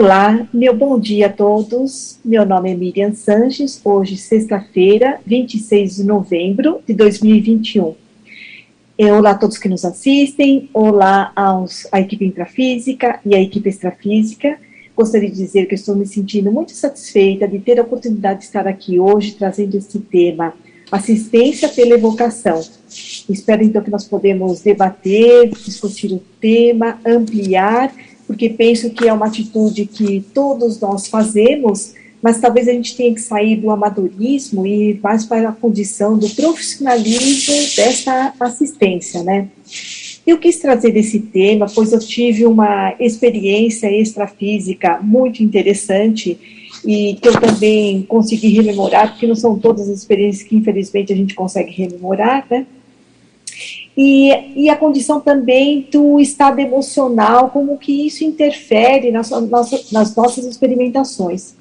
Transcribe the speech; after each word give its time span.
Olá, 0.00 0.46
meu 0.54 0.76
bom 0.76 0.96
dia 0.96 1.26
a 1.26 1.28
todos. 1.28 2.20
Meu 2.24 2.46
nome 2.46 2.70
é 2.70 2.74
Miriam 2.76 3.12
Sanches. 3.12 3.80
Hoje, 3.84 4.16
sexta-feira, 4.16 5.20
26 5.26 5.96
de 5.96 6.04
novembro 6.04 6.80
de 6.86 6.94
2021. 6.94 7.96
É, 8.96 9.12
olá 9.12 9.32
a 9.32 9.34
todos 9.34 9.58
que 9.58 9.68
nos 9.68 9.84
assistem. 9.84 10.70
Olá 10.72 11.32
aos, 11.34 11.88
à 11.90 12.00
equipe 12.00 12.24
intrafísica 12.24 13.18
e 13.26 13.34
à 13.34 13.40
equipe 13.40 13.68
extrafísica. 13.68 14.56
Gostaria 14.96 15.28
de 15.28 15.34
dizer 15.34 15.66
que 15.66 15.74
estou 15.74 15.96
me 15.96 16.06
sentindo 16.06 16.52
muito 16.52 16.70
satisfeita 16.70 17.48
de 17.48 17.58
ter 17.58 17.80
a 17.80 17.82
oportunidade 17.82 18.38
de 18.38 18.44
estar 18.44 18.68
aqui 18.68 19.00
hoje 19.00 19.32
trazendo 19.32 19.76
esse 19.76 19.98
tema, 19.98 20.54
assistência 20.92 21.68
pela 21.70 21.94
evocação. 21.94 22.60
Espero 23.28 23.64
então 23.64 23.82
que 23.82 23.90
nós 23.90 24.04
podemos 24.04 24.60
debater, 24.60 25.50
discutir 25.50 26.12
o 26.12 26.22
tema, 26.40 27.00
ampliar 27.04 27.92
porque 28.28 28.50
penso 28.50 28.90
que 28.90 29.08
é 29.08 29.12
uma 29.12 29.26
atitude 29.26 29.86
que 29.86 30.22
todos 30.34 30.78
nós 30.78 31.08
fazemos, 31.08 31.94
mas 32.22 32.38
talvez 32.38 32.68
a 32.68 32.72
gente 32.72 32.94
tenha 32.94 33.14
que 33.14 33.22
sair 33.22 33.56
do 33.56 33.70
amadorismo 33.70 34.66
e 34.66 35.00
mais 35.02 35.24
para 35.24 35.48
a 35.48 35.52
condição 35.52 36.18
do 36.18 36.28
profissionalismo 36.28 37.54
dessa 37.74 38.34
assistência, 38.38 39.22
né? 39.22 39.48
Eu 40.26 40.36
quis 40.36 40.58
trazer 40.58 40.94
esse 40.94 41.20
tema, 41.20 41.66
pois 41.74 41.90
eu 41.90 41.98
tive 42.00 42.44
uma 42.44 42.94
experiência 43.00 43.90
extrafísica 43.90 45.00
muito 45.00 45.42
interessante 45.42 46.38
e 46.84 47.14
que 47.14 47.28
eu 47.28 47.40
também 47.40 48.02
consegui 48.02 48.48
rememorar, 48.48 49.12
porque 49.12 49.26
não 49.26 49.34
são 49.34 49.58
todas 49.58 49.88
as 49.88 50.00
experiências 50.00 50.46
que 50.46 50.54
infelizmente 50.54 51.14
a 51.14 51.16
gente 51.16 51.34
consegue 51.34 51.72
rememorar, 51.72 52.46
né? 52.50 52.66
E, 54.00 54.30
e 54.54 54.70
a 54.70 54.76
condição 54.76 55.20
também 55.20 55.88
do 55.90 56.20
estado 56.20 56.60
emocional, 56.60 57.50
como 57.50 57.76
que 57.76 58.06
isso 58.06 58.22
interfere 58.22 59.10
nas, 59.10 59.28
nas, 59.30 59.90
nas 59.90 60.14
nossas 60.14 60.44
experimentações. 60.46 61.56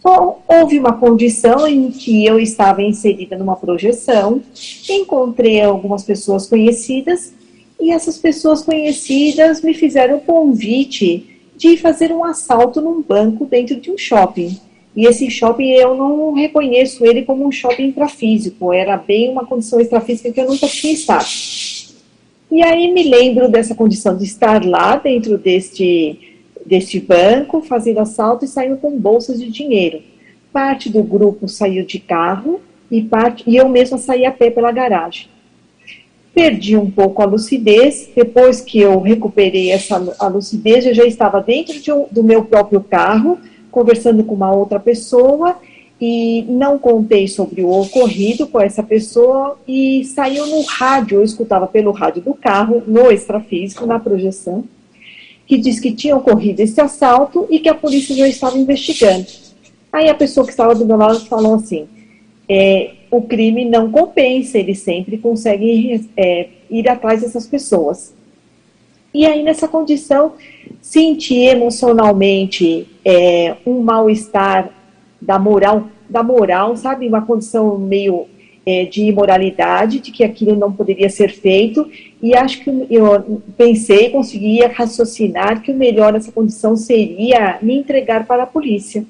Bom, 0.00 0.40
houve 0.46 0.78
uma 0.78 0.92
condição 0.92 1.66
em 1.66 1.90
que 1.90 2.24
eu 2.24 2.38
estava 2.38 2.82
inserida 2.82 3.36
numa 3.36 3.56
projeção, 3.56 4.40
encontrei 4.88 5.60
algumas 5.60 6.04
pessoas 6.04 6.46
conhecidas, 6.46 7.34
e 7.80 7.90
essas 7.90 8.16
pessoas 8.16 8.62
conhecidas 8.62 9.60
me 9.60 9.74
fizeram 9.74 10.18
o 10.18 10.20
convite 10.20 11.40
de 11.56 11.76
fazer 11.76 12.12
um 12.12 12.22
assalto 12.24 12.80
num 12.80 13.02
banco 13.02 13.44
dentro 13.44 13.74
de 13.80 13.90
um 13.90 13.98
shopping. 13.98 14.56
E 14.94 15.04
esse 15.04 15.28
shopping 15.30 15.72
eu 15.72 15.94
não 15.94 16.32
reconheço 16.32 17.04
ele 17.04 17.22
como 17.22 17.44
um 17.44 17.50
shopping 17.50 17.88
intrafísico, 17.88 18.72
era 18.72 18.96
bem 18.96 19.30
uma 19.30 19.44
condição 19.44 19.80
extrafísica 19.80 20.30
que 20.32 20.40
eu 20.40 20.46
nunca 20.46 20.68
tinha 20.68 20.92
estado. 20.92 21.26
E 22.50 22.62
aí 22.62 22.92
me 22.92 23.02
lembro 23.02 23.48
dessa 23.48 23.74
condição 23.74 24.16
de 24.16 24.24
estar 24.24 24.64
lá 24.64 24.96
dentro 24.96 25.36
deste, 25.36 26.36
deste 26.64 27.00
banco, 27.00 27.60
fazendo 27.62 28.00
assalto 28.00 28.44
e 28.44 28.48
saindo 28.48 28.76
com 28.76 28.98
bolsas 28.98 29.40
de 29.40 29.50
dinheiro. 29.50 30.00
Parte 30.52 30.88
do 30.88 31.02
grupo 31.02 31.48
saiu 31.48 31.84
de 31.84 31.98
carro 31.98 32.60
e, 32.90 33.02
parte, 33.02 33.44
e 33.46 33.56
eu 33.56 33.68
mesma 33.68 33.98
saí 33.98 34.24
a 34.24 34.30
pé 34.30 34.50
pela 34.50 34.70
garagem. 34.70 35.28
Perdi 36.32 36.76
um 36.76 36.90
pouco 36.90 37.22
a 37.22 37.24
lucidez, 37.24 38.10
depois 38.14 38.60
que 38.60 38.78
eu 38.78 39.00
recuperei 39.00 39.70
essa 39.70 39.96
a 40.18 40.28
lucidez, 40.28 40.86
eu 40.86 40.94
já 40.94 41.04
estava 41.04 41.40
dentro 41.40 41.80
de 41.80 41.90
um, 41.90 42.06
do 42.10 42.22
meu 42.22 42.44
próprio 42.44 42.80
carro, 42.80 43.38
conversando 43.70 44.22
com 44.22 44.34
uma 44.34 44.52
outra 44.52 44.78
pessoa 44.78 45.56
e 46.00 46.42
não 46.48 46.78
contei 46.78 47.26
sobre 47.26 47.62
o 47.62 47.70
ocorrido 47.70 48.46
com 48.46 48.60
essa 48.60 48.82
pessoa 48.82 49.58
e 49.66 50.04
saiu 50.04 50.46
no 50.46 50.62
rádio, 50.62 51.18
eu 51.18 51.24
escutava 51.24 51.66
pelo 51.66 51.90
rádio 51.90 52.22
do 52.22 52.34
carro, 52.34 52.82
no 52.86 53.10
extrafísico, 53.10 53.86
na 53.86 53.98
projeção, 53.98 54.64
que 55.46 55.56
diz 55.56 55.80
que 55.80 55.92
tinha 55.92 56.16
ocorrido 56.16 56.60
esse 56.60 56.80
assalto 56.80 57.46
e 57.48 57.58
que 57.58 57.68
a 57.68 57.74
polícia 57.74 58.14
já 58.14 58.28
estava 58.28 58.58
investigando. 58.58 59.26
Aí 59.92 60.08
a 60.10 60.14
pessoa 60.14 60.44
que 60.44 60.52
estava 60.52 60.74
do 60.74 60.84
meu 60.84 60.96
lado 60.96 61.20
falou 61.26 61.54
assim, 61.54 61.88
é, 62.48 62.92
o 63.10 63.22
crime 63.22 63.64
não 63.64 63.90
compensa, 63.90 64.58
ele 64.58 64.74
sempre 64.74 65.16
consegue 65.16 66.06
é, 66.16 66.48
ir 66.70 66.88
atrás 66.88 67.22
dessas 67.22 67.46
pessoas. 67.46 68.14
E 69.14 69.24
aí, 69.24 69.42
nessa 69.42 69.66
condição, 69.66 70.34
senti 70.82 71.36
emocionalmente 71.36 72.86
é, 73.02 73.56
um 73.64 73.80
mal-estar 73.80 74.70
da 75.20 75.38
moral, 75.38 75.88
da 76.08 76.22
moral, 76.22 76.76
sabe? 76.76 77.08
Uma 77.08 77.22
condição 77.22 77.78
meio 77.78 78.26
é, 78.66 78.84
de 78.84 79.04
imoralidade, 79.04 80.00
de 80.00 80.10
que 80.10 80.24
aquilo 80.24 80.56
não 80.56 80.72
poderia 80.72 81.08
ser 81.08 81.30
feito, 81.30 81.88
e 82.20 82.34
acho 82.34 82.64
que 82.64 82.86
eu 82.90 83.40
pensei, 83.56 84.10
conseguia 84.10 84.68
raciocinar 84.68 85.62
que 85.62 85.70
o 85.70 85.76
melhor 85.76 86.12
nessa 86.12 86.32
condição 86.32 86.76
seria 86.76 87.58
me 87.62 87.78
entregar 87.78 88.26
para 88.26 88.42
a 88.42 88.46
polícia. 88.46 89.04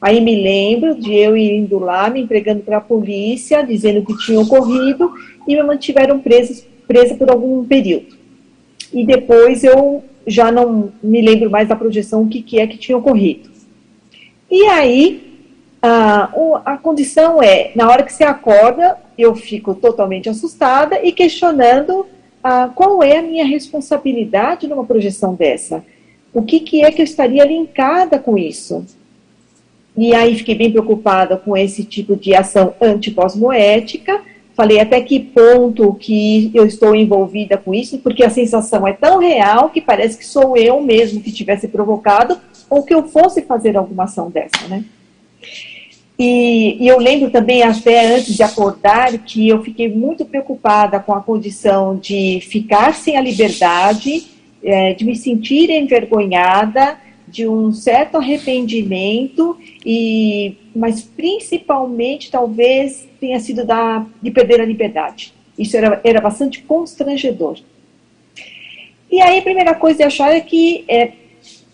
Aí 0.00 0.20
me 0.20 0.42
lembro 0.42 0.94
de 0.94 1.12
eu 1.12 1.36
indo 1.36 1.78
lá, 1.78 2.08
me 2.08 2.20
entregando 2.20 2.62
para 2.62 2.78
a 2.78 2.80
polícia, 2.80 3.62
dizendo 3.62 4.00
o 4.00 4.06
que 4.06 4.16
tinha 4.24 4.40
ocorrido, 4.40 5.12
e 5.46 5.54
me 5.54 5.62
mantiveram 5.62 6.20
presa, 6.20 6.64
presa 6.86 7.14
por 7.14 7.30
algum 7.30 7.64
período. 7.64 8.16
E 8.92 9.04
depois 9.04 9.64
eu 9.64 10.02
já 10.26 10.50
não 10.52 10.92
me 11.02 11.20
lembro 11.20 11.50
mais 11.50 11.68
da 11.68 11.76
projeção, 11.76 12.22
o 12.22 12.28
que, 12.28 12.42
que 12.42 12.58
é 12.58 12.66
que 12.66 12.78
tinha 12.78 12.96
ocorrido. 12.96 13.50
E 14.50 14.62
aí, 14.64 15.27
a, 15.80 16.30
a 16.64 16.76
condição 16.76 17.42
é, 17.42 17.70
na 17.74 17.88
hora 17.88 18.02
que 18.02 18.12
você 18.12 18.24
acorda, 18.24 18.96
eu 19.16 19.34
fico 19.34 19.74
totalmente 19.74 20.28
assustada 20.28 21.00
e 21.04 21.12
questionando 21.12 22.06
a, 22.42 22.68
qual 22.68 23.02
é 23.02 23.18
a 23.18 23.22
minha 23.22 23.44
responsabilidade 23.44 24.66
numa 24.66 24.84
projeção 24.84 25.34
dessa. 25.34 25.84
O 26.32 26.42
que, 26.42 26.60
que 26.60 26.84
é 26.84 26.90
que 26.90 27.00
eu 27.00 27.04
estaria 27.04 27.44
linkada 27.44 28.18
com 28.18 28.36
isso? 28.36 28.84
E 29.96 30.14
aí 30.14 30.36
fiquei 30.36 30.54
bem 30.54 30.70
preocupada 30.70 31.36
com 31.36 31.56
esse 31.56 31.82
tipo 31.84 32.14
de 32.14 32.34
ação 32.34 32.74
anticosmoética, 32.80 34.20
falei 34.54 34.80
até 34.80 35.00
que 35.00 35.18
ponto 35.18 35.94
que 35.94 36.50
eu 36.54 36.66
estou 36.66 36.94
envolvida 36.94 37.56
com 37.56 37.74
isso, 37.74 37.98
porque 37.98 38.24
a 38.24 38.30
sensação 38.30 38.86
é 38.86 38.92
tão 38.92 39.18
real 39.18 39.70
que 39.70 39.80
parece 39.80 40.18
que 40.18 40.26
sou 40.26 40.56
eu 40.56 40.80
mesmo 40.80 41.20
que 41.20 41.32
tivesse 41.32 41.68
provocado 41.68 42.38
ou 42.68 42.84
que 42.84 42.94
eu 42.94 43.08
fosse 43.08 43.42
fazer 43.42 43.76
alguma 43.76 44.04
ação 44.04 44.30
dessa, 44.30 44.68
né? 44.68 44.84
E, 46.18 46.76
e, 46.80 46.88
eu 46.88 46.98
lembro 46.98 47.30
também, 47.30 47.62
até 47.62 48.16
antes 48.16 48.34
de 48.34 48.42
acordar, 48.42 49.16
que 49.18 49.48
eu 49.48 49.62
fiquei 49.62 49.88
muito 49.88 50.24
preocupada 50.24 50.98
com 50.98 51.14
a 51.14 51.20
condição 51.20 51.96
de 51.96 52.40
ficar 52.40 52.92
sem 52.94 53.16
a 53.16 53.20
liberdade, 53.20 54.26
é, 54.62 54.94
de 54.94 55.04
me 55.04 55.14
sentir 55.14 55.70
envergonhada, 55.70 56.98
de 57.28 57.46
um 57.46 57.72
certo 57.72 58.16
arrependimento, 58.16 59.56
e, 59.86 60.56
mas 60.74 61.02
principalmente 61.02 62.30
talvez 62.30 63.06
tenha 63.20 63.38
sido 63.38 63.64
da, 63.64 64.04
de 64.20 64.30
perder 64.30 64.60
a 64.60 64.64
liberdade. 64.64 65.32
Isso 65.56 65.76
era, 65.76 66.00
era 66.02 66.20
bastante 66.20 66.62
constrangedor. 66.62 67.58
E 69.10 69.20
aí 69.20 69.38
a 69.38 69.42
primeira 69.42 69.74
coisa 69.74 70.04
a 70.04 70.06
achar 70.06 70.34
é 70.34 70.40
que 70.40 70.84
é, 70.88 71.12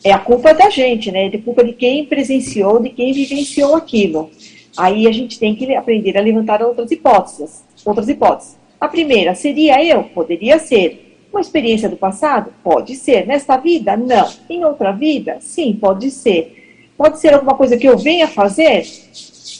é 0.05 0.13
a 0.13 0.19
culpa 0.19 0.53
da 0.53 0.69
gente, 0.69 1.11
né? 1.11 1.27
É 1.27 1.39
culpa 1.39 1.65
de 1.65 1.73
quem 1.73 2.05
presenciou, 2.05 2.79
de 2.79 2.91
quem 2.91 3.13
vivenciou 3.15 3.75
aquilo. 3.75 4.31
Aí 4.77 5.07
a 5.07 5.13
gente 5.13 5.39
tem 5.39 5.55
que 5.55 5.75
aprender 5.75 6.19
a 6.19 6.21
levantar 6.21 6.63
outras 6.63 6.91
hipóteses. 6.91 7.65
Outras 7.85 8.09
hipóteses. 8.09 8.59
A 8.79 8.87
primeira 8.87 9.35
seria 9.35 9.83
eu, 9.83 10.05
poderia 10.05 10.59
ser. 10.59 11.01
Uma 11.33 11.41
experiência 11.41 11.89
do 11.89 11.97
passado? 11.97 12.53
Pode 12.63 12.95
ser. 12.95 13.27
Nesta 13.27 13.57
vida? 13.57 13.97
Não. 13.97 14.29
Em 14.49 14.65
outra 14.65 14.93
vida? 14.93 15.39
Sim, 15.41 15.73
pode 15.81 16.11
ser. 16.11 16.85
Pode 16.97 17.19
ser 17.19 17.33
alguma 17.33 17.55
coisa 17.55 17.77
que 17.77 17.89
eu 17.89 17.97
venha 17.97 18.29
fazer? 18.29 18.87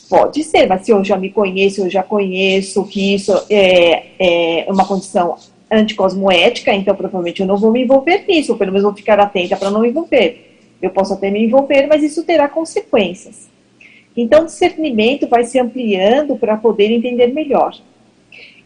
Pode 0.09 0.45
ser, 0.45 0.69
mas 0.69 0.83
se 0.83 0.93
eu 0.93 1.03
já 1.03 1.17
me 1.17 1.31
conheço, 1.31 1.81
eu 1.81 1.91
já 1.91 2.03
conheço 2.03 2.85
que 2.85 3.15
isso 3.15 3.33
é, 3.49 4.05
é 4.19 4.67
uma 4.69 4.87
condição 4.87 5.37
anticosmoética, 5.75 6.73
então 6.73 6.95
provavelmente 6.95 7.41
eu 7.41 7.47
não 7.47 7.57
vou 7.57 7.73
me 7.73 7.83
envolver 7.83 8.25
nisso, 8.27 8.53
ou 8.53 8.59
pelo 8.59 8.73
menos 8.73 8.85
vou 8.85 8.95
ficar 8.95 9.19
atenta 9.21 9.57
para 9.57 9.71
não 9.71 9.81
me 9.81 9.89
envolver. 9.89 10.59
Eu 10.81 10.91
posso 10.91 11.15
até 11.15 11.31
me 11.31 11.45
envolver, 11.45 11.87
mas 11.87 12.03
isso 12.03 12.25
terá 12.25 12.49
consequências. 12.49 13.49
Então, 14.17 14.43
o 14.43 14.47
discernimento 14.47 15.27
vai 15.27 15.45
se 15.45 15.59
ampliando 15.59 16.37
para 16.37 16.57
poder 16.57 16.91
entender 16.91 17.29
melhor. 17.29 17.75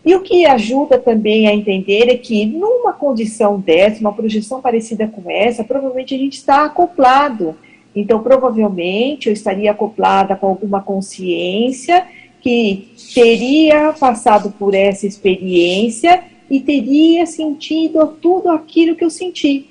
E 0.05 0.15
o 0.15 0.23
que 0.23 0.47
ajuda 0.47 0.99
também 0.99 1.47
a 1.47 1.55
entender 1.55 2.09
é 2.09 2.17
que, 2.17 2.45
numa 2.45 2.93
condição 2.93 3.59
dessa, 3.59 4.01
uma 4.01 4.13
projeção 4.13 4.61
parecida 4.61 5.07
com 5.07 5.31
essa, 5.31 5.65
provavelmente 5.65 6.15
a 6.15 6.19
gente 6.19 6.35
está 6.35 6.65
acoplado. 6.65 7.57
Então, 7.95 8.23
provavelmente 8.23 9.29
eu 9.29 9.33
estaria 9.33 9.71
acoplada 9.71 10.37
com 10.37 10.47
alguma 10.47 10.83
consciência 10.83 12.07
que 12.41 12.89
teria 13.15 13.93
passado 13.99 14.53
por 14.59 14.75
essa 14.75 15.07
experiência 15.07 16.23
e 16.51 16.61
teria 16.61 17.27
sentido 17.27 18.07
tudo 18.21 18.51
aquilo 18.51 18.97
que 18.97 19.05
eu 19.05 19.11
senti. 19.11 19.67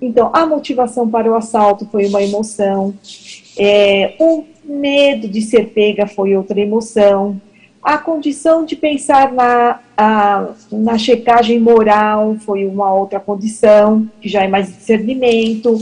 Então, 0.00 0.30
a 0.32 0.46
motivação 0.46 1.08
para 1.08 1.30
o 1.30 1.34
assalto 1.34 1.86
foi 1.90 2.06
uma 2.06 2.22
emoção, 2.22 2.94
é, 3.58 4.14
o 4.18 4.44
medo 4.64 5.28
de 5.28 5.40
ser 5.42 5.68
pega 5.68 6.06
foi 6.06 6.36
outra 6.36 6.60
emoção, 6.60 7.40
A 7.84 7.98
condição 7.98 8.64
de 8.64 8.76
pensar 8.76 9.30
na, 9.30 9.78
a, 9.94 10.54
na 10.72 10.96
checagem 10.96 11.60
moral 11.60 12.34
foi 12.40 12.64
uma 12.64 12.90
outra 12.94 13.20
condição, 13.20 14.08
que 14.22 14.26
já 14.26 14.42
é 14.42 14.48
mais 14.48 14.68
discernimento. 14.68 15.76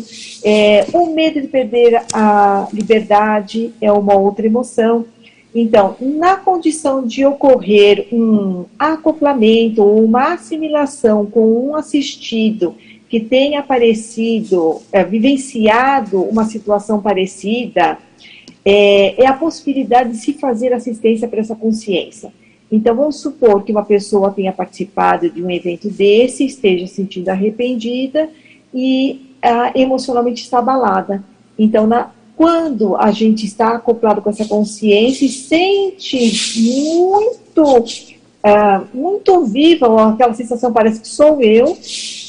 É, 0.45 0.85
o 0.93 1.15
medo 1.15 1.41
de 1.41 1.47
perder 1.47 2.03
a 2.13 2.67
liberdade 2.73 3.73
é 3.81 3.93
uma 3.93 4.17
outra 4.17 4.45
emoção. 4.45 5.07
Então, 5.55 5.97
na 6.01 6.37
condição 6.37 7.07
de 7.07 7.27
ocorrer 7.27 8.09
um 8.11 8.65
acoplamento 8.79 9.83
ou 9.83 10.03
uma 10.03 10.33
assimilação 10.33 11.27
com 11.27 11.69
um 11.69 11.77
assistido 11.77 12.75
que 13.09 13.21
tenha 13.21 13.61
aparecido, 13.61 14.81
é, 14.91 15.05
vivenciado 15.05 16.23
uma 16.23 16.47
situação 16.47 17.03
parecida, 17.03 17.99
é, 18.65 19.23
é 19.23 19.27
a 19.27 19.35
possibilidade 19.35 20.13
de 20.13 20.17
se 20.17 20.33
fazer 20.33 20.73
assistência 20.73 21.29
para 21.29 21.41
essa 21.41 21.55
consciência. 21.55 22.33
Então, 22.71 22.97
vamos 22.97 23.17
supor 23.17 23.63
que 23.63 23.73
uma 23.73 23.85
pessoa 23.85 24.31
tenha 24.31 24.51
participado 24.51 25.29
de 25.29 25.43
um 25.43 25.51
evento 25.51 25.91
desse, 25.91 26.47
esteja 26.47 26.87
se 26.87 26.95
sentindo 26.95 27.29
arrependida 27.29 28.31
e 28.73 29.35
ah, 29.43 29.71
emocionalmente 29.75 30.43
está 30.43 30.61
abalada. 30.61 31.23
Então, 31.59 31.87
na, 31.87 32.11
quando 32.43 32.97
a 32.97 33.13
gente 33.13 33.47
está 33.47 33.77
acoplado 33.77 34.21
com 34.21 34.29
essa 34.29 34.45
consciência 34.45 35.25
e 35.25 35.29
sente 35.29 36.61
muito, 36.61 37.79
uh, 37.79 38.89
muito 38.93 39.45
viva, 39.45 40.11
aquela 40.11 40.35
sensação 40.35 40.73
parece 40.73 41.01
que 41.01 41.07
sou 41.07 41.41
eu, 41.41 41.79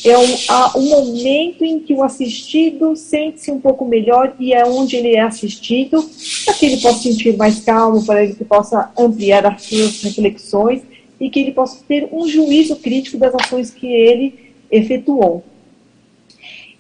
é 0.05 0.15
um, 0.15 0.81
um 0.81 0.89
momento 0.89 1.65
em 1.65 1.79
que 1.79 1.95
o 1.95 2.03
assistido 2.03 2.95
sente-se 2.95 3.49
um 3.49 3.59
pouco 3.59 3.85
melhor 3.85 4.35
e 4.39 4.53
é 4.53 4.63
onde 4.63 4.97
ele 4.97 5.15
é 5.15 5.21
assistido, 5.21 6.07
para 6.45 6.53
que 6.53 6.67
ele 6.67 6.77
possa 6.77 7.01
sentir 7.01 7.35
mais 7.35 7.61
calmo, 7.61 8.05
para 8.05 8.27
que 8.27 8.45
possa 8.45 8.91
ampliar 8.95 9.43
as 9.47 9.63
suas 9.63 10.03
reflexões 10.03 10.83
e 11.19 11.27
que 11.27 11.39
ele 11.39 11.53
possa 11.53 11.83
ter 11.87 12.07
um 12.11 12.27
juízo 12.27 12.75
crítico 12.75 13.17
das 13.17 13.33
ações 13.33 13.71
que 13.71 13.87
ele 13.87 14.53
efetuou. 14.69 15.43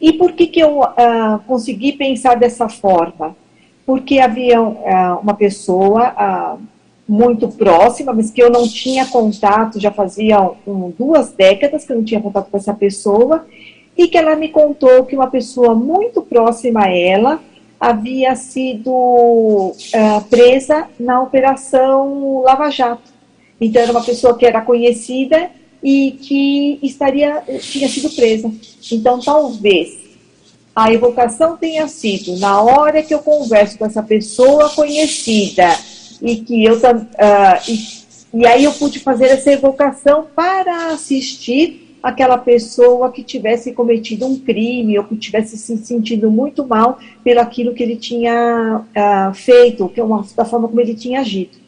E 0.03 0.11
por 0.11 0.33
que, 0.33 0.47
que 0.47 0.59
eu 0.59 0.81
uh, 0.81 1.39
consegui 1.47 1.93
pensar 1.93 2.35
dessa 2.35 2.67
forma? 2.67 3.33
Porque 3.85 4.19
havia 4.19 4.61
uh, 4.61 5.19
uma 5.21 5.33
pessoa 5.33 6.09
uh, 6.11 6.61
muito 7.07 7.47
próxima, 7.47 8.11
mas 8.11 8.29
que 8.29 8.43
eu 8.43 8.49
não 8.49 8.67
tinha 8.67 9.05
contato, 9.05 9.79
já 9.79 9.91
fazia 9.91 10.41
um, 10.67 10.91
duas 10.99 11.31
décadas 11.31 11.85
que 11.85 11.93
eu 11.93 11.95
não 11.95 12.03
tinha 12.03 12.19
contato 12.19 12.49
com 12.51 12.57
essa 12.57 12.73
pessoa, 12.73 13.45
e 13.97 14.09
que 14.09 14.17
ela 14.17 14.35
me 14.35 14.49
contou 14.49 15.05
que 15.05 15.15
uma 15.15 15.27
pessoa 15.27 15.73
muito 15.73 16.21
próxima 16.21 16.83
a 16.83 16.93
ela 16.93 17.39
havia 17.79 18.35
sido 18.35 19.73
presa 20.29 20.87
na 20.99 21.21
operação 21.21 22.41
Lava 22.41 22.69
Jato. 22.69 23.13
Então, 23.61 23.81
era 23.81 23.91
uma 23.91 24.03
pessoa 24.03 24.37
que 24.37 24.45
era 24.45 24.59
conhecida 24.59 25.49
e 25.83 26.11
que 26.11 26.79
estaria 26.81 27.43
tinha 27.59 27.89
sido 27.89 28.09
presa. 28.11 28.51
Então, 28.91 29.19
talvez 29.19 30.03
a 30.75 30.91
evocação 30.91 31.57
tenha 31.57 31.87
sido 31.87 32.37
na 32.39 32.61
hora 32.61 33.03
que 33.03 33.13
eu 33.13 33.19
converso 33.19 33.77
com 33.77 33.85
essa 33.85 34.01
pessoa 34.01 34.69
conhecida 34.69 35.67
e 36.21 36.37
que 36.37 36.63
eu 36.63 36.75
uh, 36.75 36.79
e, 37.67 38.39
e 38.39 38.47
aí 38.47 38.63
eu 38.63 38.71
pude 38.73 38.99
fazer 38.99 39.25
essa 39.25 39.51
evocação 39.51 40.25
para 40.35 40.93
assistir 40.93 41.97
aquela 42.01 42.37
pessoa 42.37 43.11
que 43.11 43.23
tivesse 43.23 43.71
cometido 43.71 44.25
um 44.25 44.37
crime 44.37 44.97
ou 44.97 45.05
que 45.05 45.15
tivesse 45.15 45.57
se 45.57 45.77
sentido 45.77 46.29
muito 46.29 46.65
mal 46.65 46.99
pelo 47.23 47.39
aquilo 47.39 47.73
que 47.73 47.83
ele 47.83 47.95
tinha 47.95 48.81
uh, 48.81 49.33
feito, 49.33 49.87
que 49.89 50.01
é 50.01 50.03
uma, 50.03 50.25
da 50.35 50.43
forma 50.43 50.67
como 50.67 50.81
ele 50.81 50.95
tinha 50.95 51.21
agido. 51.21 51.62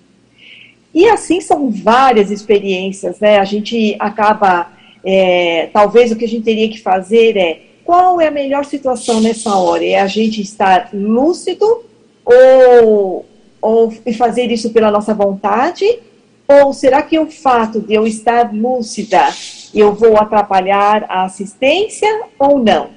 E 0.96 1.10
assim 1.10 1.42
são 1.42 1.70
várias 1.70 2.32
experiências, 2.32 3.20
né? 3.20 3.38
A 3.38 3.44
gente 3.44 3.98
acaba, 4.00 4.72
é, 5.04 5.70
talvez 5.74 6.10
o 6.10 6.16
que 6.16 6.24
a 6.24 6.28
gente 6.28 6.46
teria 6.46 6.70
que 6.70 6.82
fazer 6.82 7.36
é 7.36 7.60
qual 7.84 8.22
é 8.22 8.30
a 8.30 8.32
melhor 8.32 8.64
situação 8.64 9.20
nessa 9.20 9.54
hora? 9.58 9.84
É 9.84 10.00
a 10.00 10.08
gente 10.08 10.42
estar 10.42 10.90
lúcido 10.94 11.84
ou, 12.24 13.26
ou 13.62 13.92
fazer 14.18 14.50
isso 14.50 14.72
pela 14.72 14.90
nossa 14.90 15.14
vontade? 15.14 15.86
Ou 16.48 16.72
será 16.72 17.02
que 17.02 17.20
o 17.20 17.30
fato 17.30 17.82
de 17.82 17.94
eu 17.94 18.08
estar 18.08 18.54
lúcida 18.54 19.28
eu 19.74 19.94
vou 19.94 20.16
atrapalhar 20.16 21.06
a 21.10 21.26
assistência 21.26 22.08
ou 22.40 22.58
não? 22.58 22.92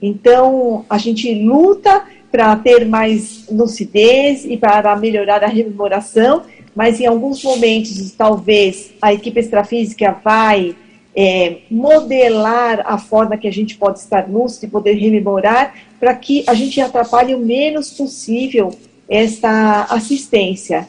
Então, 0.00 0.84
a 0.88 0.98
gente 0.98 1.34
luta 1.34 2.04
para 2.30 2.54
ter 2.56 2.86
mais 2.86 3.46
lucidez 3.50 4.44
e 4.44 4.56
para 4.56 4.94
melhorar 4.96 5.42
a 5.42 5.48
rememoração, 5.48 6.42
mas 6.74 7.00
em 7.00 7.06
alguns 7.06 7.42
momentos, 7.42 8.12
talvez, 8.12 8.92
a 9.00 9.12
equipe 9.12 9.40
extrafísica 9.40 10.16
vai 10.24 10.74
é, 11.14 11.58
modelar 11.70 12.82
a 12.84 12.98
forma 12.98 13.36
que 13.36 13.48
a 13.48 13.52
gente 13.52 13.76
pode 13.76 13.98
estar 13.98 14.30
lúcido 14.30 14.66
e 14.66 14.70
poder 14.70 14.94
rememorar, 14.94 15.74
para 15.98 16.14
que 16.14 16.44
a 16.46 16.54
gente 16.54 16.80
atrapalhe 16.80 17.34
o 17.34 17.38
menos 17.38 17.90
possível 17.90 18.72
esta 19.08 19.84
assistência. 19.90 20.88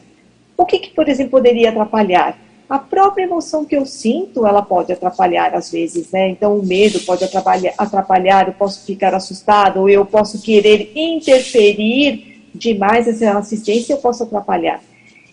O 0.56 0.66
que, 0.66 0.80
que, 0.80 0.90
por 0.92 1.10
exemplo, 1.10 1.32
poderia 1.32 1.70
atrapalhar? 1.70 2.38
A 2.70 2.80
própria 2.80 3.24
emoção 3.24 3.66
que 3.66 3.76
eu 3.76 3.86
sinto, 3.86 4.48
ela 4.48 4.62
pode 4.62 4.94
atrapalhar 4.94 5.54
às 5.54 5.70
vezes, 5.72 6.10
né? 6.12 6.30
Então, 6.30 6.58
o 6.58 6.66
medo 6.66 7.02
pode 7.02 7.24
atrapalhar, 7.24 7.74
atrapalhar 7.78 8.48
eu 8.48 8.54
posso 8.54 8.86
ficar 8.86 9.14
assustado, 9.14 9.82
ou 9.82 9.90
eu 9.90 10.06
posso 10.06 10.42
querer 10.42 10.92
interferir 10.96 12.46
demais 12.56 13.08
nessa 13.08 13.38
assistência, 13.38 13.94
eu 13.94 13.98
posso 13.98 14.24
atrapalhar. 14.24 14.82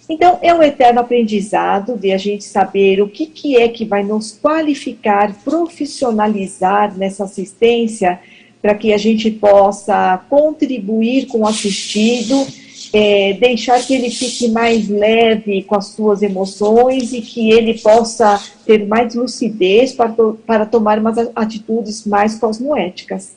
Então, 0.09 0.39
é 0.41 0.55
um 0.55 0.63
eterno 0.63 1.01
aprendizado 1.01 1.97
de 1.97 2.13
a 2.13 2.17
gente 2.17 2.45
saber 2.45 3.03
o 3.03 3.09
que, 3.09 3.27
que 3.27 3.57
é 3.57 3.69
que 3.69 3.85
vai 3.85 4.03
nos 4.03 4.33
qualificar, 4.33 5.35
profissionalizar 5.45 6.97
nessa 6.97 7.25
assistência, 7.25 8.19
para 8.63 8.75
que 8.75 8.93
a 8.93 8.99
gente 8.99 9.31
possa 9.31 10.19
contribuir 10.31 11.27
com 11.27 11.41
o 11.41 11.47
assistido, 11.47 12.47
é, 12.93 13.35
deixar 13.35 13.85
que 13.85 13.95
ele 13.95 14.11
fique 14.11 14.49
mais 14.49 14.89
leve 14.89 15.63
com 15.65 15.77
as 15.77 15.89
suas 15.89 16.23
emoções 16.23 17.13
e 17.13 17.21
que 17.21 17.51
ele 17.51 17.79
possa 17.79 18.43
ter 18.65 18.87
mais 18.87 19.15
lucidez 19.15 19.93
para, 19.93 20.15
para 20.47 20.65
tomar 20.65 20.99
umas 20.99 21.19
atitudes 21.37 22.07
mais 22.07 22.35
cosmoéticas. 22.37 23.37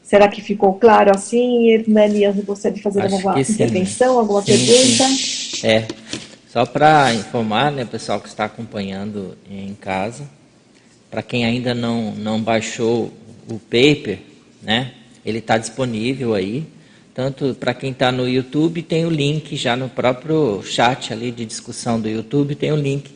Será 0.00 0.28
que 0.28 0.40
ficou 0.40 0.74
claro 0.74 1.10
assim, 1.12 1.70
Hernani, 1.70 2.30
você 2.46 2.70
de 2.70 2.80
fazer 2.80 3.02
Acho 3.02 3.16
alguma 3.16 3.40
intervenção, 3.40 4.12
sim. 4.12 4.18
alguma 4.20 4.40
sim, 4.40 4.52
pergunta? 4.52 5.04
Sim. 5.08 5.45
É, 5.64 5.86
só 6.48 6.64
para 6.66 7.14
informar, 7.14 7.70
né, 7.70 7.84
pessoal 7.84 8.20
que 8.20 8.28
está 8.28 8.44
acompanhando 8.44 9.36
em 9.50 9.74
casa, 9.74 10.28
para 11.10 11.22
quem 11.22 11.44
ainda 11.44 11.74
não, 11.74 12.12
não 12.14 12.40
baixou 12.40 13.12
o 13.48 13.58
paper, 13.58 14.18
né, 14.62 14.92
ele 15.24 15.38
está 15.38 15.58
disponível 15.58 16.34
aí, 16.34 16.66
tanto 17.14 17.54
para 17.54 17.72
quem 17.72 17.92
está 17.92 18.12
no 18.12 18.28
YouTube, 18.28 18.82
tem 18.82 19.06
o 19.06 19.10
link 19.10 19.56
já 19.56 19.76
no 19.76 19.88
próprio 19.88 20.62
chat 20.62 21.12
ali 21.12 21.30
de 21.30 21.46
discussão 21.46 22.00
do 22.00 22.08
YouTube, 22.08 22.54
tem 22.54 22.72
o 22.72 22.76
link 22.76 23.10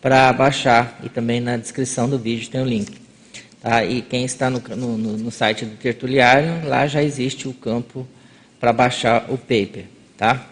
para 0.00 0.32
baixar, 0.32 1.00
e 1.02 1.08
também 1.08 1.40
na 1.40 1.56
descrição 1.56 2.08
do 2.08 2.18
vídeo 2.18 2.48
tem 2.48 2.60
o 2.60 2.64
link. 2.64 2.96
Tá? 3.60 3.84
E 3.84 4.00
quem 4.00 4.24
está 4.24 4.48
no, 4.48 4.60
no, 4.76 4.96
no 4.96 5.30
site 5.30 5.64
do 5.64 5.76
Tertuliário, 5.76 6.68
lá 6.68 6.86
já 6.86 7.02
existe 7.02 7.48
o 7.48 7.52
campo 7.52 8.06
para 8.60 8.72
baixar 8.72 9.26
o 9.28 9.36
paper. 9.36 9.84
Tá? 10.16 10.46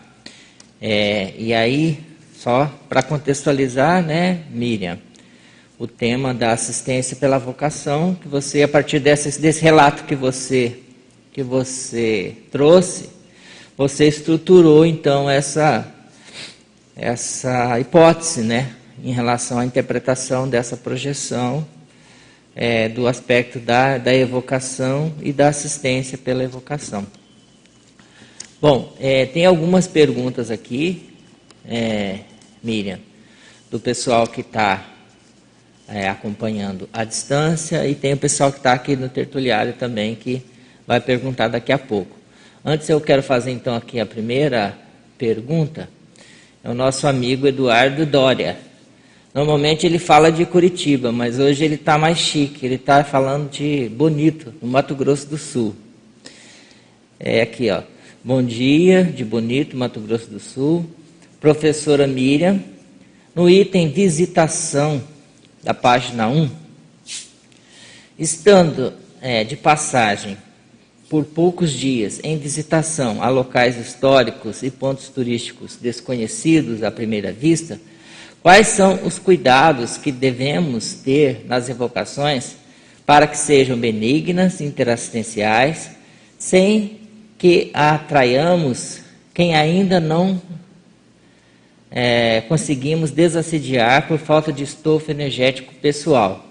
É, 0.86 1.32
e 1.38 1.54
aí, 1.54 1.98
só 2.36 2.70
para 2.90 3.02
contextualizar, 3.02 4.02
né, 4.02 4.40
Miriam, 4.50 4.98
o 5.78 5.86
tema 5.86 6.34
da 6.34 6.52
assistência 6.52 7.16
pela 7.16 7.38
vocação, 7.38 8.14
que 8.14 8.28
você, 8.28 8.64
a 8.64 8.68
partir 8.68 8.98
desse, 9.00 9.40
desse 9.40 9.62
relato 9.62 10.04
que 10.04 10.14
você, 10.14 10.80
que 11.32 11.42
você 11.42 12.36
trouxe, 12.52 13.08
você 13.78 14.08
estruturou 14.08 14.84
então 14.84 15.30
essa, 15.30 15.90
essa 16.94 17.80
hipótese, 17.80 18.42
né, 18.42 18.74
em 19.02 19.10
relação 19.10 19.58
à 19.60 19.64
interpretação 19.64 20.46
dessa 20.46 20.76
projeção 20.76 21.66
é, 22.54 22.90
do 22.90 23.08
aspecto 23.08 23.58
da, 23.58 23.96
da 23.96 24.14
evocação 24.14 25.14
e 25.22 25.32
da 25.32 25.48
assistência 25.48 26.18
pela 26.18 26.44
evocação. 26.44 27.06
Bom, 28.64 28.94
é, 28.98 29.26
tem 29.26 29.44
algumas 29.44 29.86
perguntas 29.86 30.50
aqui, 30.50 31.10
é, 31.68 32.20
Miriam, 32.62 32.98
do 33.70 33.78
pessoal 33.78 34.26
que 34.26 34.40
está 34.40 34.86
é, 35.86 36.08
acompanhando 36.08 36.88
à 36.90 37.04
distância 37.04 37.86
e 37.86 37.94
tem 37.94 38.14
o 38.14 38.16
pessoal 38.16 38.50
que 38.50 38.56
está 38.56 38.72
aqui 38.72 38.96
no 38.96 39.10
tertuliário 39.10 39.74
também 39.74 40.14
que 40.14 40.42
vai 40.86 40.98
perguntar 40.98 41.48
daqui 41.48 41.72
a 41.72 41.78
pouco. 41.78 42.16
Antes 42.64 42.88
eu 42.88 42.98
quero 43.02 43.22
fazer 43.22 43.50
então 43.50 43.76
aqui 43.76 44.00
a 44.00 44.06
primeira 44.06 44.74
pergunta. 45.18 45.90
É 46.64 46.70
o 46.70 46.74
nosso 46.74 47.06
amigo 47.06 47.46
Eduardo 47.46 48.06
Dória. 48.06 48.56
Normalmente 49.34 49.84
ele 49.84 49.98
fala 49.98 50.32
de 50.32 50.46
Curitiba, 50.46 51.12
mas 51.12 51.38
hoje 51.38 51.66
ele 51.66 51.74
está 51.74 51.98
mais 51.98 52.16
chique, 52.16 52.64
ele 52.64 52.76
está 52.76 53.04
falando 53.04 53.50
de 53.50 53.90
Bonito, 53.90 54.54
no 54.62 54.66
Mato 54.66 54.94
Grosso 54.94 55.28
do 55.28 55.36
Sul. 55.36 55.76
É 57.20 57.42
aqui, 57.42 57.70
ó. 57.70 57.82
Bom 58.26 58.42
dia, 58.42 59.04
de 59.04 59.22
Bonito, 59.22 59.76
Mato 59.76 60.00
Grosso 60.00 60.30
do 60.30 60.40
Sul. 60.40 60.86
Professora 61.38 62.06
Miriam, 62.06 62.58
no 63.34 63.50
item 63.50 63.90
visitação 63.90 65.04
da 65.62 65.74
página 65.74 66.26
1, 66.26 66.50
estando 68.18 68.94
é, 69.20 69.44
de 69.44 69.56
passagem 69.56 70.38
por 71.10 71.26
poucos 71.26 71.70
dias 71.70 72.18
em 72.24 72.38
visitação 72.38 73.22
a 73.22 73.28
locais 73.28 73.76
históricos 73.76 74.62
e 74.62 74.70
pontos 74.70 75.10
turísticos 75.10 75.76
desconhecidos 75.76 76.82
à 76.82 76.90
primeira 76.90 77.30
vista, 77.30 77.78
quais 78.40 78.68
são 78.68 79.04
os 79.04 79.18
cuidados 79.18 79.98
que 79.98 80.10
devemos 80.10 80.94
ter 80.94 81.44
nas 81.46 81.68
evocações 81.68 82.56
para 83.04 83.26
que 83.26 83.36
sejam 83.36 83.76
benignas, 83.76 84.62
interassistenciais, 84.62 85.90
sem 86.38 87.03
que 87.44 87.70
atraiamos 87.74 89.02
quem 89.34 89.54
ainda 89.54 90.00
não 90.00 90.40
é, 91.90 92.40
conseguimos 92.48 93.10
desassediar 93.10 94.08
por 94.08 94.16
falta 94.16 94.50
de 94.50 94.64
estofo 94.64 95.10
energético 95.10 95.74
pessoal. 95.74 96.42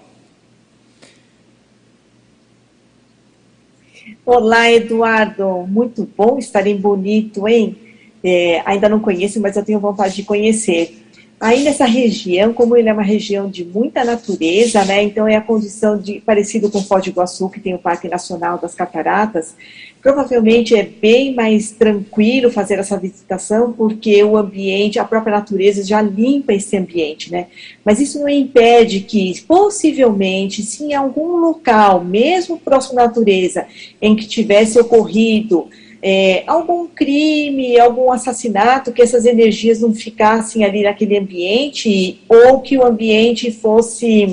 Olá, 4.23 4.71
Eduardo. 4.71 5.65
Muito 5.67 6.07
bom 6.15 6.37
estar 6.37 6.67
em 6.67 6.77
Bonito, 6.77 7.47
hein? 7.47 7.75
É, 8.23 8.61
ainda 8.63 8.87
não 8.87 8.99
conheço, 8.99 9.41
mas 9.41 9.57
eu 9.57 9.65
tenho 9.65 9.79
vontade 9.79 10.13
de 10.13 10.21
conhecer. 10.21 11.03
Aí 11.39 11.63
nessa 11.63 11.85
região, 11.85 12.53
como 12.53 12.77
ele 12.77 12.87
é 12.87 12.93
uma 12.93 13.01
região 13.01 13.49
de 13.49 13.65
muita 13.65 14.05
natureza, 14.05 14.85
né? 14.85 15.01
Então 15.01 15.27
é 15.27 15.35
a 15.35 15.41
condição 15.41 15.97
de 15.97 16.21
parecido 16.21 16.69
com 16.69 16.83
Foz 16.83 17.03
do 17.03 17.09
Iguaçu, 17.09 17.49
que 17.49 17.59
tem 17.59 17.73
o 17.73 17.79
Parque 17.79 18.07
Nacional 18.07 18.59
das 18.59 18.75
Cataratas. 18.75 19.55
Provavelmente 20.03 20.75
é 20.75 20.83
bem 20.83 21.33
mais 21.33 21.71
tranquilo 21.71 22.51
fazer 22.51 22.77
essa 22.77 22.97
visitação, 22.97 23.71
porque 23.71 24.21
o 24.21 24.35
ambiente, 24.35 24.99
a 24.99 25.05
própria 25.05 25.37
natureza 25.37 25.81
já 25.81 26.01
limpa 26.01 26.51
esse 26.51 26.75
ambiente, 26.75 27.31
né? 27.31 27.47
Mas 27.85 28.01
isso 28.01 28.19
não 28.19 28.27
impede 28.27 28.99
que, 28.99 29.41
possivelmente, 29.47 30.61
se 30.61 30.83
em 30.83 30.93
algum 30.93 31.37
local, 31.37 32.03
mesmo 32.03 32.59
próximo 32.59 32.99
à 32.99 33.05
natureza, 33.05 33.65
em 34.01 34.13
que 34.13 34.27
tivesse 34.27 34.77
ocorrido 34.77 35.69
é, 36.01 36.43
algum 36.47 36.85
crime, 36.85 37.79
algum 37.79 38.11
assassinato, 38.11 38.91
que 38.91 39.01
essas 39.01 39.25
energias 39.25 39.79
não 39.79 39.93
ficassem 39.93 40.65
ali 40.65 40.83
naquele 40.83 41.17
ambiente, 41.17 42.19
ou 42.27 42.59
que 42.59 42.77
o 42.77 42.85
ambiente 42.85 43.49
fosse. 43.51 44.27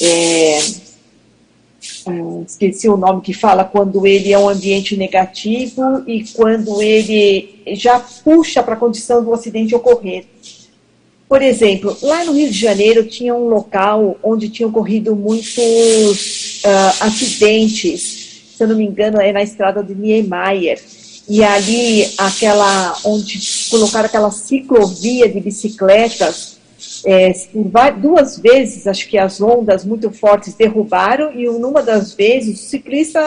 É, 0.00 0.85
esqueci 2.46 2.88
o 2.88 2.96
nome 2.96 3.20
que 3.20 3.32
fala 3.32 3.64
quando 3.64 4.06
ele 4.06 4.32
é 4.32 4.38
um 4.38 4.48
ambiente 4.48 4.96
negativo 4.96 6.02
e 6.06 6.24
quando 6.34 6.80
ele 6.80 7.62
já 7.72 7.98
puxa 7.98 8.62
para 8.62 8.74
a 8.74 8.78
condição 8.78 9.24
do 9.24 9.32
acidente 9.32 9.74
ocorrer. 9.74 10.24
Por 11.28 11.42
exemplo, 11.42 11.96
lá 12.02 12.24
no 12.24 12.32
Rio 12.32 12.50
de 12.50 12.58
Janeiro 12.58 13.04
tinha 13.04 13.34
um 13.34 13.48
local 13.48 14.16
onde 14.22 14.48
tinham 14.48 14.70
ocorrido 14.70 15.16
muitos 15.16 16.62
uh, 16.64 17.04
acidentes 17.04 18.26
se 18.56 18.62
eu 18.64 18.68
não 18.68 18.76
me 18.76 18.86
engano, 18.86 19.20
é 19.20 19.32
na 19.32 19.42
estrada 19.42 19.82
de 19.82 19.94
Niemeyer. 19.94 20.82
E 21.28 21.44
ali, 21.44 22.08
aquela, 22.16 22.96
onde 23.04 23.38
colocaram 23.70 24.06
aquela 24.06 24.30
ciclovia 24.30 25.28
de 25.28 25.40
bicicletas, 25.40 26.55
é, 27.06 27.32
duas 28.00 28.36
vezes, 28.36 28.88
acho 28.88 29.08
que 29.08 29.16
as 29.16 29.40
ondas 29.40 29.84
muito 29.84 30.10
fortes 30.10 30.54
derrubaram, 30.54 31.32
e 31.32 31.46
numa 31.46 31.80
das 31.80 32.12
vezes 32.12 32.60
o 32.60 32.64
ciclista 32.64 33.20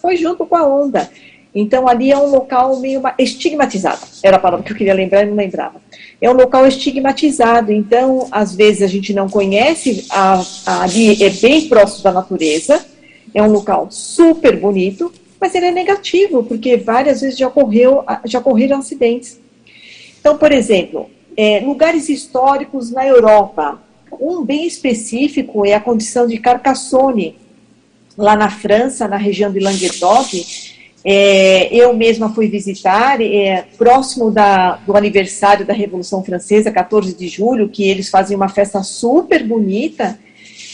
foi 0.00 0.16
junto 0.16 0.46
com 0.46 0.54
a 0.54 0.64
onda. 0.64 1.10
Então, 1.52 1.88
ali 1.88 2.12
é 2.12 2.16
um 2.16 2.26
local 2.26 2.78
meio 2.78 3.02
estigmatizado. 3.18 4.06
Era 4.22 4.36
a 4.36 4.38
palavra 4.38 4.64
que 4.64 4.70
eu 4.70 4.76
queria 4.76 4.94
lembrar 4.94 5.24
e 5.24 5.26
não 5.26 5.34
lembrava. 5.34 5.80
É 6.20 6.30
um 6.30 6.34
local 6.34 6.66
estigmatizado. 6.66 7.72
Então, 7.72 8.28
às 8.30 8.54
vezes 8.54 8.82
a 8.82 8.86
gente 8.86 9.12
não 9.12 9.28
conhece, 9.28 10.06
a, 10.10 10.40
a, 10.66 10.82
ali 10.82 11.20
é 11.24 11.30
bem 11.30 11.66
próximo 11.66 12.04
da 12.04 12.12
natureza, 12.12 12.84
é 13.34 13.42
um 13.42 13.50
local 13.50 13.88
super 13.90 14.56
bonito, 14.60 15.10
mas 15.40 15.54
ele 15.54 15.66
é 15.66 15.72
negativo, 15.72 16.44
porque 16.44 16.76
várias 16.76 17.22
vezes 17.22 17.38
já, 17.38 17.48
ocorreu, 17.48 18.04
já 18.24 18.38
ocorreram 18.38 18.78
acidentes. 18.78 19.40
Então, 20.20 20.36
por 20.36 20.52
exemplo, 20.52 21.10
é, 21.36 21.60
lugares 21.60 22.08
históricos 22.08 22.90
na 22.90 23.06
Europa. 23.06 23.80
Um 24.20 24.44
bem 24.44 24.66
específico 24.66 25.66
é 25.66 25.74
a 25.74 25.80
condição 25.80 26.26
de 26.26 26.38
Carcassonne, 26.38 27.36
lá 28.16 28.34
na 28.34 28.48
França, 28.48 29.06
na 29.06 29.16
região 29.16 29.52
de 29.52 29.60
Languedoc. 29.60 30.32
É, 31.04 31.68
eu 31.72 31.94
mesma 31.94 32.34
fui 32.34 32.48
visitar, 32.48 33.20
é, 33.20 33.64
próximo 33.76 34.30
da, 34.30 34.76
do 34.76 34.96
aniversário 34.96 35.64
da 35.64 35.72
Revolução 35.72 36.24
Francesa, 36.24 36.70
14 36.70 37.14
de 37.14 37.28
julho, 37.28 37.68
que 37.68 37.88
eles 37.88 38.08
fazem 38.08 38.36
uma 38.36 38.48
festa 38.48 38.82
super 38.82 39.46
bonita, 39.46 40.18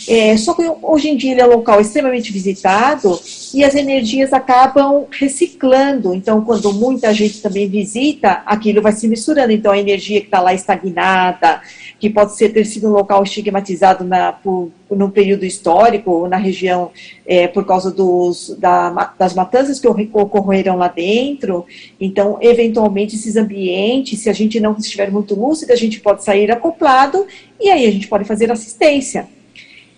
é, 0.09 0.37
só 0.37 0.55
que 0.55 0.63
hoje 0.83 1.09
em 1.09 1.17
dia 1.17 1.33
ele 1.33 1.41
é 1.41 1.47
um 1.47 1.57
local 1.57 1.81
extremamente 1.81 2.33
visitado 2.33 3.21
e 3.55 3.65
as 3.65 3.75
energias 3.75 4.33
acabam 4.33 5.07
reciclando. 5.11 6.15
Então, 6.15 6.45
quando 6.45 6.73
muita 6.73 7.13
gente 7.13 7.41
também 7.41 7.69
visita, 7.69 8.43
aquilo 8.47 8.83
vai 8.83 8.93
se 8.93 9.07
misturando. 9.07 9.53
Então, 9.53 9.73
a 9.73 9.79
energia 9.79 10.21
que 10.21 10.27
está 10.27 10.41
lá 10.41 10.53
estagnada, 10.55 11.61
que 11.99 12.11
pode 12.11 12.37
ser 12.37 12.53
ter 12.53 12.65
sido 12.65 12.89
um 12.89 12.93
local 12.93 13.23
estigmatizado 13.23 14.03
na, 14.03 14.33
por, 14.33 14.71
no 14.91 15.11
período 15.11 15.45
histórico, 15.45 16.27
na 16.27 16.37
região, 16.37 16.91
é, 17.25 17.47
por 17.47 17.65
causa 17.65 17.91
dos, 17.91 18.57
da, 18.59 19.15
das 19.17 19.35
matanças 19.35 19.79
que 19.79 19.87
ocorreram 19.87 20.77
lá 20.77 20.89
dentro. 20.89 21.65
Então, 22.01 22.39
eventualmente, 22.41 23.15
esses 23.15 23.37
ambientes, 23.37 24.21
se 24.21 24.29
a 24.29 24.33
gente 24.33 24.59
não 24.59 24.73
estiver 24.77 25.11
muito 25.11 25.35
lúcido, 25.35 25.73
a 25.73 25.77
gente 25.77 26.01
pode 26.01 26.25
sair 26.25 26.51
acoplado 26.51 27.25
e 27.61 27.71
aí 27.71 27.87
a 27.87 27.91
gente 27.91 28.09
pode 28.09 28.25
fazer 28.25 28.51
assistência. 28.51 29.29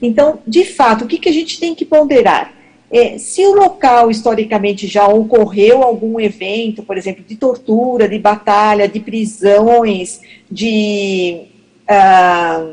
Então, 0.06 0.38
de 0.46 0.64
fato, 0.64 1.04
o 1.04 1.08
que, 1.08 1.18
que 1.18 1.28
a 1.28 1.32
gente 1.32 1.58
tem 1.58 1.74
que 1.74 1.84
ponderar? 1.84 2.52
É, 2.90 3.18
se 3.18 3.44
o 3.44 3.54
local 3.54 4.10
historicamente 4.10 4.86
já 4.86 5.06
ocorreu 5.08 5.82
algum 5.82 6.20
evento, 6.20 6.82
por 6.82 6.96
exemplo, 6.96 7.24
de 7.26 7.36
tortura, 7.36 8.08
de 8.08 8.18
batalha, 8.18 8.86
de 8.86 9.00
prisões, 9.00 10.20
de 10.50 11.46
ah, 11.88 12.72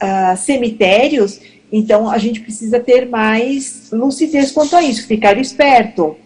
ah, 0.00 0.36
cemitérios, 0.36 1.40
então 1.72 2.08
a 2.08 2.18
gente 2.18 2.40
precisa 2.40 2.78
ter 2.78 3.08
mais 3.08 3.90
lucidez 3.90 4.52
quanto 4.52 4.76
a 4.76 4.82
isso, 4.82 5.06
ficar 5.06 5.38
esperto. 5.38 6.16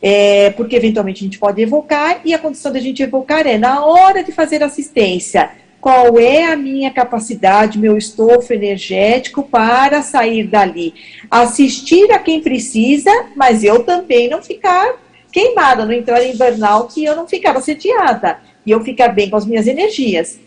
É, 0.00 0.50
porque 0.50 0.76
eventualmente 0.76 1.24
a 1.24 1.24
gente 1.24 1.38
pode 1.38 1.60
evocar, 1.60 2.20
e 2.24 2.32
a 2.32 2.38
condição 2.38 2.72
da 2.72 2.78
gente 2.78 3.02
evocar 3.02 3.44
é 3.46 3.58
na 3.58 3.84
hora 3.84 4.22
de 4.22 4.30
fazer 4.30 4.62
assistência 4.62 5.50
qual 5.80 6.18
é 6.18 6.44
a 6.44 6.56
minha 6.56 6.90
capacidade, 6.90 7.78
meu 7.78 7.96
estofo 7.96 8.52
energético 8.52 9.42
para 9.42 10.02
sair 10.02 10.44
dali. 10.44 10.94
Assistir 11.30 12.10
a 12.12 12.18
quem 12.18 12.40
precisa, 12.40 13.10
mas 13.36 13.62
eu 13.62 13.84
também 13.84 14.28
não 14.28 14.42
ficar 14.42 14.96
queimada, 15.32 15.84
não 15.84 15.92
entrar 15.92 16.22
em 16.22 16.36
burnout 16.36 16.98
e 16.98 17.04
eu 17.04 17.14
não 17.14 17.28
ficar 17.28 17.56
assediada. 17.56 18.38
E 18.66 18.70
eu 18.70 18.82
ficar 18.82 19.08
bem 19.08 19.30
com 19.30 19.36
as 19.36 19.46
minhas 19.46 19.66
energias. 19.66 20.38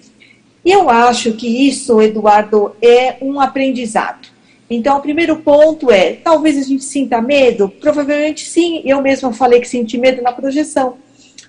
E 0.64 0.72
eu 0.72 0.90
acho 0.90 1.34
que 1.34 1.68
isso, 1.68 2.02
Eduardo, 2.02 2.76
é 2.82 3.16
um 3.22 3.40
aprendizado. 3.40 4.28
Então, 4.70 4.98
o 4.98 5.02
primeiro 5.02 5.38
ponto 5.38 5.92
é: 5.92 6.14
talvez 6.14 6.58
a 6.58 6.62
gente 6.62 6.84
sinta 6.84 7.22
medo? 7.22 7.68
Provavelmente 7.68 8.46
sim. 8.46 8.82
Eu 8.86 9.02
mesma 9.02 9.34
falei 9.34 9.60
que 9.60 9.68
senti 9.68 9.98
medo 9.98 10.22
na 10.22 10.32
projeção. 10.32 10.98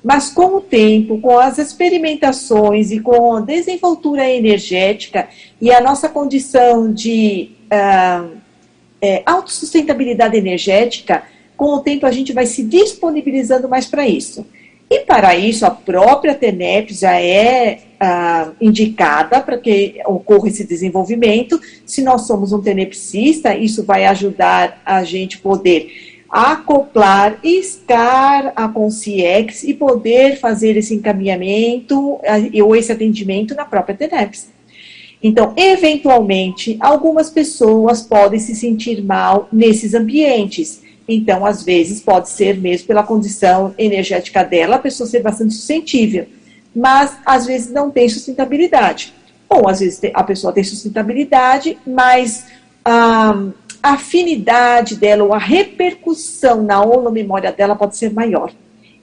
Mas 0.02 0.30
com 0.30 0.56
o 0.56 0.60
tempo, 0.60 1.18
com 1.20 1.38
as 1.38 1.58
experimentações 1.58 2.90
e 2.90 2.98
com 2.98 3.36
a 3.36 3.40
desenvoltura 3.40 4.28
energética 4.28 5.28
e 5.60 5.72
a 5.72 5.80
nossa 5.80 6.08
condição 6.08 6.92
de 6.92 7.50
uh, 7.66 8.36
é, 9.00 9.22
autossustentabilidade 9.24 10.36
energética, 10.36 11.22
com 11.56 11.74
o 11.74 11.80
tempo 11.80 12.04
a 12.04 12.10
gente 12.10 12.32
vai 12.32 12.46
se 12.46 12.64
disponibilizando 12.64 13.68
mais 13.68 13.86
para 13.86 14.06
isso. 14.06 14.44
E 14.90 15.00
para 15.00 15.34
isso, 15.34 15.64
a 15.64 15.70
própria 15.70 16.34
TENEP 16.34 16.92
já 16.92 17.18
é 17.18 17.78
uh, 17.94 18.52
indicada 18.60 19.40
para 19.40 19.56
que 19.56 19.98
ocorra 20.04 20.48
esse 20.48 20.64
desenvolvimento. 20.66 21.58
Se 21.86 22.02
nós 22.02 22.26
somos 22.26 22.52
um 22.52 22.60
tenepsista, 22.60 23.56
isso 23.56 23.84
vai 23.84 24.04
ajudar 24.04 24.82
a 24.84 25.02
gente 25.02 25.38
poder 25.38 26.11
acoplar, 26.32 27.38
estar 27.44 28.54
a 28.56 28.66
Conciex 28.66 29.64
e 29.64 29.74
poder 29.74 30.40
fazer 30.40 30.78
esse 30.78 30.94
encaminhamento 30.94 32.18
ou 32.64 32.74
esse 32.74 32.90
atendimento 32.90 33.54
na 33.54 33.66
própria 33.66 33.94
TENEPS. 33.94 34.48
Então, 35.22 35.52
eventualmente, 35.56 36.78
algumas 36.80 37.28
pessoas 37.28 38.00
podem 38.00 38.40
se 38.40 38.56
sentir 38.56 39.04
mal 39.04 39.46
nesses 39.52 39.92
ambientes. 39.92 40.82
Então, 41.06 41.44
às 41.44 41.62
vezes, 41.62 42.00
pode 42.00 42.30
ser 42.30 42.56
mesmo 42.56 42.86
pela 42.86 43.02
condição 43.02 43.74
energética 43.76 44.42
dela, 44.42 44.76
a 44.76 44.80
pessoa 44.80 45.06
ser 45.06 45.20
bastante 45.22 45.52
suscetível. 45.52 46.26
Mas, 46.74 47.14
às 47.26 47.44
vezes, 47.44 47.70
não 47.70 47.90
tem 47.90 48.08
sustentabilidade. 48.08 49.12
Ou, 49.48 49.68
às 49.68 49.80
vezes, 49.80 50.00
a 50.14 50.24
pessoa 50.24 50.52
tem 50.52 50.64
sustentabilidade, 50.64 51.78
mas 51.86 52.46
ah, 52.84 53.48
a 53.82 53.94
afinidade 53.94 54.96
dela 54.96 55.24
ou 55.24 55.32
a 55.32 55.38
repercussão 55.38 56.62
na 56.62 57.10
memória 57.10 57.50
dela 57.50 57.74
pode 57.74 57.96
ser 57.96 58.12
maior. 58.12 58.52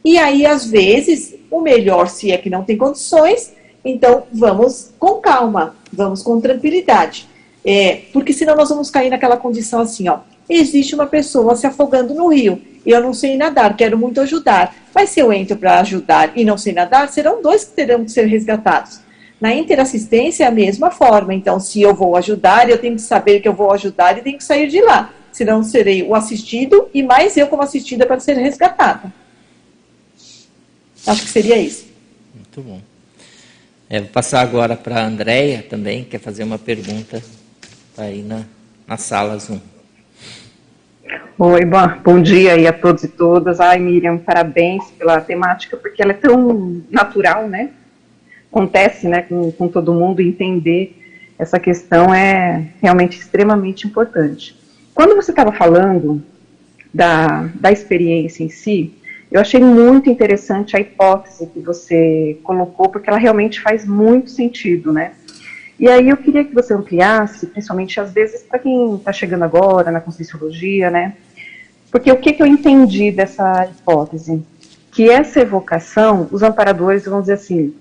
E 0.04 0.18
aí, 0.18 0.46
às 0.46 0.66
vezes, 0.66 1.36
o 1.52 1.60
melhor, 1.60 2.08
se 2.08 2.32
é 2.32 2.38
que 2.38 2.50
não 2.50 2.64
tem 2.64 2.78
condições, 2.78 3.54
Então, 3.84 4.24
vamos 4.32 4.92
com 5.00 5.16
calma, 5.22 5.76
vamos 5.92 6.22
com 6.22 6.42
tranquilidade. 6.42 7.28
É, 7.64 8.02
porque 8.12 8.34
senão 8.34 8.56
nós 8.56 8.70
vamos 8.70 8.90
cair 8.92 9.10
naquela 9.10 9.38
condição 9.38 9.80
assim, 9.82 10.10
ó. 10.10 10.20
Existe 10.50 10.96
uma 10.96 11.06
pessoa 11.06 11.56
se 11.56 11.66
afogando 11.66 12.14
no 12.14 12.28
rio. 12.28 12.62
Eu 12.86 13.02
não 13.02 13.14
sei 13.14 13.38
nadar, 13.38 13.78
quero 13.78 13.98
muito 13.98 14.20
ajudar. 14.22 14.76
Mas 14.94 15.12
se 15.12 15.20
eu 15.20 15.32
entro 15.32 15.56
para 15.56 15.80
ajudar 15.80 16.32
e 16.36 16.44
não 16.44 16.58
sei 16.58 16.74
nadar, 16.74 17.08
serão 17.10 17.42
dois 17.42 17.64
que 17.64 17.72
terão 17.72 18.04
que 18.04 18.12
ser 18.12 18.26
resgatados. 18.26 19.00
Na 19.40 19.54
interassistência 19.54 20.44
é 20.44 20.48
a 20.48 20.52
mesma 20.52 20.92
forma. 20.92 21.34
Então, 21.34 21.60
se 21.60 21.82
eu 21.82 21.96
vou 21.96 22.16
ajudar, 22.18 22.70
eu 22.70 22.78
tenho 22.78 22.96
que 22.96 23.02
saber 23.02 23.40
que 23.40 23.48
eu 23.48 23.54
vou 23.54 23.72
ajudar 23.72 24.18
e 24.18 24.22
tenho 24.22 24.38
que 24.38 24.44
sair 24.44 24.68
de 24.68 24.82
lá. 24.82 25.14
Senão 25.32 25.64
serei 25.64 26.04
o 26.04 26.14
assistido 26.14 26.90
e 26.94 27.02
mais 27.02 27.38
eu 27.38 27.48
como 27.48 27.62
assistida 27.62 28.06
para 28.06 28.20
ser 28.20 28.34
resgatada. 28.34 29.14
Acho 31.08 31.24
que 31.24 31.30
seria 31.30 31.58
isso. 31.58 31.88
Muito 32.34 32.62
bom. 32.62 32.82
É, 33.90 34.02
vou 34.02 34.10
passar 34.10 34.42
agora 34.42 34.76
para 34.76 35.00
a 35.00 35.06
Andréia 35.06 35.64
também, 35.68 36.04
quer 36.04 36.20
fazer 36.20 36.44
uma 36.44 36.60
pergunta 36.60 37.24
tá 37.96 38.04
aí 38.04 38.22
na, 38.22 38.46
na 38.88 38.98
sala 38.98 39.38
Zoom. 39.40 39.60
Oi, 41.40 41.66
bom, 41.66 41.88
bom 42.04 42.22
dia 42.22 42.54
aí 42.54 42.68
a 42.68 42.74
todos 42.74 43.04
e 43.04 43.08
todas. 43.08 43.60
Ai, 43.60 43.80
Miriam, 43.80 44.18
parabéns 44.18 44.84
pela 44.92 45.22
temática, 45.22 45.78
porque 45.78 46.04
ela 46.04 46.12
é 46.12 46.16
tão 46.16 46.84
natural, 46.92 47.48
né? 47.48 47.72
Acontece, 48.52 49.08
né, 49.08 49.22
com, 49.22 49.52
com 49.52 49.68
todo 49.68 49.94
mundo, 49.94 50.22
entender 50.22 50.96
essa 51.38 51.60
questão 51.60 52.14
é 52.14 52.68
realmente 52.82 53.18
extremamente 53.18 53.88
importante. 53.88 54.60
Quando 54.94 55.16
você 55.16 55.32
estava 55.32 55.52
falando 55.52 56.22
da, 56.94 57.50
da 57.56 57.72
experiência 57.72 58.44
em 58.44 58.50
si, 58.50 58.94
eu 59.32 59.40
achei 59.40 59.62
muito 59.62 60.10
interessante 60.10 60.76
a 60.76 60.80
hipótese 60.80 61.48
que 61.48 61.60
você 61.60 62.38
colocou, 62.44 62.90
porque 62.90 63.10
ela 63.10 63.20
realmente 63.20 63.62
faz 63.62 63.86
muito 63.86 64.32
sentido, 64.32 64.92
né? 64.92 65.14
E 65.80 65.88
aí 65.88 66.10
eu 66.10 66.18
queria 66.18 66.44
que 66.44 66.54
você 66.54 66.74
ampliasse, 66.74 67.46
principalmente 67.48 68.02
às 68.02 68.12
vezes 68.12 68.42
para 68.42 68.60
quem 68.60 68.96
está 68.96 69.14
chegando 69.14 69.44
agora 69.44 69.92
na 69.92 70.02
Conscienciologia, 70.02 70.90
né? 70.90 71.16
Porque 71.90 72.12
o 72.12 72.18
que, 72.18 72.34
que 72.34 72.44
eu 72.44 72.48
entendi 72.48 73.12
dessa 73.12 73.66
hipótese? 73.66 74.44
Que 74.92 75.10
essa 75.10 75.40
evocação, 75.40 76.28
os 76.32 76.44
amparadores, 76.44 77.06
vamos 77.06 77.22
dizer 77.22 77.34
assim, 77.34 77.74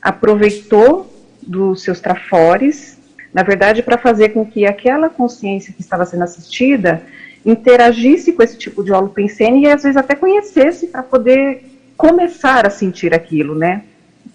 aproveitou 0.00 1.12
dos 1.42 1.82
seus 1.82 2.00
trafores, 2.00 2.98
na 3.32 3.42
verdade, 3.42 3.82
para 3.82 3.96
fazer 3.96 4.30
com 4.30 4.44
que 4.44 4.66
aquela 4.66 5.08
consciência 5.08 5.72
que 5.72 5.80
estava 5.80 6.04
sendo 6.04 6.24
assistida 6.24 7.02
interagisse 7.44 8.32
com 8.32 8.42
esse 8.42 8.58
tipo 8.58 8.82
de 8.82 8.92
holopensene 8.92 9.62
e 9.62 9.70
às 9.70 9.82
vezes 9.82 9.96
até 9.96 10.14
conhecesse 10.14 10.88
para 10.88 11.02
poder 11.02 11.64
começar 11.96 12.66
a 12.66 12.70
sentir 12.70 13.14
aquilo, 13.14 13.54
né? 13.54 13.84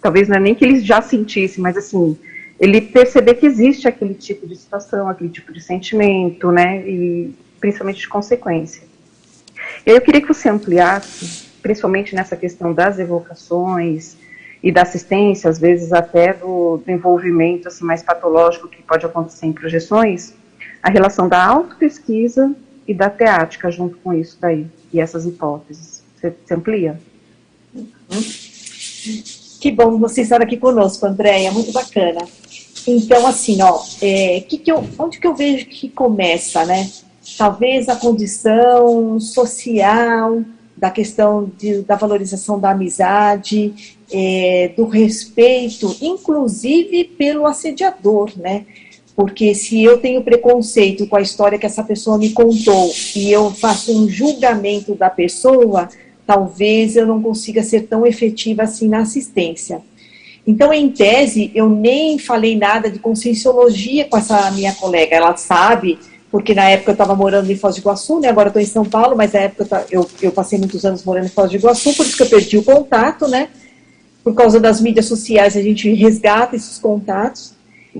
Talvez 0.01 0.27
não 0.27 0.37
é 0.37 0.39
nem 0.39 0.55
que 0.55 0.63
eles 0.63 0.83
já 0.83 1.01
sentissem, 1.01 1.61
mas 1.61 1.77
assim, 1.77 2.17
ele 2.59 2.81
perceber 2.81 3.35
que 3.35 3.45
existe 3.45 3.87
aquele 3.87 4.13
tipo 4.13 4.47
de 4.47 4.55
situação, 4.55 5.09
aquele 5.09 5.29
tipo 5.29 5.51
de 5.51 5.61
sentimento, 5.61 6.51
né, 6.51 6.87
e 6.87 7.33
principalmente 7.59 7.99
de 7.99 8.07
consequência. 8.07 8.83
Eu 9.85 9.99
queria 10.01 10.21
que 10.21 10.27
você 10.27 10.49
ampliasse, 10.49 11.47
principalmente 11.61 12.15
nessa 12.15 12.35
questão 12.35 12.73
das 12.73 12.99
evocações 12.99 14.15
e 14.65 14.71
da 14.71 14.81
assistência, 14.81 15.47
às 15.47 15.59
vezes 15.59 15.93
até 15.93 16.33
do, 16.33 16.77
do 16.77 16.91
envolvimento 16.91 17.67
assim, 17.67 17.85
mais 17.85 18.01
patológico 18.01 18.67
que 18.67 18.81
pode 18.81 19.05
acontecer 19.05 19.45
em 19.45 19.53
projeções, 19.53 20.33
a 20.81 20.89
relação 20.89 21.29
da 21.29 21.45
autopesquisa 21.45 22.51
e 22.87 22.91
da 22.91 23.07
teática 23.07 23.69
junto 23.69 23.95
com 23.97 24.11
isso 24.11 24.39
daí, 24.41 24.65
e 24.91 24.99
essas 24.99 25.23
hipóteses. 25.23 26.03
Você, 26.15 26.33
você 26.43 26.53
amplia? 26.55 26.99
Que 29.61 29.69
bom 29.69 29.99
você 29.99 30.21
estar 30.21 30.41
aqui 30.41 30.57
conosco, 30.57 31.05
Andréia, 31.05 31.51
muito 31.51 31.71
bacana. 31.71 32.27
Então, 32.87 33.27
assim, 33.27 33.61
ó, 33.61 33.83
é, 34.01 34.41
que 34.41 34.57
que 34.57 34.71
eu, 34.71 34.83
onde 34.97 35.19
que 35.19 35.27
eu 35.27 35.35
vejo 35.35 35.67
que 35.67 35.89
começa, 35.89 36.65
né? 36.65 36.89
Talvez 37.37 37.87
a 37.87 37.95
condição 37.95 39.19
social, 39.19 40.41
da 40.75 40.89
questão 40.89 41.51
de, 41.57 41.81
da 41.83 41.95
valorização 41.95 42.59
da 42.59 42.71
amizade, 42.71 43.94
é, 44.11 44.71
do 44.75 44.85
respeito, 44.85 45.95
inclusive 46.01 47.03
pelo 47.03 47.45
assediador, 47.45 48.31
né? 48.37 48.65
Porque 49.15 49.55
se 49.55 49.81
eu 49.81 49.97
tenho 49.97 50.21
preconceito 50.21 51.07
com 51.07 51.15
a 51.15 51.21
história 51.21 51.57
que 51.57 51.65
essa 51.65 51.83
pessoa 51.83 52.17
me 52.17 52.31
contou 52.31 52.91
e 53.15 53.31
eu 53.31 53.49
faço 53.49 53.97
um 53.97 54.09
julgamento 54.09 54.93
da 54.93 55.09
pessoa, 55.09 55.87
talvez 56.27 56.97
eu 56.97 57.05
não 57.05 57.21
consiga 57.21 57.63
ser 57.63 57.83
tão 57.83 58.05
efetiva 58.05 58.63
assim 58.63 58.89
na 58.89 58.99
assistência. 58.99 59.81
Então, 60.45 60.71
em 60.71 60.89
tese, 60.89 61.49
eu 61.55 61.69
nem 61.69 62.19
falei 62.19 62.57
nada 62.57 62.89
de 62.89 62.99
conscienciologia 62.99 64.05
com 64.05 64.17
essa 64.17 64.51
minha 64.51 64.73
colega. 64.73 65.15
Ela 65.15 65.35
sabe, 65.37 65.97
porque 66.29 66.53
na 66.53 66.69
época 66.69 66.91
eu 66.91 66.93
estava 66.93 67.15
morando 67.15 67.49
em 67.49 67.55
Foz 67.55 67.75
do 67.75 67.79
Iguaçu, 67.79 68.19
né? 68.19 68.27
agora 68.27 68.49
estou 68.49 68.61
em 68.61 68.65
São 68.65 68.85
Paulo, 68.85 69.15
mas 69.15 69.33
na 69.33 69.39
época 69.39 69.87
eu, 69.89 70.07
eu 70.21 70.31
passei 70.31 70.59
muitos 70.59 70.85
anos 70.85 71.03
morando 71.03 71.25
em 71.25 71.29
Foz 71.29 71.49
do 71.49 71.55
Iguaçu, 71.55 71.93
por 71.95 72.05
isso 72.05 72.17
que 72.17 72.23
eu 72.23 72.29
perdi 72.29 72.57
o 72.57 72.63
contato, 72.63 73.27
né? 73.27 73.47
Por 74.25 74.33
causa 74.33 74.59
das 74.59 74.81
mídias 74.81 75.05
sociais, 75.05 75.55
a 75.55 75.61
gente 75.61 75.89
resgata 75.93 76.57
esses 76.57 76.77
contatos. 76.77 77.53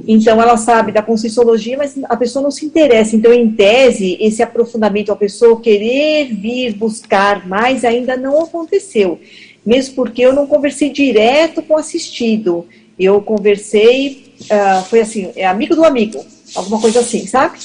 Então, 0.06 0.42
ela 0.42 0.58
sabe 0.58 0.92
da 0.92 1.02
conscienciologia, 1.02 1.78
mas 1.78 1.98
a 2.04 2.18
pessoa 2.18 2.44
não 2.44 2.52
se 2.52 2.66
interessa. 2.66 3.16
Então, 3.16 3.32
em 3.32 3.50
tese, 3.50 4.18
esse 4.20 4.44
aprofundamento, 4.44 5.14
a 5.14 5.16
pessoa 5.16 5.62
querer 5.62 6.34
vir 6.34 6.74
buscar 6.74 7.48
mais, 7.48 7.86
ainda 7.86 8.18
não 8.18 8.42
aconteceu 8.42 9.22
mesmo 9.66 9.96
porque 9.96 10.22
eu 10.22 10.32
não 10.32 10.46
conversei 10.46 10.92
direto 10.92 11.62
com 11.64 11.74
o 11.74 11.78
assistido. 11.78 12.68
Eu 12.98 13.22
conversei, 13.22 14.34
uh, 14.44 14.86
foi 14.86 15.02
assim, 15.02 15.32
é 15.36 15.46
amigo 15.46 15.76
do 15.76 15.84
amigo, 15.84 16.24
alguma 16.54 16.80
coisa 16.80 17.00
assim, 17.00 17.26
sabe? 17.26 17.58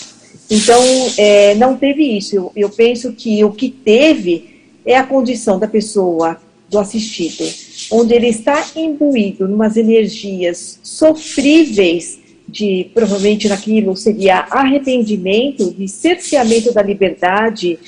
Então, 0.50 0.82
é, 1.16 1.54
não 1.54 1.76
teve 1.76 2.02
isso. 2.02 2.34
Eu, 2.34 2.52
eu 2.56 2.70
penso 2.70 3.12
que 3.12 3.44
o 3.44 3.52
que 3.52 3.70
teve 3.70 4.62
é 4.84 4.96
a 4.96 5.04
condição 5.04 5.58
da 5.58 5.68
pessoa, 5.68 6.40
do 6.68 6.78
assistido, 6.78 7.44
onde 7.90 8.14
ele 8.14 8.28
está 8.28 8.64
imbuído 8.76 9.46
em 9.46 9.52
umas 9.52 9.76
energias 9.76 10.78
sofríveis 10.82 12.18
de, 12.46 12.90
provavelmente 12.92 13.48
naquilo 13.48 13.96
seria 13.96 14.46
arrependimento, 14.50 15.72
de 15.72 15.86
cerceamento 15.88 16.72
da 16.72 16.82
liberdade, 16.82 17.78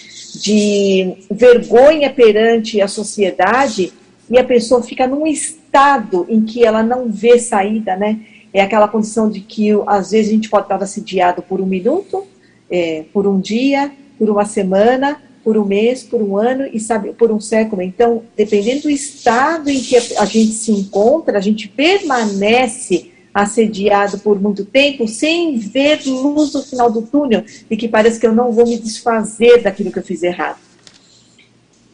de 0.41 1.13
vergonha 1.31 2.11
perante 2.11 2.81
a 2.81 2.89
sociedade, 2.89 3.93
e 4.31 4.39
a 4.39 4.45
pessoa 4.45 4.83
fica 4.83 5.07
num 5.07 5.27
estado 5.27 6.25
em 6.29 6.43
que 6.43 6.65
ela 6.65 6.83
não 6.83 7.09
vê 7.09 7.39
saída, 7.39 7.97
né? 7.97 8.21
É 8.53 8.63
aquela 8.63 8.89
condição 8.89 9.31
de 9.31 9.41
que 9.41 9.71
às 9.87 10.11
vezes 10.11 10.31
a 10.31 10.35
gente 10.35 10.49
pode 10.49 10.65
estar 10.65 10.83
assediado 10.83 11.43
por 11.43 11.61
um 11.61 11.67
minuto, 11.67 12.25
é, 12.71 13.05
por 13.13 13.27
um 13.27 13.41
dia, 13.41 13.91
por 14.19 14.31
uma 14.31 14.45
semana, 14.45 15.21
por 15.43 15.57
um 15.57 15.65
mês, 15.65 16.03
por 16.03 16.23
um 16.23 16.37
ano 16.37 16.69
e 16.73 16.79
sabe 16.79 17.13
por 17.13 17.31
um 17.31 17.41
século. 17.41 17.83
Então, 17.83 18.23
dependendo 18.37 18.83
do 18.83 18.91
estado 18.91 19.69
em 19.69 19.81
que 19.81 19.97
a 19.97 20.25
gente 20.25 20.53
se 20.53 20.73
encontra, 20.73 21.39
a 21.39 21.41
gente 21.41 21.69
permanece 21.69 23.11
assediado 23.35 24.19
por 24.19 24.41
muito 24.41 24.65
tempo 24.65 25.09
sem 25.09 25.57
ver 25.59 26.01
luz 26.07 26.53
no 26.53 26.63
final 26.63 26.91
do 26.91 27.03
túnel 27.03 27.43
e 27.71 27.77
que 27.77 27.89
parece 27.89 28.21
que 28.21 28.27
eu 28.27 28.35
não 28.35 28.53
vou 28.53 28.67
me 28.67 28.79
desfazer 28.79 29.63
daquilo 29.63 29.91
que 29.91 29.99
eu 29.99 30.05
fiz 30.05 30.23
errado. 30.23 30.59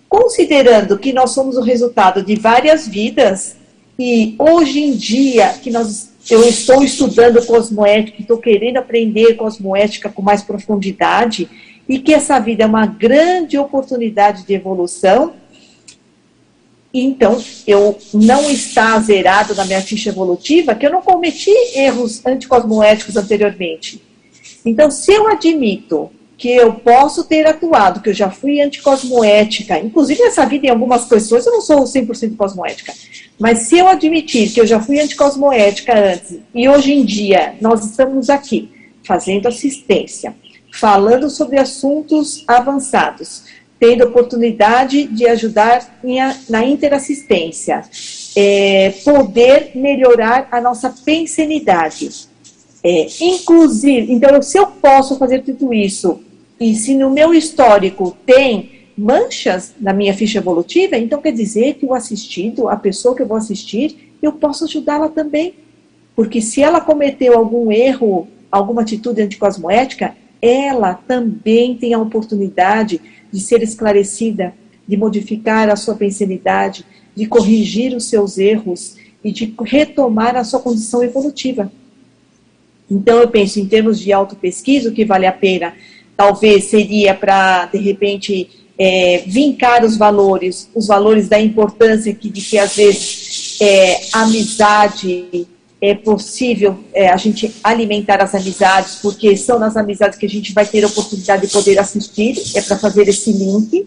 Considerando 0.08 0.98
que 0.98 1.12
nós 1.12 1.30
somos 1.30 1.56
o 1.56 1.62
resultado 1.62 2.22
de 2.24 2.34
várias 2.34 2.88
vidas, 2.88 3.56
e 3.98 4.36
hoje 4.38 4.80
em 4.80 4.92
dia 4.92 5.54
que 5.54 5.70
nós, 5.70 6.12
eu 6.30 6.44
estou 6.48 6.82
estudando 6.82 7.44
cosmoética, 7.44 8.20
estou 8.20 8.38
querendo 8.38 8.76
aprender 8.76 9.34
cosmoética 9.34 10.08
com 10.08 10.22
mais 10.22 10.42
profundidade, 10.42 11.48
e 11.88 11.98
que 11.98 12.12
essa 12.12 12.38
vida 12.38 12.64
é 12.64 12.66
uma 12.66 12.86
grande 12.86 13.56
oportunidade 13.56 14.44
de 14.46 14.52
evolução, 14.52 15.32
então 16.92 17.42
eu 17.66 17.98
não 18.12 18.50
está 18.50 18.98
zerado 19.00 19.54
na 19.54 19.64
minha 19.64 19.80
ficha 19.80 20.10
evolutiva, 20.10 20.74
que 20.74 20.86
eu 20.86 20.92
não 20.92 21.02
cometi 21.02 21.52
erros 21.74 22.24
anticosmoéticos 22.26 23.16
anteriormente. 23.16 24.02
Então, 24.64 24.90
se 24.90 25.12
eu 25.12 25.28
admito 25.28 26.10
que 26.36 26.48
eu 26.48 26.74
posso 26.74 27.24
ter 27.24 27.46
atuado, 27.46 28.00
que 28.00 28.10
eu 28.10 28.14
já 28.14 28.30
fui 28.30 28.60
anticosmoética, 28.60 29.78
inclusive 29.80 30.22
nessa 30.22 30.46
vida 30.46 30.66
em 30.66 30.70
algumas 30.70 31.04
questões 31.04 31.44
eu 31.44 31.52
não 31.52 31.60
sou 31.60 31.82
100% 31.82 32.36
cosmoética, 32.36 32.94
mas 33.40 33.60
se 33.60 33.76
eu 33.76 33.88
admitir 33.88 34.52
que 34.52 34.60
eu 34.60 34.66
já 34.66 34.80
fui 34.80 35.00
anticosmoética 35.00 36.12
antes 36.12 36.38
e 36.54 36.68
hoje 36.68 36.92
em 36.92 37.04
dia 37.04 37.56
nós 37.60 37.84
estamos 37.84 38.30
aqui 38.30 38.70
fazendo 39.02 39.48
assistência, 39.48 40.34
falando 40.72 41.28
sobre 41.30 41.58
assuntos 41.58 42.44
avançados, 42.46 43.44
tendo 43.78 44.04
oportunidade 44.04 45.04
de 45.04 45.26
ajudar 45.26 46.00
na 46.48 46.64
interassistência, 46.64 47.82
é, 48.36 48.90
poder 49.04 49.72
melhorar 49.74 50.48
a 50.50 50.60
nossa 50.60 50.90
pensenidade. 51.04 52.10
É, 52.82 53.06
inclusive, 53.20 54.12
então, 54.12 54.40
se 54.42 54.58
eu 54.58 54.66
posso 54.66 55.16
fazer 55.18 55.42
tudo 55.42 55.72
isso 55.72 56.20
e 56.60 56.74
se 56.74 56.94
no 56.94 57.10
meu 57.10 57.34
histórico 57.34 58.16
tem 58.24 58.78
manchas 58.96 59.74
na 59.80 59.92
minha 59.92 60.12
ficha 60.12 60.38
evolutiva, 60.38 60.96
então 60.96 61.20
quer 61.20 61.32
dizer 61.32 61.74
que 61.74 61.86
o 61.86 61.94
assistido, 61.94 62.68
a 62.68 62.76
pessoa 62.76 63.14
que 63.14 63.22
eu 63.22 63.26
vou 63.26 63.36
assistir, 63.36 64.12
eu 64.20 64.32
posso 64.32 64.64
ajudá-la 64.64 65.08
também. 65.08 65.54
Porque 66.16 66.40
se 66.40 66.60
ela 66.60 66.80
cometeu 66.80 67.36
algum 67.38 67.70
erro, 67.70 68.26
alguma 68.50 68.82
atitude 68.82 69.22
anticosmoética, 69.22 70.16
ela 70.40 70.94
também 70.94 71.74
tem 71.74 71.94
a 71.94 71.98
oportunidade 71.98 73.00
de 73.30 73.40
ser 73.40 73.62
esclarecida, 73.62 74.54
de 74.86 74.96
modificar 74.96 75.68
a 75.68 75.76
sua 75.76 75.94
pensanidade, 75.94 76.84
de 77.14 77.26
corrigir 77.26 77.94
os 77.94 78.04
seus 78.04 78.38
erros 78.38 78.96
e 79.22 79.32
de 79.32 79.54
retomar 79.64 80.36
a 80.36 80.44
sua 80.44 80.60
condição 80.60 81.02
evolutiva. 81.02 81.70
Então, 82.90 83.18
eu 83.18 83.28
penso 83.28 83.60
em 83.60 83.66
termos 83.66 84.00
de 84.00 84.12
autopesquisa, 84.12 84.88
o 84.88 84.92
que 84.92 85.04
vale 85.04 85.26
a 85.26 85.32
pena 85.32 85.74
talvez 86.18 86.64
seria 86.64 87.14
para, 87.14 87.66
de 87.66 87.78
repente, 87.78 88.50
é, 88.76 89.22
vincar 89.24 89.84
os 89.84 89.96
valores, 89.96 90.68
os 90.74 90.88
valores 90.88 91.28
da 91.28 91.40
importância 91.40 92.12
que, 92.12 92.28
de 92.28 92.40
que 92.40 92.58
às 92.58 92.74
vezes 92.74 93.56
é, 93.60 94.00
amizade 94.12 95.46
é 95.80 95.94
possível 95.94 96.78
é, 96.92 97.08
a 97.08 97.16
gente 97.16 97.54
alimentar 97.62 98.20
as 98.20 98.34
amizades, 98.34 98.96
porque 98.96 99.36
são 99.36 99.58
nas 99.58 99.76
amizades 99.76 100.18
que 100.18 100.26
a 100.26 100.28
gente 100.28 100.52
vai 100.52 100.66
ter 100.66 100.84
a 100.84 100.88
oportunidade 100.88 101.46
de 101.46 101.52
poder 101.52 101.78
assistir, 101.78 102.36
é 102.54 102.60
para 102.60 102.78
fazer 102.78 103.08
esse 103.08 103.32
link, 103.32 103.86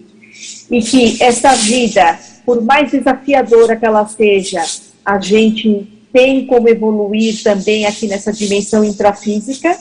e 0.69 0.81
que 0.81 1.21
essa 1.21 1.53
vida, 1.53 2.17
por 2.45 2.61
mais 2.61 2.91
desafiadora 2.91 3.75
que 3.75 3.85
ela 3.85 4.07
seja, 4.07 4.63
a 5.05 5.19
gente 5.19 5.87
tem 6.13 6.45
como 6.45 6.69
evoluir 6.69 7.43
também 7.43 7.85
aqui 7.85 8.07
nessa 8.07 8.31
dimensão 8.31 8.83
intrafísica, 8.83 9.77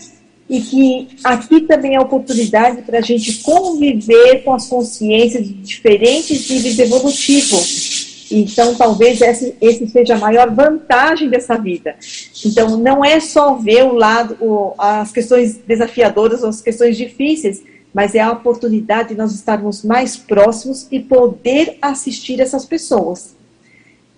e 0.49 0.61
que 0.61 1.09
aqui 1.23 1.61
também 1.61 1.95
é 1.95 1.97
a 1.97 2.03
oportunidade 2.03 2.83
para 2.83 2.99
a 2.99 3.03
gente 3.03 3.35
conviver 3.35 4.43
com 4.43 4.53
as 4.53 4.67
consciências 4.67 5.47
de 5.47 5.55
diferentes 5.55 6.51
níveis 6.51 6.77
evolutivos. 6.77 8.00
Então, 8.31 8.75
talvez 8.75 9.21
esse, 9.21 9.57
esse 9.61 9.89
seja 9.89 10.15
a 10.15 10.19
maior 10.19 10.51
vantagem 10.51 11.29
dessa 11.29 11.57
vida. 11.57 11.97
Então, 12.45 12.77
não 12.77 13.05
é 13.05 13.19
só 13.19 13.55
ver 13.55 13.85
o 13.85 13.95
lado, 13.95 14.37
o, 14.41 14.75
as 14.79 15.11
questões 15.11 15.57
desafiadoras, 15.57 16.45
as 16.45 16.61
questões 16.61 16.97
difíceis, 16.97 17.63
mas 17.93 18.15
é 18.15 18.21
a 18.21 18.31
oportunidade 18.31 19.11
de 19.11 19.15
nós 19.17 19.35
estarmos 19.35 19.83
mais 19.83 20.17
próximos 20.17 20.87
e 20.91 21.01
poder 21.01 21.77
assistir 21.83 22.41
essas 22.41 22.65
pessoas. 22.65 23.35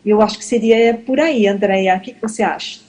Eu 0.05 0.21
acho 0.21 0.39
que 0.39 0.45
seria 0.45 0.95
por 0.95 1.19
aí, 1.19 1.47
Andréia. 1.47 1.97
O 1.97 2.01
que 2.01 2.15
você 2.21 2.43
acha? 2.43 2.81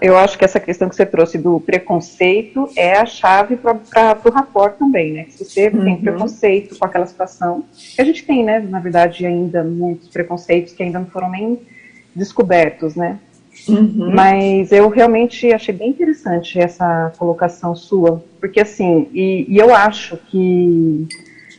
Eu 0.00 0.16
acho 0.16 0.38
que 0.38 0.44
essa 0.44 0.58
questão 0.58 0.88
que 0.88 0.96
você 0.96 1.04
trouxe 1.04 1.36
do 1.36 1.60
preconceito 1.60 2.68
é 2.74 2.96
a 2.96 3.04
chave 3.04 3.56
para 3.56 4.18
o 4.24 4.30
rapport 4.30 4.78
também, 4.78 5.12
né? 5.12 5.26
Se 5.28 5.44
você 5.44 5.68
uhum. 5.68 5.84
tem 5.84 5.96
preconceito 5.98 6.78
com 6.78 6.86
aquela 6.86 7.06
situação, 7.06 7.64
a 7.98 8.02
gente 8.02 8.24
tem, 8.24 8.42
né, 8.42 8.60
na 8.60 8.80
verdade, 8.80 9.26
ainda 9.26 9.62
muitos 9.62 10.08
preconceitos 10.08 10.72
que 10.72 10.82
ainda 10.82 10.98
não 10.98 11.06
foram 11.06 11.30
nem 11.30 11.60
descobertos, 12.16 12.94
né? 12.94 13.18
Uhum. 13.68 14.10
Mas 14.14 14.72
eu 14.72 14.88
realmente 14.88 15.52
achei 15.52 15.74
bem 15.74 15.90
interessante 15.90 16.58
essa 16.58 17.12
colocação 17.18 17.76
sua, 17.76 18.24
porque 18.40 18.60
assim, 18.60 19.08
e, 19.12 19.46
e 19.48 19.58
eu 19.58 19.74
acho 19.74 20.16
que 20.16 21.06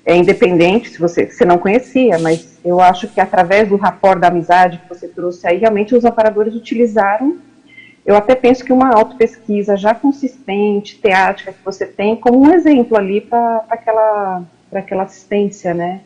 é 0.04 0.16
independente 0.16 0.90
se 0.90 1.00
você, 1.00 1.28
se 1.28 1.38
você 1.38 1.46
não 1.46 1.58
conhecia, 1.58 2.18
mas 2.20 2.60
eu 2.66 2.80
acho 2.80 3.08
que 3.08 3.22
através 3.22 3.70
do 3.70 3.76
rapport 3.76 4.20
da 4.20 4.28
amizade 4.28 4.80
que 4.80 4.90
você 4.90 5.08
trouxe 5.08 5.48
aí, 5.48 5.58
realmente 5.58 5.96
os 5.96 6.06
aparadores 6.06 6.54
utilizaram 6.56 7.38
eu 8.06 8.16
até 8.16 8.36
penso 8.36 8.64
que 8.64 8.72
uma 8.72 8.94
autopesquisa 8.94 9.76
já 9.76 9.96
consistente, 9.96 11.00
teática, 11.00 11.52
que 11.52 11.66
você 11.66 11.88
tem, 11.88 12.16
como 12.16 12.40
um 12.40 12.54
exemplo 12.54 12.96
ali 12.96 13.20
para 13.20 13.66
aquela, 13.70 14.44
aquela 14.72 15.04
assistência, 15.04 15.74
né? 15.74 16.02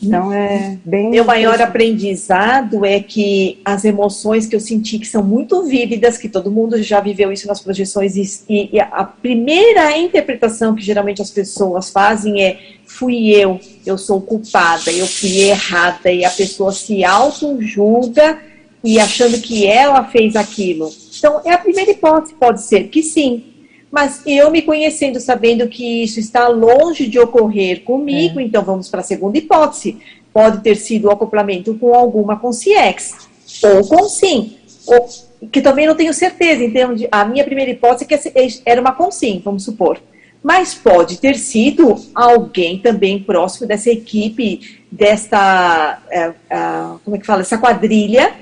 Então 0.00 0.32
é 0.32 0.78
bem. 0.84 1.10
Meu 1.10 1.24
maior 1.24 1.60
aprendizado 1.60 2.84
é 2.84 3.00
que 3.00 3.60
as 3.64 3.84
emoções 3.84 4.46
que 4.46 4.54
eu 4.54 4.60
senti 4.60 4.98
que 4.98 5.06
são 5.06 5.24
muito 5.24 5.64
vívidas, 5.64 6.16
que 6.16 6.28
todo 6.28 6.52
mundo 6.52 6.80
já 6.80 7.00
viveu 7.00 7.32
isso 7.32 7.48
nas 7.48 7.60
projeções, 7.60 8.14
e, 8.16 8.70
e 8.72 8.80
a 8.80 9.04
primeira 9.04 9.96
interpretação 9.98 10.74
que 10.74 10.82
geralmente 10.82 11.20
as 11.20 11.30
pessoas 11.30 11.90
fazem 11.90 12.42
é: 12.42 12.58
fui 12.86 13.30
eu, 13.30 13.58
eu 13.84 13.98
sou 13.98 14.20
culpada, 14.20 14.92
eu 14.92 15.06
fui 15.06 15.40
errada, 15.40 16.12
e 16.12 16.24
a 16.24 16.30
pessoa 16.30 16.70
se 16.70 17.04
auto-julga 17.04 18.38
e 18.82 18.98
achando 18.98 19.40
que 19.40 19.66
ela 19.66 20.04
fez 20.04 20.36
aquilo. 20.36 20.92
Então, 21.18 21.40
é 21.44 21.52
a 21.52 21.58
primeira 21.58 21.90
hipótese, 21.90 22.34
pode 22.34 22.62
ser 22.62 22.88
que 22.88 23.02
sim. 23.02 23.44
Mas 23.90 24.22
eu 24.26 24.50
me 24.50 24.62
conhecendo, 24.62 25.18
sabendo 25.18 25.66
que 25.66 26.02
isso 26.02 26.20
está 26.20 26.46
longe 26.46 27.06
de 27.06 27.18
ocorrer 27.18 27.82
comigo, 27.84 28.38
é. 28.38 28.42
então 28.42 28.62
vamos 28.62 28.88
para 28.88 29.00
a 29.00 29.04
segunda 29.04 29.38
hipótese. 29.38 29.98
Pode 30.32 30.62
ter 30.62 30.76
sido 30.76 31.06
o 31.06 31.10
acoplamento 31.10 31.74
com 31.74 31.94
alguma 31.94 32.38
consciex, 32.38 33.28
ou 33.62 33.86
com 33.88 34.08
sim, 34.08 34.56
ou, 34.86 35.08
que 35.50 35.60
também 35.60 35.86
não 35.86 35.94
tenho 35.94 36.12
certeza. 36.12 36.62
Então, 36.64 36.94
a 37.10 37.24
minha 37.24 37.44
primeira 37.44 37.70
hipótese 37.70 38.04
é 38.04 38.46
que 38.46 38.62
era 38.64 38.80
uma 38.80 38.92
consim, 38.92 39.40
vamos 39.44 39.64
supor. 39.64 39.98
Mas 40.42 40.74
pode 40.74 41.18
ter 41.18 41.36
sido 41.36 41.96
alguém 42.14 42.78
também 42.78 43.18
próximo 43.18 43.66
dessa 43.66 43.90
equipe, 43.90 44.80
desta, 44.90 45.98
é, 46.10 46.32
é, 46.48 46.68
como 47.04 47.16
é 47.16 47.18
que 47.18 47.26
fala, 47.26 47.40
essa 47.40 47.58
quadrilha, 47.58 48.34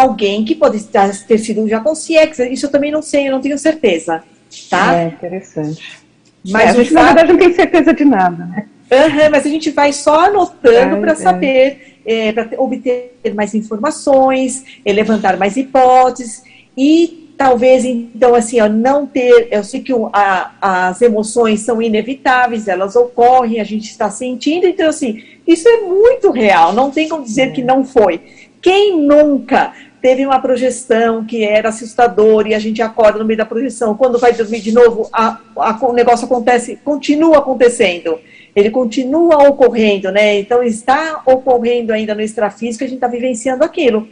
alguém 0.00 0.44
que 0.44 0.54
pode 0.54 0.82
ter 0.84 1.38
sido 1.38 1.68
já 1.68 1.80
com 1.80 1.92
CX. 1.92 2.38
Isso 2.50 2.66
eu 2.66 2.70
também 2.70 2.90
não 2.90 3.02
sei, 3.02 3.28
eu 3.28 3.32
não 3.32 3.40
tenho 3.40 3.58
certeza. 3.58 4.22
Tá? 4.68 4.96
É 4.96 5.06
interessante. 5.08 6.00
Mas 6.48 6.62
é, 6.62 6.68
a 6.70 6.72
gente, 6.72 6.92
na 6.92 7.04
verdade, 7.04 7.32
não 7.32 7.38
tem 7.38 7.54
certeza 7.54 7.92
de 7.92 8.04
nada, 8.04 8.44
né? 8.46 8.66
Uhum, 8.90 9.30
mas 9.30 9.46
a 9.46 9.48
gente 9.48 9.70
vai 9.70 9.92
só 9.92 10.26
anotando 10.26 10.96
é, 10.96 11.00
para 11.00 11.12
é. 11.12 11.14
saber, 11.14 11.96
é, 12.04 12.32
para 12.32 12.60
obter 12.60 13.14
mais 13.34 13.54
informações, 13.54 14.64
levantar 14.84 15.36
mais 15.36 15.56
hipóteses 15.56 16.42
e 16.76 17.20
talvez 17.36 17.84
então 17.84 18.34
assim 18.34 18.60
ó, 18.60 18.68
não 18.68 19.06
ter 19.06 19.48
eu 19.50 19.64
sei 19.64 19.80
que 19.80 19.94
o, 19.94 20.10
a, 20.12 20.52
as 20.60 21.00
emoções 21.00 21.60
são 21.60 21.80
inevitáveis 21.80 22.68
elas 22.68 22.94
ocorrem 22.94 23.60
a 23.60 23.64
gente 23.64 23.90
está 23.90 24.10
sentindo 24.10 24.66
então 24.66 24.90
assim 24.90 25.24
isso 25.46 25.66
é 25.66 25.80
muito 25.80 26.30
real 26.30 26.74
não 26.74 26.90
tem 26.90 27.08
como 27.08 27.24
dizer 27.24 27.48
é. 27.48 27.50
que 27.50 27.62
não 27.62 27.82
foi 27.82 28.20
quem 28.60 29.00
nunca 29.00 29.72
teve 30.00 30.24
uma 30.24 30.40
projeção 30.40 31.24
que 31.24 31.44
era 31.44 31.68
assustadora 31.68 32.48
e 32.48 32.54
a 32.54 32.58
gente 32.58 32.80
acorda 32.80 33.18
no 33.18 33.24
meio 33.24 33.38
da 33.38 33.44
projeção, 33.44 33.94
quando 33.94 34.18
vai 34.18 34.32
dormir 34.32 34.60
de 34.60 34.72
novo, 34.72 35.08
a, 35.12 35.38
a, 35.56 35.78
o 35.82 35.92
negócio 35.92 36.24
acontece, 36.24 36.78
continua 36.84 37.38
acontecendo, 37.38 38.18
ele 38.54 38.70
continua 38.70 39.48
ocorrendo, 39.48 40.10
né? 40.10 40.38
Então 40.38 40.62
está 40.62 41.22
ocorrendo 41.26 41.92
ainda 41.92 42.14
no 42.14 42.22
extrafísico, 42.22 42.84
a 42.84 42.86
gente 42.86 42.96
está 42.96 43.08
vivenciando 43.08 43.64
aquilo. 43.64 44.08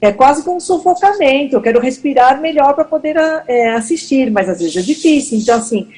É 0.00 0.12
quase 0.12 0.44
como 0.44 0.58
um 0.58 0.60
sufocamento, 0.60 1.56
eu 1.56 1.60
quero 1.60 1.80
respirar 1.80 2.40
melhor 2.40 2.74
para 2.74 2.84
poder 2.84 3.16
é, 3.48 3.70
assistir, 3.70 4.30
mas 4.30 4.48
às 4.48 4.60
vezes 4.60 4.76
é 4.76 4.82
difícil. 4.82 5.38
Então, 5.38 5.56
assim, 5.56 5.88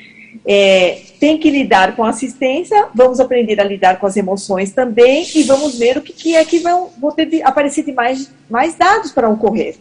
é, 0.44 1.02
tem 1.18 1.38
que 1.38 1.50
lidar 1.50 1.94
com 1.96 2.04
assistência, 2.04 2.88
vamos 2.94 3.20
aprender 3.20 3.60
a 3.60 3.64
lidar 3.64 3.98
com 3.98 4.06
as 4.06 4.16
emoções 4.16 4.72
também 4.72 5.26
e 5.34 5.42
vamos 5.42 5.78
ver 5.78 5.98
o 5.98 6.02
que, 6.02 6.12
que 6.12 6.36
é 6.36 6.44
que 6.44 6.60
vão, 6.60 6.90
vão 7.00 7.12
ter 7.12 7.26
de, 7.26 7.42
aparecer 7.42 7.84
de 7.84 7.92
mais, 7.92 8.30
mais 8.48 8.74
dados 8.74 9.12
para 9.12 9.28
ocorrer. 9.28 9.76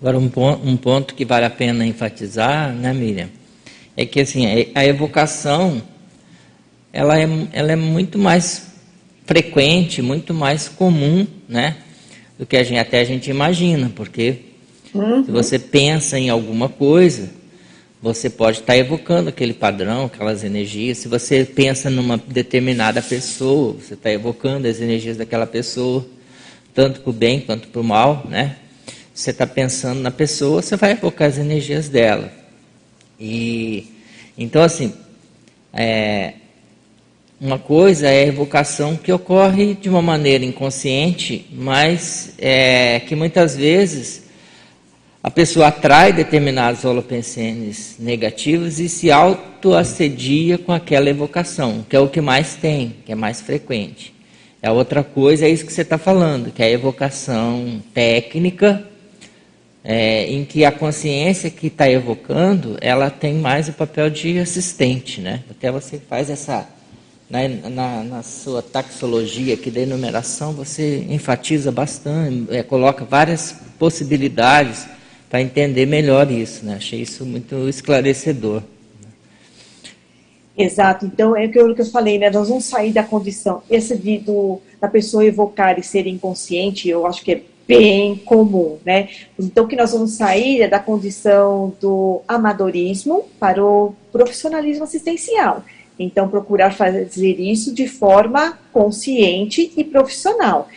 Agora, 0.00 0.18
um 0.18 0.28
ponto, 0.28 0.66
um 0.66 0.76
ponto 0.76 1.14
que 1.14 1.24
vale 1.24 1.44
a 1.44 1.50
pena 1.50 1.86
enfatizar, 1.86 2.72
né, 2.72 2.92
Miriam, 2.92 3.28
é 3.96 4.04
que 4.04 4.20
assim, 4.20 4.46
a 4.74 4.84
evocação 4.84 5.82
ela 6.92 7.18
é, 7.20 7.28
ela 7.52 7.72
é 7.72 7.76
muito 7.76 8.18
mais 8.18 8.72
frequente, 9.24 10.02
muito 10.02 10.34
mais 10.34 10.68
comum, 10.68 11.26
né, 11.48 11.76
do 12.38 12.44
que 12.44 12.56
a 12.56 12.64
gente, 12.64 12.78
até 12.78 13.00
a 13.00 13.04
gente 13.04 13.30
imagina, 13.30 13.92
porque 13.94 14.38
uhum. 14.94 15.24
se 15.24 15.30
você 15.30 15.58
pensa 15.58 16.18
em 16.18 16.30
alguma 16.30 16.68
coisa, 16.68 17.30
você 18.02 18.28
pode 18.28 18.58
estar 18.58 18.76
evocando 18.76 19.28
aquele 19.28 19.54
padrão, 19.54 20.06
aquelas 20.06 20.42
energias. 20.42 20.98
Se 20.98 21.06
você 21.06 21.44
pensa 21.44 21.88
numa 21.88 22.18
determinada 22.18 23.00
pessoa, 23.00 23.74
você 23.74 23.94
está 23.94 24.10
evocando 24.10 24.66
as 24.66 24.80
energias 24.80 25.16
daquela 25.16 25.46
pessoa, 25.46 26.04
tanto 26.74 27.00
para 27.00 27.10
o 27.10 27.12
bem 27.12 27.40
quanto 27.40 27.68
para 27.68 27.80
o 27.80 27.84
mal, 27.84 28.26
né? 28.28 28.56
Você 29.14 29.30
está 29.30 29.46
pensando 29.46 30.00
na 30.00 30.10
pessoa, 30.10 30.60
você 30.60 30.74
vai 30.76 30.92
evocar 30.92 31.28
as 31.28 31.38
energias 31.38 31.88
dela. 31.88 32.32
E 33.20 33.86
então 34.36 34.62
assim, 34.62 34.92
é, 35.72 36.34
uma 37.40 37.58
coisa 37.58 38.08
é 38.08 38.24
a 38.24 38.26
evocação 38.26 38.96
que 38.96 39.12
ocorre 39.12 39.74
de 39.74 39.88
uma 39.88 40.02
maneira 40.02 40.44
inconsciente, 40.44 41.46
mas 41.52 42.34
é, 42.38 42.98
que 43.00 43.14
muitas 43.14 43.56
vezes 43.56 44.21
a 45.22 45.30
pessoa 45.30 45.68
atrai 45.68 46.12
determinados 46.12 46.84
holopensenes 46.84 47.94
negativos 47.98 48.80
e 48.80 48.88
se 48.88 49.10
autoassedia 49.12 50.58
com 50.58 50.72
aquela 50.72 51.08
evocação, 51.08 51.86
que 51.88 51.94
é 51.94 52.00
o 52.00 52.08
que 52.08 52.20
mais 52.20 52.56
tem, 52.56 52.96
que 53.06 53.12
é 53.12 53.14
mais 53.14 53.40
frequente. 53.40 54.12
A 54.60 54.72
outra 54.72 55.04
coisa 55.04 55.46
é 55.46 55.48
isso 55.48 55.64
que 55.64 55.72
você 55.72 55.82
está 55.82 55.96
falando, 55.96 56.50
que 56.50 56.60
é 56.60 56.66
a 56.66 56.70
evocação 56.70 57.80
técnica, 57.94 58.84
é, 59.84 60.26
em 60.26 60.44
que 60.44 60.64
a 60.64 60.72
consciência 60.72 61.50
que 61.50 61.68
está 61.68 61.88
evocando, 61.88 62.76
ela 62.80 63.08
tem 63.08 63.34
mais 63.34 63.68
o 63.68 63.72
papel 63.72 64.10
de 64.10 64.38
assistente, 64.40 65.20
né? 65.20 65.42
Até 65.50 65.70
você 65.70 65.98
faz 65.98 66.30
essa 66.30 66.68
na, 67.30 67.48
na, 67.48 68.04
na, 68.04 68.22
sua 68.22 68.60
taxologia 68.60 69.54
aqui 69.54 69.70
da 69.70 69.80
enumeração, 69.80 70.52
você 70.52 71.06
enfatiza 71.08 71.72
bastante, 71.72 72.54
é, 72.54 72.62
coloca 72.62 73.04
várias 73.04 73.56
possibilidades 73.78 74.86
para 75.32 75.40
entender 75.40 75.86
melhor 75.86 76.30
isso. 76.30 76.66
Né? 76.66 76.74
Achei 76.74 77.00
isso 77.00 77.24
muito 77.24 77.66
esclarecedor. 77.66 78.62
Exato, 80.54 81.06
então 81.06 81.34
é 81.34 81.46
aquilo 81.46 81.74
que 81.74 81.80
eu 81.80 81.86
falei, 81.86 82.18
né? 82.18 82.28
Nós 82.28 82.50
vamos 82.50 82.64
sair 82.64 82.92
da 82.92 83.02
condição, 83.02 83.62
esse 83.70 83.96
de, 83.96 84.18
do, 84.18 84.60
da 84.78 84.86
pessoa 84.86 85.24
evocar 85.24 85.78
e 85.78 85.82
ser 85.82 86.06
inconsciente, 86.06 86.90
eu 86.90 87.06
acho 87.06 87.24
que 87.24 87.32
é 87.32 87.42
bem 87.66 88.16
comum, 88.16 88.76
né? 88.84 89.08
Então 89.38 89.66
que 89.66 89.74
nós 89.74 89.92
vamos 89.92 90.10
sair 90.10 90.60
é 90.60 90.68
da 90.68 90.78
condição 90.78 91.74
do 91.80 92.20
amadorismo 92.28 93.24
para 93.40 93.64
o 93.64 93.94
profissionalismo 94.12 94.84
assistencial. 94.84 95.64
Então, 95.98 96.28
procurar 96.28 96.74
fazer 96.74 97.08
isso 97.40 97.72
de 97.74 97.86
forma 97.86 98.58
consciente 98.74 99.72
e 99.74 99.82
profissional. 99.82 100.68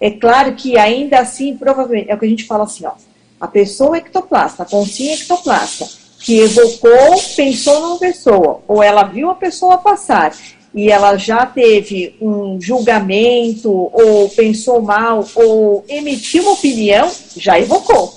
É 0.00 0.10
claro 0.10 0.54
que 0.54 0.78
ainda 0.78 1.18
assim, 1.18 1.56
provavelmente, 1.56 2.10
é 2.10 2.14
o 2.14 2.18
que 2.18 2.26
a 2.26 2.28
gente 2.28 2.44
fala 2.44 2.64
assim, 2.64 2.86
ó, 2.86 2.92
a 3.40 3.46
pessoa 3.46 3.98
ectoplasta, 3.98 4.62
a 4.62 4.66
consciência 4.66 5.24
ectoplasta, 5.24 5.88
que 6.18 6.40
evocou, 6.40 7.22
pensou 7.36 7.80
numa 7.80 7.98
pessoa, 7.98 8.60
ou 8.66 8.82
ela 8.82 9.04
viu 9.04 9.30
a 9.30 9.34
pessoa 9.34 9.78
passar 9.78 10.34
e 10.74 10.90
ela 10.90 11.16
já 11.16 11.46
teve 11.46 12.14
um 12.20 12.60
julgamento, 12.60 13.70
ou 13.70 14.28
pensou 14.28 14.82
mal, 14.82 15.26
ou 15.34 15.84
emitiu 15.88 16.42
uma 16.42 16.52
opinião, 16.52 17.10
já 17.34 17.58
evocou. 17.58 18.12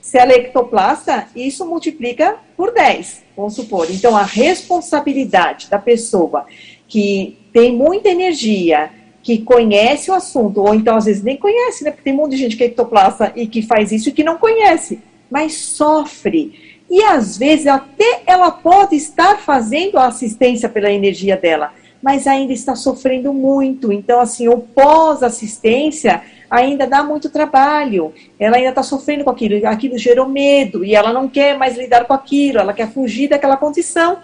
Se 0.00 0.16
ela 0.16 0.32
é 0.32 0.36
ectoplasta, 0.36 1.26
isso 1.36 1.66
multiplica 1.66 2.36
por 2.56 2.72
10, 2.72 3.24
vamos 3.36 3.54
supor. 3.54 3.90
Então, 3.90 4.16
a 4.16 4.22
responsabilidade 4.22 5.68
da 5.68 5.78
pessoa 5.78 6.46
que 6.88 7.36
tem 7.52 7.76
muita 7.76 8.08
energia, 8.08 8.90
que 9.28 9.36
conhece 9.36 10.10
o 10.10 10.14
assunto, 10.14 10.62
ou 10.62 10.74
então 10.74 10.96
às 10.96 11.04
vezes 11.04 11.22
nem 11.22 11.36
conhece, 11.36 11.84
né? 11.84 11.90
Porque 11.90 12.02
tem 12.02 12.14
um 12.14 12.16
monte 12.16 12.30
de 12.30 12.38
gente 12.38 12.56
que 12.56 12.62
é 12.62 12.66
ectoplasta 12.68 13.30
e 13.36 13.46
que 13.46 13.60
faz 13.60 13.92
isso 13.92 14.08
e 14.08 14.12
que 14.12 14.24
não 14.24 14.38
conhece, 14.38 15.00
mas 15.30 15.52
sofre. 15.52 16.80
E 16.88 17.02
às 17.02 17.36
vezes 17.36 17.66
até 17.66 18.22
ela 18.26 18.50
pode 18.50 18.96
estar 18.96 19.36
fazendo 19.36 19.98
a 19.98 20.06
assistência 20.06 20.66
pela 20.66 20.90
energia 20.90 21.36
dela, 21.36 21.74
mas 22.02 22.26
ainda 22.26 22.54
está 22.54 22.74
sofrendo 22.74 23.30
muito. 23.34 23.92
Então, 23.92 24.18
assim, 24.18 24.48
o 24.48 24.60
pós-assistência 24.60 26.22
ainda 26.50 26.86
dá 26.86 27.02
muito 27.02 27.28
trabalho, 27.28 28.14
ela 28.40 28.56
ainda 28.56 28.70
está 28.70 28.82
sofrendo 28.82 29.24
com 29.24 29.30
aquilo, 29.30 29.66
aquilo 29.66 29.98
gerou 29.98 30.26
medo 30.26 30.82
e 30.82 30.94
ela 30.94 31.12
não 31.12 31.28
quer 31.28 31.58
mais 31.58 31.76
lidar 31.76 32.06
com 32.06 32.14
aquilo, 32.14 32.60
ela 32.60 32.72
quer 32.72 32.90
fugir 32.90 33.28
daquela 33.28 33.58
condição. 33.58 34.20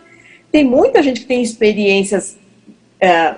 Tem 0.50 0.64
muita 0.64 1.02
gente 1.02 1.20
que 1.20 1.26
tem 1.26 1.42
experiências 1.42 2.38
é, 2.98 3.34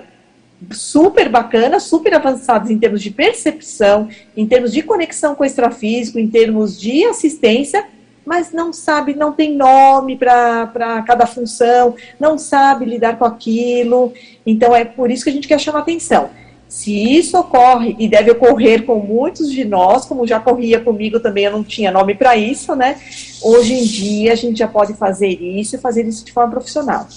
super 0.71 1.29
bacanas, 1.29 1.83
super 1.83 2.13
avançadas 2.13 2.69
em 2.69 2.79
termos 2.79 3.01
de 3.01 3.11
percepção, 3.11 4.09
em 4.35 4.45
termos 4.45 4.73
de 4.73 4.81
conexão 4.81 5.35
com 5.35 5.43
o 5.43 5.45
extrafísico, 5.45 6.19
em 6.19 6.27
termos 6.27 6.79
de 6.79 7.05
assistência, 7.05 7.85
mas 8.25 8.51
não 8.51 8.73
sabe, 8.73 9.13
não 9.13 9.31
tem 9.31 9.55
nome 9.55 10.17
para 10.17 11.03
cada 11.07 11.25
função, 11.25 11.95
não 12.19 12.37
sabe 12.37 12.85
lidar 12.85 13.17
com 13.17 13.25
aquilo. 13.25 14.11
Então 14.45 14.75
é 14.75 14.83
por 14.83 15.09
isso 15.09 15.23
que 15.23 15.29
a 15.29 15.33
gente 15.33 15.47
quer 15.47 15.59
chamar 15.59 15.79
atenção. 15.79 16.29
Se 16.67 16.91
isso 16.91 17.37
ocorre, 17.37 17.95
e 17.97 18.09
deve 18.09 18.29
ocorrer 18.29 18.83
com 18.85 18.99
muitos 18.99 19.49
de 19.49 19.63
nós, 19.63 20.05
como 20.05 20.27
já 20.27 20.37
corria 20.37 20.81
comigo 20.81 21.17
também, 21.17 21.45
eu 21.45 21.51
não 21.53 21.63
tinha 21.63 21.89
nome 21.89 22.13
para 22.13 22.35
isso, 22.35 22.75
né? 22.75 22.99
Hoje 23.41 23.73
em 23.73 23.83
dia 23.83 24.33
a 24.33 24.35
gente 24.35 24.59
já 24.59 24.67
pode 24.67 24.93
fazer 24.95 25.29
isso 25.29 25.77
e 25.77 25.79
fazer 25.79 26.05
isso 26.05 26.25
de 26.25 26.33
forma 26.33 26.51
profissional. 26.51 27.07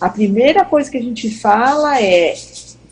A 0.00 0.08
primeira 0.08 0.64
coisa 0.64 0.88
que 0.88 0.98
a 0.98 1.02
gente 1.02 1.28
fala 1.30 2.00
é: 2.00 2.34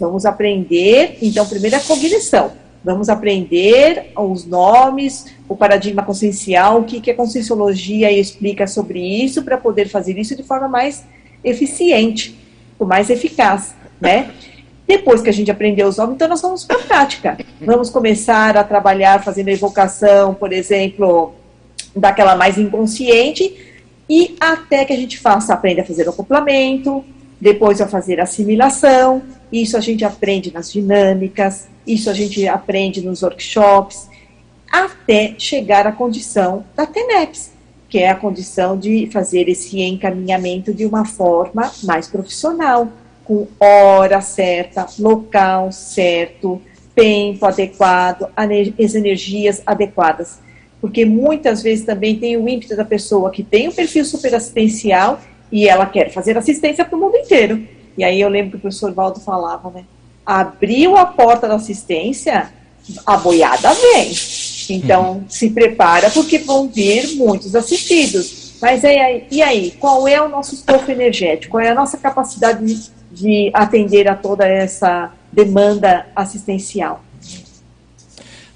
vamos 0.00 0.24
aprender, 0.24 1.18
então, 1.20 1.46
primeiro 1.46 1.76
é 1.76 1.78
a 1.78 1.82
cognição. 1.82 2.52
Vamos 2.82 3.10
aprender 3.10 4.10
os 4.16 4.46
nomes, 4.46 5.26
o 5.46 5.54
paradigma 5.54 6.02
consciencial, 6.02 6.80
o 6.80 6.84
que, 6.84 7.00
que 7.00 7.10
a 7.10 7.14
conscienciologia 7.14 8.10
explica 8.10 8.66
sobre 8.66 8.98
isso, 8.98 9.42
para 9.42 9.58
poder 9.58 9.88
fazer 9.88 10.18
isso 10.18 10.34
de 10.34 10.42
forma 10.42 10.66
mais 10.66 11.04
eficiente, 11.44 12.38
mais 12.80 13.10
eficaz, 13.10 13.74
né? 14.00 14.30
Depois 14.88 15.20
que 15.20 15.28
a 15.28 15.32
gente 15.32 15.50
aprendeu 15.50 15.86
os 15.86 15.98
nomes, 15.98 16.14
então 16.14 16.26
nós 16.26 16.40
vamos 16.40 16.64
para 16.64 16.76
a 16.76 16.82
prática. 16.82 17.38
Vamos 17.60 17.90
começar 17.90 18.56
a 18.56 18.64
trabalhar 18.64 19.22
fazendo 19.22 19.48
a 19.48 19.52
evocação, 19.52 20.34
por 20.34 20.50
exemplo, 20.50 21.34
daquela 21.94 22.34
mais 22.34 22.56
inconsciente, 22.56 23.54
e 24.08 24.34
até 24.40 24.84
que 24.86 24.92
a 24.92 24.96
gente 24.96 25.18
faça, 25.18 25.52
aprenda 25.52 25.82
a 25.82 25.84
fazer 25.84 26.06
o 26.06 26.10
acoplamento, 26.10 27.04
depois 27.40 27.80
a 27.80 27.86
fazer 27.86 28.20
assimilação, 28.20 29.22
isso 29.52 29.76
a 29.76 29.80
gente 29.80 30.04
aprende 30.04 30.52
nas 30.52 30.72
dinâmicas, 30.72 31.68
isso 31.86 32.08
a 32.08 32.12
gente 32.12 32.46
aprende 32.46 33.00
nos 33.00 33.22
workshops, 33.22 34.08
até 34.70 35.34
chegar 35.36 35.86
à 35.86 35.92
condição 35.92 36.64
da 36.76 36.86
TENEPS, 36.86 37.52
que 37.88 37.98
é 37.98 38.08
a 38.08 38.14
condição 38.14 38.78
de 38.78 39.08
fazer 39.12 39.48
esse 39.48 39.80
encaminhamento 39.80 40.72
de 40.72 40.86
uma 40.86 41.04
forma 41.04 41.70
mais 41.82 42.06
profissional, 42.06 42.88
com 43.24 43.48
hora 43.58 44.20
certa, 44.20 44.86
local 44.98 45.72
certo, 45.72 46.62
tempo 46.94 47.44
adequado, 47.46 48.28
as 48.36 48.94
energias 48.94 49.62
adequadas. 49.66 50.38
Porque 50.80 51.04
muitas 51.04 51.62
vezes 51.62 51.84
também 51.84 52.18
tem 52.18 52.36
o 52.36 52.48
ímpeto 52.48 52.76
da 52.76 52.84
pessoa 52.84 53.30
que 53.30 53.42
tem 53.42 53.68
um 53.68 53.72
perfil 53.72 54.04
superassistencial 54.04 55.20
e 55.50 55.68
ela 55.68 55.86
quer 55.86 56.10
fazer 56.10 56.38
assistência 56.38 56.84
para 56.84 56.96
o 56.96 57.00
mundo 57.00 57.16
inteiro. 57.16 57.66
E 57.96 58.04
aí 58.04 58.20
eu 58.20 58.28
lembro 58.28 58.52
que 58.52 58.56
o 58.56 58.60
professor 58.60 58.92
Valdo 58.92 59.20
falava, 59.20 59.70
né? 59.70 59.84
Abriu 60.24 60.96
a 60.96 61.06
porta 61.06 61.48
da 61.48 61.56
assistência, 61.56 62.52
a 63.04 63.16
boiada 63.16 63.72
vem. 63.74 64.12
Então, 64.68 65.12
uhum. 65.12 65.24
se 65.28 65.50
prepara 65.50 66.10
porque 66.10 66.38
vão 66.38 66.68
vir 66.68 67.16
muitos 67.16 67.56
assistidos. 67.56 68.54
Mas 68.62 68.84
e 68.84 68.86
aí, 68.86 69.24
e 69.30 69.42
aí, 69.42 69.70
qual 69.80 70.06
é 70.06 70.20
o 70.20 70.28
nosso 70.28 70.54
estofo 70.54 70.90
energético? 70.90 71.52
Qual 71.52 71.62
é 71.62 71.70
a 71.70 71.74
nossa 71.74 71.96
capacidade 71.96 72.64
de 72.64 73.00
de 73.10 73.50
atender 73.52 74.08
a 74.08 74.14
toda 74.14 74.46
essa 74.46 75.12
demanda 75.32 76.06
assistencial. 76.14 77.04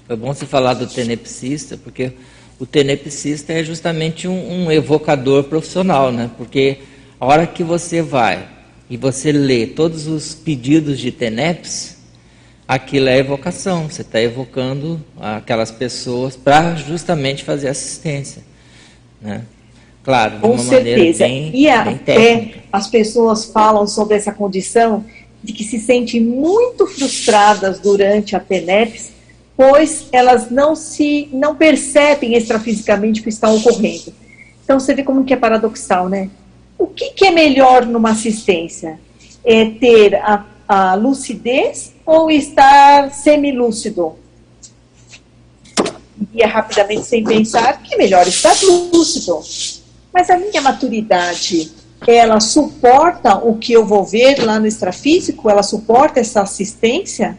Foi 0.07 0.15
bom 0.15 0.33
você 0.33 0.45
falar 0.45 0.75
do 0.75 0.87
tenepsista, 0.87 1.77
porque 1.77 2.13
o 2.59 2.65
tenepsista 2.65 3.53
é 3.53 3.63
justamente 3.63 4.27
um, 4.27 4.65
um, 4.65 4.71
evocador 4.71 5.45
profissional, 5.45 6.11
né? 6.11 6.29
Porque 6.37 6.79
a 7.19 7.25
hora 7.25 7.47
que 7.47 7.63
você 7.63 8.01
vai 8.01 8.47
e 8.89 8.97
você 8.97 9.31
lê 9.31 9.65
todos 9.65 10.07
os 10.07 10.33
pedidos 10.33 10.99
de 10.99 11.11
teneps, 11.11 11.97
aquilo 12.67 13.09
é 13.09 13.17
evocação. 13.17 13.89
Você 13.89 14.01
está 14.01 14.21
evocando 14.21 15.03
aquelas 15.19 15.71
pessoas 15.71 16.35
para 16.35 16.75
justamente 16.75 17.43
fazer 17.43 17.69
assistência, 17.69 18.43
né? 19.21 19.43
Claro, 20.03 20.39
Com 20.39 20.57
certeza. 20.59 21.25
Bem, 21.25 21.51
e 21.55 21.67
até 21.67 22.53
as 22.71 22.87
pessoas 22.87 23.45
falam 23.45 23.87
sobre 23.87 24.15
essa 24.15 24.31
condição 24.31 25.03
de 25.43 25.51
que 25.51 25.63
se 25.63 25.79
sentem 25.79 26.21
muito 26.21 26.85
frustradas 26.85 27.79
durante 27.79 28.35
a 28.35 28.39
TENEPS, 28.39 29.11
pois 29.57 30.07
elas 30.11 30.51
não 30.51 30.75
se 30.75 31.27
não 31.33 31.55
percebem 31.55 32.35
extrafisicamente 32.35 33.21
o 33.21 33.23
que 33.23 33.29
está 33.29 33.49
ocorrendo. 33.49 34.13
Então 34.63 34.79
você 34.79 34.93
vê 34.93 35.01
como 35.01 35.23
que 35.23 35.33
é 35.33 35.37
paradoxal, 35.37 36.07
né? 36.07 36.29
O 36.77 36.87
que, 36.87 37.11
que 37.11 37.25
é 37.25 37.31
melhor 37.31 37.85
numa 37.85 38.11
assistência? 38.11 38.99
É 39.43 39.65
ter 39.65 40.15
a, 40.15 40.45
a 40.67 40.95
lucidez 40.95 41.93
ou 42.05 42.29
estar 42.29 43.11
semilúcido? 43.11 44.15
E 46.33 46.41
é 46.41 46.45
rapidamente 46.45 47.05
sem 47.05 47.23
pensar 47.23 47.81
que 47.81 47.95
melhor 47.95 48.27
estar 48.27 48.55
lúcido. 48.63 49.41
Mas 50.13 50.29
a 50.29 50.37
minha 50.37 50.61
maturidade, 50.61 51.71
ela 52.07 52.39
suporta 52.39 53.35
o 53.35 53.57
que 53.57 53.73
eu 53.73 53.85
vou 53.85 54.03
ver 54.03 54.43
lá 54.43 54.59
no 54.59 54.67
extrafísico? 54.67 55.49
Ela 55.49 55.63
suporta 55.63 56.19
essa 56.19 56.41
assistência? 56.41 57.37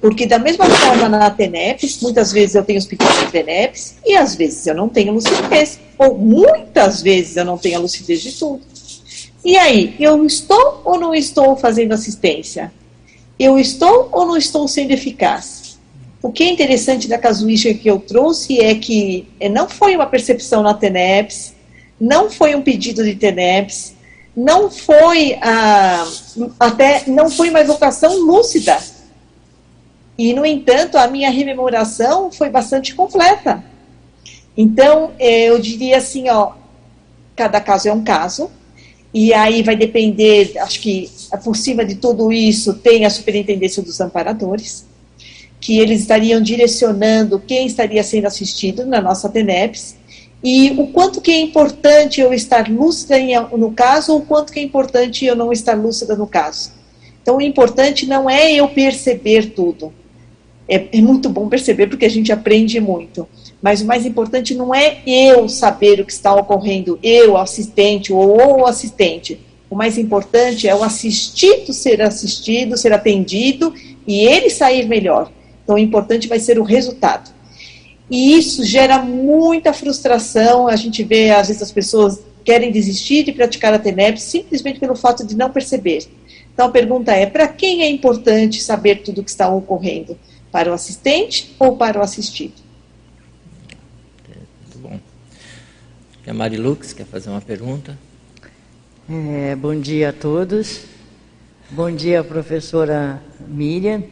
Porque 0.00 0.26
da 0.26 0.38
mesma 0.38 0.66
forma 0.66 1.08
na 1.08 1.30
TENEPS, 1.30 2.00
muitas 2.02 2.30
vezes 2.30 2.54
eu 2.54 2.64
tenho 2.64 2.78
os 2.78 2.86
de 2.86 2.96
TENEPS 3.30 3.96
e 4.04 4.14
às 4.14 4.34
vezes 4.34 4.66
eu 4.66 4.74
não 4.74 4.88
tenho 4.88 5.12
lucidez. 5.12 5.80
Ou 5.98 6.16
muitas 6.16 7.02
vezes 7.02 7.36
eu 7.36 7.44
não 7.44 7.56
tenho 7.56 7.78
a 7.78 7.80
lucidez 7.80 8.20
de 8.20 8.32
tudo. 8.32 8.62
E 9.44 9.56
aí, 9.56 9.94
eu 9.98 10.24
estou 10.26 10.82
ou 10.84 10.98
não 10.98 11.14
estou 11.14 11.56
fazendo 11.56 11.92
assistência? 11.92 12.72
Eu 13.38 13.58
estou 13.58 14.08
ou 14.12 14.26
não 14.26 14.36
estou 14.36 14.66
sendo 14.66 14.90
eficaz? 14.90 15.78
O 16.22 16.32
que 16.32 16.42
é 16.42 16.50
interessante 16.50 17.06
da 17.06 17.18
casuística 17.18 17.78
que 17.78 17.88
eu 17.88 18.00
trouxe 18.00 18.60
é 18.60 18.74
que 18.74 19.28
eh, 19.38 19.48
não 19.48 19.68
foi 19.68 19.94
uma 19.94 20.06
percepção 20.06 20.62
na 20.62 20.74
TENEPS, 20.74 21.54
não 22.00 22.28
foi 22.28 22.54
um 22.54 22.62
pedido 22.62 23.04
de 23.04 23.14
TENEPS, 23.14 23.94
não 24.36 24.70
foi 24.70 25.38
ah, 25.40 26.06
até 26.58 27.04
não 27.06 27.30
foi 27.30 27.48
uma 27.50 27.60
evocação 27.60 28.18
lúcida. 28.18 28.76
E, 30.18 30.32
no 30.32 30.46
entanto, 30.46 30.96
a 30.96 31.06
minha 31.06 31.30
rememoração 31.30 32.30
foi 32.32 32.48
bastante 32.48 32.94
completa. 32.94 33.62
Então, 34.56 35.12
eu 35.18 35.58
diria 35.58 35.98
assim, 35.98 36.28
ó, 36.30 36.52
cada 37.34 37.60
caso 37.60 37.88
é 37.88 37.92
um 37.92 38.02
caso, 38.02 38.50
e 39.12 39.34
aí 39.34 39.62
vai 39.62 39.76
depender, 39.76 40.54
acho 40.58 40.80
que 40.80 41.10
por 41.44 41.54
cima 41.54 41.84
de 41.84 41.96
tudo 41.96 42.32
isso 42.32 42.74
tem 42.74 43.04
a 43.04 43.10
superintendência 43.10 43.82
dos 43.82 44.00
amparadores, 44.00 44.86
que 45.60 45.78
eles 45.78 46.00
estariam 46.00 46.40
direcionando 46.40 47.38
quem 47.38 47.66
estaria 47.66 48.02
sendo 48.02 48.26
assistido 48.26 48.86
na 48.86 49.00
nossa 49.00 49.28
TENEPS, 49.28 49.96
e 50.42 50.70
o 50.78 50.86
quanto 50.88 51.20
que 51.20 51.30
é 51.30 51.40
importante 51.40 52.20
eu 52.20 52.32
estar 52.32 52.70
lúcida 52.70 53.16
no 53.56 53.72
caso, 53.72 54.12
ou 54.12 54.18
o 54.20 54.22
quanto 54.22 54.52
que 54.52 54.60
é 54.60 54.62
importante 54.62 55.24
eu 55.24 55.36
não 55.36 55.52
estar 55.52 55.74
lúcida 55.74 56.16
no 56.16 56.26
caso. 56.26 56.72
Então, 57.20 57.38
o 57.38 57.42
importante 57.42 58.06
não 58.06 58.30
é 58.30 58.52
eu 58.52 58.68
perceber 58.68 59.50
tudo. 59.50 59.92
É, 60.68 60.86
é 60.92 61.00
muito 61.00 61.28
bom 61.28 61.48
perceber 61.48 61.86
porque 61.86 62.04
a 62.04 62.10
gente 62.10 62.32
aprende 62.32 62.80
muito. 62.80 63.28
Mas 63.62 63.80
o 63.80 63.86
mais 63.86 64.04
importante 64.04 64.54
não 64.54 64.74
é 64.74 64.98
eu 65.06 65.48
saber 65.48 66.00
o 66.00 66.04
que 66.04 66.12
está 66.12 66.34
ocorrendo, 66.34 66.98
eu, 67.02 67.36
assistente, 67.36 68.12
ou 68.12 68.60
o 68.60 68.66
assistente. 68.66 69.40
O 69.68 69.74
mais 69.74 69.98
importante 69.98 70.68
é 70.68 70.74
o 70.74 70.84
assistido 70.84 71.72
ser 71.72 72.00
assistido, 72.02 72.76
ser 72.76 72.92
atendido 72.92 73.72
e 74.06 74.20
ele 74.20 74.50
sair 74.50 74.86
melhor. 74.86 75.30
Então, 75.64 75.76
o 75.76 75.78
importante 75.78 76.28
vai 76.28 76.38
ser 76.38 76.58
o 76.58 76.62
resultado. 76.62 77.34
E 78.08 78.36
isso 78.36 78.64
gera 78.64 79.00
muita 79.00 79.72
frustração. 79.72 80.68
A 80.68 80.76
gente 80.76 81.02
vê, 81.02 81.30
às 81.30 81.48
vezes, 81.48 81.62
as 81.62 81.72
pessoas 81.72 82.20
querem 82.44 82.70
desistir 82.70 83.24
de 83.24 83.32
praticar 83.32 83.74
a 83.74 83.78
TENEP 83.78 84.20
simplesmente 84.20 84.78
pelo 84.78 84.94
fato 84.94 85.26
de 85.26 85.36
não 85.36 85.50
perceber. 85.50 86.06
Então, 86.54 86.66
a 86.66 86.70
pergunta 86.70 87.12
é: 87.12 87.26
para 87.26 87.48
quem 87.48 87.82
é 87.82 87.90
importante 87.90 88.62
saber 88.62 89.02
tudo 89.02 89.20
o 89.20 89.24
que 89.24 89.30
está 89.30 89.48
ocorrendo? 89.52 90.16
Para 90.56 90.70
o 90.70 90.72
assistente 90.72 91.54
ou 91.58 91.76
para 91.76 91.98
o 91.98 92.02
assistido? 92.02 92.54
Muito 94.62 94.78
bom. 94.78 94.98
E 96.26 96.30
a 96.30 96.32
Marilux 96.32 96.94
quer 96.94 97.04
fazer 97.04 97.28
uma 97.28 97.42
pergunta? 97.42 97.98
É, 99.06 99.54
bom 99.54 99.78
dia 99.78 100.08
a 100.08 100.12
todos. 100.14 100.80
Bom 101.70 101.90
dia, 101.90 102.24
professora 102.24 103.22
Miriam. 103.46 104.02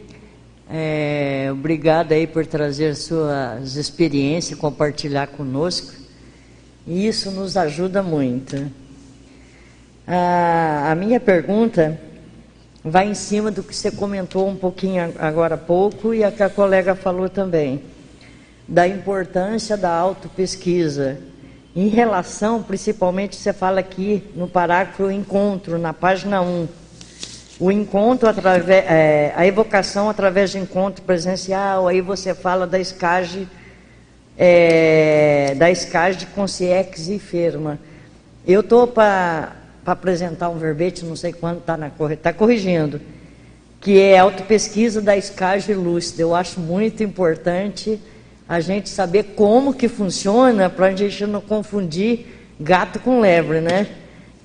É, 0.68 1.48
obrigada 1.50 2.14
aí 2.14 2.26
por 2.26 2.44
trazer 2.44 2.94
suas 2.94 3.76
experiências, 3.76 4.58
compartilhar 4.58 5.28
conosco. 5.28 5.94
E 6.86 7.06
isso 7.06 7.30
nos 7.30 7.56
ajuda 7.56 8.02
muito. 8.02 8.70
A, 10.06 10.90
a 10.92 10.94
minha 10.94 11.18
pergunta 11.18 11.98
vai 12.84 13.08
em 13.08 13.14
cima 13.14 13.50
do 13.50 13.62
que 13.62 13.74
você 13.74 13.90
comentou 13.90 14.46
um 14.46 14.54
pouquinho 14.54 15.14
agora 15.18 15.54
há 15.54 15.58
pouco 15.58 16.12
e 16.12 16.22
a 16.22 16.30
que 16.30 16.42
a 16.42 16.50
colega 16.50 16.94
falou 16.94 17.30
também, 17.30 17.82
da 18.68 18.86
importância 18.86 19.74
da 19.74 19.90
autopesquisa. 19.90 21.18
Em 21.74 21.88
relação, 21.88 22.62
principalmente, 22.62 23.36
você 23.36 23.52
fala 23.52 23.80
aqui 23.80 24.22
no 24.36 24.46
parágrafo 24.46 25.10
encontro, 25.10 25.78
na 25.78 25.94
página 25.94 26.42
1 26.42 26.68
o 27.58 27.70
encontro 27.70 28.28
através, 28.28 28.68
é, 28.88 29.32
a 29.36 29.46
evocação 29.46 30.10
através 30.10 30.50
de 30.50 30.58
encontro 30.58 31.02
presencial, 31.04 31.86
aí 31.86 32.00
você 32.00 32.34
fala 32.34 32.66
da 32.66 32.80
escage, 32.80 33.48
é, 34.36 35.54
da 35.56 35.70
escage 35.70 36.18
de 36.18 36.26
consciex 36.26 37.08
e 37.08 37.18
firma. 37.18 37.78
Eu 38.46 38.60
estou 38.60 38.88
para 38.88 39.52
apresentar 39.84 40.48
um 40.48 40.58
verbete, 40.58 41.04
não 41.04 41.16
sei 41.16 41.32
quando 41.32 41.58
está 41.58 41.76
na 41.76 41.90
está 42.10 42.32
corrigindo, 42.32 43.00
que 43.80 44.00
é 44.00 44.18
autopesquisa 44.18 45.00
da 45.00 45.16
escage 45.16 45.74
lúcida. 45.74 46.22
Eu 46.22 46.34
acho 46.34 46.60
muito 46.60 47.02
importante 47.02 48.00
a 48.48 48.60
gente 48.60 48.88
saber 48.88 49.34
como 49.36 49.74
que 49.74 49.88
funciona 49.88 50.68
para 50.70 50.86
a 50.86 50.94
gente 50.94 51.26
não 51.26 51.40
confundir 51.40 52.26
gato 52.58 52.98
com 52.98 53.20
lebre, 53.20 53.60
né? 53.60 53.86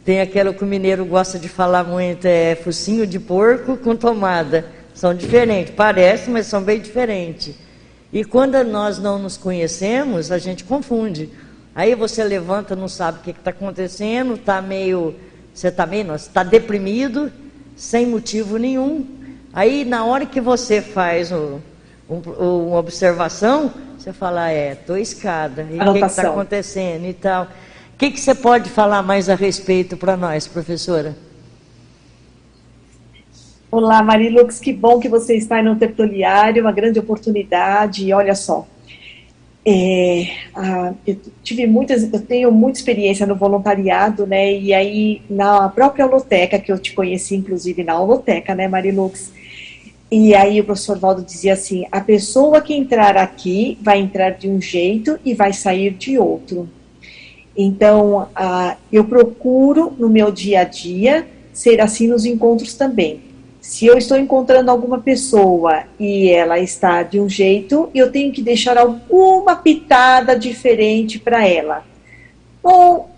Tem 0.03 0.21
aquela 0.21 0.53
que 0.53 0.63
o 0.63 0.67
mineiro 0.67 1.05
gosta 1.05 1.37
de 1.37 1.47
falar 1.47 1.83
muito, 1.83 2.25
é 2.25 2.55
focinho 2.55 3.05
de 3.05 3.19
porco 3.19 3.77
com 3.77 3.95
tomada. 3.95 4.65
São 4.93 5.13
diferentes, 5.13 5.73
parecem, 5.73 6.33
mas 6.33 6.47
são 6.47 6.61
bem 6.61 6.79
diferentes. 6.79 7.55
E 8.11 8.25
quando 8.25 8.61
nós 8.63 8.97
não 8.97 9.19
nos 9.19 9.37
conhecemos, 9.37 10.31
a 10.31 10.37
gente 10.37 10.63
confunde. 10.63 11.29
Aí 11.75 11.93
você 11.95 12.23
levanta, 12.23 12.75
não 12.75 12.87
sabe 12.87 13.19
o 13.19 13.21
que 13.21 13.29
está 13.29 13.51
acontecendo, 13.51 14.33
está 14.33 14.61
meio. 14.61 15.15
Você 15.53 15.67
está 15.67 15.85
meio. 15.85 16.13
está 16.15 16.43
deprimido, 16.43 17.31
sem 17.75 18.05
motivo 18.05 18.57
nenhum. 18.57 19.05
Aí 19.53 19.83
na 19.83 20.05
hora 20.05 20.25
que 20.25 20.39
você 20.39 20.81
faz 20.81 21.31
um, 21.31 21.59
um, 22.09 22.19
uma 22.67 22.77
observação, 22.77 23.73
você 23.97 24.13
fala, 24.13 24.51
é, 24.51 24.73
estou 24.73 24.97
escada. 24.97 25.67
E 25.69 25.79
o 25.79 25.93
que 25.93 25.99
está 25.99 26.29
acontecendo 26.29 27.05
e 27.05 27.13
tal 27.13 27.47
que, 27.99 28.11
que 28.11 28.19
você 28.19 28.33
pode 28.33 28.69
falar 28.69 29.03
mais 29.03 29.27
a 29.27 29.35
respeito 29.35 29.97
para 29.97 30.15
nós, 30.15 30.47
professora? 30.47 31.17
Olá, 33.69 34.01
Marilux, 34.01 34.57
que 34.57 34.71
bom 34.71 35.01
que 35.01 35.09
você 35.09 35.35
está 35.35 35.61
no 35.61 35.75
Tertuliário, 35.75 36.63
uma 36.63 36.71
grande 36.71 36.97
oportunidade. 36.97 38.05
E 38.05 38.13
olha 38.13 38.33
só, 38.35 38.65
é, 39.65 40.27
a, 40.55 40.93
eu 41.05 41.17
tive 41.43 41.67
muitas, 41.67 42.11
eu 42.11 42.21
tenho 42.21 42.51
muita 42.51 42.79
experiência 42.79 43.25
no 43.25 43.35
voluntariado, 43.35 44.25
né? 44.25 44.53
E 44.53 44.73
aí 44.73 45.21
na 45.29 45.69
própria 45.69 46.05
holoteca 46.05 46.59
que 46.59 46.71
eu 46.71 46.79
te 46.79 46.93
conheci, 46.93 47.35
inclusive 47.35 47.83
na 47.83 47.99
holoteca, 47.99 48.55
né, 48.55 48.67
Marilux? 48.67 49.31
E 50.11 50.33
aí 50.33 50.59
o 50.59 50.63
professor 50.63 50.97
Valdo 50.97 51.21
dizia 51.21 51.53
assim: 51.53 51.85
a 51.91 52.01
pessoa 52.01 52.61
que 52.61 52.73
entrar 52.73 53.17
aqui 53.17 53.77
vai 53.81 53.99
entrar 53.99 54.31
de 54.31 54.49
um 54.49 54.61
jeito 54.61 55.19
e 55.23 55.33
vai 55.33 55.53
sair 55.53 55.91
de 55.91 56.17
outro. 56.17 56.67
Então, 57.55 58.23
uh, 58.23 58.77
eu 58.91 59.03
procuro 59.03 59.93
no 59.99 60.09
meu 60.09 60.31
dia 60.31 60.61
a 60.61 60.63
dia 60.63 61.27
ser 61.51 61.81
assim 61.81 62.07
nos 62.07 62.25
encontros 62.25 62.73
também. 62.73 63.28
Se 63.61 63.85
eu 63.85 63.97
estou 63.97 64.17
encontrando 64.17 64.71
alguma 64.71 64.99
pessoa 64.99 65.83
e 65.99 66.29
ela 66.29 66.59
está 66.59 67.03
de 67.03 67.19
um 67.19 67.27
jeito, 67.27 67.89
eu 67.93 68.11
tenho 68.11 68.31
que 68.31 68.41
deixar 68.41 68.77
alguma 68.77 69.55
pitada 69.55 70.37
diferente 70.37 71.19
para 71.19 71.45
ela. 71.45 71.83
Ou 72.63 73.09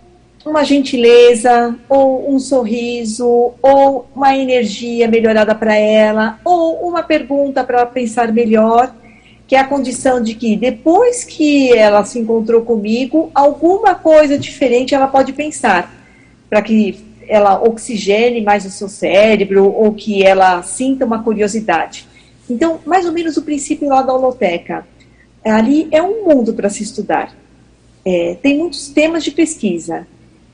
uma 0.44 0.64
gentileza, 0.64 1.76
ou 1.88 2.34
um 2.34 2.38
sorriso, 2.38 3.52
ou 3.62 4.06
uma 4.14 4.36
energia 4.36 5.06
melhorada 5.06 5.54
para 5.54 5.76
ela, 5.76 6.40
ou 6.44 6.88
uma 6.88 7.02
pergunta 7.02 7.62
para 7.62 7.78
ela 7.78 7.86
pensar 7.86 8.32
melhor 8.32 8.92
que 9.46 9.56
é 9.56 9.60
a 9.60 9.66
condição 9.66 10.22
de 10.22 10.34
que 10.34 10.56
depois 10.56 11.24
que 11.24 11.76
ela 11.76 12.04
se 12.04 12.18
encontrou 12.18 12.62
comigo, 12.62 13.30
alguma 13.34 13.94
coisa 13.94 14.38
diferente 14.38 14.94
ela 14.94 15.06
pode 15.06 15.34
pensar, 15.34 15.92
para 16.48 16.62
que 16.62 17.11
ela 17.32 17.62
oxigene 17.62 18.42
mais 18.42 18.66
o 18.66 18.70
seu 18.70 18.88
cérebro 18.88 19.64
ou 19.64 19.94
que 19.94 20.22
ela 20.22 20.62
sinta 20.62 21.06
uma 21.06 21.22
curiosidade. 21.22 22.06
Então, 22.48 22.80
mais 22.84 23.06
ou 23.06 23.12
menos 23.12 23.38
o 23.38 23.42
princípio 23.42 23.88
lá 23.88 24.02
da 24.02 24.12
holoteca. 24.12 24.86
Ali 25.42 25.88
é 25.90 26.02
um 26.02 26.26
mundo 26.26 26.52
para 26.52 26.68
se 26.68 26.82
estudar. 26.82 27.34
É, 28.04 28.36
tem 28.42 28.58
muitos 28.58 28.88
temas 28.88 29.24
de 29.24 29.30
pesquisa. 29.30 30.06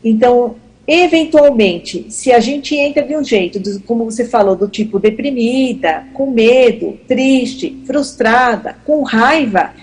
Então, 0.05 0.55
Eventualmente, 0.91 2.07
se 2.09 2.33
a 2.33 2.41
gente 2.41 2.75
entra 2.75 3.03
de 3.03 3.15
um 3.15 3.23
jeito, 3.23 3.61
como 3.83 4.07
você 4.07 4.25
falou, 4.25 4.57
do 4.57 4.67
tipo 4.67 4.99
deprimida, 4.99 6.07
com 6.15 6.31
medo, 6.31 6.99
triste, 7.07 7.83
frustrada, 7.87 8.75
com 8.87 9.03
raiva, 9.03 9.75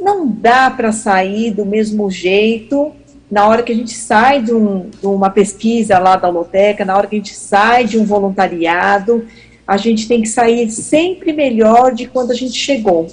não 0.00 0.26
dá 0.26 0.70
para 0.70 0.90
sair 0.90 1.50
do 1.50 1.66
mesmo 1.66 2.10
jeito 2.10 2.94
na 3.30 3.46
hora 3.46 3.62
que 3.62 3.72
a 3.72 3.74
gente 3.74 3.92
sai 3.92 4.42
de, 4.42 4.54
um, 4.54 4.88
de, 4.88 5.06
uma 5.06 5.28
pesquisa 5.28 5.98
lá 5.98 6.16
da 6.16 6.28
Loteca, 6.28 6.84
na 6.84 6.96
hora 6.96 7.06
que 7.06 7.16
a 7.16 7.18
gente 7.18 7.34
sai 7.34 7.84
de 7.84 7.98
um 7.98 8.04
voluntariado, 8.04 9.26
a 9.66 9.76
gente 9.76 10.08
tem 10.08 10.22
que 10.22 10.28
sair 10.28 10.70
sempre 10.70 11.32
melhor 11.32 11.94
de 11.94 12.06
quando 12.06 12.30
a 12.30 12.34
gente 12.34 12.54
chegou. 12.54 13.06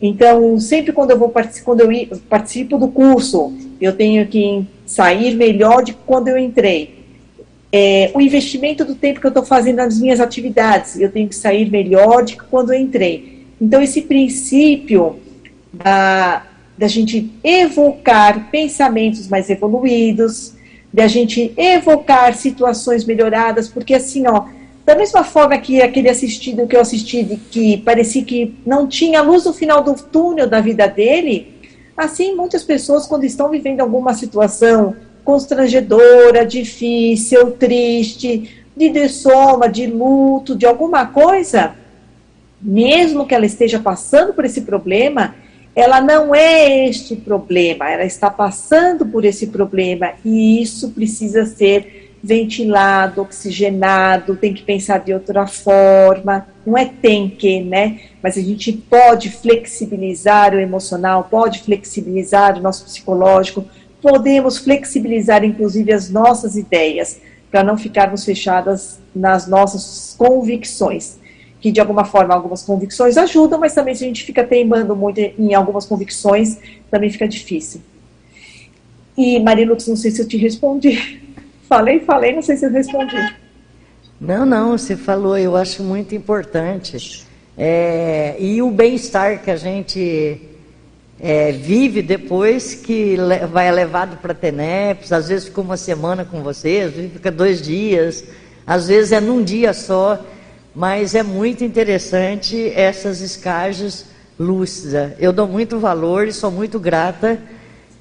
Então, 0.00 0.58
sempre 0.60 0.92
quando 0.92 1.10
eu 1.10 1.18
vou 1.18 1.32
quando 1.64 1.80
eu 1.80 2.16
participo 2.28 2.78
do 2.78 2.88
curso, 2.88 3.52
eu 3.80 3.92
tenho 3.92 4.26
que 4.26 4.64
sair 4.86 5.34
melhor 5.34 5.82
de 5.82 5.92
quando 5.92 6.28
eu 6.28 6.38
entrei. 6.38 7.00
É, 7.72 8.10
o 8.14 8.20
investimento 8.20 8.84
do 8.84 8.94
tempo 8.94 9.20
que 9.20 9.26
eu 9.26 9.30
estou 9.30 9.44
fazendo 9.44 9.76
nas 9.76 10.00
minhas 10.00 10.20
atividades, 10.20 10.98
eu 10.98 11.10
tenho 11.10 11.28
que 11.28 11.34
sair 11.34 11.70
melhor 11.70 12.24
de 12.24 12.36
quando 12.36 12.72
eu 12.72 12.80
entrei. 12.80 13.46
Então, 13.60 13.82
esse 13.82 14.02
princípio 14.02 15.18
da, 15.72 16.46
da 16.80 16.86
gente 16.86 17.30
evocar 17.44 18.50
pensamentos 18.50 19.28
mais 19.28 19.50
evoluídos, 19.50 20.54
da 20.90 21.06
gente 21.06 21.52
evocar 21.54 22.34
situações 22.34 23.04
melhoradas, 23.04 23.68
porque 23.68 23.92
assim, 23.92 24.26
ó, 24.26 24.46
da 24.86 24.94
mesma 24.94 25.22
forma 25.22 25.58
que 25.58 25.82
aquele 25.82 26.08
assistido 26.08 26.66
que 26.66 26.74
eu 26.74 26.80
assisti, 26.80 27.22
de 27.22 27.36
que 27.36 27.76
parecia 27.76 28.24
que 28.24 28.54
não 28.64 28.86
tinha 28.86 29.20
luz 29.20 29.44
no 29.44 29.52
final 29.52 29.84
do 29.84 29.92
túnel 29.92 30.48
da 30.48 30.62
vida 30.62 30.88
dele, 30.88 31.52
assim 31.94 32.34
muitas 32.34 32.64
pessoas, 32.64 33.06
quando 33.06 33.24
estão 33.24 33.50
vivendo 33.50 33.82
alguma 33.82 34.14
situação 34.14 34.96
constrangedora, 35.22 36.46
difícil, 36.46 37.50
triste, 37.50 38.64
de 38.74 38.88
dessoma, 38.88 39.68
de 39.68 39.86
luto, 39.86 40.56
de 40.56 40.64
alguma 40.64 41.04
coisa, 41.04 41.74
mesmo 42.58 43.26
que 43.26 43.34
ela 43.34 43.44
esteja 43.44 43.78
passando 43.78 44.32
por 44.32 44.46
esse 44.46 44.62
problema, 44.62 45.34
ela 45.80 46.00
não 46.00 46.34
é 46.34 46.88
este 46.88 47.16
problema, 47.16 47.90
ela 47.90 48.04
está 48.04 48.30
passando 48.30 49.06
por 49.06 49.24
esse 49.24 49.46
problema 49.48 50.12
e 50.24 50.62
isso 50.62 50.90
precisa 50.90 51.46
ser 51.46 52.10
ventilado, 52.22 53.22
oxigenado, 53.22 54.36
tem 54.36 54.52
que 54.52 54.62
pensar 54.62 54.98
de 54.98 55.12
outra 55.12 55.46
forma. 55.46 56.46
Não 56.66 56.76
é 56.76 56.84
tem 56.84 57.28
que, 57.30 57.62
né? 57.62 58.00
Mas 58.22 58.36
a 58.36 58.42
gente 58.42 58.72
pode 58.72 59.30
flexibilizar 59.30 60.54
o 60.54 60.60
emocional, 60.60 61.26
pode 61.30 61.62
flexibilizar 61.62 62.58
o 62.58 62.62
nosso 62.62 62.84
psicológico, 62.84 63.64
podemos 64.02 64.58
flexibilizar 64.58 65.44
inclusive 65.44 65.92
as 65.92 66.10
nossas 66.10 66.56
ideias, 66.56 67.20
para 67.50 67.64
não 67.64 67.76
ficarmos 67.76 68.24
fechadas 68.24 69.00
nas 69.14 69.46
nossas 69.46 70.14
convicções. 70.16 71.18
Que 71.60 71.70
de 71.70 71.80
alguma 71.80 72.04
forma 72.04 72.34
algumas 72.34 72.62
convicções 72.62 73.16
ajudam, 73.16 73.58
mas 73.58 73.74
também 73.74 73.94
se 73.94 74.04
a 74.04 74.06
gente 74.06 74.24
fica 74.24 74.42
teimando 74.42 74.96
muito 74.96 75.20
em 75.20 75.54
algumas 75.54 75.86
convicções, 75.86 76.58
também 76.90 77.10
fica 77.10 77.28
difícil. 77.28 77.80
E 79.16 79.38
Marilux, 79.38 79.86
não 79.86 79.96
sei 79.96 80.10
se 80.10 80.22
eu 80.22 80.28
te 80.28 80.36
respondi. 80.36 81.20
Falei, 81.68 82.00
falei, 82.00 82.34
não 82.34 82.42
sei 82.42 82.56
se 82.56 82.66
eu 82.66 82.70
respondi. 82.72 83.14
Não, 84.20 84.44
não, 84.44 84.76
você 84.76 84.96
falou, 84.96 85.38
eu 85.38 85.54
acho 85.54 85.84
muito 85.84 86.16
importante. 86.16 87.24
É, 87.56 88.34
e 88.40 88.60
o 88.60 88.72
bem-estar 88.72 89.40
que 89.40 89.50
a 89.52 89.56
gente 89.56 90.40
é, 91.20 91.52
vive 91.52 92.00
depois 92.00 92.74
que 92.74 93.16
vai 93.52 93.70
levado 93.70 94.16
para 94.16 94.32
TENEPS, 94.32 95.12
às 95.12 95.28
vezes 95.28 95.48
fica 95.48 95.60
uma 95.60 95.76
semana 95.76 96.24
com 96.24 96.42
você, 96.42 96.84
às 96.86 96.92
vezes 96.92 97.12
fica 97.12 97.30
dois 97.30 97.60
dias, 97.60 98.24
às 98.66 98.88
vezes 98.88 99.12
é 99.12 99.20
num 99.20 99.42
dia 99.42 99.72
só, 99.72 100.18
mas 100.74 101.14
é 101.14 101.22
muito 101.22 101.64
interessante 101.64 102.72
essas 102.74 103.20
escagens 103.20 104.06
lúcidas. 104.38 105.12
Eu 105.18 105.32
dou 105.32 105.46
muito 105.46 105.78
valor 105.78 106.26
e 106.26 106.32
sou 106.32 106.50
muito 106.50 106.78
grata 106.78 107.40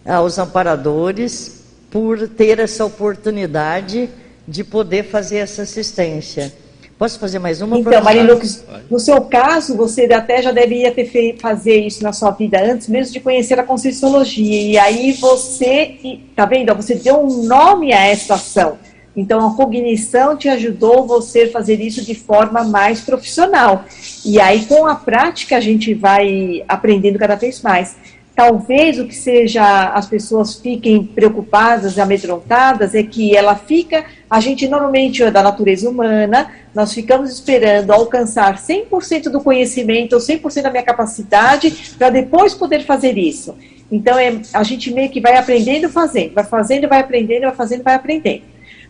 aos 0.05 0.37
amparadores 0.39 1.63
por 1.91 2.27
ter 2.27 2.59
essa 2.59 2.85
oportunidade 2.85 4.09
de 4.47 4.63
poder 4.63 5.03
fazer 5.03 5.37
essa 5.37 5.63
assistência. 5.63 6.53
Posso 6.97 7.17
fazer 7.17 7.39
mais 7.39 7.61
uma? 7.61 7.79
Então, 7.79 8.03
Marilux, 8.03 8.65
no 8.91 8.99
seu 8.99 9.21
caso, 9.21 9.77
você 9.77 10.03
até 10.11 10.41
já 10.41 10.51
deveria 10.51 10.91
ter 10.91 11.05
feito, 11.05 11.39
fazer 11.39 11.77
isso 11.77 12.03
na 12.03 12.11
sua 12.11 12.31
vida 12.31 12.61
antes 12.61 12.89
mesmo 12.89 13.13
de 13.13 13.21
conhecer 13.21 13.57
a 13.57 13.63
Conscienciologia. 13.63 14.61
E 14.61 14.77
aí 14.77 15.13
você, 15.13 16.19
tá 16.35 16.45
vendo? 16.45 16.75
Você 16.75 16.95
deu 16.95 17.21
um 17.21 17.43
nome 17.43 17.93
a 17.93 18.05
essa 18.05 18.33
ação. 18.33 18.77
Então, 19.19 19.45
a 19.45 19.53
cognição 19.53 20.37
te 20.37 20.47
ajudou 20.47 21.05
você 21.05 21.45
fazer 21.47 21.81
isso 21.81 22.05
de 22.05 22.15
forma 22.15 22.63
mais 22.63 23.01
profissional. 23.01 23.83
E 24.25 24.39
aí, 24.39 24.65
com 24.65 24.87
a 24.87 24.95
prática, 24.95 25.57
a 25.57 25.59
gente 25.59 25.93
vai 25.93 26.63
aprendendo 26.69 27.19
cada 27.19 27.35
vez 27.35 27.61
mais. 27.61 27.97
Talvez 28.33 28.97
o 28.97 29.05
que 29.05 29.13
seja 29.13 29.89
as 29.89 30.07
pessoas 30.07 30.55
fiquem 30.55 31.03
preocupadas, 31.03 31.99
amedrontadas, 31.99 32.95
é 32.95 33.03
que 33.03 33.35
ela 33.35 33.57
fica, 33.57 34.05
a 34.29 34.39
gente 34.39 34.65
normalmente 34.69 35.21
é 35.21 35.29
da 35.29 35.43
natureza 35.43 35.89
humana, 35.89 36.49
nós 36.73 36.93
ficamos 36.93 37.29
esperando 37.29 37.91
alcançar 37.91 38.55
100% 38.57 39.23
do 39.23 39.41
conhecimento 39.41 40.13
ou 40.13 40.19
100% 40.21 40.61
da 40.61 40.71
minha 40.71 40.83
capacidade 40.83 41.95
para 41.97 42.09
depois 42.09 42.53
poder 42.53 42.85
fazer 42.85 43.17
isso. 43.17 43.53
Então 43.91 44.17
é, 44.17 44.39
a 44.53 44.63
gente 44.63 44.93
meio 44.93 45.09
que 45.09 45.19
vai 45.19 45.35
aprendendo 45.35 45.89
fazendo, 45.89 46.33
vai 46.35 46.45
fazendo, 46.45 46.87
vai 46.87 47.01
aprendendo, 47.01 47.41
vai 47.41 47.55
fazendo, 47.55 47.83
vai 47.83 47.95
aprendendo. 47.95 48.43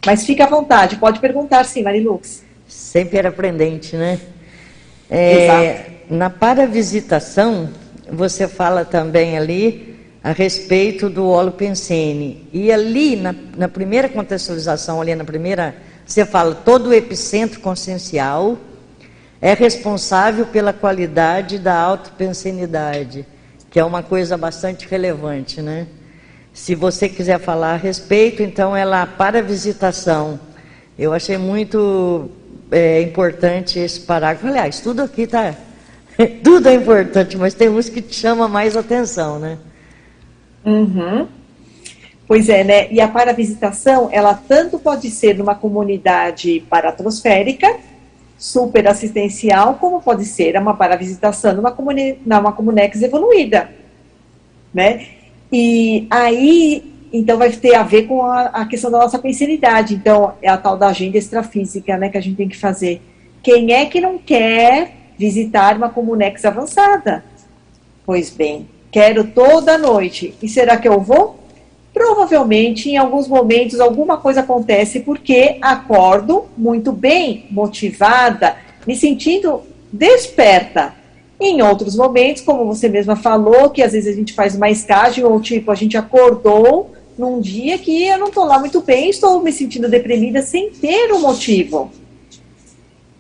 Mas 0.06 0.26
fica 0.26 0.46
à 0.46 0.48
vontade, 0.48 0.96
pode 0.96 1.20
perguntar 1.20 1.64
sim, 1.66 1.84
Marilux. 1.84 2.44
Sempre 2.68 3.18
era 3.18 3.30
aprendente, 3.30 3.96
né? 3.96 4.20
É, 5.10 5.44
Exato. 5.44 5.92
Na 6.10 6.30
paravisitação, 6.30 7.70
você 8.12 8.48
fala 8.48 8.86
também 8.86 9.38
ali 9.38 9.98
a 10.24 10.32
respeito 10.32 11.10
do 11.10 11.28
holopensene. 11.28 12.48
E 12.52 12.72
ali, 12.72 13.16
na, 13.16 13.36
na 13.56 13.68
primeira 13.68 14.10
contextualização, 14.10 15.02
ali 15.02 15.16
na 15.16 15.24
primeira, 15.24 15.76
você 16.06 16.26
fala 16.26 16.56
todo 16.56 16.88
o 16.90 16.94
epicentro 16.94 17.60
consciencial 17.60 18.58
é 19.42 19.54
responsável 19.54 20.46
pela 20.46 20.74
qualidade 20.74 21.58
da 21.58 21.74
autopensenidade, 21.76 23.26
que 23.70 23.80
é 23.80 23.86
uma 23.86 24.04
coisa 24.04 24.38
bastante 24.38 24.88
relevante, 24.88 25.62
né? 25.62 25.88
Se 26.60 26.76
você 26.76 27.08
quiser 27.08 27.40
falar 27.40 27.76
a 27.76 27.78
respeito, 27.78 28.44
então 28.44 28.76
ela 28.76 29.08
para 29.08 29.40
a 29.40 29.42
visitação. 29.42 30.38
Eu 30.98 31.14
achei 31.14 31.38
muito 31.38 32.30
é, 32.70 33.02
importante 33.02 33.80
esse 33.80 34.02
parágrafo. 34.02 34.46
Aliás, 34.46 34.82
tudo 34.82 35.02
aqui 35.02 35.22
está 35.22 35.56
Tudo 36.44 36.68
é 36.68 36.74
importante, 36.76 37.38
mas 37.38 37.54
tem 37.54 37.70
uns 37.70 37.88
que 37.88 38.02
te 38.02 38.14
chama 38.14 38.50
mais 38.50 38.76
atenção, 38.76 39.40
né? 39.40 39.58
Uhum. 40.66 41.30
Pois 42.28 42.50
é, 42.50 42.62
né? 42.66 42.92
E 42.92 43.00
a 43.00 43.08
paravisitação, 43.08 44.10
ela 44.12 44.34
tanto 44.34 44.78
pode 44.78 45.10
ser 45.10 45.38
numa 45.38 45.56
comunidade 45.56 46.60
paratrosférica, 46.70 47.74
super 48.38 48.86
assistencial, 48.86 49.76
como 49.76 50.02
pode 50.02 50.26
ser 50.26 50.58
uma 50.58 50.76
paravisitação 50.76 51.54
numa, 51.54 51.72
comuni 51.72 52.20
numa 52.26 52.52
comunex 52.52 53.02
evoluída, 53.02 53.70
né? 54.74 55.19
E 55.52 56.08
aí, 56.10 56.94
então 57.12 57.38
vai 57.38 57.52
ter 57.52 57.76
a 57.76 57.84
ver 57.84 58.04
com 58.04 58.24
a, 58.24 58.46
a 58.48 58.66
questão 58.66 58.92
da 58.92 59.00
nossa 59.00 59.20
pensilidade. 59.20 59.96
Então, 59.96 60.34
é 60.42 60.50
a 60.50 60.58
tal 60.58 60.78
da 60.78 60.88
agenda 60.88 61.18
extrafísica, 61.18 61.98
né, 61.98 62.10
que 62.10 62.18
a 62.18 62.22
gente 62.22 62.38
tem 62.38 62.48
que 62.50 62.58
fazer. 62.58 63.02
Quem 63.42 63.74
é 63.74 63.86
que 63.86 64.02
não 64.02 64.18
quer 64.18 65.00
visitar 65.20 65.76
uma 65.76 65.90
Comunex 65.90 66.46
avançada. 66.46 67.26
Pois 68.06 68.30
bem, 68.30 68.70
quero 68.90 69.26
toda 69.26 69.78
noite. 69.78 70.34
E 70.42 70.48
será 70.48 70.78
que 70.78 70.88
eu 70.88 71.02
vou? 71.02 71.38
Provavelmente, 71.94 72.90
em 72.90 72.98
alguns 72.98 73.28
momentos, 73.28 73.82
alguma 73.82 74.16
coisa 74.16 74.40
acontece 74.40 75.02
porque 75.02 75.58
acordo 75.62 76.46
muito 76.58 76.94
bem, 76.94 77.48
motivada, 77.52 78.56
me 78.88 78.96
sentindo 78.96 79.62
desperta. 79.92 80.94
Em 81.40 81.62
outros 81.62 81.96
momentos, 81.96 82.42
como 82.42 82.66
você 82.66 82.90
mesma 82.90 83.16
falou, 83.16 83.70
que 83.70 83.82
às 83.82 83.94
vezes 83.94 84.14
a 84.14 84.18
gente 84.18 84.34
faz 84.34 84.56
uma 84.56 84.70
escagem, 84.70 85.24
ou 85.24 85.40
tipo, 85.40 85.72
a 85.72 85.76
gente 85.76 85.96
acordou 85.96 86.92
num 87.18 87.40
dia 87.40 87.78
que 87.78 88.06
eu 88.06 88.18
não 88.18 88.28
estou 88.28 88.46
lá 88.46 88.60
muito 88.60 88.82
bem, 88.82 89.10
estou 89.10 89.42
me 89.42 89.52
sentindo 89.52 89.90
deprimida 89.90 90.42
sem 90.42 90.70
ter 90.70 91.12
um 91.14 91.22
motivo. 91.22 91.92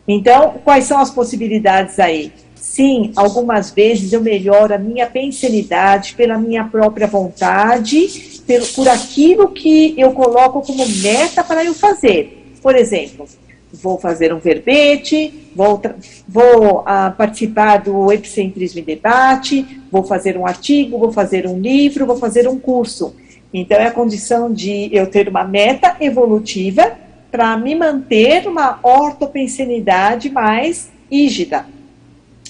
Então, 0.08 0.56
quais 0.64 0.86
são 0.86 1.00
as 1.00 1.12
possibilidades 1.12 2.00
aí? 2.00 2.34
Sim, 2.56 3.12
algumas 3.16 3.72
vezes 3.72 4.12
eu 4.12 4.22
melhoro 4.22 4.74
a 4.74 4.78
minha 4.78 5.08
pensanidade 5.08 6.14
pela 6.16 6.38
minha 6.38 6.66
própria 6.66 7.08
vontade, 7.08 8.42
por, 8.46 8.68
por 8.76 8.90
aquilo 8.90 9.50
que 9.50 9.94
eu 9.98 10.12
coloco 10.12 10.62
como 10.62 10.86
meta 10.88 11.44
para 11.44 11.64
eu 11.64 11.74
fazer. 11.74 12.54
Por 12.62 12.76
exemplo, 12.76 13.28
vou 13.72 13.98
fazer 13.98 14.34
um 14.34 14.40
verbete, 14.40 15.52
vou, 15.56 15.82
vou 16.28 16.80
uh, 16.80 17.12
participar 17.18 17.78
do 17.78 18.12
Epicentrismo 18.12 18.80
em 18.80 18.84
Debate, 18.84 19.82
vou 19.92 20.04
fazer 20.04 20.38
um 20.38 20.46
artigo, 20.46 20.98
vou 20.98 21.12
fazer 21.12 21.48
um 21.48 21.60
livro, 21.60 22.06
vou 22.06 22.18
fazer 22.18 22.48
um 22.48 22.60
curso. 22.60 23.16
Então, 23.54 23.78
é 23.78 23.88
a 23.88 23.92
condição 23.92 24.52
de 24.52 24.90
eu 24.92 25.08
ter 25.08 25.28
uma 25.28 25.44
meta 25.44 25.96
evolutiva 26.00 26.98
para 27.32 27.56
me 27.58 27.76
manter 27.76 28.48
uma 28.48 28.80
ortopensenidade 28.82 30.30
mais 30.30 30.90
rígida, 31.12 31.66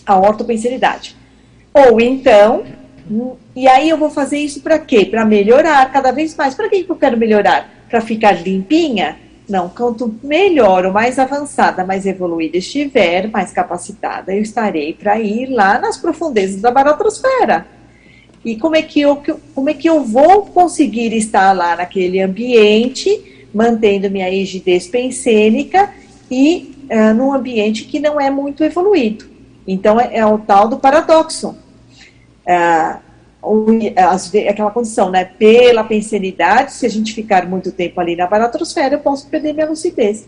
a 0.05 0.17
ortopensenidade. 0.17 1.15
Ou 1.73 1.99
então, 1.99 2.63
e 3.55 3.67
aí 3.67 3.89
eu 3.89 3.97
vou 3.97 4.09
fazer 4.09 4.37
isso 4.37 4.61
para 4.61 4.79
quê? 4.79 5.05
Para 5.05 5.25
melhorar 5.25 5.91
cada 5.91 6.11
vez 6.11 6.35
mais. 6.35 6.55
Para 6.55 6.69
que 6.69 6.85
eu 6.87 6.95
quero 6.95 7.17
melhorar? 7.17 7.69
Para 7.89 8.01
ficar 8.01 8.33
limpinha? 8.33 9.17
Não, 9.49 9.67
quanto 9.67 10.13
melhor 10.23 10.85
ou 10.85 10.93
mais 10.93 11.17
avançada, 11.17 11.83
mais 11.83 12.05
evoluída 12.05 12.57
estiver, 12.57 13.29
mais 13.29 13.51
capacitada 13.51 14.33
eu 14.33 14.41
estarei 14.41 14.93
para 14.93 15.19
ir 15.19 15.47
lá 15.47 15.79
nas 15.79 15.97
profundezas 15.97 16.61
da 16.61 16.69
baratrosfera. 16.69 17.65
E 18.45 18.55
como 18.55 18.75
é 18.75 18.81
que 18.83 19.01
eu, 19.01 19.21
como 19.55 19.69
é 19.69 19.73
que 19.73 19.89
eu 19.89 20.03
vou 20.03 20.45
conseguir 20.45 21.13
estar 21.13 21.51
lá 21.51 21.75
naquele 21.75 22.21
ambiente 22.21 23.47
mantendo 23.53 24.09
minha 24.09 24.29
rigidez 24.29 24.87
pensênica 24.87 25.91
e 26.29 26.75
uh, 26.89 27.13
num 27.13 27.33
ambiente 27.33 27.85
que 27.85 27.99
não 27.99 28.19
é 28.19 28.29
muito 28.29 28.63
evoluído. 28.63 29.25
Então, 29.67 29.99
é, 29.99 30.17
é 30.17 30.25
o 30.25 30.37
tal 30.37 30.67
do 30.67 30.77
paradoxo. 30.77 31.57
Uh, 32.45 33.08
aquela 34.47 34.71
condição, 34.71 35.09
né? 35.09 35.25
Pela 35.25 35.83
pensenidade, 35.83 36.73
se 36.73 36.85
a 36.85 36.89
gente 36.89 37.13
ficar 37.13 37.47
muito 37.47 37.71
tempo 37.71 37.99
ali 37.99 38.15
na 38.15 38.27
baratrosfera, 38.27 38.95
eu 38.95 38.99
posso 38.99 39.27
perder 39.27 39.53
minha 39.53 39.67
lucidez. 39.67 40.27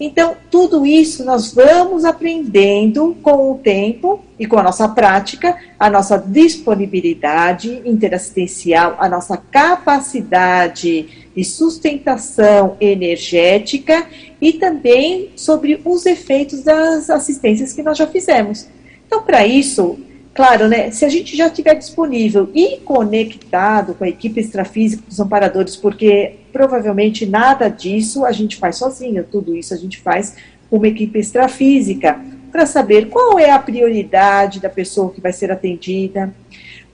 Então, 0.00 0.36
tudo 0.48 0.86
isso 0.86 1.24
nós 1.24 1.52
vamos 1.52 2.04
aprendendo 2.04 3.16
com 3.20 3.50
o 3.50 3.58
tempo 3.58 4.20
e 4.38 4.46
com 4.46 4.56
a 4.56 4.62
nossa 4.62 4.88
prática, 4.88 5.56
a 5.76 5.90
nossa 5.90 6.16
disponibilidade 6.16 7.82
interassistencial, 7.84 8.96
a 9.00 9.08
nossa 9.08 9.36
capacidade 9.36 11.28
de 11.34 11.44
sustentação 11.44 12.76
energética 12.80 14.06
e 14.40 14.52
também 14.52 15.30
sobre 15.34 15.80
os 15.84 16.06
efeitos 16.06 16.62
das 16.62 17.10
assistências 17.10 17.72
que 17.72 17.82
nós 17.82 17.98
já 17.98 18.06
fizemos. 18.06 18.68
Então, 19.04 19.22
para 19.22 19.44
isso, 19.44 19.98
claro, 20.38 20.68
né, 20.68 20.92
se 20.92 21.04
a 21.04 21.08
gente 21.08 21.36
já 21.36 21.48
estiver 21.48 21.74
disponível 21.74 22.48
e 22.54 22.76
conectado 22.76 23.92
com 23.92 24.04
a 24.04 24.08
equipe 24.08 24.38
extrafísica 24.38 25.02
dos 25.04 25.18
amparadores, 25.18 25.74
porque 25.74 26.36
provavelmente 26.52 27.26
nada 27.26 27.68
disso 27.68 28.24
a 28.24 28.30
gente 28.30 28.56
faz 28.56 28.76
sozinho, 28.76 29.26
tudo 29.28 29.56
isso 29.56 29.74
a 29.74 29.76
gente 29.76 29.98
faz 29.98 30.36
com 30.70 30.76
uma 30.76 30.86
equipe 30.86 31.18
extrafísica, 31.18 32.20
para 32.52 32.66
saber 32.66 33.08
qual 33.08 33.36
é 33.36 33.50
a 33.50 33.58
prioridade 33.58 34.60
da 34.60 34.70
pessoa 34.70 35.10
que 35.10 35.20
vai 35.20 35.32
ser 35.32 35.50
atendida, 35.50 36.32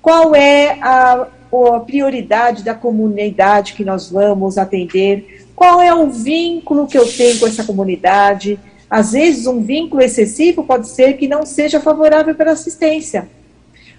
qual 0.01 0.35
é 0.35 0.79
a, 0.81 1.29
a 1.75 1.81
prioridade 1.81 2.65
da 2.65 2.73
comunidade 2.73 3.75
que 3.75 3.85
nós 3.85 4.11
vamos 4.11 4.57
atender, 4.57 5.45
qual 5.55 5.83
é 5.83 5.93
o 5.95 6.09
vínculo 6.09 6.87
que 6.87 6.97
eu 6.97 7.07
tenho 7.07 7.39
com 7.39 7.47
essa 7.47 7.63
comunidade, 7.63 8.59
às 8.89 9.13
vezes, 9.13 9.47
um 9.47 9.63
vínculo 9.63 10.03
excessivo 10.03 10.65
pode 10.65 10.89
ser 10.89 11.15
que 11.15 11.27
não 11.27 11.45
seja 11.45 11.81
favorável 11.81 12.35
para 12.35 12.53
assistência. 12.53 13.29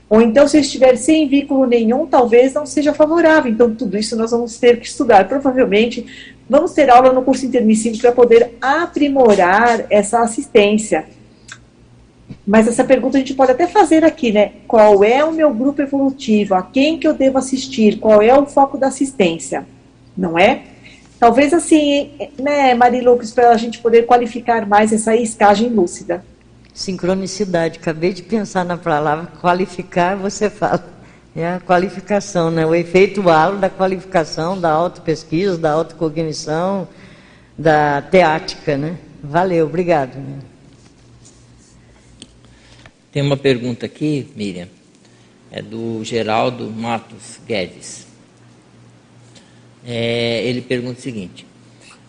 Ou 0.09 0.21
então, 0.21 0.47
se 0.47 0.59
estiver 0.59 0.95
sem 0.97 1.27
vínculo 1.27 1.65
nenhum, 1.65 2.05
talvez 2.05 2.53
não 2.53 2.65
seja 2.65 2.93
favorável. 2.93 3.51
Então, 3.51 3.73
tudo 3.73 3.97
isso 3.97 4.15
nós 4.15 4.31
vamos 4.31 4.57
ter 4.57 4.79
que 4.79 4.85
estudar. 4.85 5.27
Provavelmente, 5.27 6.05
vamos 6.47 6.73
ter 6.73 6.89
aula 6.89 7.11
no 7.11 7.23
curso 7.23 7.45
intermissivo 7.45 7.97
para 7.97 8.11
poder 8.11 8.51
aprimorar 8.61 9.87
essa 9.89 10.19
assistência. 10.19 11.05
Mas 12.45 12.67
essa 12.67 12.83
pergunta 12.83 13.17
a 13.17 13.19
gente 13.19 13.33
pode 13.33 13.51
até 13.51 13.65
fazer 13.65 14.03
aqui, 14.03 14.31
né? 14.31 14.51
Qual 14.67 15.03
é 15.03 15.23
o 15.25 15.31
meu 15.31 15.51
grupo 15.51 15.81
evolutivo? 15.81 16.53
A 16.53 16.61
quem 16.61 16.99
que 16.99 17.07
eu 17.07 17.13
devo 17.13 17.39
assistir? 17.39 17.97
Qual 17.97 18.21
é 18.21 18.37
o 18.37 18.45
foco 18.45 18.77
da 18.77 18.87
assistência? 18.87 19.65
Não 20.15 20.37
é? 20.37 20.61
Talvez 21.19 21.53
assim, 21.53 22.11
né, 22.37 22.73
Marilux, 22.73 23.31
para 23.31 23.49
a 23.49 23.57
gente 23.57 23.79
poder 23.79 24.03
qualificar 24.03 24.65
mais 24.65 24.91
essa 24.91 25.15
escagem 25.15 25.69
lúcida. 25.69 26.23
Sincronicidade. 26.73 27.79
Acabei 27.79 28.11
de 28.11 28.21
pensar 28.21 28.65
na 28.65 28.77
palavra 28.77 29.27
qualificar, 29.39 30.15
você 30.15 30.49
fala. 30.49 30.93
É 31.35 31.47
a 31.47 31.59
qualificação, 31.59 32.49
né? 32.49 32.65
O 32.65 32.73
efeito 32.73 33.29
halo 33.29 33.57
da 33.57 33.69
qualificação, 33.69 34.59
da 34.59 34.71
autopesquisa, 34.71 35.57
da 35.57 35.71
autocognição, 35.71 36.87
da 37.57 38.01
teática, 38.01 38.77
né? 38.77 38.97
Valeu, 39.21 39.65
obrigado. 39.65 40.17
Tem 43.11 43.21
uma 43.21 43.35
pergunta 43.35 43.85
aqui, 43.85 44.31
Miriam, 44.35 44.67
é 45.51 45.61
do 45.61 46.03
Geraldo 46.03 46.69
Matos 46.69 47.39
Guedes 47.45 48.04
é, 49.85 50.43
ele 50.43 50.61
pergunta 50.61 50.99
o 50.99 51.01
seguinte: 51.01 51.45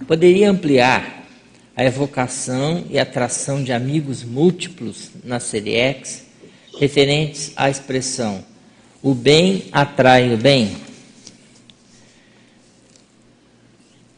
poderia 0.06 0.50
ampliar 0.50 1.24
a 1.76 1.84
evocação 1.84 2.84
e 2.88 2.98
atração 2.98 3.62
de 3.62 3.72
amigos 3.72 4.24
múltiplos 4.24 5.10
na 5.22 5.38
série 5.40 5.74
X, 5.74 6.26
referentes 6.78 7.52
à 7.56 7.68
expressão 7.68 8.44
o 9.06 9.14
bem 9.14 9.66
atrai 9.70 10.34
o 10.34 10.36
bem? 10.36 10.76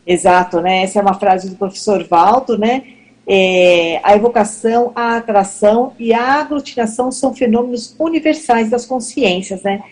Exato, 0.07 0.63
né? 0.63 0.83
Essa 0.83 0.99
é 0.99 1.03
uma 1.03 1.13
frase 1.13 1.51
do 1.51 1.57
professor 1.57 2.03
Valdo, 2.05 2.57
né? 2.57 2.85
É, 3.27 4.01
a 4.03 4.17
evocação, 4.17 4.93
a 4.95 5.19
atração 5.19 5.93
e 5.99 6.15
a 6.15 6.41
aglutinação 6.41 7.13
são 7.13 7.35
fenômenos 7.35 7.95
universais 7.99 8.71
das 8.71 8.87
consciências, 8.87 9.63
né? 9.63 9.83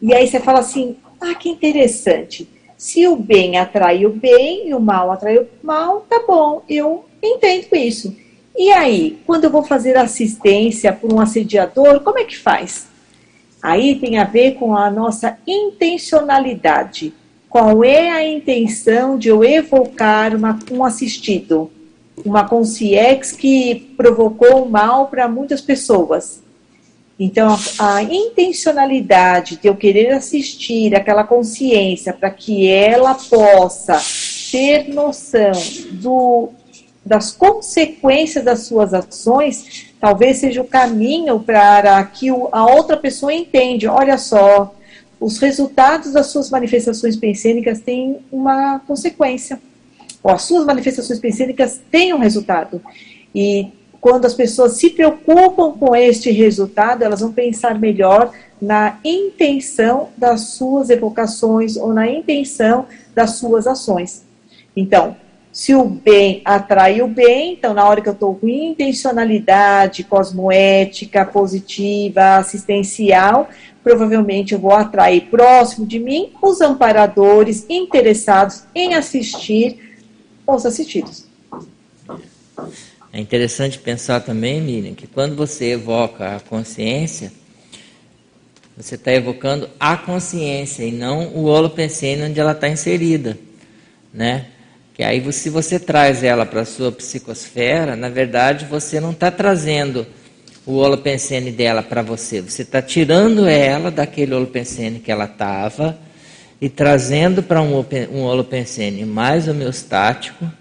E 0.00 0.14
aí 0.14 0.28
você 0.28 0.38
fala 0.38 0.60
assim, 0.60 0.96
ah, 1.20 1.34
que 1.34 1.48
interessante. 1.48 2.48
Se 2.76 3.08
o 3.08 3.16
bem 3.16 3.58
atrai 3.58 4.04
o 4.04 4.10
bem 4.10 4.68
e 4.68 4.74
o 4.74 4.80
mal 4.80 5.10
atrai 5.10 5.38
o 5.38 5.46
mal, 5.62 6.04
tá 6.08 6.22
bom, 6.26 6.62
eu 6.68 7.06
entendo 7.22 7.74
isso. 7.74 8.14
E 8.56 8.70
aí, 8.70 9.18
quando 9.26 9.44
eu 9.44 9.50
vou 9.50 9.62
fazer 9.62 9.96
assistência 9.96 10.92
por 10.92 11.12
um 11.12 11.20
assediador, 11.20 12.00
como 12.00 12.18
é 12.18 12.24
que 12.24 12.38
faz? 12.38 12.86
Aí 13.62 13.96
tem 13.96 14.18
a 14.18 14.24
ver 14.24 14.54
com 14.54 14.76
a 14.76 14.90
nossa 14.90 15.38
intencionalidade. 15.46 17.12
Qual 17.48 17.82
é 17.82 18.10
a 18.10 18.26
intenção 18.26 19.18
de 19.18 19.28
eu 19.28 19.42
evocar 19.42 20.34
uma, 20.34 20.58
um 20.70 20.84
assistido? 20.84 21.70
Uma 22.24 22.48
consciência 22.48 23.36
que 23.36 23.92
provocou 23.96 24.68
mal 24.68 25.08
para 25.08 25.28
muitas 25.28 25.60
pessoas. 25.60 26.42
Então, 27.18 27.58
a, 27.78 28.02
intencionalidade 28.02 29.56
de 29.56 29.68
eu 29.68 29.74
querer 29.74 30.12
assistir 30.12 30.94
aquela 30.94 31.24
consciência 31.24 32.12
para 32.12 32.30
que 32.30 32.68
ela 32.68 33.14
possa 33.14 33.98
ter 34.52 34.92
noção 34.92 35.52
do, 35.92 36.50
das 37.04 37.32
consequências 37.32 38.44
das 38.44 38.66
suas 38.66 38.92
ações, 38.92 39.94
talvez 39.98 40.38
seja 40.38 40.60
o 40.60 40.66
caminho 40.66 41.40
para 41.40 42.04
que 42.04 42.28
a 42.28 42.66
outra 42.66 42.98
pessoa 42.98 43.32
entenda. 43.32 43.90
Olha 43.90 44.18
só, 44.18 44.74
os 45.18 45.38
resultados 45.38 46.12
das 46.12 46.26
suas 46.26 46.50
manifestações 46.50 47.16
pensênicas 47.16 47.80
têm 47.80 48.18
uma 48.30 48.78
consequência. 48.80 49.58
Ou 50.22 50.32
as 50.32 50.42
suas 50.42 50.66
manifestações 50.66 51.18
pensênicas 51.18 51.80
têm 51.90 52.12
um 52.12 52.18
resultado. 52.18 52.82
E 53.34 53.68
quando 54.06 54.24
as 54.24 54.34
pessoas 54.34 54.74
se 54.74 54.90
preocupam 54.90 55.72
com 55.72 55.96
este 55.96 56.30
resultado, 56.30 57.02
elas 57.02 57.18
vão 57.18 57.32
pensar 57.32 57.76
melhor 57.76 58.30
na 58.62 59.00
intenção 59.04 60.10
das 60.16 60.50
suas 60.50 60.90
evocações 60.90 61.76
ou 61.76 61.92
na 61.92 62.08
intenção 62.08 62.86
das 63.12 63.30
suas 63.30 63.66
ações. 63.66 64.24
Então, 64.76 65.16
se 65.50 65.74
o 65.74 65.84
bem 65.84 66.40
atrai 66.44 67.02
o 67.02 67.08
bem, 67.08 67.54
então 67.54 67.74
na 67.74 67.84
hora 67.84 68.00
que 68.00 68.08
eu 68.08 68.12
estou 68.12 68.36
com 68.36 68.46
intencionalidade 68.46 70.04
cosmoética, 70.04 71.24
positiva, 71.24 72.36
assistencial, 72.36 73.48
provavelmente 73.82 74.54
eu 74.54 74.60
vou 74.60 74.72
atrair 74.72 75.22
próximo 75.22 75.84
de 75.84 75.98
mim 75.98 76.30
os 76.40 76.60
amparadores 76.60 77.66
interessados 77.68 78.62
em 78.72 78.94
assistir 78.94 79.98
os 80.46 80.64
assistidos. 80.64 81.26
É 83.16 83.18
interessante 83.18 83.78
pensar 83.78 84.20
também, 84.20 84.60
Miriam, 84.60 84.92
que 84.92 85.06
quando 85.06 85.34
você 85.34 85.70
evoca 85.70 86.36
a 86.36 86.40
consciência, 86.40 87.32
você 88.76 88.94
está 88.94 89.10
evocando 89.10 89.70
a 89.80 89.96
consciência 89.96 90.84
e 90.84 90.92
não 90.92 91.28
o 91.28 91.44
holopensene 91.44 92.24
onde 92.24 92.38
ela 92.38 92.52
está 92.52 92.68
inserida, 92.68 93.38
né? 94.12 94.48
Que 94.92 95.02
aí, 95.02 95.32
se 95.32 95.48
você 95.48 95.80
traz 95.80 96.22
ela 96.22 96.44
para 96.44 96.60
a 96.60 96.66
sua 96.66 96.92
psicosfera, 96.92 97.96
na 97.96 98.10
verdade, 98.10 98.66
você 98.66 99.00
não 99.00 99.12
está 99.12 99.30
trazendo 99.30 100.06
o 100.66 100.74
holopensene 100.74 101.50
dela 101.50 101.82
para 101.82 102.02
você, 102.02 102.42
você 102.42 102.60
está 102.60 102.82
tirando 102.82 103.46
ela 103.46 103.90
daquele 103.90 104.34
holopensene 104.34 105.00
que 105.00 105.10
ela 105.10 105.24
estava 105.24 105.98
e 106.60 106.68
trazendo 106.68 107.42
para 107.42 107.62
um, 107.62 107.82
um 108.12 108.24
holopensene 108.24 109.06
mais 109.06 109.48
homeostático, 109.48 110.52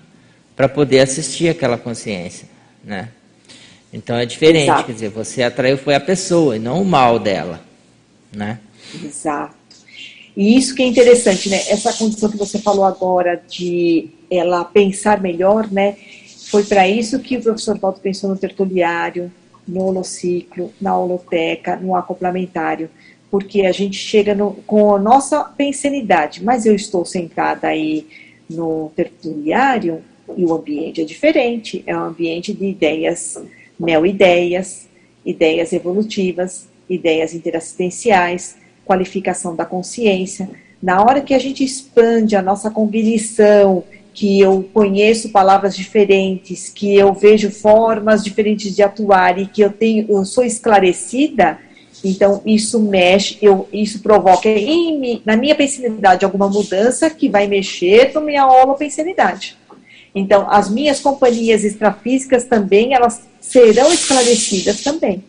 para 0.56 0.70
poder 0.70 1.00
assistir 1.00 1.50
aquela 1.50 1.78
consciência, 1.78 2.48
né? 2.84 3.10
Então 3.92 4.16
é 4.16 4.26
diferente, 4.26 4.64
Exato. 4.64 4.84
quer 4.86 4.94
dizer, 4.94 5.10
você 5.10 5.44
atraiu 5.44 5.78
foi 5.78 5.96
a 5.96 6.00
pessoa 6.00 6.56
e 6.56 6.60
não 6.60 6.82
o 6.82 6.86
mal 6.86 7.18
dela, 7.20 7.62
né? 8.32 8.60
Exato. 9.04 9.56
E 10.36 10.58
isso 10.58 10.76
que 10.76 10.84
é 10.84 10.86
interessante, 10.86 11.50
né? 11.50 11.62
Essa 11.70 11.94
condição 11.94 12.30
que 12.30 12.38
você 12.38 12.60
falou 12.60 12.84
agora 12.84 13.42
de 13.50 14.10
ela 14.30 14.66
pensar 14.66 15.22
melhor, 15.22 15.72
né? 15.72 15.96
Foi 16.50 16.64
para 16.64 16.88
isso 16.88 17.20
que 17.20 17.38
o 17.38 17.42
professor 17.42 17.78
Valdo 17.78 18.00
pensou 18.02 18.30
no 18.30 18.38
tertuliário, 18.38 19.32
no 19.68 19.84
holociclo, 19.84 20.74
na 20.80 20.98
holoteca, 20.98 21.78
no 21.78 21.96
acoplamentário, 21.96 22.90
porque 23.32 23.62
a 23.62 23.72
gente 23.72 23.98
chega 23.98 24.36
no, 24.36 24.54
com 24.68 24.96
a 24.96 25.00
nossa 25.00 25.44
pensenidade, 25.44 26.44
mas 26.44 26.66
eu 26.66 26.76
estou 26.76 27.06
sentada 27.06 27.68
aí 27.68 28.08
no 28.50 28.92
tertuliário, 28.96 30.04
e 30.36 30.46
o 30.46 30.54
ambiente 30.54 31.02
é 31.02 31.06
diferente, 31.06 31.84
é 31.86 31.96
um 31.96 32.04
ambiente 32.04 32.54
de 32.54 32.66
ideias, 32.66 33.38
neo-ideias, 33.80 34.88
ideias 35.26 35.74
evolutivas, 35.74 36.68
ideias 36.90 37.34
interassistenciais, 37.34 38.56
qualificação 38.86 39.56
da 39.56 39.66
consciência. 39.66 40.50
Na 40.82 41.02
hora 41.02 41.22
que 41.22 41.34
a 41.34 41.40
gente 41.40 41.64
expande 41.64 42.36
a 42.36 42.42
nossa 42.42 42.70
cognição, 42.70 43.84
que 44.14 44.40
eu 44.40 44.70
conheço 44.74 45.30
palavras 45.30 45.76
diferentes, 45.76 46.70
que 46.70 46.96
eu 46.96 47.14
vejo 47.14 47.52
formas 47.52 48.24
diferentes 48.24 48.74
de 48.74 48.82
atuar 48.82 49.38
e 49.38 49.46
que 49.46 49.62
eu 49.62 49.72
tenho, 49.72 50.06
eu 50.08 50.24
sou 50.24 50.44
esclarecida, 50.44 51.60
então 52.04 52.42
isso 52.46 52.80
mexe, 52.80 53.38
eu, 53.42 53.68
isso 53.74 54.00
provoca 54.00 54.48
em, 54.48 55.22
na 55.26 55.36
minha 55.36 55.56
pensanidade 55.56 56.24
alguma 56.24 56.48
mudança 56.48 57.10
que 57.10 57.28
vai 57.28 57.48
mexer 57.48 58.14
com 58.14 58.20
minha 58.22 58.48
holopensanidade. 58.48 59.58
Então, 60.16 60.50
as 60.50 60.70
minhas 60.70 61.02
companhias 61.02 61.66
extrafísicas 61.66 62.46
também, 62.46 62.94
elas 62.94 63.24
serão 63.42 63.92
esclarecidas 63.92 64.82
também. 64.82 65.22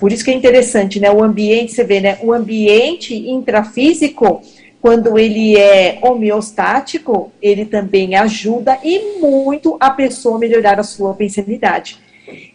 Por 0.00 0.10
isso 0.10 0.24
que 0.24 0.32
é 0.32 0.34
interessante, 0.34 0.98
né? 0.98 1.12
O 1.12 1.22
ambiente, 1.22 1.72
você 1.72 1.84
vê, 1.84 2.00
né? 2.00 2.18
O 2.22 2.32
ambiente 2.32 3.14
intrafísico, 3.14 4.42
quando 4.82 5.16
ele 5.16 5.56
é 5.56 6.00
homeostático, 6.02 7.30
ele 7.40 7.66
também 7.66 8.16
ajuda 8.16 8.78
e 8.82 9.20
muito 9.20 9.76
a 9.78 9.90
pessoa 9.90 10.38
melhorar 10.38 10.80
a 10.80 10.82
sua 10.82 11.14
pensanidade. 11.14 11.98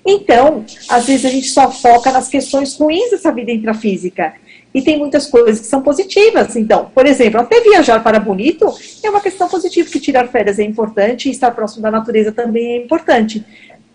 Então, 0.05 0.65
às 0.89 1.05
vezes 1.05 1.25
a 1.25 1.29
gente 1.29 1.47
só 1.47 1.71
foca 1.71 2.11
nas 2.11 2.27
questões 2.27 2.75
ruins 2.77 3.11
dessa 3.11 3.31
vida 3.31 3.51
intrafísica. 3.51 4.33
E 4.75 4.81
tem 4.81 4.99
muitas 4.99 5.25
coisas 5.25 5.61
que 5.61 5.67
são 5.67 5.81
positivas. 5.81 6.53
Então, 6.57 6.91
por 6.93 7.05
exemplo, 7.05 7.39
até 7.39 7.61
viajar 7.61 8.03
para 8.03 8.19
bonito 8.19 8.69
é 9.01 9.09
uma 9.09 9.21
questão 9.21 9.47
positiva, 9.47 9.89
que 9.89 10.01
tirar 10.01 10.27
férias 10.27 10.59
é 10.59 10.63
importante 10.63 11.29
e 11.29 11.31
estar 11.31 11.51
próximo 11.51 11.81
da 11.81 11.89
natureza 11.89 12.33
também 12.33 12.73
é 12.73 12.83
importante. 12.83 13.45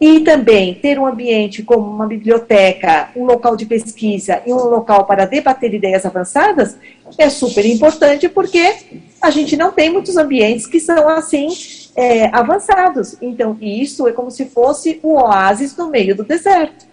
E 0.00 0.20
também 0.20 0.72
ter 0.72 0.98
um 0.98 1.04
ambiente 1.04 1.62
como 1.62 1.86
uma 1.86 2.06
biblioteca, 2.06 3.10
um 3.14 3.26
local 3.26 3.56
de 3.56 3.66
pesquisa 3.66 4.40
e 4.46 4.54
um 4.54 4.56
local 4.56 5.04
para 5.04 5.26
debater 5.26 5.74
ideias 5.74 6.06
avançadas 6.06 6.78
é 7.18 7.28
super 7.28 7.66
importante 7.66 8.26
porque 8.30 8.74
a 9.20 9.28
gente 9.28 9.58
não 9.58 9.72
tem 9.72 9.90
muitos 9.90 10.16
ambientes 10.16 10.66
que 10.66 10.80
são 10.80 11.10
assim 11.10 11.48
é, 11.94 12.34
avançados. 12.34 13.16
Então, 13.20 13.54
isso 13.60 14.08
é 14.08 14.12
como 14.12 14.30
se 14.30 14.46
fosse 14.46 14.98
um 15.04 15.10
oásis 15.10 15.76
no 15.76 15.90
meio 15.90 16.16
do 16.16 16.24
deserto. 16.24 16.88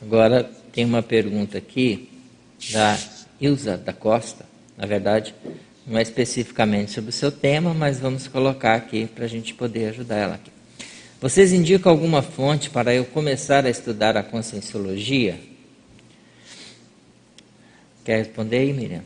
Agora, 0.00 0.50
tem 0.72 0.84
uma 0.84 1.02
pergunta 1.02 1.58
aqui 1.58 2.08
da 2.72 2.98
Ilza 3.40 3.76
da 3.76 3.92
Costa, 3.92 4.46
na 4.76 4.86
verdade, 4.86 5.34
não 5.86 5.98
é 5.98 6.02
especificamente 6.02 6.92
sobre 6.92 7.10
o 7.10 7.12
seu 7.12 7.30
tema, 7.30 7.74
mas 7.74 7.98
vamos 7.98 8.26
colocar 8.26 8.74
aqui 8.74 9.06
para 9.06 9.24
a 9.24 9.28
gente 9.28 9.52
poder 9.52 9.88
ajudar 9.90 10.16
ela 10.16 10.34
aqui. 10.34 10.50
Vocês 11.20 11.52
indicam 11.52 11.92
alguma 11.92 12.22
fonte 12.22 12.70
para 12.70 12.94
eu 12.94 13.04
começar 13.04 13.64
a 13.66 13.70
estudar 13.70 14.16
a 14.16 14.22
conscienciologia? 14.22 15.38
Quer 18.04 18.18
responder 18.18 18.58
aí, 18.58 18.72
Miriam? 18.72 19.02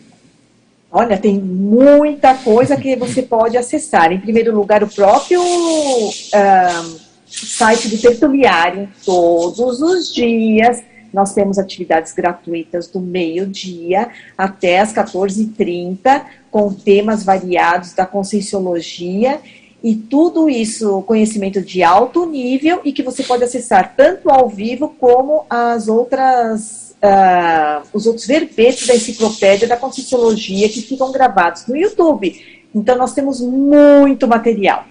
Olha, 0.90 1.18
tem 1.18 1.38
muita 1.38 2.34
coisa 2.34 2.76
que 2.76 2.96
você 2.96 3.20
pode 3.22 3.56
acessar. 3.58 4.12
Em 4.12 4.20
primeiro 4.20 4.54
lugar, 4.54 4.82
o 4.82 4.88
próprio 4.88 5.42
uh, 5.42 7.00
site 7.26 7.88
do 7.88 7.98
Tertuliário, 7.98 8.88
todos 9.04 9.82
os 9.82 10.14
dias 10.14 10.82
nós 11.12 11.34
temos 11.34 11.58
atividades 11.58 12.12
gratuitas 12.12 12.88
do 12.88 13.00
meio-dia 13.00 14.08
até 14.36 14.80
as 14.80 14.92
14h30, 14.92 16.24
com 16.50 16.72
temas 16.72 17.24
variados 17.24 17.92
da 17.92 18.06
conscienciologia 18.06 19.40
e 19.82 19.94
tudo 19.94 20.48
isso, 20.48 21.02
conhecimento 21.02 21.60
de 21.60 21.82
alto 21.82 22.26
nível 22.26 22.80
e 22.84 22.92
que 22.92 23.02
você 23.02 23.22
pode 23.22 23.44
acessar 23.44 23.94
tanto 23.96 24.28
ao 24.30 24.48
vivo 24.48 24.88
como 24.98 25.44
as 25.48 25.86
outras, 25.86 26.96
uh, 26.96 27.86
os 27.92 28.06
outros 28.06 28.26
verbetes 28.26 28.86
da 28.86 28.96
enciclopédia 28.96 29.68
da 29.68 29.76
Conscienciologia 29.76 30.68
que 30.68 30.82
ficam 30.82 31.12
gravados 31.12 31.66
no 31.68 31.76
YouTube. 31.76 32.64
Então, 32.74 32.98
nós 32.98 33.14
temos 33.14 33.40
muito 33.40 34.26
material. 34.26 34.84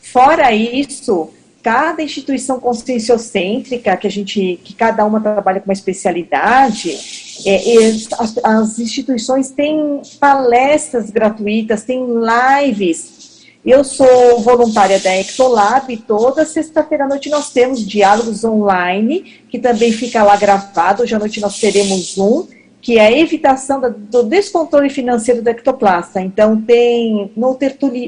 Fora 0.00 0.52
isso, 0.54 1.30
cada 1.68 2.02
instituição 2.02 2.58
conscienciocêntrica, 2.58 3.94
que 3.94 4.06
a 4.06 4.10
gente, 4.10 4.58
que 4.64 4.72
cada 4.72 5.04
uma 5.04 5.20
trabalha 5.20 5.60
com 5.60 5.66
uma 5.66 5.74
especialidade, 5.74 6.98
é, 7.44 7.88
as, 8.18 8.38
as, 8.42 8.78
instituições 8.78 9.50
têm 9.50 10.00
palestras 10.18 11.10
gratuitas, 11.10 11.84
têm 11.84 12.06
lives. 12.06 13.46
Eu 13.62 13.84
sou 13.84 14.40
voluntária 14.40 14.98
da 14.98 15.14
Ectolab 15.14 15.92
e 15.92 15.98
toda 15.98 16.46
sexta-feira 16.46 17.04
à 17.04 17.06
noite 17.06 17.28
nós 17.28 17.50
temos 17.50 17.86
diálogos 17.86 18.44
online, 18.44 19.42
que 19.50 19.58
também 19.58 19.92
fica 19.92 20.22
lá 20.22 20.36
gravado. 20.36 21.02
Hoje 21.02 21.14
à 21.14 21.18
noite 21.18 21.38
nós 21.38 21.60
teremos 21.60 22.16
um, 22.16 22.46
que 22.80 22.96
é 22.96 23.08
a 23.08 23.12
evitação 23.12 23.78
da, 23.78 23.90
do 23.90 24.22
descontrole 24.22 24.88
financeiro 24.88 25.42
do 25.42 25.48
ectoplasta. 25.48 26.18
Então 26.18 26.58
tem 26.62 27.30
no, 27.36 27.58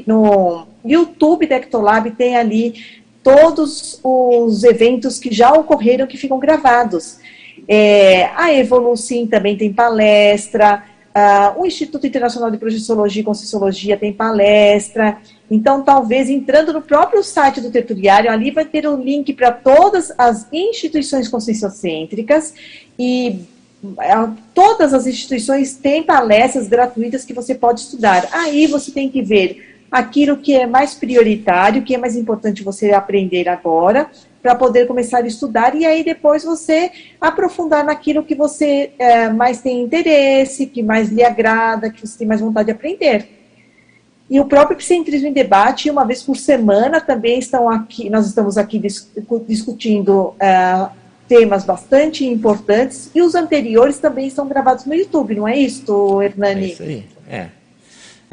no 0.07 0.67
YouTube 0.83 1.45
da 1.45 1.57
Ectolab 1.57 2.09
tem 2.11 2.35
ali 2.35 3.00
todos 3.23 3.99
os 4.03 4.63
eventos 4.63 5.19
que 5.19 5.31
já 5.33 5.51
ocorreram 5.53 6.07
que 6.07 6.17
ficam 6.17 6.39
gravados. 6.39 7.17
É, 7.67 8.25
a 8.35 8.53
Evolucim 8.53 9.27
também 9.27 9.55
tem 9.55 9.71
palestra, 9.71 10.83
uh, 11.11 11.61
o 11.61 11.65
Instituto 11.65 12.07
Internacional 12.07 12.49
de 12.49 12.57
Projeciologia 12.57 13.21
e 13.21 13.25
Conscienciologia 13.25 13.97
tem 13.97 14.11
palestra. 14.11 15.17
Então, 15.49 15.83
talvez 15.83 16.29
entrando 16.29 16.73
no 16.73 16.81
próprio 16.81 17.23
site 17.23 17.61
do 17.61 17.71
tertuliário, 17.71 18.31
ali 18.31 18.51
vai 18.51 18.65
ter 18.65 18.85
o 18.87 18.95
um 18.95 19.01
link 19.01 19.33
para 19.33 19.51
todas 19.51 20.11
as 20.17 20.47
instituições 20.51 21.27
conscienciocêntricas 21.27 22.53
e 22.97 23.41
uh, 23.83 24.35
todas 24.53 24.93
as 24.93 25.05
instituições 25.05 25.75
têm 25.75 26.03
palestras 26.03 26.67
gratuitas 26.67 27.25
que 27.25 27.33
você 27.33 27.53
pode 27.53 27.81
estudar. 27.81 28.27
Aí 28.31 28.67
você 28.67 28.91
tem 28.91 29.09
que 29.09 29.21
ver 29.21 29.70
aquilo 29.91 30.37
que 30.37 30.55
é 30.55 30.65
mais 30.65 30.93
prioritário, 30.95 31.81
que 31.83 31.93
é 31.93 31.97
mais 31.97 32.15
importante 32.15 32.63
você 32.63 32.91
aprender 32.91 33.49
agora, 33.49 34.09
para 34.41 34.55
poder 34.55 34.87
começar 34.87 35.19
a 35.19 35.27
estudar 35.27 35.75
e 35.75 35.85
aí 35.85 36.03
depois 36.03 36.43
você 36.43 36.89
aprofundar 37.19 37.83
naquilo 37.83 38.23
que 38.23 38.33
você 38.33 38.91
é, 38.97 39.29
mais 39.29 39.61
tem 39.61 39.81
interesse, 39.83 40.65
que 40.65 40.81
mais 40.81 41.09
lhe 41.09 41.23
agrada, 41.23 41.91
que 41.91 42.01
você 42.07 42.17
tem 42.17 42.27
mais 42.27 42.41
vontade 42.41 42.67
de 42.67 42.71
aprender. 42.71 43.27
E 44.29 44.39
o 44.39 44.45
próprio 44.45 44.77
Psicentrismo 44.77 45.27
em 45.27 45.33
Debate, 45.33 45.89
uma 45.89 46.05
vez 46.05 46.23
por 46.23 46.37
semana, 46.37 47.01
também 47.01 47.37
estão 47.37 47.69
aqui, 47.69 48.09
nós 48.09 48.25
estamos 48.25 48.57
aqui 48.57 48.79
dis 48.79 49.11
discutindo 49.45 50.33
é, 50.39 50.87
temas 51.27 51.65
bastante 51.65 52.25
importantes, 52.25 53.11
e 53.13 53.21
os 53.21 53.35
anteriores 53.35 53.99
também 53.99 54.27
estão 54.27 54.47
gravados 54.47 54.85
no 54.85 54.95
YouTube, 54.95 55.35
não 55.35 55.47
é 55.47 55.57
isso, 55.57 56.21
Hernani? 56.21 56.63
É 56.63 56.67
isso 56.67 56.83
aí, 56.83 57.05
é. 57.29 57.60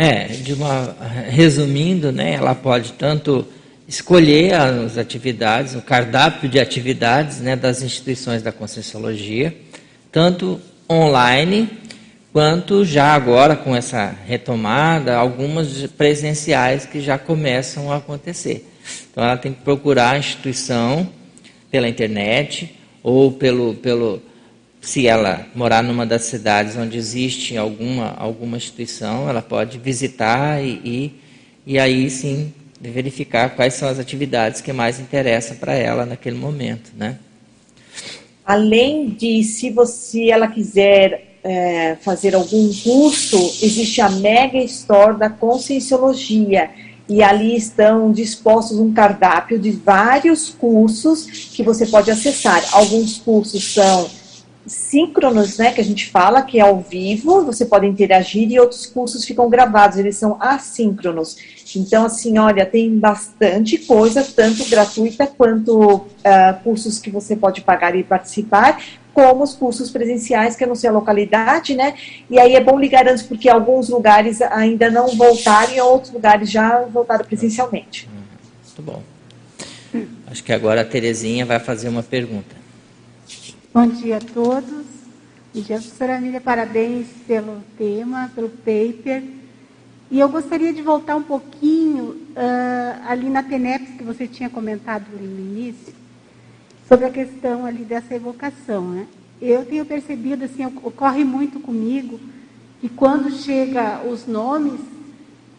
É, 0.00 0.28
de 0.28 0.52
uma, 0.52 0.96
resumindo, 1.28 2.12
né, 2.12 2.34
ela 2.34 2.54
pode 2.54 2.92
tanto 2.92 3.44
escolher 3.88 4.54
as 4.54 4.96
atividades, 4.96 5.74
o 5.74 5.82
cardápio 5.82 6.48
de 6.48 6.60
atividades 6.60 7.40
né, 7.40 7.56
das 7.56 7.82
instituições 7.82 8.40
da 8.40 8.52
Conscienciologia, 8.52 9.56
tanto 10.12 10.60
online, 10.88 11.68
quanto 12.32 12.84
já 12.84 13.12
agora 13.12 13.56
com 13.56 13.74
essa 13.74 14.14
retomada, 14.24 15.16
algumas 15.16 15.86
presenciais 15.88 16.86
que 16.86 17.00
já 17.00 17.18
começam 17.18 17.90
a 17.90 17.96
acontecer. 17.96 18.70
Então 19.10 19.24
ela 19.24 19.36
tem 19.36 19.52
que 19.52 19.62
procurar 19.62 20.12
a 20.12 20.18
instituição 20.18 21.08
pela 21.72 21.88
internet 21.88 22.72
ou 23.02 23.32
pelo, 23.32 23.74
pelo, 23.74 24.22
se 24.88 25.06
ela 25.06 25.46
morar 25.54 25.82
numa 25.82 26.06
das 26.06 26.22
cidades 26.22 26.74
onde 26.74 26.96
existe 26.96 27.58
alguma, 27.58 28.14
alguma 28.16 28.56
instituição, 28.56 29.28
ela 29.28 29.42
pode 29.42 29.76
visitar 29.78 30.64
e, 30.64 30.80
e, 30.82 31.12
e 31.66 31.78
aí 31.78 32.08
sim 32.08 32.54
verificar 32.80 33.50
quais 33.50 33.74
são 33.74 33.86
as 33.86 33.98
atividades 33.98 34.62
que 34.62 34.72
mais 34.72 34.98
interessam 34.98 35.58
para 35.58 35.74
ela 35.74 36.06
naquele 36.06 36.38
momento, 36.38 36.90
né? 36.96 37.18
Além 38.46 39.10
de, 39.10 39.44
se 39.44 39.68
você 39.68 40.30
ela 40.30 40.48
quiser 40.48 41.36
é, 41.44 41.96
fazer 42.00 42.34
algum 42.34 42.72
curso, 42.72 43.36
existe 43.62 44.00
a 44.00 44.08
Mega 44.08 44.56
Store 44.56 45.18
da 45.18 45.28
Conscienciologia 45.28 46.70
e 47.06 47.22
ali 47.22 47.54
estão 47.54 48.10
dispostos 48.10 48.78
um 48.78 48.90
cardápio 48.94 49.58
de 49.58 49.70
vários 49.70 50.48
cursos 50.48 51.26
que 51.26 51.62
você 51.62 51.84
pode 51.84 52.10
acessar. 52.10 52.64
Alguns 52.72 53.18
cursos 53.18 53.74
são 53.74 54.08
síncronos, 54.66 55.58
né, 55.58 55.72
que 55.72 55.80
a 55.80 55.84
gente 55.84 56.10
fala, 56.10 56.42
que 56.42 56.58
é 56.58 56.62
ao 56.62 56.80
vivo, 56.80 57.44
você 57.44 57.64
pode 57.64 57.86
interagir, 57.86 58.50
e 58.50 58.60
outros 58.60 58.86
cursos 58.86 59.24
ficam 59.24 59.48
gravados, 59.48 59.98
eles 59.98 60.16
são 60.16 60.36
assíncronos. 60.40 61.36
Então, 61.74 62.04
assim, 62.04 62.38
olha, 62.38 62.64
tem 62.66 62.98
bastante 62.98 63.78
coisa, 63.78 64.22
tanto 64.22 64.68
gratuita 64.68 65.26
quanto 65.26 65.94
uh, 65.94 66.04
cursos 66.62 66.98
que 66.98 67.10
você 67.10 67.36
pode 67.36 67.60
pagar 67.60 67.94
e 67.94 68.02
participar, 68.02 68.82
como 69.12 69.42
os 69.42 69.54
cursos 69.54 69.90
presenciais, 69.90 70.54
que 70.54 70.64
não 70.64 70.74
sei 70.74 70.90
a 70.90 70.92
localidade, 70.92 71.74
né? 71.74 71.94
E 72.30 72.38
aí 72.38 72.54
é 72.54 72.60
bom 72.60 72.78
ligar 72.78 73.08
antes, 73.08 73.22
porque 73.22 73.48
alguns 73.48 73.88
lugares 73.88 74.40
ainda 74.40 74.90
não 74.90 75.08
voltaram 75.08 75.74
e 75.74 75.80
outros 75.80 76.12
lugares 76.12 76.48
já 76.50 76.82
voltaram 76.82 77.24
presencialmente. 77.24 78.08
Muito 78.78 78.82
bom. 78.82 79.02
Acho 80.30 80.44
que 80.44 80.52
agora 80.52 80.82
a 80.82 80.84
Terezinha 80.84 81.44
vai 81.44 81.58
fazer 81.58 81.88
uma 81.88 82.02
pergunta. 82.02 82.57
Bom 83.70 83.86
dia 83.86 84.16
a 84.16 84.20
todos. 84.20 84.86
Bom 85.54 85.60
dia, 85.60 85.76
professora 85.76 86.16
Amília, 86.16 86.40
parabéns 86.40 87.06
pelo 87.26 87.62
tema, 87.76 88.32
pelo 88.34 88.48
paper. 88.48 89.22
E 90.10 90.18
eu 90.18 90.26
gostaria 90.30 90.72
de 90.72 90.80
voltar 90.80 91.16
um 91.16 91.22
pouquinho 91.22 92.04
uh, 92.04 93.06
ali 93.06 93.28
na 93.28 93.42
TENEPS 93.42 93.98
que 93.98 94.02
você 94.02 94.26
tinha 94.26 94.48
comentado 94.48 95.04
no 95.12 95.22
início, 95.22 95.92
sobre 96.88 97.04
a 97.04 97.10
questão 97.10 97.66
ali 97.66 97.84
dessa 97.84 98.14
evocação. 98.14 98.88
Né? 98.88 99.06
Eu 99.38 99.66
tenho 99.66 99.84
percebido, 99.84 100.46
assim, 100.46 100.64
ocorre 100.64 101.22
muito 101.22 101.60
comigo, 101.60 102.18
que 102.80 102.88
quando 102.88 103.30
chega 103.30 104.00
os 104.02 104.26
nomes, 104.26 104.80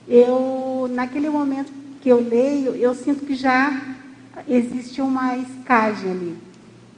eu, 0.07 0.89
naquele 0.91 1.30
momento 1.30 1.72
que 2.01 2.10
eu 2.10 2.20
leio, 2.20 2.76
eu 2.76 2.95
sinto 2.95 3.24
que 3.24 3.36
já 3.36 3.80
existe 4.47 4.99
uma 4.99 5.38
escagem 5.38 6.10
ali. 6.10 6.48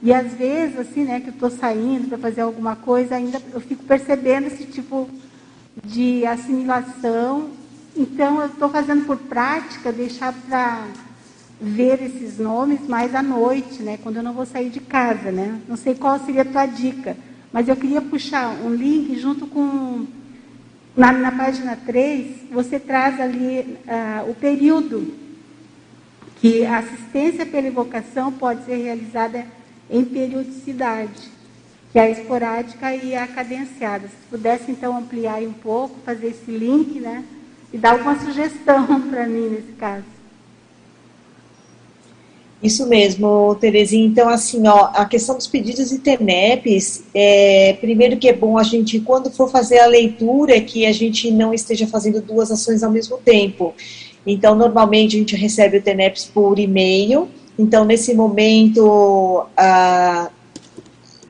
E 0.02 0.12
às 0.12 0.32
vezes, 0.32 0.78
assim, 0.78 1.04
né, 1.04 1.20
que 1.20 1.28
eu 1.28 1.32
estou 1.32 1.50
saindo 1.50 2.08
para 2.08 2.18
fazer 2.18 2.40
alguma 2.40 2.74
coisa, 2.74 3.14
ainda 3.14 3.40
eu 3.52 3.60
fico 3.60 3.84
percebendo 3.84 4.48
esse 4.48 4.64
tipo 4.64 5.08
de 5.84 6.26
assimilação. 6.26 7.50
Então, 7.96 8.40
eu 8.40 8.46
estou 8.48 8.68
fazendo 8.68 9.06
por 9.06 9.16
prática 9.16 9.92
deixar 9.92 10.32
para 10.32 10.88
ver 11.60 12.02
esses 12.02 12.38
nomes 12.38 12.88
mais 12.88 13.14
à 13.14 13.22
noite, 13.22 13.80
né, 13.80 13.96
quando 14.02 14.16
eu 14.16 14.22
não 14.22 14.32
vou 14.32 14.44
sair 14.44 14.70
de 14.70 14.80
casa, 14.80 15.30
né? 15.30 15.60
Não 15.68 15.76
sei 15.76 15.94
qual 15.94 16.18
seria 16.18 16.42
a 16.42 16.46
tua 16.46 16.66
dica, 16.66 17.16
mas 17.52 17.68
eu 17.68 17.76
queria 17.76 18.02
puxar 18.02 18.48
um 18.48 18.74
link 18.74 19.16
junto 19.20 19.46
com 19.46 20.04
na, 20.96 21.12
na 21.12 21.30
página 21.30 21.76
3, 21.86 22.50
você 22.50 22.80
traz 22.80 23.20
ali 23.20 23.78
uh, 23.86 24.30
o 24.30 24.34
período 24.34 25.14
que 26.40 26.66
a 26.66 26.78
assistência 26.78 27.46
pela 27.46 27.68
evocação 27.68 28.32
pode 28.32 28.64
ser 28.64 28.76
realizada 28.76 29.46
em 29.92 30.04
periodicidade, 30.04 31.30
que 31.92 31.98
é 31.98 32.02
a 32.02 32.10
esporádica 32.10 32.94
e 32.96 33.14
a 33.14 33.26
cadenciada. 33.26 34.08
Se 34.08 34.28
pudesse, 34.30 34.72
então, 34.72 34.96
ampliar 34.96 35.42
um 35.42 35.52
pouco, 35.52 35.94
fazer 36.04 36.28
esse 36.28 36.50
link, 36.50 36.98
né? 36.98 37.22
E 37.70 37.76
dar 37.76 37.92
alguma 37.92 38.18
sugestão 38.18 39.00
para 39.10 39.26
mim 39.26 39.50
nesse 39.50 39.72
caso. 39.72 40.04
Isso 42.62 42.86
mesmo, 42.86 43.56
Terezinha. 43.56 44.06
Então, 44.06 44.28
assim, 44.28 44.66
ó, 44.68 44.90
a 44.94 45.04
questão 45.04 45.36
dos 45.36 45.48
pedidos 45.48 45.90
e 45.90 45.98
TENEPs, 45.98 47.02
é, 47.12 47.76
primeiro 47.80 48.16
que 48.16 48.28
é 48.28 48.32
bom 48.32 48.56
a 48.56 48.62
gente, 48.62 49.00
quando 49.00 49.30
for 49.30 49.50
fazer 49.50 49.80
a 49.80 49.86
leitura, 49.86 50.60
que 50.60 50.86
a 50.86 50.92
gente 50.92 51.30
não 51.32 51.52
esteja 51.52 51.88
fazendo 51.88 52.22
duas 52.22 52.52
ações 52.52 52.84
ao 52.84 52.90
mesmo 52.90 53.18
tempo. 53.18 53.74
Então, 54.24 54.54
normalmente 54.54 55.16
a 55.16 55.18
gente 55.18 55.34
recebe 55.34 55.78
o 55.78 55.82
TENEPs 55.82 56.26
por 56.26 56.56
e-mail. 56.56 57.28
Então, 57.58 57.84
nesse 57.84 58.14
momento, 58.14 59.46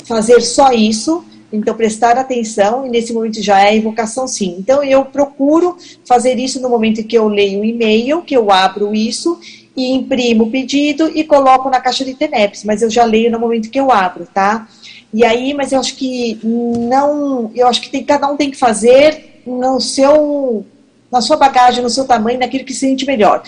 fazer 0.04 0.40
só 0.40 0.72
isso, 0.72 1.24
então 1.52 1.74
prestar 1.74 2.16
atenção, 2.16 2.86
e 2.86 2.88
nesse 2.88 3.12
momento 3.12 3.42
já 3.42 3.66
é 3.66 3.76
invocação 3.76 4.26
sim. 4.26 4.56
Então, 4.58 4.82
eu 4.82 5.04
procuro 5.04 5.76
fazer 6.06 6.38
isso 6.38 6.60
no 6.60 6.70
momento 6.70 7.04
que 7.04 7.16
eu 7.16 7.28
leio 7.28 7.60
o 7.60 7.64
e-mail, 7.64 8.22
que 8.22 8.36
eu 8.36 8.50
abro 8.50 8.94
isso, 8.94 9.38
e 9.76 9.92
imprimo 9.92 10.44
o 10.44 10.50
pedido 10.50 11.10
e 11.14 11.24
coloco 11.24 11.70
na 11.70 11.80
caixa 11.80 12.04
de 12.04 12.14
TENEPS, 12.14 12.64
mas 12.64 12.82
eu 12.82 12.90
já 12.90 13.04
leio 13.04 13.30
no 13.30 13.38
momento 13.38 13.70
que 13.70 13.80
eu 13.80 13.90
abro, 13.90 14.26
tá? 14.32 14.68
E 15.12 15.24
aí, 15.24 15.52
mas 15.54 15.72
eu 15.72 15.80
acho 15.80 15.96
que 15.96 16.38
não, 16.42 17.50
eu 17.54 17.66
acho 17.66 17.80
que 17.80 17.90
tem, 17.90 18.04
cada 18.04 18.30
um 18.30 18.36
tem 18.36 18.50
que 18.50 18.56
fazer 18.56 19.42
no 19.46 19.80
seu, 19.80 20.64
na 21.10 21.20
sua 21.20 21.36
bagagem, 21.36 21.82
no 21.82 21.90
seu 21.90 22.06
tamanho, 22.06 22.38
naquilo 22.38 22.64
que 22.64 22.72
se 22.72 22.80
sente 22.80 23.06
melhor. 23.06 23.42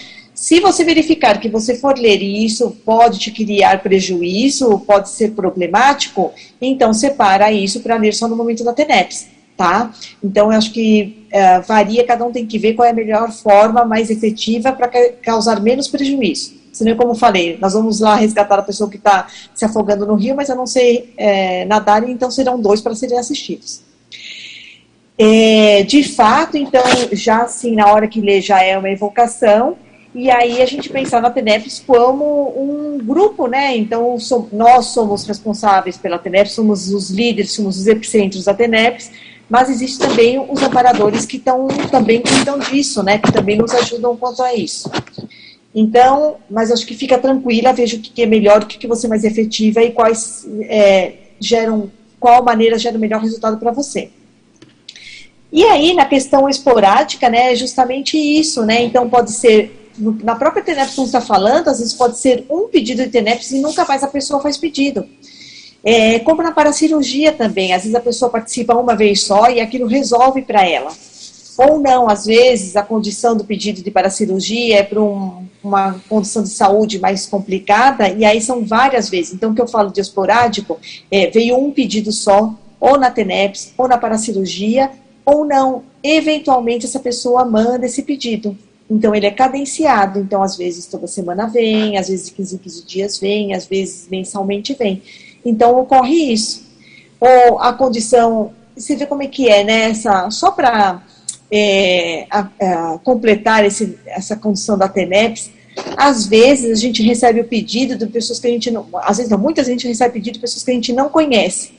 Se 0.44 0.60
você 0.60 0.84
verificar 0.84 1.40
que 1.40 1.48
você 1.48 1.74
for 1.74 1.98
ler 1.98 2.20
e 2.20 2.44
isso 2.44 2.70
pode 2.84 3.18
te 3.18 3.30
criar 3.30 3.82
prejuízo, 3.82 4.78
pode 4.80 5.08
ser 5.08 5.30
problemático, 5.30 6.34
então 6.60 6.92
separa 6.92 7.50
isso 7.50 7.80
para 7.80 7.96
ler 7.96 8.12
só 8.12 8.28
no 8.28 8.36
momento 8.36 8.62
da 8.62 8.74
TENEPS 8.74 9.28
tá? 9.56 9.90
Então, 10.22 10.52
eu 10.52 10.58
acho 10.58 10.70
que 10.72 11.26
uh, 11.32 11.62
varia, 11.66 12.04
cada 12.04 12.26
um 12.26 12.32
tem 12.32 12.44
que 12.44 12.58
ver 12.58 12.74
qual 12.74 12.84
é 12.84 12.90
a 12.90 12.94
melhor 12.94 13.30
forma 13.32 13.86
mais 13.86 14.10
efetiva 14.10 14.70
para 14.72 14.90
causar 15.22 15.62
menos 15.62 15.88
prejuízo. 15.88 16.52
Senão, 16.72 16.94
como 16.94 17.14
falei, 17.14 17.56
nós 17.58 17.72
vamos 17.72 18.00
lá 18.00 18.16
resgatar 18.16 18.58
a 18.58 18.62
pessoa 18.62 18.90
que 18.90 18.96
está 18.96 19.28
se 19.54 19.64
afogando 19.64 20.04
no 20.04 20.16
rio, 20.16 20.34
mas 20.34 20.48
eu 20.50 20.56
não 20.56 20.66
sei 20.66 21.14
é, 21.16 21.64
nadar, 21.66 22.06
então 22.06 22.30
serão 22.30 22.60
dois 22.60 22.82
para 22.82 22.94
serem 22.94 23.16
assistidos. 23.16 23.80
É, 25.16 25.84
de 25.84 26.02
fato, 26.02 26.58
então, 26.58 26.82
já 27.12 27.44
assim, 27.44 27.76
na 27.76 27.86
hora 27.86 28.08
que 28.08 28.20
lê, 28.20 28.40
já 28.40 28.60
é 28.60 28.76
uma 28.76 28.90
evocação, 28.90 29.78
e 30.14 30.30
aí 30.30 30.62
a 30.62 30.66
gente 30.66 30.88
pensar 30.88 31.20
na 31.20 31.30
TENEPS 31.30 31.82
como 31.84 32.54
um 32.56 32.98
grupo, 32.98 33.46
né? 33.46 33.76
Então, 33.76 34.18
so, 34.20 34.48
nós 34.52 34.86
somos 34.86 35.26
responsáveis 35.26 35.96
pela 35.96 36.18
TENEPS, 36.18 36.52
somos 36.52 36.92
os 36.92 37.10
líderes, 37.10 37.52
somos 37.52 37.78
os 37.78 37.86
epicentros 37.86 38.44
da 38.44 38.54
TENEPS, 38.54 39.10
mas 39.50 39.68
existem 39.68 40.08
também 40.08 40.38
os 40.38 40.62
amparadores 40.62 41.26
que 41.26 41.36
estão 41.36 41.66
também 41.90 42.22
cuidam 42.22 42.58
disso, 42.58 43.02
né? 43.02 43.18
Que 43.18 43.32
também 43.32 43.58
nos 43.58 43.74
ajudam 43.74 44.16
quanto 44.16 44.42
a 44.42 44.54
isso. 44.54 44.90
Então, 45.74 46.36
mas 46.48 46.70
acho 46.70 46.86
que 46.86 46.94
fica 46.94 47.18
tranquila, 47.18 47.72
veja 47.72 47.96
o 47.96 48.00
que 48.00 48.22
é 48.22 48.26
melhor, 48.26 48.62
o 48.62 48.66
que 48.66 48.86
você 48.86 49.06
é 49.06 49.08
mais 49.08 49.24
efetiva 49.24 49.82
e 49.82 49.90
quais 49.90 50.46
é, 50.62 51.14
geram, 51.40 51.90
qual 52.20 52.44
maneira 52.44 52.78
gera 52.78 52.96
o 52.96 53.00
melhor 53.00 53.20
resultado 53.20 53.58
para 53.58 53.72
você. 53.72 54.10
E 55.50 55.64
aí, 55.64 55.92
na 55.94 56.04
questão 56.04 56.48
esporádica, 56.48 57.28
né, 57.28 57.52
é 57.52 57.56
justamente 57.56 58.16
isso, 58.16 58.64
né? 58.64 58.82
Então, 58.82 59.08
pode 59.08 59.32
ser, 59.32 59.83
na 59.98 60.34
própria 60.34 60.64
como 60.94 61.06
está 61.06 61.20
falando, 61.20 61.68
às 61.68 61.78
vezes 61.78 61.94
pode 61.94 62.18
ser 62.18 62.44
um 62.50 62.68
pedido 62.68 63.02
de 63.02 63.10
TENEPS 63.10 63.52
e 63.52 63.60
nunca 63.60 63.84
mais 63.84 64.02
a 64.02 64.08
pessoa 64.08 64.40
faz 64.40 64.56
pedido. 64.56 65.06
É, 65.84 66.18
como 66.20 66.42
na 66.42 66.50
paracirurgia 66.50 67.32
também, 67.32 67.72
às 67.72 67.82
vezes 67.82 67.94
a 67.94 68.00
pessoa 68.00 68.30
participa 68.30 68.74
uma 68.74 68.96
vez 68.96 69.22
só 69.22 69.50
e 69.50 69.60
aquilo 69.60 69.86
resolve 69.86 70.42
para 70.42 70.66
ela. 70.66 70.90
Ou 71.56 71.78
não, 71.78 72.08
às 72.08 72.24
vezes 72.24 72.74
a 72.74 72.82
condição 72.82 73.36
do 73.36 73.44
pedido 73.44 73.82
de 73.82 73.90
paracirurgia 73.90 74.78
é 74.78 74.82
para 74.82 75.00
um, 75.00 75.46
uma 75.62 76.00
condição 76.08 76.42
de 76.42 76.48
saúde 76.48 76.98
mais 76.98 77.26
complicada 77.26 78.08
e 78.08 78.24
aí 78.24 78.40
são 78.40 78.64
várias 78.64 79.08
vezes. 79.08 79.34
Então, 79.34 79.52
o 79.52 79.54
que 79.54 79.60
eu 79.60 79.68
falo 79.68 79.90
de 79.90 80.00
esporádico, 80.00 80.80
é, 81.10 81.30
veio 81.30 81.56
um 81.56 81.70
pedido 81.70 82.10
só, 82.10 82.54
ou 82.80 82.98
na 82.98 83.10
TENEPS, 83.10 83.72
ou 83.78 83.86
na 83.86 83.96
paracirurgia, 83.96 84.90
ou 85.24 85.44
não. 85.44 85.84
Eventualmente 86.02 86.86
essa 86.86 86.98
pessoa 86.98 87.44
manda 87.44 87.86
esse 87.86 88.02
pedido. 88.02 88.56
Então, 88.90 89.14
ele 89.14 89.26
é 89.26 89.30
cadenciado. 89.30 90.20
Então, 90.20 90.42
às 90.42 90.56
vezes 90.56 90.86
toda 90.86 91.06
semana 91.06 91.46
vem, 91.46 91.96
às 91.96 92.08
vezes 92.08 92.30
15 92.30 92.54
em 92.54 92.58
15 92.58 92.86
dias 92.86 93.18
vem, 93.18 93.54
às 93.54 93.66
vezes 93.66 94.08
mensalmente 94.10 94.74
vem. 94.74 95.02
Então 95.44 95.78
ocorre 95.78 96.32
isso. 96.32 96.64
Ou 97.20 97.58
a 97.58 97.72
condição, 97.72 98.52
você 98.76 98.96
vê 98.96 99.06
como 99.06 99.22
é 99.22 99.26
que 99.26 99.48
é, 99.48 99.62
né? 99.62 99.90
Essa, 99.90 100.30
só 100.30 100.50
para 100.50 101.02
é, 101.50 102.26
completar 103.02 103.64
esse, 103.64 103.98
essa 104.06 104.36
condição 104.36 104.78
da 104.78 104.88
TENEPS, 104.88 105.50
às 105.96 106.26
vezes 106.26 106.78
a 106.78 106.80
gente 106.80 107.02
recebe 107.02 107.40
o 107.40 107.44
pedido 107.44 107.96
de 107.96 108.06
pessoas 108.06 108.38
que 108.38 108.46
a 108.46 108.50
gente 108.50 108.70
não, 108.70 108.86
às 108.94 109.16
vezes 109.16 109.30
não, 109.30 109.38
muitas 109.38 109.66
vezes 109.66 109.78
a 109.78 109.80
gente 109.80 109.88
recebe 109.88 110.14
pedido 110.14 110.34
de 110.34 110.40
pessoas 110.40 110.62
que 110.62 110.70
a 110.70 110.74
gente 110.74 110.92
não 110.92 111.08
conhece. 111.08 111.72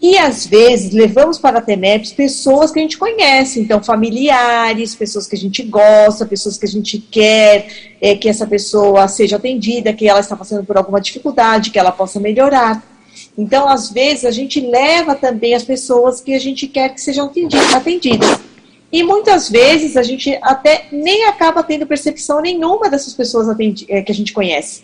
E 0.00 0.16
às 0.16 0.46
vezes 0.46 0.92
levamos 0.92 1.38
para 1.38 1.58
a 1.58 1.62
TENEPS 1.62 2.12
pessoas 2.12 2.70
que 2.70 2.78
a 2.78 2.82
gente 2.82 2.96
conhece, 2.96 3.60
então 3.60 3.82
familiares, 3.82 4.94
pessoas 4.94 5.26
que 5.26 5.34
a 5.34 5.38
gente 5.38 5.62
gosta, 5.64 6.24
pessoas 6.24 6.56
que 6.56 6.66
a 6.66 6.68
gente 6.68 6.98
quer 6.98 7.66
é, 8.00 8.14
que 8.14 8.28
essa 8.28 8.46
pessoa 8.46 9.08
seja 9.08 9.36
atendida, 9.36 9.92
que 9.92 10.08
ela 10.08 10.20
está 10.20 10.36
passando 10.36 10.64
por 10.64 10.76
alguma 10.76 11.00
dificuldade, 11.00 11.70
que 11.70 11.78
ela 11.78 11.90
possa 11.90 12.20
melhorar. 12.20 12.80
Então, 13.36 13.68
às 13.68 13.90
vezes, 13.90 14.24
a 14.24 14.30
gente 14.30 14.60
leva 14.60 15.16
também 15.16 15.54
as 15.54 15.64
pessoas 15.64 16.20
que 16.20 16.32
a 16.32 16.38
gente 16.38 16.68
quer 16.68 16.90
que 16.90 17.00
sejam 17.00 17.30
atendidas. 17.74 18.40
E 18.90 19.02
muitas 19.02 19.50
vezes 19.50 19.96
a 19.96 20.02
gente 20.02 20.38
até 20.40 20.86
nem 20.90 21.26
acaba 21.26 21.62
tendo 21.62 21.86
percepção 21.86 22.40
nenhuma 22.40 22.88
dessas 22.88 23.12
pessoas 23.12 23.46
eh, 23.88 24.02
que 24.02 24.10
a 24.10 24.14
gente 24.14 24.32
conhece. 24.32 24.82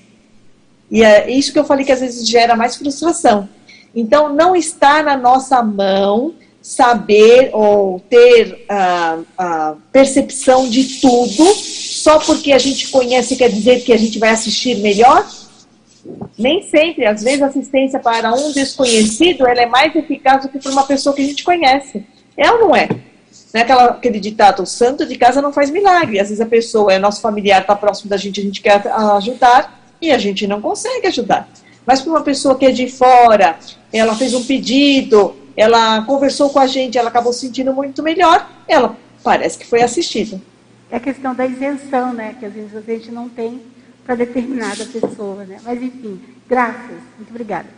E 0.91 1.03
é 1.03 1.31
isso 1.31 1.53
que 1.53 1.59
eu 1.59 1.65
falei 1.65 1.85
que 1.87 1.93
às 1.93 2.01
vezes 2.01 2.29
gera 2.29 2.55
mais 2.55 2.77
frustração. 2.77 3.49
Então, 3.95 4.33
não 4.33 4.57
está 4.57 5.03
na 5.03 5.17
nossa 5.17 5.63
mão 5.63 6.35
saber 6.65 7.51
ou 7.53 8.01
ter 8.01 8.65
a, 8.69 9.75
percepção 9.93 10.67
de 10.67 10.99
tudo 10.99 11.45
só 11.55 12.19
porque 12.19 12.53
a 12.53 12.59
gente 12.59 12.89
conhece 12.89 13.37
quer 13.37 13.51
dizer 13.51 13.83
que 13.83 13.93
a 13.93 13.99
gente 13.99 14.19
vai 14.19 14.31
assistir 14.31 14.79
melhor? 14.79 15.27
Nem 16.39 16.63
sempre, 16.63 17.07
às 17.07 17.23
vezes, 17.23 17.43
assistência 17.43 17.99
para 17.99 18.35
um 18.35 18.51
desconhecido 18.51 19.47
ela 19.47 19.61
é 19.61 19.67
mais 19.67 19.95
eficaz 19.95 20.43
do 20.43 20.49
que 20.49 20.59
para 20.59 20.73
uma 20.73 20.85
pessoa 20.85 21.15
que 21.15 21.23
a 21.23 21.27
gente 21.27 21.45
conhece. 21.45 22.05
É 22.37 22.51
ou 22.51 22.61
não 22.61 22.77
é? 22.77 22.89
Não 22.89 23.61
é 23.61 23.63
aquela, 23.63 23.85
aquele 23.85 24.19
ditado, 24.19 24.63
o 24.63 24.67
santo 24.67 25.07
de 25.07 25.17
casa 25.17 25.41
não 25.41 25.53
faz 25.53 25.71
milagre. 25.71 26.19
Às 26.19 26.29
vezes 26.29 26.41
a 26.41 26.47
pessoa 26.47 26.93
é 26.93 26.99
nosso 26.99 27.21
familiar, 27.21 27.61
está 27.61 27.77
próximo 27.77 28.11
da 28.11 28.17
gente, 28.17 28.41
a 28.41 28.43
gente 28.43 28.61
quer 28.61 28.83
ajudar 29.17 29.81
e 30.01 30.11
a 30.11 30.19
gente 30.19 30.47
não 30.47 30.61
consegue 30.61 31.07
ajudar. 31.07 31.49
Mas 31.87 32.01
para 32.01 32.11
uma 32.11 32.23
pessoa 32.23 32.57
que 32.57 32.67
é 32.67 32.71
de 32.71 32.89
fora, 32.89 33.57
ela 33.99 34.17
fez 34.17 34.35
um 34.35 34.45
pedido, 34.45 35.37
ela 35.57 36.03
conversou 36.03 36.51
com 36.51 36.59
a 36.59 36.67
gente, 36.67 36.99
ela 36.99 37.09
acabou 37.09 37.33
se 37.33 37.41
sentindo 37.41 37.73
muito 37.73 38.03
melhor, 38.03 38.49
ela 38.67 38.97
parece 39.23 39.57
que 39.57 39.67
foi 39.67 39.83
assistida. 39.83 40.41
É 40.91 40.97
a 40.97 41.01
questão 41.01 41.35
da 41.35 41.47
isenção, 41.47 42.13
né? 42.13 42.35
Que 42.39 42.47
às 42.47 42.53
vezes 42.53 42.77
a 42.77 42.81
gente 42.81 43.11
não 43.11 43.29
tem 43.29 43.63
para 44.05 44.17
determinada 44.17 44.85
pessoa, 44.85 45.45
né? 45.45 45.59
Mas 45.63 45.81
enfim, 45.81 46.21
graças. 46.49 46.99
Muito 47.17 47.31
obrigada. 47.31 47.69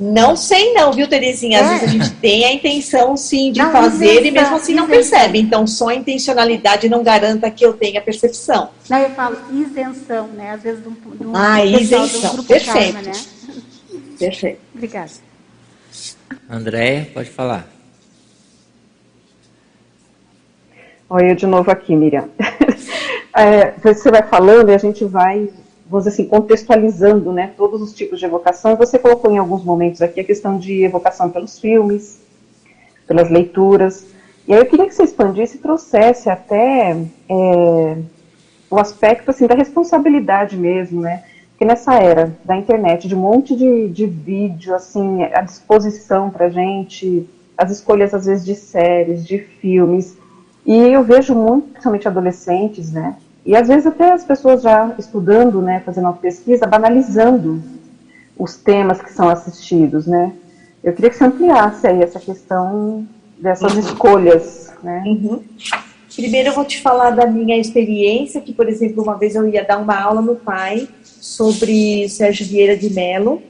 Não 0.00 0.36
sei 0.36 0.74
não, 0.74 0.92
viu, 0.92 1.08
Terezinha? 1.08 1.60
Às 1.60 1.66
é. 1.66 1.70
vezes 1.70 1.88
a 1.88 1.90
gente 1.90 2.10
tem 2.16 2.44
a 2.44 2.52
intenção, 2.52 3.16
sim, 3.16 3.50
de 3.50 3.60
não, 3.60 3.72
fazer 3.72 4.04
isenção, 4.04 4.26
e 4.26 4.30
mesmo 4.30 4.56
assim 4.56 4.74
não 4.74 4.84
isenção. 4.84 5.10
percebe. 5.10 5.38
Então, 5.40 5.66
só 5.66 5.88
a 5.88 5.94
intencionalidade 5.94 6.88
não 6.88 7.02
garanta 7.02 7.50
que 7.50 7.64
eu 7.64 7.72
tenha 7.72 8.00
percepção. 8.00 8.70
Não, 8.88 8.98
eu 8.98 9.10
falo 9.10 9.36
isenção, 9.52 10.28
né? 10.28 10.52
Às 10.52 10.62
vezes, 10.62 10.82
do, 10.82 10.90
do 10.90 11.32
ah, 11.34 11.64
isenção. 11.64 12.36
Do 12.36 12.44
Perfeito. 12.44 12.94
Karma, 12.94 13.02
né? 13.02 13.37
Perfeito. 14.18 14.60
Obrigada. 14.74 15.12
André, 16.50 17.06
pode 17.14 17.30
falar. 17.30 17.68
Oi, 21.10 21.30
eu 21.30 21.34
de 21.34 21.46
novo 21.46 21.70
aqui, 21.70 21.96
Miriam. 21.96 22.28
é, 23.34 23.70
você 23.70 24.10
vai 24.10 24.22
falando 24.22 24.70
e 24.70 24.74
a 24.74 24.78
gente 24.78 25.04
vai, 25.04 25.50
vamos 25.88 26.04
dizer 26.04 26.10
assim, 26.10 26.28
contextualizando 26.28 27.32
né, 27.32 27.52
todos 27.56 27.80
os 27.80 27.94
tipos 27.94 28.18
de 28.18 28.26
evocação. 28.26 28.76
Você 28.76 28.98
colocou 28.98 29.30
em 29.30 29.38
alguns 29.38 29.64
momentos 29.64 30.02
aqui 30.02 30.20
a 30.20 30.24
questão 30.24 30.58
de 30.58 30.84
evocação 30.84 31.30
pelos 31.30 31.58
filmes, 31.58 32.20
pelas 33.06 33.30
leituras. 33.30 34.06
E 34.46 34.52
aí 34.52 34.58
eu 34.58 34.66
queria 34.66 34.86
que 34.86 34.94
você 34.94 35.04
expandisse 35.04 35.56
e 35.56 35.60
trouxesse 35.60 36.28
até 36.28 36.96
é, 37.28 37.96
o 38.70 38.78
aspecto 38.78 39.30
assim 39.30 39.46
da 39.46 39.54
responsabilidade 39.54 40.56
mesmo, 40.56 41.00
né? 41.00 41.24
Porque 41.58 41.64
nessa 41.64 41.94
era 41.94 42.32
da 42.44 42.56
internet, 42.56 43.08
de 43.08 43.16
um 43.16 43.18
monte 43.18 43.56
de, 43.56 43.88
de 43.88 44.06
vídeo 44.06 44.72
assim 44.76 45.24
à 45.24 45.40
disposição 45.40 46.30
para 46.30 46.48
gente, 46.48 47.28
as 47.56 47.72
escolhas 47.72 48.14
às 48.14 48.26
vezes 48.26 48.46
de 48.46 48.54
séries, 48.54 49.26
de 49.26 49.40
filmes, 49.40 50.16
e 50.64 50.76
eu 50.76 51.02
vejo 51.02 51.34
muito, 51.34 51.70
principalmente 51.70 52.06
adolescentes, 52.06 52.92
né? 52.92 53.16
E 53.44 53.56
às 53.56 53.66
vezes 53.66 53.88
até 53.88 54.12
as 54.12 54.22
pessoas 54.22 54.62
já 54.62 54.94
estudando, 55.00 55.60
né, 55.60 55.82
fazendo 55.84 56.04
uma 56.04 56.12
pesquisa, 56.12 56.64
banalizando 56.64 57.60
os 58.38 58.54
temas 58.54 59.02
que 59.02 59.12
são 59.12 59.28
assistidos, 59.28 60.06
né? 60.06 60.32
Eu 60.84 60.92
queria 60.92 61.10
que 61.10 61.16
você 61.16 61.24
ampliasse 61.24 61.88
aí 61.88 62.00
essa 62.00 62.20
questão 62.20 63.04
dessas 63.36 63.72
uhum. 63.72 63.80
escolhas, 63.80 64.72
né? 64.80 65.02
Uhum. 65.04 65.42
Primeiro 66.14 66.50
eu 66.50 66.54
vou 66.54 66.64
te 66.64 66.80
falar 66.80 67.10
da 67.10 67.26
minha 67.26 67.58
experiência, 67.58 68.40
que, 68.40 68.52
por 68.52 68.68
exemplo, 68.68 69.02
uma 69.02 69.16
vez 69.16 69.34
eu 69.34 69.48
ia 69.48 69.64
dar 69.64 69.78
uma 69.78 70.00
aula 70.00 70.22
no 70.22 70.36
PAI 70.36 70.88
sobre 71.20 72.08
Sérgio 72.08 72.46
Vieira 72.46 72.76
de 72.76 72.90
Mello, 72.90 73.42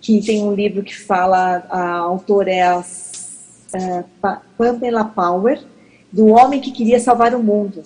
que 0.00 0.20
tem 0.22 0.42
um 0.42 0.54
livro 0.54 0.82
que 0.82 0.96
fala, 0.96 1.66
a 1.68 1.90
autora 1.98 2.50
é 2.50 2.62
a 2.62 2.78
uh, 2.78 4.04
Pamela 4.56 5.04
Power, 5.04 5.60
do 6.12 6.26
homem 6.28 6.60
que 6.60 6.70
queria 6.70 6.98
salvar 6.98 7.34
o 7.34 7.42
mundo. 7.42 7.82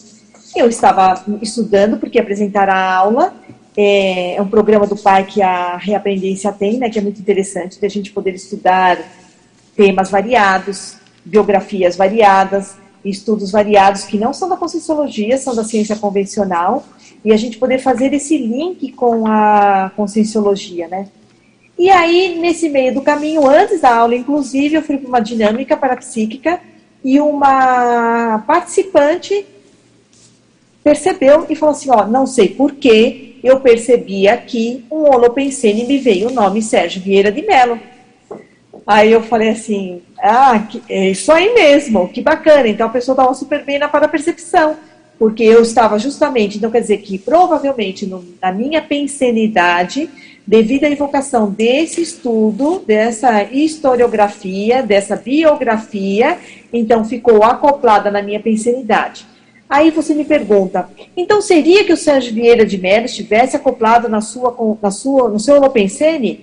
Eu 0.54 0.68
estava 0.68 1.24
estudando 1.40 1.98
porque 1.98 2.18
apresentar 2.18 2.68
a 2.68 2.94
aula 2.94 3.34
é, 3.76 4.36
é 4.36 4.42
um 4.42 4.48
programa 4.48 4.86
do 4.86 4.96
PAI 4.96 5.24
que 5.24 5.42
a 5.42 5.76
Reaprendência 5.76 6.52
tem, 6.52 6.78
né, 6.78 6.90
que 6.90 6.98
é 6.98 7.02
muito 7.02 7.20
interessante, 7.20 7.84
a 7.84 7.88
gente 7.88 8.12
poder 8.12 8.34
estudar 8.34 8.98
temas 9.74 10.10
variados, 10.10 10.96
biografias 11.24 11.96
variadas, 11.96 12.76
estudos 13.04 13.50
variados 13.50 14.04
que 14.04 14.18
não 14.18 14.32
são 14.32 14.48
da 14.48 14.56
Conscienciologia, 14.56 15.38
são 15.38 15.54
da 15.54 15.64
ciência 15.64 15.96
convencional, 15.96 16.84
e 17.24 17.32
a 17.32 17.36
gente 17.36 17.58
poder 17.58 17.78
fazer 17.78 18.12
esse 18.12 18.36
link 18.36 18.92
com 18.92 19.26
a 19.26 19.90
Conscienciologia, 19.96 20.88
né? 20.88 21.08
E 21.78 21.90
aí, 21.90 22.38
nesse 22.38 22.68
meio 22.68 22.94
do 22.94 23.02
caminho, 23.02 23.46
antes 23.48 23.80
da 23.80 23.94
aula, 23.96 24.14
inclusive, 24.14 24.76
eu 24.76 24.82
fui 24.82 24.98
para 24.98 25.08
uma 25.08 25.20
dinâmica 25.20 25.76
parapsíquica 25.76 26.60
e 27.04 27.18
uma 27.20 28.38
participante 28.46 29.44
percebeu 30.84 31.46
e 31.48 31.54
falou 31.54 31.74
assim, 31.74 31.90
ó, 31.90 32.06
não 32.06 32.26
sei 32.26 32.48
porquê, 32.48 33.36
eu 33.42 33.60
percebi 33.60 34.28
aqui 34.28 34.84
um 34.90 35.02
holopensene 35.02 35.84
me 35.84 35.98
veio 35.98 36.28
o 36.28 36.32
nome 36.32 36.62
Sérgio 36.62 37.02
Vieira 37.02 37.30
de 37.30 37.42
Mello. 37.42 37.78
Aí 38.86 39.12
eu 39.12 39.22
falei 39.22 39.50
assim, 39.50 40.02
ah, 40.20 40.66
é 40.88 41.10
isso 41.10 41.30
aí 41.30 41.54
mesmo, 41.54 42.08
que 42.08 42.20
bacana. 42.20 42.68
Então 42.68 42.86
a 42.86 42.90
pessoa 42.90 43.14
estava 43.14 43.34
super 43.34 43.64
bem 43.64 43.78
na 43.78 43.88
para-percepção, 43.88 44.76
porque 45.22 45.44
eu 45.44 45.62
estava 45.62 46.00
justamente, 46.00 46.58
então 46.58 46.68
quer 46.68 46.80
dizer 46.80 46.96
que 46.98 47.16
provavelmente 47.16 48.04
no, 48.06 48.24
na 48.42 48.50
minha 48.50 48.82
pensenidade, 48.82 50.10
devido 50.44 50.82
à 50.82 50.88
invocação 50.88 51.48
desse 51.48 52.02
estudo, 52.02 52.82
dessa 52.84 53.44
historiografia, 53.44 54.82
dessa 54.82 55.14
biografia, 55.14 56.38
então 56.72 57.04
ficou 57.04 57.44
acoplada 57.44 58.10
na 58.10 58.20
minha 58.20 58.40
pensenidade. 58.40 59.24
Aí 59.70 59.92
você 59.92 60.12
me 60.12 60.24
pergunta, 60.24 60.88
então 61.16 61.40
seria 61.40 61.84
que 61.84 61.92
o 61.92 61.96
Sérgio 61.96 62.34
Vieira 62.34 62.66
de 62.66 62.76
Mello 62.76 63.06
estivesse 63.06 63.54
acoplado 63.54 64.08
na 64.08 64.20
sua, 64.20 64.76
na 64.82 64.90
sua, 64.90 65.28
no 65.28 65.38
seu 65.38 65.54
Holopensene? 65.54 66.40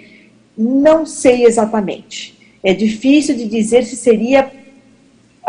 Não 0.58 1.06
sei 1.06 1.44
exatamente. 1.44 2.34
É 2.64 2.74
difícil 2.74 3.36
de 3.36 3.46
dizer 3.46 3.84
se 3.84 3.98
seria 3.98 4.49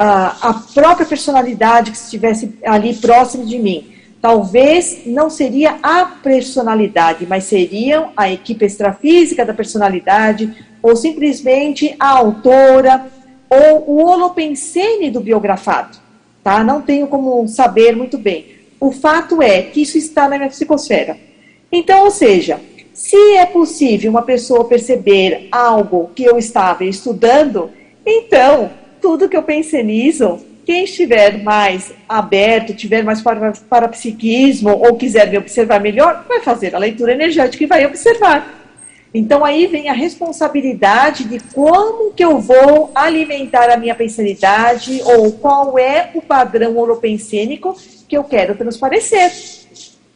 a, 0.02 0.48
a 0.48 0.54
própria 0.54 1.04
personalidade 1.04 1.90
que 1.90 1.96
estivesse 1.98 2.54
ali 2.64 2.94
próximo 2.94 3.44
de 3.44 3.58
mim. 3.58 3.92
Talvez 4.18 5.02
não 5.04 5.28
seria 5.28 5.76
a 5.82 6.06
personalidade, 6.06 7.26
mas 7.26 7.44
seriam 7.44 8.10
a 8.16 8.32
equipe 8.32 8.64
extrafísica 8.64 9.44
da 9.44 9.52
personalidade, 9.52 10.56
ou 10.82 10.96
simplesmente 10.96 11.94
a 12.00 12.08
autora, 12.16 13.08
ou 13.50 13.90
o 13.90 14.06
holopensene 14.06 15.10
do 15.10 15.20
biografado. 15.20 15.98
Tá? 16.42 16.64
Não 16.64 16.80
tenho 16.80 17.06
como 17.06 17.46
saber 17.46 17.94
muito 17.94 18.16
bem. 18.16 18.46
O 18.80 18.90
fato 18.92 19.42
é 19.42 19.60
que 19.60 19.82
isso 19.82 19.98
está 19.98 20.26
na 20.26 20.38
minha 20.38 20.48
psicosfera. 20.48 21.18
Então, 21.70 22.04
ou 22.04 22.10
seja, 22.10 22.58
se 22.94 23.36
é 23.36 23.44
possível 23.44 24.10
uma 24.10 24.22
pessoa 24.22 24.64
perceber 24.64 25.48
algo 25.52 26.10
que 26.14 26.24
eu 26.24 26.38
estava 26.38 26.86
estudando, 26.86 27.68
então 28.06 28.79
tudo 29.00 29.28
que 29.28 29.36
eu 29.36 29.42
pensei 29.42 29.82
nisso, 29.82 30.38
quem 30.64 30.84
estiver 30.84 31.42
mais 31.42 31.92
aberto, 32.08 32.74
tiver 32.74 33.02
mais 33.02 33.20
para, 33.20 33.52
para 33.68 33.88
psiquismo 33.88 34.70
ou 34.70 34.96
quiser 34.96 35.30
me 35.30 35.38
observar 35.38 35.80
melhor, 35.80 36.24
vai 36.28 36.40
fazer 36.40 36.74
a 36.74 36.78
leitura 36.78 37.12
energética 37.12 37.64
e 37.64 37.66
vai 37.66 37.86
observar. 37.86 38.58
Então 39.12 39.44
aí 39.44 39.66
vem 39.66 39.88
a 39.88 39.92
responsabilidade 39.92 41.24
de 41.24 41.40
como 41.52 42.12
que 42.12 42.24
eu 42.24 42.38
vou 42.38 42.92
alimentar 42.94 43.68
a 43.68 43.76
minha 43.76 43.94
pensanidade 43.94 45.02
ou 45.04 45.32
qual 45.32 45.76
é 45.76 46.10
o 46.14 46.22
padrão 46.22 46.76
holopensênico 46.76 47.76
que 48.08 48.16
eu 48.16 48.22
quero 48.22 48.54
transparecer. 48.54 49.32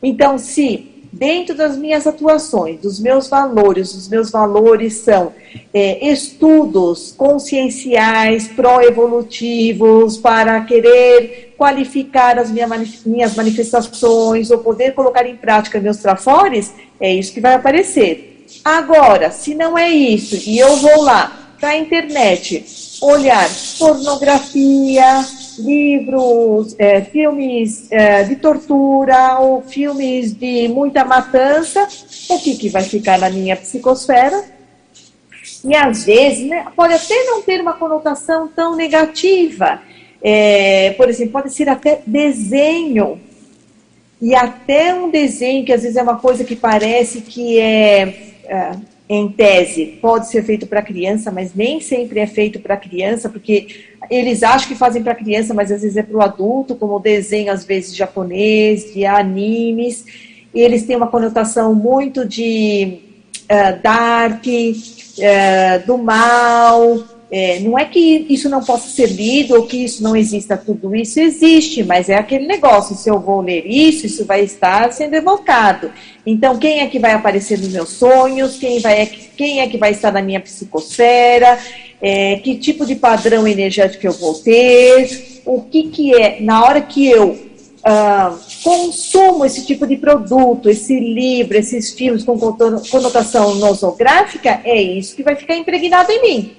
Então, 0.01 0.39
se 0.39 0.94
dentro 1.15 1.55
das 1.55 1.77
minhas 1.77 2.07
atuações, 2.07 2.81
dos 2.81 2.99
meus 2.99 3.29
valores, 3.29 3.95
os 3.95 4.09
meus 4.09 4.31
valores 4.31 4.95
são 4.95 5.33
é, 5.73 6.11
estudos 6.11 7.15
conscienciais, 7.17 8.49
pró-evolutivos, 8.49 10.17
para 10.17 10.61
querer 10.63 11.55
qualificar 11.57 12.37
as 12.39 12.51
minhas 12.51 13.37
manifestações 13.37 14.51
ou 14.51 14.59
poder 14.59 14.93
colocar 14.93 15.25
em 15.25 15.37
prática 15.37 15.81
meus 15.81 15.99
trafores, 15.99 16.75
é 17.01 17.15
isso 17.15 17.33
que 17.33 17.41
vai 17.41 17.55
aparecer. 17.55 18.45
Agora, 18.65 19.31
se 19.31 19.55
não 19.55 19.79
é 19.79 19.89
isso, 19.91 20.37
e 20.49 20.59
eu 20.59 20.77
vou 20.77 21.03
lá 21.03 21.55
para 21.61 21.71
a 21.71 21.79
internet 21.79 22.65
olhar 23.01 23.49
pornografia, 23.79 25.25
livros, 25.59 26.75
é, 26.79 27.01
filmes 27.03 27.91
é, 27.91 28.23
de 28.25 28.37
tortura 28.37 29.39
ou 29.41 29.63
filmes 29.63 30.35
de 30.35 30.69
muita 30.69 31.05
matança, 31.05 31.87
o 32.29 32.39
que, 32.39 32.57
que 32.57 32.69
vai 32.69 32.83
ficar 32.83 33.19
na 33.19 33.31
minha 33.31 33.57
psicosfera? 33.57 34.45
E 35.65 35.75
às 35.75 36.05
vezes 36.05 36.47
né, 36.47 36.67
pode 36.77 36.95
até 36.95 37.25
não 37.25 37.43
ter 37.43 37.61
uma 37.61 37.73
conotação 37.73 38.49
tão 38.49 38.77
negativa. 38.77 39.81
É, 40.23 40.91
por 40.93 41.09
exemplo, 41.09 41.33
pode 41.33 41.55
ser 41.55 41.69
até 41.69 42.01
desenho. 42.07 43.21
E 44.21 44.35
até 44.35 44.95
um 44.95 45.11
desenho 45.11 45.65
que 45.65 45.73
às 45.73 45.83
vezes 45.83 45.97
é 45.97 46.03
uma 46.03 46.17
coisa 46.17 46.45
que 46.45 46.57
parece 46.57 47.21
que 47.21 47.59
é, 47.59 48.33
é 48.45 48.77
em 49.09 49.29
tese, 49.29 49.99
pode 50.01 50.29
ser 50.31 50.43
feito 50.45 50.67
para 50.67 50.81
criança, 50.81 51.31
mas 51.31 51.55
nem 51.55 51.79
sempre 51.81 52.21
é 52.21 52.27
feito 52.27 52.59
para 52.59 52.77
criança, 52.77 53.29
porque 53.29 53.85
eles 54.11 54.43
acham 54.43 54.69
que 54.69 54.75
fazem 54.75 55.03
para 55.03 55.15
criança, 55.15 55.55
mas 55.55 55.71
às 55.71 55.83
vezes 55.83 55.97
é 55.97 56.03
para 56.03 56.17
o 56.17 56.23
adulto, 56.23 56.75
como 56.75 56.99
desenho, 56.99 57.53
às 57.53 57.65
vezes, 57.65 57.95
japonês, 57.95 58.93
de 58.93 59.05
animes. 59.05 60.05
Eles 60.55 60.85
têm 60.85 60.97
uma 60.97 61.09
conotação 61.09 61.75
muito 61.75 62.27
de 62.27 62.99
uh, 63.45 63.83
dark, 63.83 64.45
uh, 64.47 65.87
do 65.87 65.99
mal, 65.99 67.05
é, 67.37 67.59
não 67.59 67.77
é 67.77 67.85
que 67.85 68.27
isso 68.29 68.49
não 68.49 68.63
possa 68.63 68.89
ser 68.89 69.07
lido 69.07 69.57
ou 69.57 69.67
que 69.67 69.79
isso 69.79 70.05
não 70.05 70.15
exista, 70.15 70.57
tudo 70.57 70.95
isso 70.95 71.19
existe, 71.19 71.83
mas 71.83 72.09
é 72.09 72.15
aquele 72.15 72.47
negócio, 72.47 72.95
se 72.95 73.11
eu 73.11 73.19
vou 73.19 73.41
ler 73.41 73.67
isso, 73.67 74.07
isso 74.07 74.25
vai 74.25 74.45
estar 74.45 74.93
sendo 74.93 75.15
evocado. 75.15 75.91
Então, 76.25 76.57
quem 76.59 76.79
é 76.79 76.87
que 76.87 77.01
vai 77.01 77.13
aparecer 77.13 77.59
nos 77.59 77.73
meus 77.73 77.89
sonhos? 77.89 78.57
Quem, 78.57 78.79
vai, 78.79 79.07
quem 79.37 79.59
é 79.59 79.67
que 79.67 79.77
vai 79.77 79.91
estar 79.91 80.13
na 80.13 80.23
minha 80.23 80.39
psicosfera? 80.39 81.59
É, 82.07 82.37
que 82.37 82.57
tipo 82.57 82.85
de 82.85 82.97
padrão 82.97 83.49
energético 83.49 84.07
eu 84.07 84.13
vou 84.13 84.35
ter? 84.35 85.41
O 85.47 85.63
que, 85.63 85.85
que 85.85 86.15
é, 86.15 86.39
na 86.41 86.63
hora 86.63 86.83
que 86.83 87.09
eu 87.09 87.39
ah, 87.83 88.35
consumo 88.63 89.45
esse 89.45 89.67
tipo 89.67 89.87
de 89.87 89.99
produto, 89.99 90.71
esse 90.71 90.99
livro, 90.99 91.57
esses 91.57 91.93
filmes 91.93 92.25
com 92.25 92.39
conotação 92.39 93.55
nosográfica, 93.57 94.63
é 94.65 94.81
isso 94.81 95.15
que 95.15 95.23
vai 95.23 95.37
ficar 95.37 95.55
impregnado 95.55 96.11
em 96.11 96.23
mim. 96.23 96.57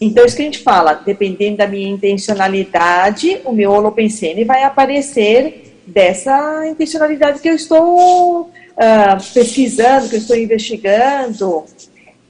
Então, 0.00 0.24
isso 0.24 0.36
que 0.36 0.42
a 0.42 0.44
gente 0.44 0.60
fala, 0.60 0.94
dependendo 0.94 1.56
da 1.56 1.66
minha 1.66 1.88
intencionalidade, 1.88 3.40
o 3.44 3.52
meu 3.52 3.72
holopensene 3.72 4.44
vai 4.44 4.62
aparecer 4.62 5.74
dessa 5.86 6.66
intencionalidade 6.68 7.40
que 7.40 7.48
eu 7.48 7.54
estou 7.54 8.42
uh, 8.42 9.32
pesquisando, 9.32 10.08
que 10.08 10.16
eu 10.16 10.20
estou 10.20 10.36
investigando. 10.36 11.64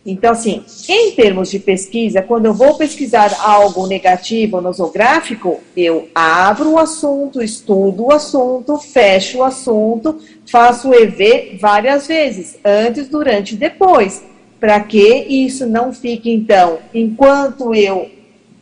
Então, 0.06 0.32
assim, 0.32 0.62
em 0.86 1.12
termos 1.12 1.50
de 1.50 1.58
pesquisa, 1.58 2.20
quando 2.20 2.44
eu 2.44 2.52
vou 2.52 2.76
pesquisar 2.76 3.34
algo 3.40 3.86
negativo, 3.86 4.60
nosográfico, 4.60 5.60
eu 5.74 6.08
abro 6.14 6.72
o 6.72 6.78
assunto, 6.78 7.42
estudo 7.42 8.04
o 8.04 8.12
assunto, 8.12 8.76
fecho 8.76 9.38
o 9.38 9.44
assunto, 9.44 10.20
faço 10.44 10.90
o 10.90 10.94
EV 10.94 11.56
várias 11.58 12.06
vezes, 12.06 12.58
antes, 12.62 13.08
durante 13.08 13.54
e 13.54 13.58
depois 13.58 14.22
para 14.64 14.80
que 14.80 15.26
isso 15.28 15.66
não 15.66 15.92
fique, 15.92 16.30
então, 16.30 16.78
enquanto 16.94 17.74
eu 17.74 18.10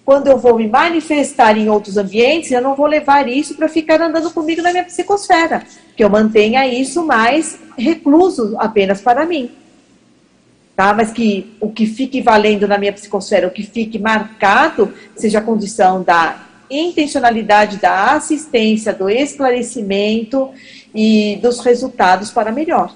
quando 0.05 0.27
eu 0.27 0.37
vou 0.37 0.57
me 0.57 0.67
manifestar 0.67 1.57
em 1.57 1.69
outros 1.69 1.97
ambientes, 1.97 2.51
eu 2.51 2.61
não 2.61 2.75
vou 2.75 2.87
levar 2.87 3.29
isso 3.29 3.55
para 3.55 3.69
ficar 3.69 4.03
andando 4.03 4.33
comigo 4.33 4.61
na 4.61 4.73
minha 4.73 4.83
psicosfera, 4.83 5.63
que 5.97 6.03
eu 6.03 6.11
mantenha 6.11 6.67
isso 6.67 7.07
mais 7.07 7.57
recluso 7.79 8.57
apenas 8.59 9.01
para 9.01 9.25
mim. 9.25 9.53
Tá? 10.75 10.95
Mas 10.95 11.13
que 11.13 11.55
o 11.61 11.71
que 11.71 11.87
fique 11.87 12.23
valendo 12.23 12.67
na 12.67 12.79
minha 12.79 12.93
psicosfera, 12.93 13.47
o 13.47 13.51
que 13.51 13.63
fique 13.63 13.99
marcado, 13.99 14.93
seja 15.15 15.39
a 15.39 15.43
condição 15.43 16.03
da 16.03 16.47
intencionalidade 16.71 17.77
da 17.77 18.13
assistência, 18.13 18.93
do 18.93 19.09
esclarecimento 19.11 20.51
e 20.95 21.39
dos 21.43 21.61
resultados 21.61 22.31
para 22.31 22.51
melhor. 22.51 22.95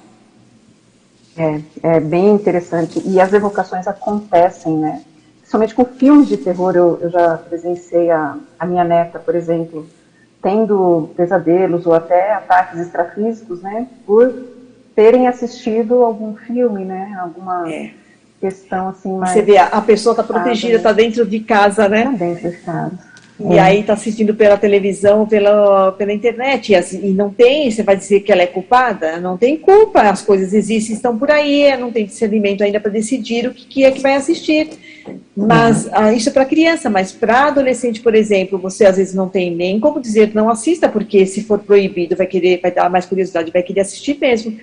É, 1.37 1.61
é 1.83 2.01
bem 2.01 2.31
interessante. 2.31 3.03
E 3.05 3.21
as 3.21 3.33
evocações 3.33 3.87
acontecem, 3.87 4.75
né? 4.79 5.03
Principalmente 5.41 5.75
com 5.75 5.85
filmes 5.85 6.29
de 6.29 6.39
terror, 6.39 6.75
eu, 6.75 6.99
eu 7.01 7.11
já 7.11 7.37
presenciei 7.37 8.11
a, 8.11 8.37
a 8.59 8.67
minha 8.67 8.83
neta, 8.83 9.19
por 9.19 9.35
exemplo, 9.35 9.87
tendo 10.43 11.11
pesadelos 11.17 11.87
ou 11.87 11.95
até 11.95 12.33
ataques 12.33 12.81
extrafísicos, 12.81 13.63
né? 13.63 13.87
Por 14.07 14.33
terem 14.97 15.29
assistido 15.29 16.03
algum 16.03 16.35
filme, 16.35 16.85
né? 16.85 17.17
Alguma 17.21 17.71
é. 17.71 17.91
questão 18.41 18.89
assim 18.89 19.13
mais. 19.13 19.33
Você 19.33 19.43
vê, 19.43 19.59
a 19.59 19.81
pessoa 19.83 20.15
está 20.15 20.25
protegida, 20.25 20.77
está 20.77 20.93
dentro 20.93 21.27
de 21.27 21.41
casa, 21.41 21.87
né? 21.87 22.11
Está 22.13 22.25
dentro 22.25 22.51
de 22.51 22.57
casa. 22.57 23.17
E 23.39 23.55
é. 23.55 23.61
aí 23.61 23.81
está 23.81 23.93
assistindo 23.93 24.35
pela 24.35 24.57
televisão, 24.57 25.27
pela, 25.27 25.93
pela 25.93 26.11
internet, 26.11 26.73
e, 26.73 27.09
e, 27.09 27.13
não 27.13 27.29
tem, 27.29 27.71
você 27.71 27.83
vai 27.83 27.95
dizer 27.95 28.21
que 28.21 28.33
ela 28.33 28.41
é 28.41 28.47
culpada? 28.47 29.21
Não 29.21 29.37
tem 29.37 29.59
culpa, 29.59 30.01
as 30.01 30.23
coisas 30.23 30.55
existem, 30.55 30.97
estão 30.97 31.19
por 31.19 31.31
aí, 31.31 31.77
não 31.77 31.93
tem 31.93 32.07
discernimento 32.07 32.65
ainda 32.65 32.81
para 32.81 32.91
decidir 32.91 33.47
o 33.47 33.53
que, 33.53 33.67
que, 33.67 33.85
é 33.85 33.91
que 33.91 34.01
vai 34.01 34.15
assistir. 34.15 34.71
Mas 35.37 35.85
uhum. 35.85 35.91
ah, 35.93 36.13
isso 36.15 36.31
é 36.31 36.33
para 36.33 36.47
criança, 36.47 36.89
mas 36.89 37.13
para 37.13 37.49
adolescente, 37.49 38.01
por 38.01 38.15
exemplo, 38.15 38.59
você 38.59 38.87
às 38.87 38.97
vezes 38.97 39.15
não 39.15 39.29
tem 39.29 39.55
nem 39.55 39.79
como 39.79 40.01
dizer 40.01 40.35
não 40.35 40.49
assista, 40.49 40.89
porque 40.89 41.27
se 41.27 41.45
for 41.45 41.59
proibido 41.59 42.17
vai 42.17 42.27
querer, 42.27 42.59
vai 42.63 42.71
dar 42.71 42.89
mais 42.89 43.05
curiosidade, 43.05 43.53
vai 43.53 43.63
querer 43.63 43.83
assistir 43.83 44.17
mesmo. 44.19 44.57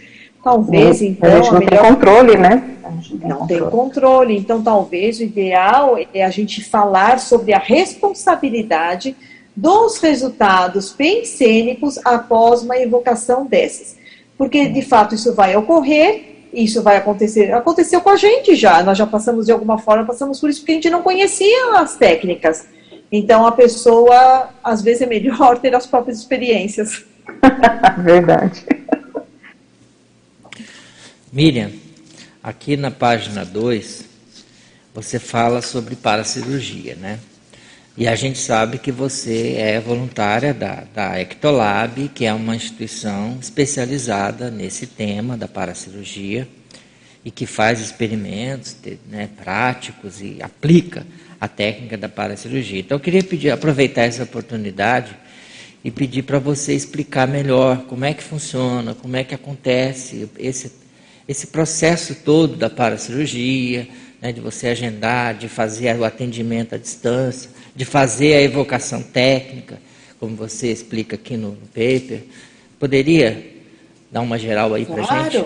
Talvez, 0.44 1.02
então. 1.02 1.30
A 1.30 1.36
gente 1.36 1.52
não 1.52 1.58
a 1.58 1.60
melhor... 1.60 1.82
tem 1.82 1.94
controle, 1.94 2.38
né? 2.38 2.78
Tem 2.84 3.30
não 3.30 3.38
controle. 3.38 3.48
tem 3.48 3.70
controle. 3.70 4.38
Então, 4.38 4.62
talvez 4.62 5.20
o 5.20 5.24
ideal 5.24 5.98
é 6.14 6.24
a 6.24 6.30
gente 6.30 6.64
falar 6.64 7.20
sobre 7.20 7.54
a 7.54 7.60
responsabilidade 7.60 9.16
dos 9.56 10.00
resultados 10.00 10.92
pensênicos 10.92 11.98
após 12.04 12.64
uma 12.64 12.78
evocação 12.78 13.46
dessas. 13.46 13.96
Porque, 14.38 14.68
de 14.68 14.82
fato, 14.82 15.16
isso 15.16 15.34
vai 15.34 15.56
ocorrer, 15.56 16.50
isso 16.52 16.82
vai 16.82 16.98
acontecer. 16.98 17.54
Aconteceu 17.54 18.02
com 18.02 18.10
a 18.10 18.18
gente 18.18 18.56
já, 18.56 18.84
nós 18.84 18.98
já 18.98 19.08
passamos 19.08 19.46
de 19.46 19.52
alguma 19.52 19.78
forma, 19.78 20.06
passamos 20.06 20.42
por 20.42 20.50
isso 20.50 20.60
porque 20.60 20.74
a 20.74 20.76
gente 20.76 20.90
não 20.90 21.02
conhecia 21.02 21.78
as 21.78 21.96
técnicas. 21.96 22.68
Então, 23.12 23.46
a 23.46 23.52
pessoa, 23.52 24.50
às 24.64 24.82
vezes, 24.82 25.04
é 25.04 25.06
melhor 25.06 25.58
ter 25.62 25.74
as 25.74 25.86
próprias 25.86 26.18
experiências. 26.18 27.06
Verdade. 28.04 28.66
Miriam, 31.34 31.72
aqui 32.44 32.78
na 32.78 32.92
página 32.92 33.44
2, 33.44 34.06
você 34.94 35.18
fala 35.18 35.64
sobre 35.64 35.96
paracirurgia, 35.96 36.94
né? 36.94 37.18
E 37.98 38.08
a 38.08 38.14
gente 38.14 38.38
sabe 38.38 38.78
que 38.78 38.92
você 38.92 39.56
é 39.58 39.80
voluntária 39.80 40.54
da, 40.54 40.84
da 40.94 41.20
Ectolab, 41.20 42.08
que 42.10 42.28
é 42.28 42.32
uma 42.32 42.56
instituição 42.56 43.40
especializada 43.42 44.52
nesse 44.52 44.86
tema 44.86 45.36
da 45.36 45.48
paracirurgia 45.48 46.48
e 47.26 47.32
que 47.32 47.48
faz 47.48 47.82
experimentos 47.82 48.78
né, 49.10 49.28
práticos 49.36 50.22
e 50.22 50.38
aplica 50.40 51.04
a 51.42 51.48
técnica 51.48 51.98
da 51.98 52.08
paracirurgia. 52.08 52.82
Então, 52.82 52.98
eu 52.98 53.02
queria 53.02 53.24
pedir, 53.24 53.50
aproveitar 53.50 54.04
essa 54.04 54.22
oportunidade 54.22 55.18
e 55.84 55.90
pedir 55.90 56.22
para 56.22 56.38
você 56.38 56.76
explicar 56.76 57.28
melhor 57.28 57.86
como 57.86 58.06
é 58.06 58.14
que 58.14 58.22
funciona, 58.22 58.94
como 58.94 59.16
é 59.16 59.24
que 59.24 59.34
acontece 59.34 60.30
esse 60.38 60.83
esse 61.28 61.48
processo 61.48 62.16
todo 62.16 62.56
da 62.56 62.70
paracirurgia, 62.70 63.88
né, 64.22 64.32
de 64.32 64.42
você 64.42 64.68
agendar, 64.68 65.36
de 65.36 65.48
fazer 65.48 65.96
o 65.98 66.04
atendimento 66.04 66.76
à 66.76 66.78
distância, 66.78 67.50
de 67.76 67.86
fazer 67.86 68.36
a 68.36 68.42
evocação 68.42 69.02
técnica, 69.02 69.80
como 70.20 70.36
você 70.36 70.72
explica 70.72 71.16
aqui 71.16 71.36
no, 71.36 71.50
no 71.50 71.68
paper. 71.68 72.24
Poderia 72.80 73.54
dar 74.12 74.22
uma 74.22 74.38
geral 74.38 74.74
aí 74.74 74.86
para 74.86 75.04
claro, 75.04 75.32
gente? 75.32 75.46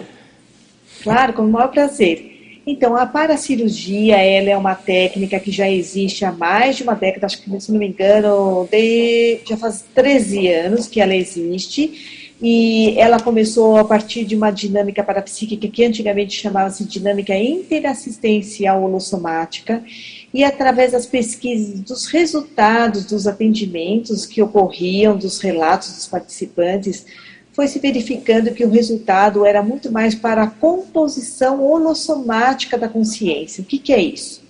Claro, 1.04 1.34
com 1.34 1.44
o 1.44 1.50
maior 1.50 1.70
prazer. 1.70 2.38
Então, 2.68 2.98
a 2.98 3.06
paracirurgia, 3.06 4.18
ela 4.18 4.50
é 4.50 4.58
uma 4.58 4.76
técnica 4.76 5.40
que 5.40 5.52
já 5.52 5.70
existe 5.70 6.26
há 6.26 6.34
mais 6.34 6.76
de 6.76 6.84
uma 6.84 6.96
década, 6.96 7.26
acho 7.26 7.42
que, 7.42 7.62
se 7.62 7.72
não 7.72 7.80
me 7.80 7.88
engano, 7.88 8.68
de, 8.70 9.40
já 9.48 9.56
faz 9.56 9.86
13 9.96 10.48
anos 10.50 10.86
que 10.86 11.00
ela 11.00 11.16
existe, 11.16 12.27
e 12.42 12.94
ela 12.98 13.20
começou 13.20 13.78
a 13.78 13.84
partir 13.84 14.24
de 14.24 14.36
uma 14.36 14.52
dinâmica 14.52 15.04
parapsíquica 15.04 15.68
que 15.68 15.84
antigamente 15.84 16.40
chamava-se 16.40 16.86
dinâmica 16.86 17.36
interassistencial 17.36 18.84
holossomática, 18.84 19.84
e 20.34 20.44
através 20.44 20.92
das 20.92 21.06
pesquisas, 21.06 21.80
dos 21.80 22.06
resultados 22.06 23.06
dos 23.06 23.26
atendimentos 23.26 24.26
que 24.26 24.42
ocorriam, 24.42 25.18
dos 25.18 25.40
relatos 25.40 25.94
dos 25.94 26.08
participantes, 26.08 27.06
foi 27.54 27.68
se 27.68 27.80
verificando 27.80 28.54
que 28.54 28.64
o 28.64 28.70
resultado 28.70 29.44
era 29.44 29.64
muito 29.64 29.92
mais 29.92 30.14
para 30.14 30.44
a 30.44 30.48
composição 30.48 31.64
holossomática 31.64 32.78
da 32.78 32.88
consciência. 32.88 33.64
O 33.64 33.66
que, 33.66 33.80
que 33.80 33.92
é 33.92 34.00
isso? 34.00 34.47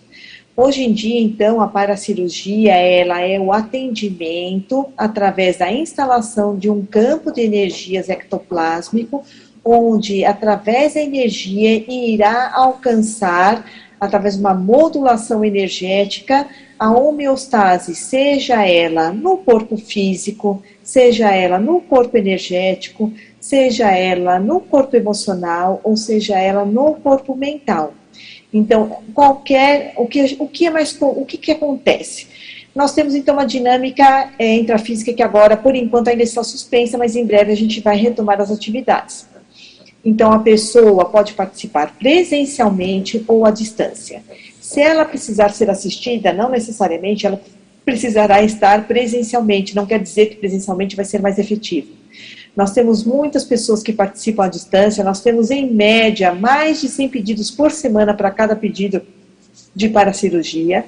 Hoje 0.60 0.84
em 0.86 0.92
dia, 0.92 1.22
então, 1.22 1.62
a 1.62 1.68
paracirurgia 1.68 2.74
ela 2.74 3.22
é 3.22 3.40
o 3.40 3.54
atendimento 3.54 4.88
através 4.98 5.58
da 5.58 5.72
instalação 5.72 6.58
de 6.58 6.68
um 6.68 6.84
campo 6.84 7.32
de 7.32 7.42
energias 7.42 8.10
ectoplásmico, 8.10 9.24
onde, 9.64 10.26
através 10.26 10.96
da 10.96 11.00
energia, 11.00 11.86
irá 11.88 12.52
alcançar, 12.56 13.70
através 14.00 14.34
de 14.34 14.40
uma 14.40 14.56
modulação 14.56 15.46
energética, 15.46 16.48
a 16.80 16.90
homeostase, 16.92 17.94
seja 17.94 18.66
ela 18.66 19.12
no 19.12 19.38
corpo 19.38 19.78
físico, 19.78 20.64
seja 20.82 21.36
ela 21.36 21.60
no 21.60 21.82
corpo 21.82 22.18
energético, 22.18 23.14
seja 23.40 23.92
ela 23.92 24.40
no 24.40 24.60
corpo 24.60 24.96
emocional, 24.96 25.80
ou 25.84 25.96
seja 25.96 26.36
ela 26.40 26.66
no 26.66 26.96
corpo 26.96 27.36
mental. 27.36 27.94
Então, 28.54 29.04
qualquer, 29.14 29.94
o 29.98 30.08
que, 30.08 30.38
o 30.40 30.48
que 30.48 30.66
é 30.68 30.70
mais, 30.70 30.98
o 31.00 31.26
que, 31.26 31.38
que 31.38 31.52
acontece? 31.52 32.28
Nós 32.74 32.94
temos 32.94 33.16
então 33.16 33.34
uma 33.34 33.46
dinâmica 33.46 34.32
é, 34.38 34.56
intrafísica 34.56 35.12
que 35.12 35.24
agora, 35.24 35.58
por 35.58 35.76
enquanto, 35.76 36.10
ainda 36.10 36.24
está 36.24 36.44
suspensa, 36.44 36.98
mas 36.98 37.16
em 37.16 37.26
breve 37.26 37.52
a 37.52 37.56
gente 37.56 37.82
vai 37.82 37.98
retomar 37.98 38.40
as 38.40 38.52
atividades. 38.52 39.28
Então, 40.06 40.32
a 40.32 40.40
pessoa 40.40 41.06
pode 41.06 41.34
participar 41.34 41.96
presencialmente 41.98 43.24
ou 43.28 43.46
à 43.46 43.52
distância. 43.52 44.24
Se 44.62 44.80
ela 44.80 45.04
precisar 45.04 45.50
ser 45.50 45.70
assistida, 45.70 46.32
não 46.32 46.50
necessariamente 46.50 47.26
ela 47.26 47.42
precisará 47.84 48.44
estar 48.44 48.88
presencialmente, 48.88 49.76
não 49.76 49.86
quer 49.86 50.00
dizer 50.00 50.28
que 50.28 50.36
presencialmente 50.36 50.96
vai 50.96 51.04
ser 51.04 51.22
mais 51.22 51.40
efetivo. 51.40 51.97
Nós 52.58 52.72
temos 52.72 53.04
muitas 53.04 53.46
pessoas 53.46 53.84
que 53.84 53.94
participam 53.94 54.46
à 54.46 54.48
distância, 54.48 55.04
nós 55.04 55.22
temos 55.22 55.52
em 55.52 55.72
média 55.72 56.34
mais 56.34 56.82
de 56.82 56.90
100 56.90 57.10
pedidos 57.10 57.52
por 57.52 57.70
semana 57.70 58.16
para 58.16 58.32
cada 58.32 58.56
pedido 58.56 59.04
de 59.76 59.88
paracirurgia. 59.88 60.84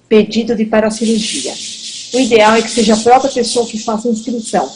Pedido 0.09 0.57
de 0.57 0.65
paracirurgia. 0.65 1.53
O 2.13 2.19
ideal 2.19 2.55
é 2.55 2.61
que 2.61 2.69
seja 2.69 2.93
a 2.93 2.97
própria 2.97 3.31
pessoa 3.31 3.65
que 3.65 3.79
faça 3.79 4.07
a 4.07 4.11
inscrição. 4.11 4.71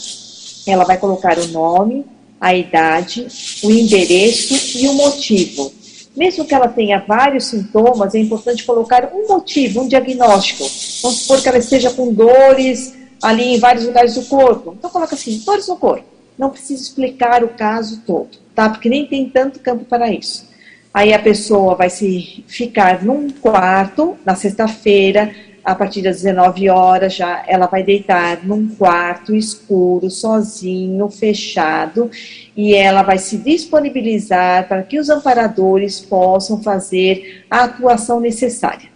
Ela 0.65 0.83
vai 0.83 0.97
colocar 0.97 1.37
o 1.37 1.47
nome, 1.49 2.03
a 2.41 2.55
idade, 2.55 3.27
o 3.63 3.69
endereço 3.69 4.79
e 4.79 4.87
o 4.87 4.93
motivo. 4.93 5.71
Mesmo 6.15 6.45
que 6.45 6.55
ela 6.55 6.67
tenha 6.67 6.97
vários 7.07 7.45
sintomas, 7.45 8.15
é 8.15 8.19
importante 8.19 8.65
colocar 8.65 9.11
um 9.13 9.27
motivo, 9.27 9.81
um 9.81 9.87
diagnóstico. 9.87 10.63
Vamos 11.03 11.19
supor 11.19 11.39
que 11.39 11.47
ela 11.47 11.59
esteja 11.59 11.91
com 11.91 12.11
dores 12.11 12.95
ali 13.21 13.55
em 13.55 13.59
vários 13.59 13.85
lugares 13.85 14.15
do 14.15 14.23
corpo. 14.23 14.73
Então 14.75 14.89
coloca 14.89 15.13
assim, 15.13 15.37
dores 15.45 15.67
no 15.67 15.77
corpo. 15.77 16.05
Não 16.39 16.49
precisa 16.49 16.81
explicar 16.81 17.43
o 17.43 17.49
caso 17.49 18.01
todo, 18.05 18.29
tá? 18.55 18.67
Porque 18.67 18.89
nem 18.89 19.05
tem 19.05 19.29
tanto 19.29 19.59
campo 19.59 19.85
para 19.85 20.11
isso. 20.11 20.47
Aí 20.91 21.13
a 21.13 21.19
pessoa 21.19 21.75
vai 21.75 21.91
se 21.91 22.43
ficar 22.47 23.03
num 23.03 23.29
quarto 23.29 24.17
na 24.25 24.33
sexta-feira, 24.33 25.31
a 25.67 25.75
partir 25.75 26.01
das 26.01 26.21
19 26.21 26.69
horas 26.69 27.13
já 27.13 27.43
ela 27.45 27.67
vai 27.67 27.83
deitar 27.83 28.41
num 28.45 28.69
quarto 28.69 29.35
escuro, 29.35 30.09
sozinho, 30.09 31.09
fechado, 31.09 32.09
e 32.55 32.73
ela 32.73 33.03
vai 33.03 33.17
se 33.17 33.37
disponibilizar 33.37 34.65
para 34.69 34.81
que 34.81 34.97
os 34.97 35.09
amparadores 35.09 35.99
possam 35.99 36.63
fazer 36.63 37.43
a 37.51 37.65
atuação 37.65 38.21
necessária. 38.21 38.87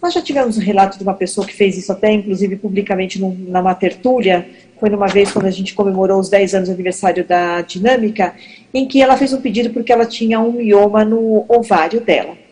Nós 0.00 0.14
já 0.14 0.22
tivemos 0.22 0.56
um 0.56 0.62
relato 0.62 0.96
de 0.96 1.04
uma 1.04 1.12
pessoa 1.12 1.46
que 1.46 1.52
fez 1.52 1.76
isso 1.76 1.92
até, 1.92 2.10
inclusive, 2.10 2.56
publicamente 2.56 3.20
num, 3.20 3.28
numa 3.28 3.74
tertúlia, 3.74 4.48
foi 4.80 4.88
numa 4.88 5.08
vez 5.08 5.30
quando 5.30 5.44
a 5.44 5.50
gente 5.50 5.74
comemorou 5.74 6.18
os 6.18 6.30
10 6.30 6.54
anos 6.54 6.68
do 6.70 6.72
aniversário 6.72 7.22
da 7.22 7.60
Dinâmica, 7.60 8.34
em 8.72 8.88
que 8.88 9.02
ela 9.02 9.18
fez 9.18 9.34
um 9.34 9.42
pedido 9.42 9.74
porque 9.74 9.92
ela 9.92 10.06
tinha 10.06 10.40
um 10.40 10.52
mioma 10.52 11.04
no 11.04 11.44
ovário 11.50 12.00
dela. 12.00 12.43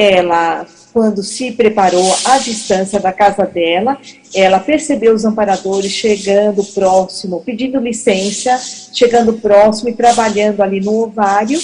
Ela, 0.00 0.64
quando 0.92 1.24
se 1.24 1.50
preparou 1.50 2.08
à 2.24 2.38
distância 2.38 3.00
da 3.00 3.12
casa 3.12 3.44
dela, 3.44 3.98
ela 4.32 4.60
percebeu 4.60 5.12
os 5.12 5.24
amparadores 5.24 5.90
chegando 5.90 6.62
próximo, 6.62 7.42
pedindo 7.44 7.80
licença, 7.80 8.56
chegando 8.94 9.32
próximo 9.32 9.88
e 9.88 9.94
trabalhando 9.94 10.60
ali 10.60 10.78
no 10.80 11.02
ovário. 11.02 11.58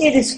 Eles 0.00 0.36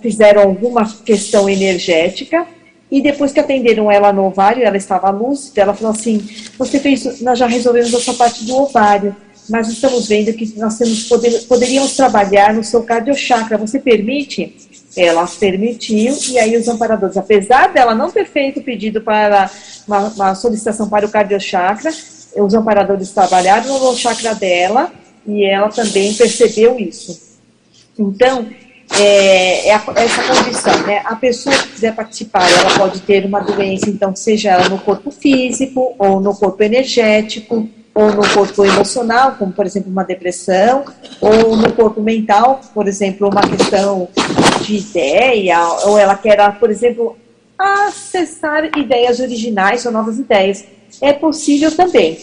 fizeram 0.00 0.40
alguma 0.40 0.90
questão 1.04 1.46
energética, 1.46 2.46
e 2.90 3.02
depois 3.02 3.32
que 3.32 3.40
atenderam 3.40 3.92
ela 3.92 4.10
no 4.10 4.24
ovário, 4.24 4.64
ela 4.64 4.78
estava 4.78 5.10
lúcida, 5.10 5.60
ela 5.60 5.74
falou 5.74 5.92
assim: 5.92 6.26
Você 6.56 6.78
fez, 6.78 7.20
nós 7.20 7.38
já 7.38 7.46
resolvemos 7.46 7.92
essa 7.92 8.14
parte 8.14 8.46
do 8.46 8.56
ovário, 8.56 9.14
mas 9.50 9.68
estamos 9.68 10.08
vendo 10.08 10.32
que 10.32 10.58
nós 10.58 10.78
temos, 10.78 11.04
poder, 11.04 11.42
poderíamos 11.42 11.94
trabalhar 11.94 12.54
no 12.54 12.64
seu 12.64 12.82
cardiochakra. 12.82 13.58
Você 13.58 13.78
permite? 13.78 14.65
Ela 14.96 15.26
permitiu, 15.26 16.16
e 16.30 16.38
aí 16.38 16.56
os 16.56 16.68
amparadores, 16.68 17.16
apesar 17.16 17.72
dela 17.72 17.94
não 17.94 18.10
ter 18.10 18.24
feito 18.26 18.62
pedido 18.62 19.02
para 19.02 19.50
uma, 19.86 20.08
uma 20.08 20.34
solicitação 20.34 20.88
para 20.88 21.04
o 21.04 21.10
cardiochakra, 21.10 21.90
os 22.34 22.54
amparadores 22.54 23.10
trabalharam 23.10 23.78
no 23.78 23.96
chakra 23.96 24.34
dela 24.34 24.90
e 25.26 25.44
ela 25.44 25.68
também 25.68 26.14
percebeu 26.14 26.78
isso. 26.78 27.36
Então, 27.98 28.46
é, 28.98 29.68
é 29.68 29.74
a, 29.74 29.82
essa 29.96 30.22
condição, 30.22 30.86
né? 30.86 31.02
A 31.04 31.16
pessoa 31.16 31.56
que 31.56 31.68
quiser 31.68 31.94
participar, 31.94 32.48
ela 32.50 32.78
pode 32.78 33.00
ter 33.00 33.24
uma 33.24 33.40
doença, 33.40 33.90
então, 33.90 34.14
seja 34.14 34.50
ela 34.50 34.68
no 34.68 34.78
corpo 34.78 35.10
físico, 35.10 35.94
ou 35.98 36.20
no 36.20 36.34
corpo 36.34 36.62
energético, 36.62 37.68
ou 37.96 38.12
no 38.12 38.28
corpo 38.34 38.62
emocional, 38.62 39.36
como, 39.38 39.52
por 39.52 39.64
exemplo, 39.64 39.90
uma 39.90 40.04
depressão, 40.04 40.84
ou 41.18 41.56
no 41.56 41.72
corpo 41.72 42.02
mental, 42.02 42.60
por 42.74 42.86
exemplo, 42.86 43.26
uma 43.26 43.40
questão 43.40 44.06
de 44.60 44.76
ideia, 44.76 45.58
ou 45.86 45.98
ela 45.98 46.14
quer, 46.14 46.58
por 46.58 46.70
exemplo, 46.70 47.16
acessar 47.58 48.66
ideias 48.76 49.18
originais 49.18 49.86
ou 49.86 49.92
novas 49.92 50.18
ideias. 50.18 50.62
É 51.00 51.14
possível 51.14 51.74
também. 51.74 52.18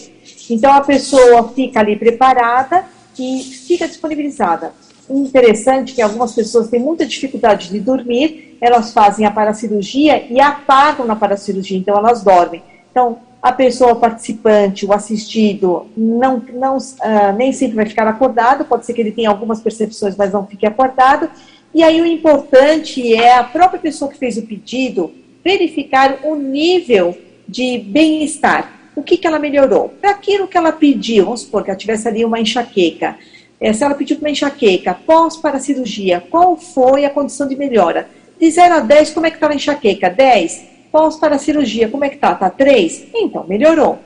Então, 0.48 0.72
a 0.72 0.80
pessoa 0.80 1.48
fica 1.48 1.80
ali 1.80 1.96
preparada 1.96 2.84
e 3.18 3.42
fica 3.42 3.88
disponibilizada 3.88 4.72
interessante 5.10 5.92
que 5.92 6.00
algumas 6.00 6.32
pessoas 6.32 6.68
têm 6.68 6.80
muita 6.80 7.04
dificuldade 7.04 7.68
de 7.68 7.78
dormir, 7.78 8.56
elas 8.58 8.90
fazem 8.92 9.26
a 9.26 9.30
paracirurgia 9.30 10.24
e 10.30 10.40
apagam 10.40 11.04
na 11.04 11.14
paracirurgia, 11.14 11.76
então 11.76 11.94
elas 11.94 12.22
dormem. 12.22 12.62
Então, 12.90 13.18
a 13.44 13.52
pessoa 13.52 13.94
participante, 13.94 14.86
o 14.86 14.92
assistido, 14.94 15.86
não, 15.94 16.42
não, 16.54 16.78
uh, 16.78 17.36
nem 17.36 17.52
sempre 17.52 17.76
vai 17.76 17.84
ficar 17.84 18.08
acordado, 18.08 18.64
pode 18.64 18.86
ser 18.86 18.94
que 18.94 19.02
ele 19.02 19.12
tenha 19.12 19.28
algumas 19.28 19.60
percepções, 19.60 20.16
mas 20.16 20.32
não 20.32 20.46
fique 20.46 20.64
acordado. 20.64 21.28
E 21.74 21.82
aí 21.82 22.00
o 22.00 22.06
importante 22.06 23.12
é 23.14 23.34
a 23.34 23.44
própria 23.44 23.78
pessoa 23.78 24.10
que 24.10 24.16
fez 24.16 24.38
o 24.38 24.46
pedido 24.46 25.12
verificar 25.44 26.20
o 26.24 26.34
nível 26.34 27.18
de 27.46 27.80
bem-estar. 27.80 28.80
O 28.96 29.02
que, 29.02 29.18
que 29.18 29.26
ela 29.26 29.38
melhorou? 29.38 29.90
Para 29.90 30.12
aquilo 30.12 30.48
que 30.48 30.56
ela 30.56 30.72
pediu, 30.72 31.26
vamos 31.26 31.42
supor 31.42 31.62
que 31.62 31.70
ela 31.70 31.78
tivesse 31.78 32.08
ali 32.08 32.24
uma 32.24 32.40
enxaqueca, 32.40 33.18
é, 33.60 33.74
se 33.74 33.84
ela 33.84 33.94
pediu 33.94 34.16
uma 34.16 34.30
enxaqueca 34.30 34.94
pós 34.94 35.36
para 35.36 35.58
a 35.58 35.60
cirurgia, 35.60 36.24
qual 36.30 36.56
foi 36.56 37.04
a 37.04 37.10
condição 37.10 37.46
de 37.46 37.56
melhora? 37.56 38.08
De 38.40 38.50
0 38.50 38.76
a 38.76 38.80
10, 38.80 39.10
como 39.10 39.26
é 39.26 39.30
que 39.30 39.36
está 39.36 39.50
a 39.50 39.54
enxaqueca? 39.54 40.08
10. 40.08 40.73
Pós 40.94 41.16
para 41.16 41.34
a 41.34 41.38
cirurgia, 41.40 41.88
como 41.88 42.04
é 42.04 42.08
que 42.08 42.14
está? 42.14 42.34
Está 42.34 42.48
3? 42.48 43.06
Então, 43.16 43.44
melhorou. 43.48 43.98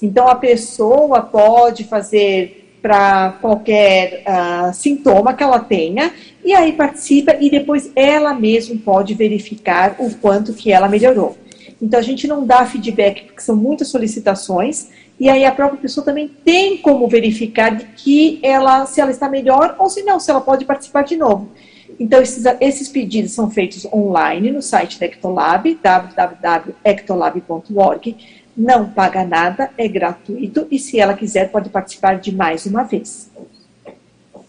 Então, 0.00 0.26
a 0.28 0.34
pessoa 0.34 1.20
pode 1.20 1.84
fazer 1.84 2.78
para 2.80 3.32
qualquer 3.32 4.24
uh, 4.26 4.72
sintoma 4.72 5.34
que 5.34 5.42
ela 5.42 5.60
tenha, 5.60 6.10
e 6.42 6.54
aí 6.54 6.72
participa 6.72 7.36
e 7.38 7.50
depois 7.50 7.92
ela 7.94 8.32
mesma 8.32 8.74
pode 8.82 9.12
verificar 9.12 9.96
o 9.98 10.14
quanto 10.14 10.54
que 10.54 10.72
ela 10.72 10.88
melhorou. 10.88 11.36
Então, 11.82 12.00
a 12.00 12.02
gente 12.02 12.26
não 12.26 12.46
dá 12.46 12.64
feedback, 12.64 13.24
porque 13.24 13.42
são 13.42 13.54
muitas 13.54 13.88
solicitações, 13.88 14.88
e 15.20 15.28
aí 15.28 15.44
a 15.44 15.52
própria 15.52 15.82
pessoa 15.82 16.02
também 16.02 16.28
tem 16.42 16.78
como 16.78 17.06
verificar 17.08 17.76
de 17.76 17.84
que 17.84 18.40
ela, 18.42 18.86
se 18.86 19.02
ela 19.02 19.10
está 19.10 19.28
melhor 19.28 19.76
ou 19.78 19.86
se 19.90 20.02
não, 20.02 20.18
se 20.18 20.30
ela 20.30 20.40
pode 20.40 20.64
participar 20.64 21.02
de 21.02 21.14
novo. 21.14 21.50
Então, 21.98 22.22
esses, 22.22 22.44
esses 22.60 22.88
pedidos 22.88 23.32
são 23.32 23.50
feitos 23.50 23.84
online 23.86 24.50
no 24.50 24.60
site 24.62 24.98
da 24.98 25.04
Ectolab, 25.06 25.78
www.ectolab.org. 25.82 28.16
Não 28.56 28.88
paga 28.90 29.24
nada, 29.24 29.70
é 29.78 29.88
gratuito 29.88 30.66
e 30.70 30.78
se 30.78 31.00
ela 31.00 31.14
quiser 31.14 31.50
pode 31.50 31.70
participar 31.70 32.20
de 32.20 32.34
mais 32.34 32.66
uma 32.66 32.82
vez. 32.82 33.30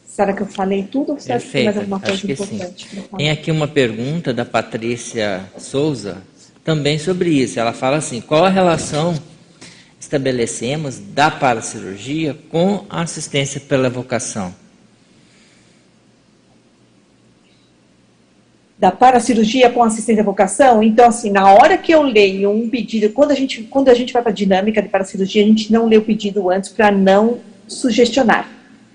Será 0.06 0.34
que 0.34 0.42
eu 0.42 0.48
falei 0.48 0.84
tudo 0.84 1.14
ou 1.14 1.20
você 1.20 1.32
acha 1.34 1.46
que 1.46 1.52
tem 1.52 1.64
mais 1.64 1.78
alguma 1.78 2.00
coisa 2.00 2.32
importante? 2.32 3.04
Tem 3.18 3.32
aqui 3.32 3.50
uma 3.50 3.68
pergunta 3.68 4.32
da 4.34 4.46
Patrícia 4.46 5.44
Souza, 5.58 6.22
também 6.64 7.00
sobre 7.00 7.30
isso. 7.30 7.60
Ela 7.60 7.74
fala 7.74 7.98
assim: 7.98 8.22
qual 8.22 8.46
a 8.46 8.50
relação 8.50 9.16
estabelecemos 10.00 11.00
da 11.00 11.32
paracirurgia 11.32 12.38
com 12.50 12.86
a 12.90 13.02
assistência 13.02 13.60
pela 13.60 13.90
vocação? 13.90 14.54
Da 18.78 18.92
paracirurgia 18.92 19.70
com 19.70 19.84
assistência 19.84 20.22
à 20.22 20.26
vocação? 20.26 20.84
Então, 20.84 21.08
assim, 21.08 21.30
na 21.30 21.54
hora 21.54 21.78
que 21.78 21.92
eu 21.92 22.02
leio 22.02 22.50
um 22.50 22.70
pedido, 22.70 23.10
quando 23.14 23.32
a 23.32 23.36
gente, 23.36 23.64
quando 23.64 23.90
a 23.90 23.94
gente 23.94 24.12
vai 24.12 24.22
para 24.22 24.32
a 24.32 24.36
dinâmica 24.36 24.82
de 24.82 24.90
paracirurgia, 24.90 25.44
a 25.44 25.48
gente 25.48 25.72
não 25.72 25.88
lê 25.88 25.98
o 25.98 26.02
pedido 26.02 26.50
antes 26.50 26.70
para 26.70 26.92
não 26.92 27.40
sugestionar. 27.68 28.50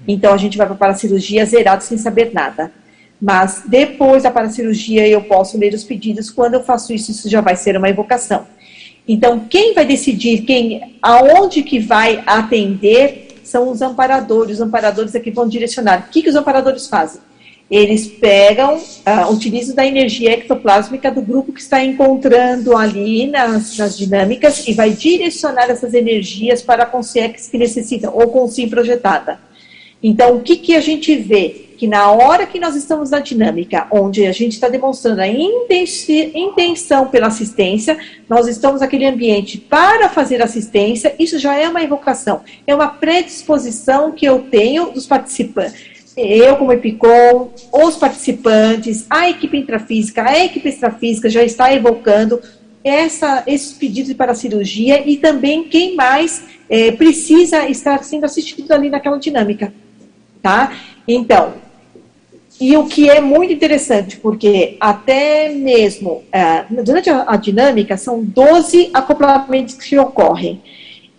Então, 0.06 0.34
a 0.34 0.36
gente 0.36 0.58
vai 0.58 0.66
para 0.66 0.74
a 0.74 0.78
paracirurgia 0.78 1.44
zerado 1.46 1.82
sem 1.84 1.96
saber 1.96 2.32
nada. 2.32 2.72
Mas 3.20 3.62
depois 3.66 4.22
da 4.22 4.30
paracirurgia, 4.30 5.06
eu 5.08 5.22
posso 5.22 5.58
ler 5.58 5.74
os 5.74 5.84
pedidos. 5.84 6.30
Quando 6.30 6.54
eu 6.54 6.62
faço 6.62 6.92
isso, 6.92 7.10
isso 7.10 7.28
já 7.28 7.40
vai 7.40 7.56
ser 7.56 7.76
uma 7.76 7.88
evocação. 7.88 8.46
Então, 9.06 9.40
quem 9.48 9.74
vai 9.74 9.86
decidir 9.86 10.42
quem, 10.42 10.98
aonde 11.02 11.62
que 11.62 11.78
vai 11.78 12.22
atender 12.26 13.28
são 13.42 13.70
os 13.70 13.80
amparadores. 13.80 14.56
Os 14.56 14.60
amparadores 14.60 15.14
é 15.14 15.20
que 15.20 15.30
vão 15.30 15.48
direcionar. 15.48 16.06
O 16.06 16.10
que, 16.10 16.22
que 16.22 16.28
os 16.28 16.36
amparadores 16.36 16.86
fazem? 16.86 17.20
Eles 17.70 18.06
pegam, 18.06 18.76
uh, 18.76 19.30
utilizam 19.30 19.74
da 19.74 19.86
energia 19.86 20.32
ectoplásmica 20.32 21.10
do 21.10 21.20
grupo 21.20 21.52
que 21.52 21.60
está 21.60 21.84
encontrando 21.84 22.74
ali 22.74 23.26
nas, 23.26 23.76
nas 23.76 23.98
dinâmicas 23.98 24.66
e 24.66 24.72
vai 24.72 24.90
direcionar 24.90 25.68
essas 25.68 25.92
energias 25.92 26.62
para 26.62 26.84
a 26.84 26.86
consciência 26.86 27.50
que 27.50 27.58
necessita, 27.58 28.10
ou 28.10 28.48
sim 28.48 28.68
projetada. 28.68 29.38
Então, 30.02 30.36
o 30.36 30.40
que, 30.40 30.56
que 30.56 30.74
a 30.74 30.80
gente 30.80 31.14
vê? 31.16 31.66
Que 31.76 31.86
na 31.86 32.10
hora 32.10 32.46
que 32.46 32.58
nós 32.58 32.74
estamos 32.74 33.10
na 33.10 33.20
dinâmica, 33.20 33.86
onde 33.90 34.26
a 34.26 34.32
gente 34.32 34.52
está 34.52 34.68
demonstrando 34.68 35.20
a 35.20 35.28
intenção 35.28 37.08
pela 37.08 37.26
assistência, 37.26 37.98
nós 38.28 38.48
estamos 38.48 38.80
naquele 38.80 39.04
ambiente 39.04 39.58
para 39.58 40.08
fazer 40.08 40.40
assistência, 40.40 41.14
isso 41.18 41.38
já 41.38 41.56
é 41.56 41.68
uma 41.68 41.82
evocação, 41.82 42.40
é 42.66 42.74
uma 42.74 42.88
predisposição 42.88 44.10
que 44.12 44.24
eu 44.24 44.40
tenho 44.50 44.90
dos 44.90 45.06
participantes. 45.06 45.97
Eu, 46.20 46.56
como 46.56 46.72
EPICOM, 46.72 47.50
os 47.72 47.96
participantes, 47.96 49.06
a 49.08 49.28
equipe 49.28 49.56
intrafísica, 49.56 50.22
a 50.22 50.44
equipe 50.44 50.68
extrafísica 50.68 51.30
já 51.30 51.42
está 51.42 51.72
evocando 51.72 52.40
essa, 52.82 53.42
esses 53.46 53.72
pedidos 53.72 54.12
para 54.14 54.34
cirurgia 54.34 55.02
e 55.08 55.16
também 55.16 55.64
quem 55.64 55.94
mais 55.94 56.44
é, 56.68 56.92
precisa 56.92 57.68
estar 57.68 58.02
sendo 58.04 58.24
assistido 58.24 58.72
ali 58.72 58.90
naquela 58.90 59.18
dinâmica 59.18 59.72
tá? 60.42 60.72
Então, 61.06 61.54
e 62.60 62.76
o 62.76 62.86
que 62.86 63.08
é 63.08 63.20
muito 63.20 63.52
interessante, 63.52 64.16
porque 64.16 64.76
até 64.80 65.50
mesmo 65.50 66.22
uh, 66.34 66.82
durante 66.82 67.08
a, 67.08 67.24
a, 67.28 67.36
dinâmica 67.36 67.96
são 67.96 68.22
12 68.24 68.90
acoplamentos 68.92 69.74
que 69.74 69.96
ocorrem. 69.98 70.60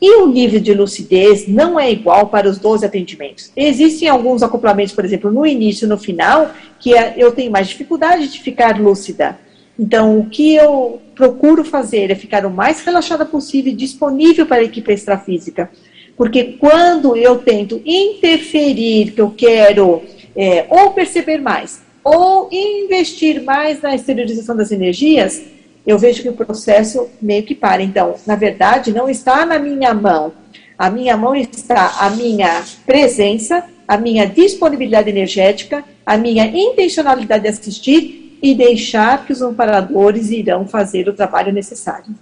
E 0.01 0.15
o 0.15 0.27
nível 0.27 0.61
de 0.61 0.73
lucidez 0.73 1.47
não 1.47 1.77
é 1.79 1.91
igual 1.91 2.27
para 2.27 2.49
os 2.49 2.57
12 2.57 2.85
atendimentos. 2.85 3.51
Existem 3.55 4.07
alguns 4.07 4.41
acoplamentos, 4.41 4.93
por 4.93 5.03
exemplo, 5.03 5.31
no 5.31 5.45
início 5.45 5.85
e 5.85 5.89
no 5.89 5.97
final, 5.97 6.51
que 6.79 6.95
é, 6.95 7.15
eu 7.17 7.33
tenho 7.33 7.51
mais 7.51 7.67
dificuldade 7.67 8.29
de 8.29 8.39
ficar 8.39 8.79
lúcida. 8.79 9.37
Então, 9.77 10.19
o 10.19 10.25
que 10.25 10.55
eu 10.55 11.01
procuro 11.15 11.65
fazer 11.65 12.11
é 12.11 12.15
ficar 12.15 12.45
o 12.45 12.49
mais 12.49 12.83
relaxada 12.83 13.25
possível 13.25 13.71
e 13.71 13.75
disponível 13.75 14.45
para 14.45 14.61
a 14.61 14.63
equipe 14.63 14.91
extrafísica. 14.91 15.69
Porque 16.15 16.55
quando 16.59 17.15
eu 17.15 17.37
tento 17.37 17.81
interferir, 17.85 19.11
que 19.11 19.21
eu 19.21 19.31
quero 19.31 20.01
é, 20.35 20.65
ou 20.69 20.91
perceber 20.91 21.39
mais, 21.39 21.81
ou 22.03 22.49
investir 22.51 23.43
mais 23.43 23.81
na 23.81 23.95
exteriorização 23.95 24.55
das 24.55 24.71
energias, 24.71 25.41
eu 25.85 25.97
vejo 25.97 26.21
que 26.21 26.29
o 26.29 26.33
processo 26.33 27.09
meio 27.21 27.43
que 27.43 27.55
para. 27.55 27.81
Então, 27.81 28.15
na 28.25 28.35
verdade, 28.35 28.93
não 28.93 29.09
está 29.09 29.45
na 29.45 29.57
minha 29.59 29.93
mão. 29.93 30.33
A 30.77 30.89
minha 30.89 31.17
mão 31.17 31.35
está 31.35 31.97
a 31.99 32.09
minha 32.11 32.63
presença, 32.85 33.65
a 33.87 33.97
minha 33.97 34.25
disponibilidade 34.25 35.09
energética, 35.09 35.83
a 36.05 36.17
minha 36.17 36.45
intencionalidade 36.45 37.43
de 37.43 37.49
assistir 37.49 38.37
e 38.41 38.55
deixar 38.55 39.25
que 39.25 39.33
os 39.33 39.41
amparadores 39.41 40.31
irão 40.31 40.65
fazer 40.67 41.09
o 41.09 41.13
trabalho 41.13 41.51
necessário. 41.51 42.15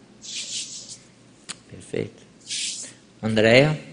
Perfeito. 1.69 2.23
Andréia? 3.21 3.86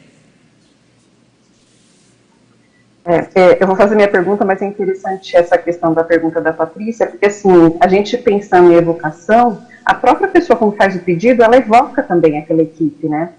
É, 3.07 3.29
é, 3.35 3.63
eu 3.63 3.67
vou 3.67 3.77
fazer 3.77 3.95
minha 3.95 4.09
pergunta, 4.09 4.45
mas 4.45 4.63
é 4.63 4.67
interessante 4.67 5.37
essa 5.37 5.59
questão 5.59 5.93
da 5.93 6.03
pergunta 6.03 6.41
da 6.41 6.53
Patrícia, 6.53 7.07
porque 7.07 7.27
assim, 7.27 7.77
a 7.79 7.87
gente 7.87 8.17
pensando 8.17 8.73
em 8.73 8.77
evocação, 8.77 9.63
a 9.85 9.95
própria 9.95 10.29
pessoa 10.29 10.57
quando 10.57 10.75
faz 10.75 10.97
o 10.97 11.01
pedido, 11.01 11.43
ela 11.43 11.57
evoca 11.57 12.03
também 12.03 12.39
aquela 12.39 12.63
equipe, 12.63 13.07
né? 13.07 13.33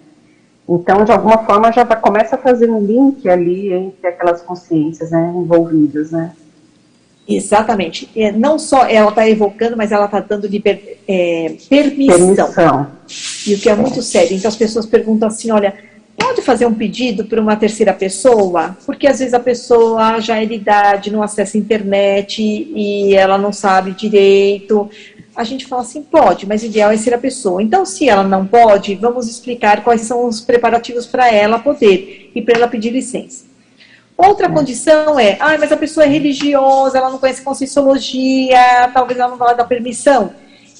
Então, 0.67 1.03
de 1.03 1.11
alguma 1.11 1.39
forma, 1.45 1.71
já 1.71 1.85
começa 1.95 2.35
a 2.35 2.39
fazer 2.39 2.69
um 2.69 2.83
link 2.83 3.27
ali 3.27 3.71
entre 3.71 4.07
aquelas 4.07 4.41
consciências 4.41 5.11
né, 5.11 5.33
envolvidas, 5.35 6.11
né? 6.11 6.31
Exatamente. 7.27 8.09
É, 8.15 8.31
não 8.31 8.57
só 8.59 8.85
ela 8.87 9.09
está 9.09 9.27
evocando, 9.27 9.75
mas 9.75 9.91
ela 9.91 10.05
está 10.05 10.19
dando 10.19 10.47
liber, 10.47 10.99
é, 11.07 11.55
permissão. 11.69 12.17
permissão. 12.17 12.87
E 13.47 13.55
o 13.55 13.59
que 13.59 13.69
é 13.69 13.75
muito 13.75 14.01
sério. 14.01 14.35
Então, 14.35 14.49
as 14.49 14.55
pessoas 14.55 14.85
perguntam 14.85 15.27
assim, 15.27 15.51
olha, 15.51 15.73
pode 16.17 16.41
fazer 16.41 16.65
um 16.65 16.73
pedido 16.73 17.25
para 17.25 17.41
uma 17.41 17.55
terceira 17.55 17.93
pessoa? 17.93 18.77
Porque 18.85 19.07
às 19.07 19.19
vezes 19.19 19.33
a 19.33 19.39
pessoa 19.39 20.19
já 20.19 20.41
é 20.41 20.45
de 20.45 20.53
idade, 20.53 21.11
não 21.11 21.21
acessa 21.21 21.57
a 21.57 21.59
internet 21.59 22.41
e 22.41 23.15
ela 23.15 23.37
não 23.37 23.53
sabe 23.53 23.91
direito. 23.91 24.89
A 25.35 25.43
gente 25.43 25.65
fala 25.65 25.81
assim, 25.81 26.01
pode, 26.01 26.47
mas 26.47 26.63
o 26.63 26.65
ideal 26.65 26.91
é 26.91 26.97
ser 26.97 27.13
a 27.13 27.17
pessoa. 27.17 27.61
Então, 27.61 27.85
se 27.85 28.07
ela 28.07 28.23
não 28.23 28.45
pode, 28.45 28.95
vamos 28.95 29.29
explicar 29.29 29.83
quais 29.83 30.01
são 30.01 30.25
os 30.25 30.39
preparativos 30.41 31.05
para 31.05 31.31
ela 31.31 31.59
poder 31.59 32.31
e 32.33 32.41
para 32.41 32.55
ela 32.55 32.67
pedir 32.67 32.91
licença. 32.91 33.45
Outra 34.17 34.47
é. 34.47 34.49
condição 34.49 35.19
é, 35.19 35.37
ah, 35.39 35.57
mas 35.59 35.71
a 35.71 35.77
pessoa 35.77 36.05
é 36.05 36.09
religiosa, 36.09 36.97
ela 36.97 37.09
não 37.09 37.17
conhece 37.17 37.41
Conscienciologia, 37.41 38.89
talvez 38.93 39.19
ela 39.19 39.29
não 39.29 39.37
vá 39.37 39.51
dar 39.51 39.65
permissão. 39.65 40.31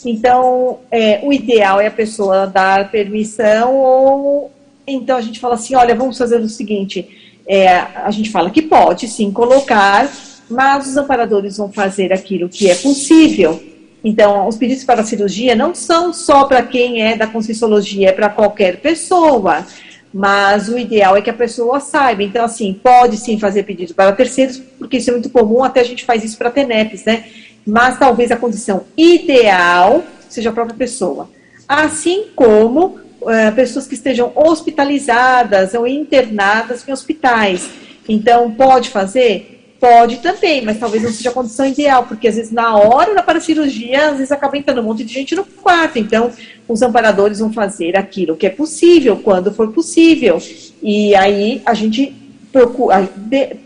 Então, 0.06 0.80
é, 0.91 1.20
o 1.24 1.34
ideal 1.34 1.82
é 1.82 1.88
a 1.88 1.91
pessoa 1.91 2.45
dar 2.48 2.91
permissão 2.91 3.76
ou 3.76 4.52
então 4.88 5.18
a 5.18 5.22
gente 5.22 5.40
fala 5.40 5.56
assim, 5.56 5.76
olha, 5.76 5.95
vamos 5.95 6.18
fazer 6.18 6.40
o 6.40 6.49
seguinte, 6.49 7.07
é, 7.48 7.70
a 7.70 8.12
gente 8.12 8.30
fala 8.30 8.49
que 8.49 8.62
pode 8.62 9.07
sim 9.07 9.32
colocar, 9.32 10.12
mas 10.49 10.88
os 10.88 10.98
amparadores 10.98 11.57
vão 11.57 11.72
fazer 11.72 12.14
aquilo 12.14 12.49
que 12.49 12.70
é 12.70 12.76
possível. 12.76 13.62
Então, 14.03 14.48
os 14.48 14.56
pedidos 14.56 14.84
para 14.84 15.03
cirurgia 15.03 15.56
não 15.56 15.74
são 15.74 16.14
só 16.14 16.45
para 16.45 16.62
quem 16.62 17.02
é 17.02 17.18
da 17.18 17.26
Conscienciologia, 17.26 18.10
é 18.10 18.12
para 18.12 18.30
qualquer 18.30 18.78
pessoa. 18.78 19.66
Mas 20.14 20.70
o 20.70 20.78
ideal 20.78 21.18
é 21.18 21.22
que 21.22 21.30
a 21.30 21.34
pessoa 21.34 21.80
saiba. 21.80 22.22
Então, 22.22 22.45
assim, 22.45 22.72
pode 22.72 23.18
sim 23.18 23.40
fazer 23.40 23.64
pedido 23.64 23.95
para 23.95 24.12
terceiros, 24.12 24.62
porque 24.78 24.98
isso 24.98 25.10
é 25.10 25.14
muito 25.14 25.30
comum, 25.30 25.64
até 25.64 25.82
a 25.82 25.84
gente 25.84 26.06
faz 26.06 26.24
isso 26.24 26.38
para 26.38 26.52
TENEPs, 26.52 27.03
né? 27.03 27.26
Mas 27.66 27.98
talvez 27.98 28.32
a 28.32 28.38
condição 28.38 28.84
ideal 28.95 30.03
seja 30.30 30.52
a 30.52 30.53
própria 30.53 30.78
pessoa. 30.78 31.28
Assim 31.68 32.26
como 32.36 32.99
uh, 33.26 33.56
pessoas 33.56 33.88
que 33.88 33.96
estejam 33.96 34.32
hospitalizadas 34.36 35.74
ou 35.74 35.88
internadas 35.88 36.88
em 36.88 36.92
hospitais. 36.92 37.70
Então, 38.08 38.52
pode 38.52 38.90
fazer? 38.90 39.52
Pode 39.80 40.18
também, 40.18 40.64
mas 40.64 40.80
talvez 40.80 41.04
não 41.04 41.12
seja 41.12 41.30
a 41.30 41.34
condição 41.34 41.66
ideal, 41.66 42.06
porque 42.06 42.28
às 42.28 42.36
vezes 42.36 42.52
na 42.52 42.76
hora 42.78 43.14
da 43.14 43.22
paracirurgia, 43.22 44.10
às 44.10 44.18
vezes 44.18 44.32
acaba 44.32 44.58
entrando 44.58 44.80
um 44.80 44.84
monte 44.84 45.04
de 45.04 45.14
gente 45.14 45.36
no 45.36 45.44
quarto. 45.44 46.00
Então, 46.00 46.32
os 46.68 46.82
amparadores 46.82 47.40
vão 47.40 47.52
fazer 47.52 47.98
aquilo 47.98 48.36
que 48.36 48.48
é 48.48 48.50
possível, 48.50 49.18
quando 49.18 49.54
for 49.54 49.72
possível. 49.72 50.42
E 50.82 51.14
aí 51.16 51.62
a 51.66 51.74
gente 51.74 52.16
procura. 52.52 53.10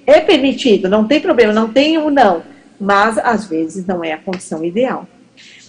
É 0.08 0.20
permitido, 0.20 0.90
não 0.90 1.06
tem 1.06 1.20
problema, 1.20 1.54
não 1.54 1.70
tem 1.70 1.98
um 1.98 2.10
não. 2.10 2.42
Mas 2.80 3.18
às 3.18 3.46
vezes 3.46 3.86
não 3.86 4.04
é 4.04 4.14
a 4.14 4.18
condição 4.18 4.64
ideal. 4.66 5.08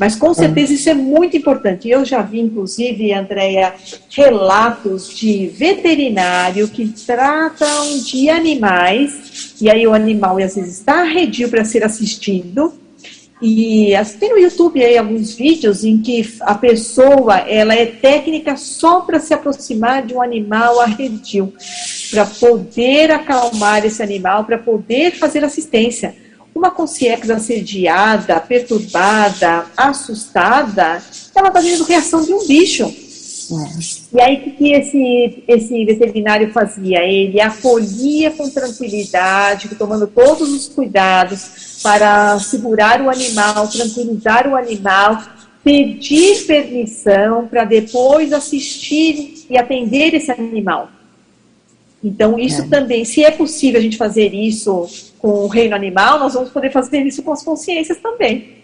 Mas 0.01 0.16
com 0.16 0.32
certeza 0.32 0.72
isso 0.72 0.89
é 0.89 0.94
muito 0.94 1.36
importante. 1.36 1.86
Eu 1.86 2.06
já 2.06 2.22
vi, 2.22 2.40
inclusive, 2.40 3.12
Andréia, 3.12 3.74
relatos 4.09 5.14
de 5.14 5.48
veterinário 5.48 6.66
que 6.68 6.89
tratam 6.89 7.98
de 7.98 8.31
animais, 8.31 9.56
e 9.60 9.68
aí 9.68 9.86
o 9.86 9.93
animal 9.93 10.39
às 10.39 10.55
vezes 10.55 10.78
está 10.78 11.02
arredio 11.02 11.51
para 11.51 11.66
ser 11.66 11.85
assistido. 11.85 12.72
E 13.43 13.93
tem 14.18 14.31
no 14.31 14.39
YouTube 14.39 14.82
aí 14.82 14.97
alguns 14.97 15.35
vídeos 15.35 15.85
em 15.85 15.98
que 15.98 16.27
a 16.40 16.55
pessoa 16.55 17.36
ela 17.40 17.74
é 17.74 17.85
técnica 17.85 18.56
só 18.56 19.02
para 19.02 19.20
se 19.20 19.35
aproximar 19.35 20.06
de 20.06 20.14
um 20.14 20.22
animal 20.22 20.81
arredio, 20.81 21.52
para 22.10 22.24
poder 22.24 23.10
acalmar 23.10 23.85
esse 23.85 24.02
animal, 24.02 24.44
para 24.44 24.56
poder 24.56 25.12
fazer 25.12 25.44
assistência 25.44 26.14
uma 26.61 26.70
consciência 26.70 27.35
assediada, 27.35 28.39
perturbada, 28.39 29.65
assustada, 29.74 31.03
ela 31.35 31.49
está 31.49 31.61
tendo 31.62 31.85
reação 31.85 32.23
de 32.23 32.35
um 32.35 32.47
bicho. 32.47 32.85
É. 32.85 34.16
E 34.16 34.20
aí, 34.20 34.37
o 34.37 34.57
que 34.57 34.73
esse, 34.73 35.43
esse 35.49 35.85
veterinário 35.87 36.53
fazia? 36.53 36.99
Ele 36.99 37.41
acolhia 37.41 38.31
com 38.31 38.49
tranquilidade, 38.51 39.74
tomando 39.74 40.07
todos 40.07 40.53
os 40.53 40.69
cuidados 40.69 41.81
para 41.82 42.39
segurar 42.39 43.01
o 43.01 43.09
animal, 43.09 43.66
tranquilizar 43.66 44.47
o 44.47 44.55
animal, 44.55 45.23
pedir 45.65 46.45
permissão 46.47 47.49
para 47.49 47.65
depois 47.65 48.35
assistir 48.35 49.47
e 49.49 49.57
atender 49.57 50.15
esse 50.15 50.31
animal. 50.31 50.91
Então, 52.02 52.39
isso 52.39 52.62
é. 52.62 52.66
também, 52.66 53.05
se 53.05 53.22
é 53.22 53.31
possível 53.31 53.78
a 53.78 53.82
gente 53.82 53.98
fazer 53.98 54.32
isso 54.32 54.89
com 55.18 55.44
o 55.44 55.47
reino 55.47 55.74
animal, 55.74 56.18
nós 56.18 56.32
vamos 56.32 56.51
poder 56.51 56.72
fazer 56.72 57.01
isso 57.02 57.22
com 57.22 57.32
as 57.32 57.43
consciências 57.43 57.98
também. 57.98 58.60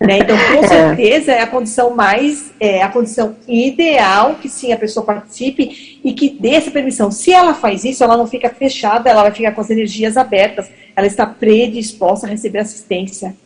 Né? 0.00 0.18
Então, 0.18 0.36
com 0.36 0.64
é. 0.64 0.68
certeza, 0.68 1.32
é 1.32 1.40
a 1.40 1.46
condição 1.46 1.94
mais, 1.94 2.52
é 2.58 2.82
a 2.82 2.88
condição 2.88 3.36
ideal 3.46 4.36
que 4.36 4.48
sim 4.48 4.72
a 4.72 4.78
pessoa 4.78 5.04
participe 5.04 6.00
e 6.02 6.12
que 6.14 6.30
dê 6.30 6.50
essa 6.50 6.70
permissão. 6.70 7.10
Se 7.10 7.32
ela 7.32 7.52
faz 7.52 7.84
isso, 7.84 8.02
ela 8.02 8.16
não 8.16 8.26
fica 8.26 8.48
fechada, 8.48 9.10
ela 9.10 9.22
vai 9.22 9.32
ficar 9.32 9.52
com 9.52 9.60
as 9.60 9.68
energias 9.68 10.16
abertas, 10.16 10.70
ela 10.96 11.06
está 11.06 11.26
predisposta 11.26 12.26
a 12.26 12.30
receber 12.30 12.60
assistência. 12.60 13.36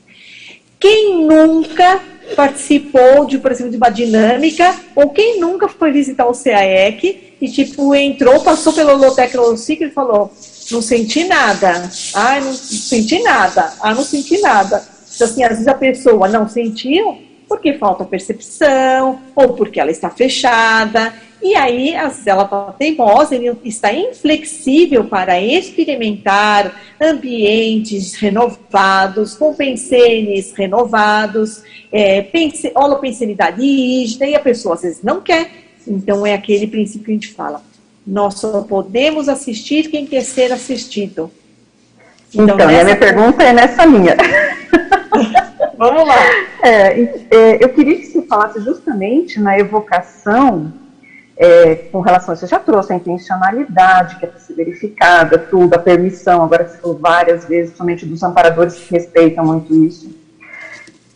Quem 0.79 1.27
nunca 1.27 2.01
participou 2.37 3.27
de, 3.27 3.39
por 3.39 3.51
exemplo, 3.51 3.71
de 3.71 3.77
uma 3.77 3.91
dinâmica, 3.91 4.75
ou 4.95 5.11
quem 5.11 5.41
nunca 5.41 5.69
foi 5.69 5.91
visitar 5.91 6.27
o 6.27 6.33
CAEC 6.33 7.32
e, 7.43 7.51
tipo, 7.51 7.93
entrou, 7.93 8.41
passou 8.41 8.73
pelo 8.73 8.97
Lotec 8.97 9.37
Ciclo 9.57 9.87
e 9.87 9.91
falou, 9.91 10.31
não 10.71 10.81
senti 10.81 11.25
nada. 11.25 11.91
Ah, 12.15 12.41
não 12.41 12.55
senti 12.55 13.21
nada. 13.21 13.75
Ah, 13.81 13.93
não 13.93 14.05
senti 14.05 14.41
nada. 14.41 14.87
Então, 15.13 15.27
assim, 15.27 15.43
às 15.43 15.51
vezes 15.51 15.67
a 15.67 15.75
pessoa 15.75 16.29
não 16.29 16.49
sentiu 16.49 17.19
porque 17.49 17.75
falta 17.75 18.05
percepção, 18.05 19.21
ou 19.37 19.55
porque 19.55 19.79
ela 19.79 19.91
está 19.91 20.09
fechada, 20.09 21.13
e 21.43 21.55
aí 21.55 21.95
às 21.95 22.13
vezes 22.13 22.27
ela 22.27 22.45
está 22.45 22.73
teimosa, 22.79 23.35
ele 23.35 23.55
está 23.63 23.93
inflexível 23.93 25.05
para 25.05 25.39
experimentar 25.39 26.75
ambientes 26.99 28.15
renovados, 28.15 29.35
com 29.35 29.53
pensenes 29.53 30.53
renovados, 30.53 31.63
é, 31.91 32.23
pense, 32.23 32.73
holopensenidade 32.75 33.61
rígida, 33.61 34.27
e 34.27 34.35
a 34.35 34.41
pessoa 34.41 34.77
às 34.77 34.83
vezes 34.83 35.03
não 35.03 35.21
quer. 35.21 35.62
Então 35.87 36.27
é 36.27 36.35
aquele 36.35 36.67
princípio 36.67 37.05
que 37.05 37.11
a 37.11 37.15
gente 37.15 37.33
fala. 37.33 37.63
Nós 38.07 38.35
só 38.35 38.63
podemos 38.63 39.29
assistir 39.29 39.89
quem 39.89 40.07
quer 40.07 40.23
ser 40.23 40.53
assistido. 40.53 41.31
Então, 42.35 42.55
então 42.55 42.67
nessa... 42.67 42.81
a 42.81 42.85
minha 42.85 42.97
pergunta 42.97 43.43
é 43.43 43.53
nessa 43.53 43.85
linha. 43.85 44.17
Vamos 45.77 46.07
lá. 46.07 46.17
É, 46.63 47.01
é, 47.31 47.65
eu 47.65 47.69
queria 47.71 47.97
que 47.97 48.07
você 48.07 48.23
falasse 48.23 48.61
justamente 48.61 49.41
na 49.41 49.59
evocação 49.59 50.73
é, 51.37 51.75
com 51.91 52.01
relação 52.01 52.31
a 52.31 52.35
isso. 52.35 52.47
Você 52.47 52.51
já 52.51 52.61
trouxe 52.61 52.93
a 52.93 52.97
intencionalidade, 52.97 54.17
que 54.17 54.25
é 54.25 54.29
para 54.29 54.39
ser 54.39 54.55
verificada, 54.55 55.39
tudo, 55.39 55.75
a 55.75 55.79
permissão, 55.79 56.45
agora 56.45 56.69
você 56.69 56.79
falou 56.79 56.99
várias 56.99 57.45
vezes, 57.47 57.77
somente 57.77 58.07
dos 58.07 58.23
amparadores 58.23 58.75
que 58.75 58.93
respeitam 58.93 59.45
muito 59.45 59.75
isso. 59.75 60.15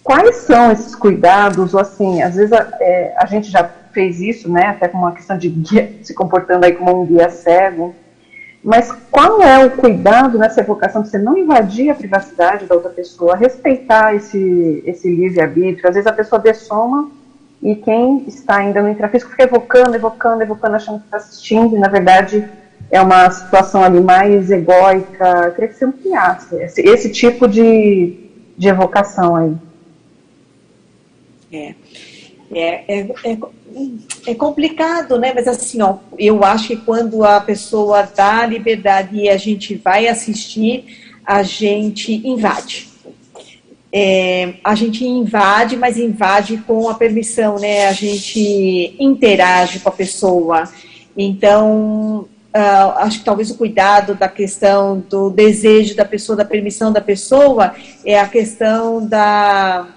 Quais 0.03 0.37
são 0.37 0.71
esses 0.71 0.95
cuidados, 0.95 1.75
ou 1.75 1.81
assim, 1.81 2.23
às 2.23 2.35
vezes 2.35 2.53
a, 2.53 2.69
é, 2.81 3.15
a 3.19 3.27
gente 3.27 3.51
já 3.51 3.71
fez 3.97 4.21
isso, 4.21 4.53
né, 4.53 4.67
até 4.67 4.89
com 4.89 4.99
uma 4.99 5.13
questão 5.13 5.39
de 5.39 5.49
guia, 5.49 5.91
se 6.03 6.13
comportando 6.13 6.67
aí 6.67 6.73
como 6.73 7.01
um 7.01 7.07
guia 7.07 7.31
cego. 7.31 7.95
Mas 8.63 8.93
qual 9.11 9.41
é 9.41 9.65
o 9.65 9.71
cuidado 9.71 10.37
nessa 10.37 10.61
evocação 10.61 11.01
de 11.01 11.09
você 11.09 11.17
não 11.17 11.39
invadir 11.39 11.89
a 11.89 11.95
privacidade 11.95 12.67
da 12.67 12.75
outra 12.75 12.91
pessoa, 12.91 13.35
respeitar 13.35 14.15
esse, 14.15 14.83
esse 14.85 15.09
livre-arbítrio? 15.09 15.89
Às 15.89 15.95
vezes 15.95 16.07
a 16.07 16.13
pessoa 16.13 16.39
dessoma 16.39 17.11
e 17.63 17.75
quem 17.75 18.25
está 18.27 18.57
ainda 18.57 18.83
no 18.83 18.91
intrafísico 18.91 19.31
fica 19.31 19.45
evocando, 19.45 19.95
evocando, 19.95 20.43
evocando, 20.43 20.77
achando 20.77 20.99
que 20.99 21.07
está 21.07 21.17
assistindo, 21.17 21.75
e 21.75 21.79
na 21.79 21.89
verdade 21.89 22.47
é 22.91 23.01
uma 23.01 23.31
situação 23.31 23.83
ali 23.83 24.01
mais 24.01 24.51
egóica. 24.51 25.47
Eu 25.47 25.53
queria 25.53 25.69
que 25.69 25.75
você 25.75 25.85
ampliasse 25.87 26.55
esse, 26.57 26.83
esse 26.83 27.11
tipo 27.11 27.49
de, 27.49 28.29
de 28.59 28.69
evocação 28.69 29.37
aí. 29.37 29.57
É. 31.51 31.75
É, 32.53 32.85
é, 32.87 33.01
é, 33.25 33.39
é, 34.29 34.35
complicado, 34.35 35.19
né? 35.19 35.33
Mas 35.35 35.49
assim, 35.49 35.83
ó, 35.83 35.97
eu 36.19 36.45
acho 36.45 36.69
que 36.69 36.77
quando 36.77 37.25
a 37.25 37.41
pessoa 37.41 38.03
dá 38.03 38.47
liberdade 38.47 39.17
e 39.17 39.29
a 39.29 39.37
gente 39.37 39.75
vai 39.75 40.07
assistir, 40.07 40.85
a 41.25 41.43
gente 41.43 42.13
invade. 42.27 42.89
É, 43.93 44.55
a 44.63 44.75
gente 44.75 45.05
invade, 45.05 45.77
mas 45.77 45.97
invade 45.97 46.59
com 46.59 46.89
a 46.89 46.95
permissão, 46.95 47.59
né? 47.59 47.89
A 47.89 47.93
gente 47.93 48.95
interage 48.99 49.81
com 49.81 49.89
a 49.89 49.93
pessoa. 49.93 50.69
Então, 51.17 52.29
uh, 52.55 52.99
acho 52.99 53.21
que 53.21 53.25
talvez 53.25 53.51
o 53.51 53.57
cuidado 53.57 54.15
da 54.15 54.29
questão 54.29 55.03
do 55.09 55.31
desejo 55.31 55.97
da 55.97 56.05
pessoa, 56.05 56.37
da 56.37 56.45
permissão 56.45 56.93
da 56.93 57.01
pessoa, 57.01 57.75
é 58.05 58.21
a 58.21 58.29
questão 58.29 59.05
da. 59.07 59.89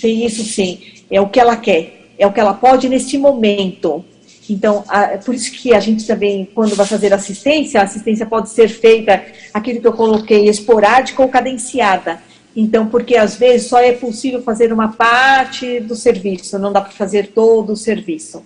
Tem 0.00 0.24
isso 0.24 0.44
sim 0.44 0.89
é 1.10 1.20
o 1.20 1.28
que 1.28 1.40
ela 1.40 1.56
quer, 1.56 2.12
é 2.18 2.26
o 2.26 2.32
que 2.32 2.40
ela 2.40 2.54
pode 2.54 2.88
neste 2.88 3.18
momento. 3.18 4.04
Então, 4.48 4.84
a, 4.88 5.18
por 5.18 5.34
isso 5.34 5.52
que 5.52 5.72
a 5.72 5.80
gente 5.80 6.06
também, 6.06 6.48
quando 6.54 6.74
vai 6.74 6.86
fazer 6.86 7.12
assistência, 7.12 7.80
a 7.80 7.84
assistência 7.84 8.26
pode 8.26 8.50
ser 8.50 8.68
feita, 8.68 9.22
aquilo 9.54 9.80
que 9.80 9.86
eu 9.86 9.92
coloquei, 9.92 10.48
esporádica 10.48 11.22
ou 11.22 11.28
cadenciada. 11.28 12.20
Então, 12.54 12.86
porque 12.86 13.16
às 13.16 13.36
vezes 13.36 13.68
só 13.68 13.78
é 13.78 13.92
possível 13.92 14.42
fazer 14.42 14.72
uma 14.72 14.88
parte 14.88 15.78
do 15.80 15.94
serviço, 15.94 16.58
não 16.58 16.72
dá 16.72 16.80
para 16.80 16.90
fazer 16.90 17.28
todo 17.28 17.72
o 17.72 17.76
serviço. 17.76 18.44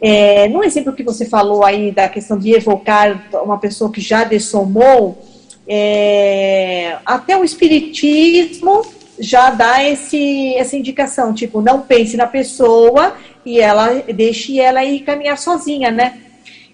É, 0.00 0.48
no 0.48 0.62
exemplo 0.62 0.92
que 0.92 1.02
você 1.02 1.24
falou 1.24 1.64
aí 1.64 1.90
da 1.90 2.08
questão 2.08 2.38
de 2.38 2.52
evocar 2.52 3.26
uma 3.42 3.58
pessoa 3.58 3.90
que 3.90 4.02
já 4.02 4.24
dessomou, 4.24 5.24
é, 5.66 6.98
até 7.06 7.34
o 7.34 7.42
espiritismo 7.42 8.84
já 9.18 9.50
dá 9.50 9.82
esse, 9.82 10.54
essa 10.54 10.76
indicação, 10.76 11.32
tipo, 11.32 11.60
não 11.60 11.80
pense 11.80 12.16
na 12.16 12.26
pessoa 12.26 13.14
e 13.44 13.60
ela 13.60 14.02
deixe 14.14 14.60
ela 14.60 14.84
ir 14.84 15.00
caminhar 15.00 15.38
sozinha, 15.38 15.90
né? 15.90 16.18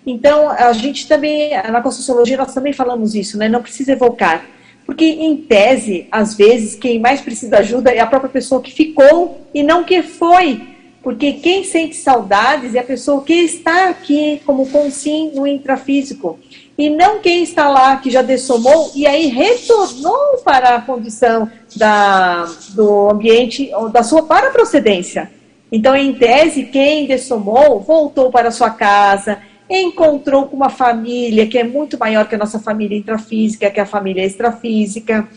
Então, 0.07 0.51
a 0.51 0.73
gente 0.73 1.07
também, 1.07 1.51
na 1.71 1.83
Conscienciologia, 1.83 2.37
nós 2.37 2.55
também 2.55 2.73
falamos 2.73 3.15
isso, 3.15 3.37
né? 3.37 3.49
Não 3.49 3.63
precisa 3.63 3.93
evocar. 3.93 4.47
Porque, 4.87 5.05
em 5.05 5.37
tese, 5.37 6.09
às 6.11 6.35
vezes, 6.35 6.75
quem 6.75 6.99
mais 6.99 7.21
precisa 7.21 7.59
ajuda 7.59 7.91
é 7.91 8.01
a 8.01 8.07
própria 8.07 8.31
pessoa 8.31 8.63
que 8.63 8.73
ficou 8.73 9.47
e 9.55 9.63
não 9.63 9.85
que 9.85 10.03
foi. 10.03 10.63
Porque 11.03 11.35
quem 11.35 11.65
sente 11.65 11.97
saudades 11.97 12.75
é 12.75 12.81
a 12.81 12.85
pessoa 12.85 13.23
que 13.23 13.33
está 13.33 13.89
aqui 13.89 14.41
como 14.45 14.69
consim 14.69 15.31
no 15.35 15.47
intrafísico 15.47 16.39
e 16.81 16.89
não 16.89 17.21
quem 17.21 17.43
está 17.43 17.69
lá 17.69 17.99
que 17.99 18.11
já 18.11 18.23
dessomou 18.23 18.91
e 18.95 19.07
aí 19.07 19.27
retornou 19.27 20.39
para 20.43 20.77
a 20.77 20.81
condição 20.81 21.47
da, 21.77 22.47
do 22.71 23.11
ambiente 23.11 23.71
da 23.93 24.03
sua 24.03 24.23
para 24.23 24.49
procedência. 24.49 25.31
Então, 25.71 25.95
em 25.95 26.15
tese, 26.15 26.65
quem 26.65 27.07
dessomou 27.07 27.81
voltou 27.81 28.31
para 28.31 28.49
a 28.49 28.51
sua 28.51 28.71
casa, 28.71 29.41
encontrou 29.69 30.47
com 30.47 30.57
uma 30.57 30.71
família 30.71 31.47
que 31.47 31.59
é 31.59 31.65
muito 31.65 31.99
maior 31.99 32.27
que 32.27 32.35
a 32.35 32.39
nossa 32.39 32.59
família 32.59 32.97
intrafísica, 32.97 33.71
que 33.71 33.79
é 33.79 33.83
a 33.83 33.87
família 33.87 34.25
extrafísica, 34.25 35.29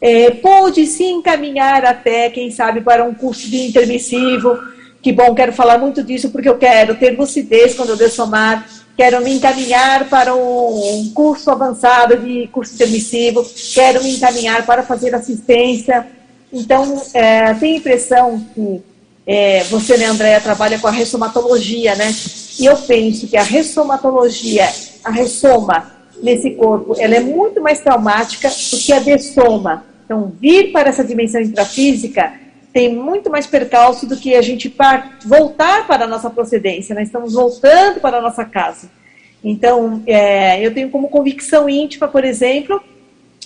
é, 0.00 0.30
pôde 0.30 0.86
se 0.86 1.02
encaminhar 1.02 1.84
até, 1.84 2.30
quem 2.30 2.52
sabe, 2.52 2.80
para 2.80 3.02
um 3.02 3.14
curso 3.14 3.50
de 3.50 3.66
intermissivo. 3.66 4.56
Que 5.02 5.12
bom, 5.12 5.34
quero 5.34 5.52
falar 5.52 5.76
muito 5.76 6.04
disso 6.04 6.30
porque 6.30 6.48
eu 6.48 6.56
quero 6.56 6.94
ter 6.94 7.18
lucidez 7.18 7.74
quando 7.74 7.88
eu 7.88 7.96
dessomar 7.96 8.64
quero 8.96 9.22
me 9.22 9.34
encaminhar 9.34 10.08
para 10.08 10.34
um 10.34 11.10
curso 11.14 11.50
avançado 11.50 12.16
de 12.16 12.46
curso 12.48 12.76
permissivo, 12.76 13.44
quero 13.74 14.02
me 14.02 14.16
encaminhar 14.16 14.64
para 14.64 14.82
fazer 14.82 15.14
assistência. 15.14 16.06
Então, 16.52 17.02
é, 17.12 17.46
a 17.46 17.66
impressão 17.66 18.44
que 18.54 18.82
é, 19.26 19.64
você, 19.64 19.96
né, 19.96 20.06
Andréia, 20.06 20.40
trabalha 20.40 20.78
com 20.78 20.86
a 20.86 20.90
ressomatologia, 20.90 21.94
né? 21.96 22.14
E 22.58 22.66
eu 22.66 22.76
penso 22.76 23.26
que 23.26 23.36
a 23.36 23.42
ressomatologia, 23.42 24.68
a 25.02 25.10
ressoma 25.10 25.92
nesse 26.22 26.50
corpo, 26.52 26.94
ela 26.98 27.16
é 27.16 27.20
muito 27.20 27.60
mais 27.60 27.80
traumática 27.80 28.48
do 28.48 28.78
que 28.78 28.92
a 28.92 29.00
dessoma. 29.00 29.84
Então, 30.04 30.32
vir 30.40 30.70
para 30.70 30.90
essa 30.90 31.02
dimensão 31.02 31.40
intrafísica 31.40 32.43
tem 32.74 32.92
muito 32.92 33.30
mais 33.30 33.46
percalço 33.46 34.04
do 34.04 34.16
que 34.16 34.34
a 34.34 34.42
gente 34.42 34.74
voltar 35.24 35.86
para 35.86 36.04
a 36.04 36.08
nossa 36.08 36.28
procedência. 36.28 36.92
Nós 36.92 37.02
né? 37.02 37.04
estamos 37.04 37.32
voltando 37.32 38.00
para 38.00 38.18
a 38.18 38.20
nossa 38.20 38.44
casa. 38.44 38.90
Então, 39.44 40.02
é, 40.08 40.60
eu 40.60 40.74
tenho 40.74 40.90
como 40.90 41.08
convicção 41.08 41.68
íntima, 41.68 42.08
por 42.08 42.24
exemplo, 42.24 42.82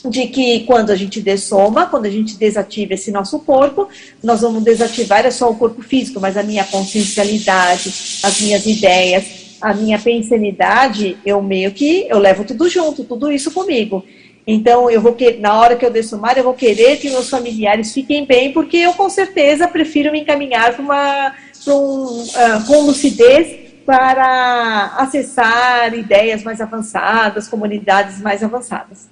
de 0.08 0.28
que 0.28 0.60
quando 0.60 0.90
a 0.90 0.96
gente 0.96 1.20
dessoma, 1.20 1.84
quando 1.84 2.06
a 2.06 2.10
gente 2.10 2.38
desativa 2.38 2.94
esse 2.94 3.12
nosso 3.12 3.38
corpo, 3.40 3.86
nós 4.22 4.40
vamos 4.40 4.64
desativar 4.64 5.26
é 5.26 5.30
só 5.30 5.50
o 5.50 5.56
corpo 5.56 5.82
físico, 5.82 6.18
mas 6.18 6.38
a 6.38 6.42
minha 6.42 6.64
consciencialidade, 6.64 7.92
as 8.22 8.40
minhas 8.40 8.64
ideias, 8.64 9.58
a 9.60 9.74
minha 9.74 9.98
pensanidade, 9.98 11.18
eu 11.26 11.42
meio 11.42 11.70
que 11.72 12.06
eu 12.08 12.18
levo 12.18 12.44
tudo 12.44 12.66
junto, 12.70 13.04
tudo 13.04 13.30
isso 13.30 13.50
comigo. 13.50 14.02
Então, 14.50 14.90
eu 14.90 14.98
vou 15.02 15.12
que, 15.12 15.34
na 15.34 15.60
hora 15.60 15.76
que 15.76 15.84
eu 15.84 15.90
dessumar, 15.90 16.38
eu 16.38 16.42
vou 16.42 16.54
querer 16.54 16.96
que 16.96 17.10
meus 17.10 17.28
familiares 17.28 17.92
fiquem 17.92 18.24
bem, 18.24 18.50
porque 18.50 18.78
eu 18.78 18.94
com 18.94 19.10
certeza 19.10 19.68
prefiro 19.68 20.10
me 20.10 20.20
encaminhar 20.20 20.72
para 20.72 20.82
uma 20.82 21.34
pra 21.62 21.74
um, 21.74 22.22
uh, 22.22 22.66
com 22.66 22.80
lucidez 22.80 23.74
para 23.84 24.86
acessar 24.96 25.92
ideias 25.92 26.42
mais 26.42 26.62
avançadas, 26.62 27.46
comunidades 27.46 28.22
mais 28.22 28.42
avançadas. 28.42 29.10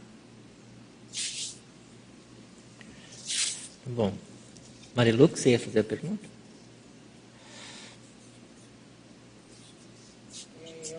Bom. 3.85 4.15
Marilu, 4.95 5.29
você 5.29 5.51
ia 5.51 5.59
fazer 5.61 5.81
a 5.81 5.85
pergunta? 5.85 6.27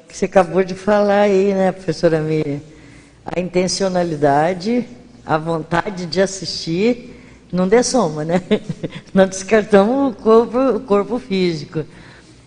Você 0.08 0.26
acabou 0.26 0.64
de 0.64 0.76
falar 0.76 1.22
aí, 1.22 1.56
né, 1.56 1.72
professora 1.72 2.20
Miriam? 2.20 2.77
A 3.36 3.40
intencionalidade, 3.40 4.88
a 5.26 5.38
vontade 5.38 6.06
de 6.06 6.22
assistir, 6.22 7.14
não 7.52 7.68
dê 7.68 7.84
soma, 7.84 8.24
né? 8.24 8.42
Não 9.14 9.26
descartamos 9.26 10.12
o 10.12 10.16
corpo, 10.16 10.60
o 10.76 10.80
corpo 10.82 11.20
físico, 11.20 11.86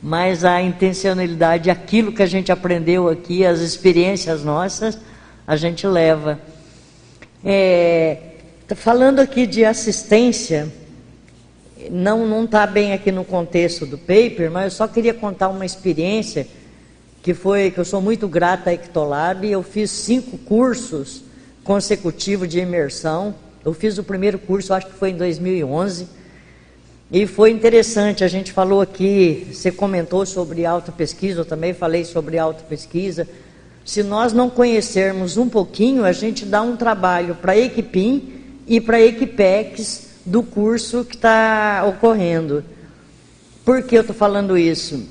mas 0.02 0.44
a 0.44 0.60
intencionalidade, 0.60 1.70
aquilo 1.70 2.12
que 2.12 2.22
a 2.22 2.26
gente 2.26 2.52
aprendeu 2.52 3.08
aqui, 3.08 3.44
as 3.44 3.60
experiências 3.60 4.44
nossas, 4.44 4.98
a 5.46 5.56
gente 5.56 5.86
leva. 5.86 6.38
É, 7.44 8.18
falando 8.76 9.20
aqui 9.20 9.46
de 9.46 9.64
assistência, 9.64 10.68
não 11.90 12.26
não 12.26 12.44
está 12.44 12.66
bem 12.66 12.92
aqui 12.92 13.10
no 13.10 13.24
contexto 13.24 13.86
do 13.86 13.96
paper, 13.96 14.50
mas 14.50 14.64
eu 14.64 14.70
só 14.70 14.86
queria 14.86 15.14
contar 15.14 15.48
uma 15.48 15.64
experiência 15.64 16.46
que 17.22 17.34
foi 17.34 17.70
que 17.70 17.78
eu 17.78 17.84
sou 17.84 18.00
muito 18.00 18.26
grata 18.26 18.70
à 18.70 18.72
Ectolab. 18.72 19.46
Eu 19.48 19.62
fiz 19.62 19.90
cinco 19.90 20.38
cursos 20.38 21.22
consecutivos 21.62 22.48
de 22.48 22.58
imersão. 22.58 23.34
Eu 23.64 23.74
fiz 23.74 23.98
o 23.98 24.04
primeiro 24.04 24.38
curso, 24.38 24.72
acho 24.72 24.86
que 24.86 24.94
foi 24.94 25.10
em 25.10 25.16
2011. 25.16 26.06
E 27.12 27.26
foi 27.26 27.50
interessante, 27.50 28.22
a 28.22 28.28
gente 28.28 28.52
falou 28.52 28.80
aqui, 28.80 29.48
você 29.52 29.72
comentou 29.72 30.24
sobre 30.24 30.64
autopesquisa, 30.64 31.40
eu 31.40 31.44
também 31.44 31.74
falei 31.74 32.04
sobre 32.04 32.38
autopesquisa. 32.38 33.28
Se 33.84 34.04
nós 34.04 34.32
não 34.32 34.48
conhecermos 34.48 35.36
um 35.36 35.48
pouquinho, 35.48 36.04
a 36.04 36.12
gente 36.12 36.46
dá 36.46 36.62
um 36.62 36.76
trabalho 36.76 37.34
para 37.34 37.52
a 37.52 37.58
Equipim 37.58 38.32
e 38.64 38.80
para 38.80 38.98
a 38.98 39.00
Equipex 39.00 40.10
do 40.24 40.42
curso 40.44 41.04
que 41.04 41.16
está 41.16 41.84
ocorrendo. 41.88 42.62
Por 43.64 43.82
que 43.82 43.96
eu 43.96 44.02
estou 44.02 44.14
falando 44.14 44.56
isso? 44.56 45.04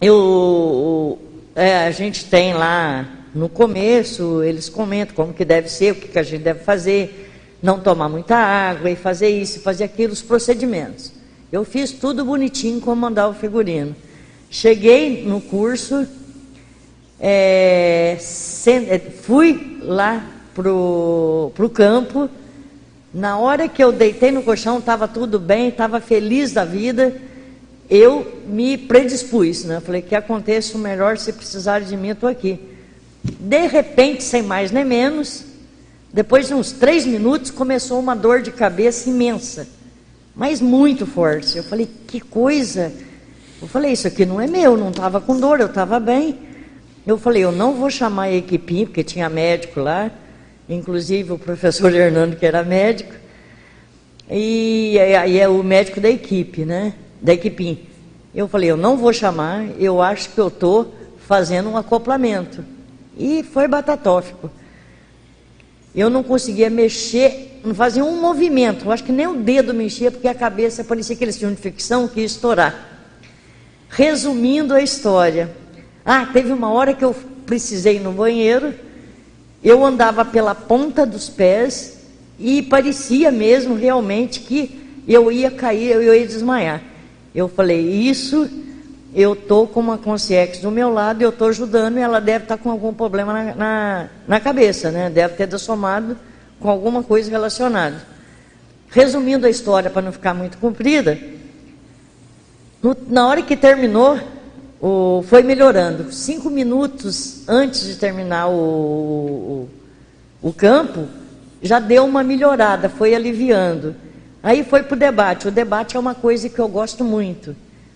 Eu, 0.00 1.18
é, 1.60 1.86
a 1.86 1.90
gente 1.90 2.24
tem 2.24 2.54
lá 2.54 3.06
no 3.34 3.46
começo, 3.46 4.42
eles 4.42 4.70
comentam 4.70 5.14
como 5.14 5.34
que 5.34 5.44
deve 5.44 5.68
ser, 5.68 5.92
o 5.92 5.94
que, 5.94 6.08
que 6.08 6.18
a 6.18 6.22
gente 6.22 6.40
deve 6.42 6.60
fazer, 6.60 7.30
não 7.62 7.78
tomar 7.78 8.08
muita 8.08 8.34
água 8.34 8.90
e 8.90 8.96
fazer 8.96 9.28
isso, 9.28 9.60
fazer 9.60 9.84
aquilo, 9.84 10.10
os 10.14 10.22
procedimentos. 10.22 11.12
Eu 11.52 11.62
fiz 11.62 11.92
tudo 11.92 12.24
bonitinho 12.24 12.80
como 12.80 13.02
mandar 13.02 13.28
o 13.28 13.34
figurino. 13.34 13.94
Cheguei 14.50 15.26
no 15.26 15.38
curso, 15.38 16.08
é, 17.20 18.16
é 18.66 18.98
fui 19.20 19.80
lá 19.82 20.26
pro, 20.54 21.52
pro 21.54 21.68
campo. 21.68 22.30
Na 23.12 23.36
hora 23.36 23.68
que 23.68 23.84
eu 23.84 23.92
deitei 23.92 24.30
no 24.30 24.42
colchão, 24.42 24.78
estava 24.78 25.06
tudo 25.06 25.38
bem, 25.38 25.68
estava 25.68 26.00
feliz 26.00 26.52
da 26.52 26.64
vida 26.64 27.14
eu 27.90 28.40
me 28.46 28.78
predispus, 28.78 29.64
né? 29.64 29.80
Falei 29.80 30.00
que 30.00 30.14
aconteça 30.14 30.78
o 30.78 30.80
melhor, 30.80 31.18
se 31.18 31.32
precisar 31.32 31.80
de 31.80 31.96
mim, 31.96 32.10
estou 32.10 32.28
aqui. 32.28 32.60
De 33.22 33.66
repente, 33.66 34.22
sem 34.22 34.42
mais 34.42 34.70
nem 34.70 34.84
menos, 34.84 35.44
depois 36.12 36.46
de 36.46 36.54
uns 36.54 36.70
três 36.70 37.04
minutos, 37.04 37.50
começou 37.50 37.98
uma 37.98 38.14
dor 38.14 38.42
de 38.42 38.52
cabeça 38.52 39.10
imensa, 39.10 39.66
mas 40.36 40.60
muito 40.60 41.04
forte. 41.04 41.58
Eu 41.58 41.64
falei, 41.64 41.88
que 42.06 42.20
coisa. 42.20 42.92
Eu 43.60 43.66
falei, 43.66 43.92
isso 43.92 44.06
aqui 44.06 44.24
não 44.24 44.40
é 44.40 44.46
meu, 44.46 44.76
não 44.76 44.90
estava 44.90 45.20
com 45.20 45.38
dor, 45.38 45.58
eu 45.58 45.66
estava 45.66 45.98
bem. 45.98 46.38
Eu 47.04 47.18
falei, 47.18 47.42
eu 47.42 47.50
não 47.50 47.74
vou 47.74 47.90
chamar 47.90 48.24
a 48.24 48.32
equipe, 48.32 48.86
porque 48.86 49.02
tinha 49.02 49.28
médico 49.28 49.80
lá, 49.80 50.12
inclusive 50.68 51.32
o 51.32 51.38
professor 51.38 51.92
Hernando, 51.94 52.36
que 52.36 52.46
era 52.46 52.62
médico, 52.62 53.14
e 54.30 54.96
aí 54.96 55.40
é 55.40 55.48
o 55.48 55.60
médico 55.64 56.00
da 56.00 56.08
equipe, 56.08 56.64
né? 56.64 56.94
Da 57.20 57.32
Equipim. 57.32 57.86
Eu 58.34 58.46
falei, 58.48 58.70
eu 58.70 58.76
não 58.76 58.96
vou 58.96 59.12
chamar, 59.12 59.66
eu 59.78 60.00
acho 60.00 60.30
que 60.30 60.38
eu 60.38 60.48
estou 60.48 60.94
fazendo 61.26 61.68
um 61.68 61.76
acoplamento. 61.76 62.64
E 63.16 63.42
foi 63.42 63.66
batatófico. 63.66 64.50
Eu 65.94 66.08
não 66.08 66.22
conseguia 66.22 66.70
mexer, 66.70 67.60
não 67.64 67.74
fazia 67.74 68.04
um 68.04 68.20
movimento. 68.20 68.84
Eu 68.84 68.92
acho 68.92 69.04
que 69.04 69.12
nem 69.12 69.26
o 69.26 69.36
dedo 69.36 69.74
mexia, 69.74 70.10
porque 70.10 70.28
a 70.28 70.34
cabeça 70.34 70.84
parecia 70.84 71.16
que 71.16 71.24
eles 71.24 71.38
de 71.38 71.56
ficção 71.56 72.06
que 72.06 72.20
ia 72.20 72.26
estourar. 72.26 72.88
Resumindo 73.88 74.72
a 74.72 74.80
história. 74.80 75.50
Ah, 76.04 76.26
teve 76.32 76.52
uma 76.52 76.70
hora 76.72 76.94
que 76.94 77.04
eu 77.04 77.14
precisei 77.44 77.96
ir 77.96 78.00
no 78.00 78.12
banheiro, 78.12 78.72
eu 79.62 79.84
andava 79.84 80.24
pela 80.24 80.54
ponta 80.54 81.04
dos 81.04 81.28
pés 81.28 81.98
e 82.38 82.62
parecia 82.62 83.30
mesmo 83.30 83.74
realmente 83.74 84.40
que 84.40 84.80
eu 85.06 85.30
ia 85.30 85.50
cair, 85.50 85.90
eu 85.90 86.14
ia 86.14 86.26
desmaiar. 86.26 86.89
Eu 87.34 87.48
falei, 87.48 87.80
isso 87.80 88.48
eu 89.14 89.32
estou 89.32 89.66
com 89.66 89.80
uma 89.80 89.98
consciência 89.98 90.62
do 90.62 90.70
meu 90.70 90.92
lado, 90.92 91.22
eu 91.22 91.30
estou 91.30 91.48
ajudando 91.48 91.98
e 91.98 92.00
ela 92.00 92.20
deve 92.20 92.44
estar 92.44 92.56
tá 92.56 92.62
com 92.62 92.70
algum 92.70 92.92
problema 92.94 93.32
na, 93.32 93.54
na, 93.54 94.08
na, 94.26 94.40
cabeça, 94.40 94.90
né? 94.90 95.10
Deve 95.10 95.34
ter 95.34 95.46
dessomado 95.46 96.16
com 96.60 96.70
alguma 96.70 97.02
coisa 97.02 97.30
relacionada. 97.30 98.04
Resumindo 98.88 99.46
a 99.46 99.50
história 99.50 99.90
para 99.90 100.02
não 100.02 100.12
ficar 100.12 100.34
muito 100.34 100.58
comprida, 100.58 101.18
no, 102.82 102.96
na 103.08 103.26
hora 103.26 103.42
que 103.42 103.56
terminou, 103.56 104.18
o, 104.80 105.24
foi 105.28 105.42
melhorando. 105.42 106.12
Cinco 106.12 106.48
minutos 106.48 107.48
antes 107.48 107.84
de 107.84 107.96
terminar 107.96 108.48
o, 108.48 109.68
o, 110.42 110.48
o 110.48 110.52
campo, 110.52 111.06
já 111.62 111.78
deu 111.78 112.04
uma 112.04 112.22
melhorada, 112.22 112.88
foi 112.88 113.14
aliviando. 113.14 113.94
Aí 114.42 114.64
foi 114.64 114.82
para 114.82 114.94
o 114.94 114.98
debate. 114.98 115.48
O 115.48 115.50
debate 115.50 115.96
é 115.96 116.00
uma 116.00 116.14
coisa 116.14 116.48
que 116.48 116.58
eu 116.58 116.68
gosto 116.68 117.04
muito. 117.04 117.54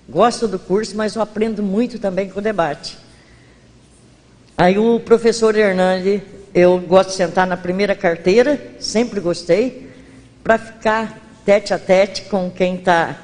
Gosto 0.09 0.47
do 0.47 0.59
curso, 0.59 0.97
mas 0.97 1.15
eu 1.17 1.23
aprendo 1.23 1.63
muito 1.63 1.99
também 1.99 2.29
com 2.29 2.39
o 2.39 2.43
debate. 2.43 2.99
Aí 4.57 4.79
o 4.79 5.01
professor 5.01 5.57
Hernandes, 5.57 6.21
eu 6.55 6.79
gosto 6.79 7.11
de 7.11 7.17
sentar 7.17 7.47
na 7.47 7.57
primeira 7.57 7.95
carteira, 7.95 8.61
sempre 8.79 9.19
gostei, 9.19 9.91
para 10.45 10.59
ficar 10.59 11.21
tete 11.45 11.73
a 11.73 11.79
tete 11.79 12.23
com 12.23 12.51
quem 12.51 12.77
está 12.77 13.19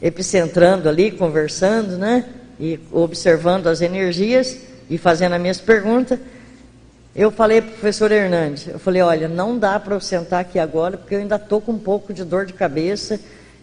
epicentrando 0.00 0.88
ali, 0.88 1.10
conversando, 1.10 1.96
né? 1.96 2.26
E 2.58 2.78
observando 2.92 3.66
as 3.66 3.80
energias 3.80 4.58
e 4.88 4.98
fazendo 4.98 5.34
as 5.34 5.40
minhas 5.40 5.60
perguntas. 5.60 6.18
Eu 7.14 7.30
falei 7.30 7.60
para 7.60 7.70
o 7.70 7.72
professor 7.72 8.12
Hernandes, 8.12 8.68
eu 8.68 8.78
falei, 8.78 9.02
olha, 9.02 9.28
não 9.28 9.58
dá 9.58 9.80
para 9.80 9.94
eu 9.96 10.00
sentar 10.00 10.40
aqui 10.40 10.60
agora, 10.60 10.96
porque 10.96 11.16
eu 11.16 11.18
ainda 11.18 11.36
estou 11.36 11.60
com 11.60 11.72
um 11.72 11.78
pouco 11.78 12.14
de 12.14 12.22
dor 12.22 12.46
de 12.46 12.52
cabeça, 12.52 13.18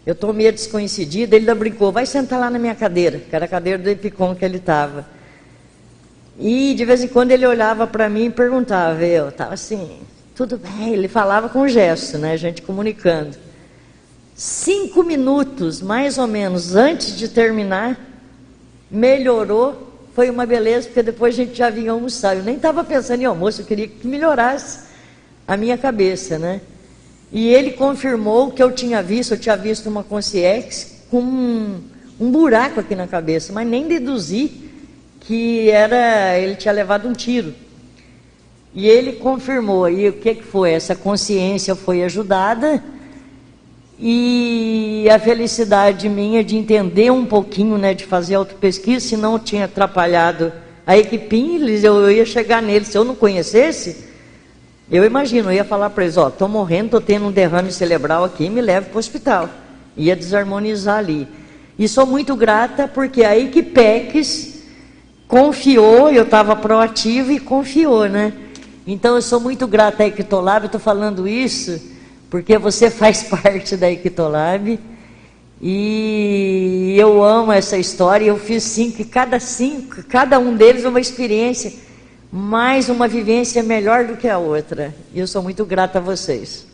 eu 0.05 0.11
estou 0.11 0.33
meio 0.33 0.51
desconhecido. 0.51 1.15
Ele 1.15 1.35
ainda 1.37 1.55
brincou, 1.55 1.91
vai 1.91 2.05
sentar 2.05 2.39
lá 2.39 2.49
na 2.49 2.59
minha 2.59 2.75
cadeira, 2.75 3.19
que 3.19 3.35
era 3.35 3.45
a 3.45 3.47
cadeira 3.47 3.81
do 3.81 3.89
Epicom 3.89 4.35
que 4.35 4.43
ele 4.43 4.57
estava. 4.57 5.05
E 6.37 6.73
de 6.75 6.85
vez 6.85 7.03
em 7.03 7.07
quando 7.07 7.31
ele 7.31 7.45
olhava 7.45 7.87
para 7.87 8.09
mim 8.09 8.25
e 8.25 8.29
perguntava, 8.29 9.03
eu 9.03 9.29
estava 9.29 9.53
assim, 9.53 10.01
tudo 10.35 10.57
bem, 10.57 10.93
ele 10.93 11.07
falava 11.07 11.49
com 11.49 11.67
gesto, 11.67 12.17
né, 12.17 12.33
a 12.33 12.37
gente 12.37 12.61
comunicando. 12.61 13.37
Cinco 14.35 15.03
minutos, 15.03 15.81
mais 15.81 16.17
ou 16.17 16.27
menos, 16.27 16.75
antes 16.75 17.17
de 17.17 17.27
terminar, 17.27 17.99
melhorou 18.91 19.96
foi 20.17 20.31
uma 20.31 20.47
beleza, 20.47 20.87
porque 20.87 21.03
depois 21.03 21.35
a 21.35 21.37
gente 21.37 21.55
já 21.55 21.69
vinha 21.69 21.91
almoçar. 21.91 22.35
Eu 22.35 22.41
nem 22.41 22.55
estava 22.55 22.83
pensando 22.83 23.21
em 23.21 23.25
almoço, 23.25 23.61
eu 23.61 23.65
queria 23.67 23.87
que 23.87 24.07
melhorasse 24.07 24.87
a 25.47 25.55
minha 25.55 25.77
cabeça, 25.77 26.39
né? 26.39 26.59
E 27.31 27.49
ele 27.49 27.73
confirmou 27.73 28.49
que 28.49 28.63
eu 28.63 28.71
tinha 28.71 29.03
visto, 29.03 29.35
eu 29.35 29.37
tinha 29.37 29.55
visto 29.55 29.87
uma 29.87 30.03
consciência 30.03 30.89
com 31.11 31.19
um, 31.19 31.83
um 32.19 32.31
buraco 32.31 32.79
aqui 32.79 32.95
na 32.95 33.05
cabeça, 33.05 33.53
mas 33.53 33.67
nem 33.67 33.87
deduzi 33.87 34.53
que 35.19 35.69
era 35.69 36.35
ele 36.39 36.55
tinha 36.55 36.73
levado 36.73 37.07
um 37.07 37.13
tiro. 37.13 37.53
E 38.73 38.87
ele 38.87 39.13
confirmou, 39.13 39.87
e 39.87 40.09
o 40.09 40.13
que, 40.13 40.33
que 40.33 40.43
foi? 40.43 40.71
Essa 40.71 40.95
consciência 40.95 41.75
foi 41.75 42.03
ajudada 42.03 42.83
e 43.99 45.07
a 45.09 45.17
felicidade 45.17 46.07
minha 46.07 46.43
de 46.43 46.55
entender 46.55 47.11
um 47.11 47.25
pouquinho, 47.25 47.77
né, 47.77 47.93
de 47.93 48.05
fazer 48.05 48.35
autopesquisa, 48.35 49.07
senão 49.07 49.33
eu 49.33 49.39
tinha 49.39 49.65
atrapalhado 49.65 50.53
a 50.85 50.97
equipe, 50.97 51.59
eu 51.83 52.11
ia 52.11 52.25
chegar 52.25 52.61
neles, 52.61 52.89
se 52.89 52.97
eu 52.97 53.03
não 53.03 53.15
conhecesse, 53.15 54.05
eu 54.89 55.03
imagino, 55.03 55.49
eu 55.49 55.55
ia 55.55 55.65
falar 55.65 55.89
para 55.89 56.03
eles, 56.03 56.15
ó, 56.15 56.29
estou 56.29 56.47
morrendo, 56.47 56.85
estou 56.85 57.01
tendo 57.01 57.25
um 57.25 57.31
derrame 57.31 57.71
cerebral 57.71 58.23
aqui, 58.23 58.49
me 58.49 58.61
leve 58.61 58.87
para 58.89 58.95
o 58.95 58.99
hospital. 58.99 59.49
Ia 59.97 60.15
desarmonizar 60.15 60.99
ali. 60.99 61.27
E 61.77 61.89
sou 61.89 62.05
muito 62.05 62.35
grata 62.35 62.87
porque 62.87 63.23
a 63.23 63.37
Equipex 63.37 64.63
confiou, 65.27 66.09
eu 66.09 66.23
estava 66.23 66.55
proativa 66.55 67.33
e 67.33 67.39
confiou, 67.39 68.07
né? 68.07 68.31
Então 68.85 69.15
eu 69.15 69.21
sou 69.21 69.41
muito 69.41 69.67
grata 69.67 70.03
a 70.03 70.07
Equitolab, 70.07 70.67
estou 70.67 70.79
falando 70.79 71.27
isso 71.27 71.96
porque 72.29 72.57
você 72.57 72.89
faz 72.91 73.23
parte 73.23 73.75
da 73.75 73.91
Equitolab 73.91 74.79
e 75.61 76.95
eu 76.97 77.23
amo 77.23 77.51
essa 77.51 77.77
história. 77.77 78.25
Eu 78.25 78.37
fiz 78.37 78.63
cinco, 78.63 79.03
cada 79.05 79.39
cinco, 79.39 80.03
cada 80.03 80.37
um 80.37 80.55
deles 80.55 80.85
uma 80.85 80.99
experiência, 80.99 81.73
mais 82.31 82.89
uma 82.89 83.07
vivência 83.07 83.63
melhor 83.63 84.05
do 84.05 84.17
que 84.17 84.27
a 84.27 84.37
outra. 84.37 84.93
E 85.13 85.19
eu 85.19 85.27
sou 85.27 85.41
muito 85.41 85.65
grata 85.65 85.97
a 85.97 86.01
vocês. 86.01 86.66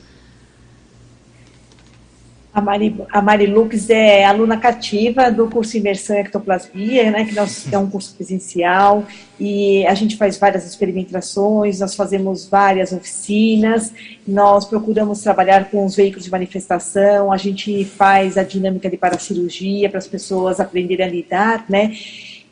A 2.54 2.62
Mari, 2.62 2.96
a 3.12 3.20
Mari 3.20 3.48
Lux 3.48 3.90
é 3.90 4.24
aluna 4.24 4.58
cativa 4.58 5.32
do 5.32 5.50
curso 5.50 5.76
Imersão 5.76 6.16
Ectoplasmia, 6.18 7.10
né, 7.10 7.26
que 7.26 7.34
nós, 7.34 7.72
é 7.74 7.78
um 7.80 7.90
curso 7.90 8.14
presencial, 8.14 9.04
e 9.40 9.84
a 9.88 9.96
gente 9.96 10.16
faz 10.16 10.38
várias 10.38 10.64
experimentações, 10.64 11.80
nós 11.80 11.96
fazemos 11.96 12.48
várias 12.48 12.92
oficinas, 12.92 13.92
nós 14.28 14.66
procuramos 14.66 15.22
trabalhar 15.22 15.72
com 15.72 15.84
os 15.84 15.96
veículos 15.96 16.26
de 16.26 16.32
manifestação, 16.32 17.32
a 17.32 17.38
gente 17.38 17.84
faz 17.86 18.38
a 18.38 18.44
dinâmica 18.44 18.88
de 18.88 18.98
paracirurgia 18.98 19.90
para 19.90 19.98
as 19.98 20.08
pessoas 20.08 20.60
aprenderem 20.60 21.08
a 21.08 21.10
lidar, 21.10 21.66
né, 21.68 21.92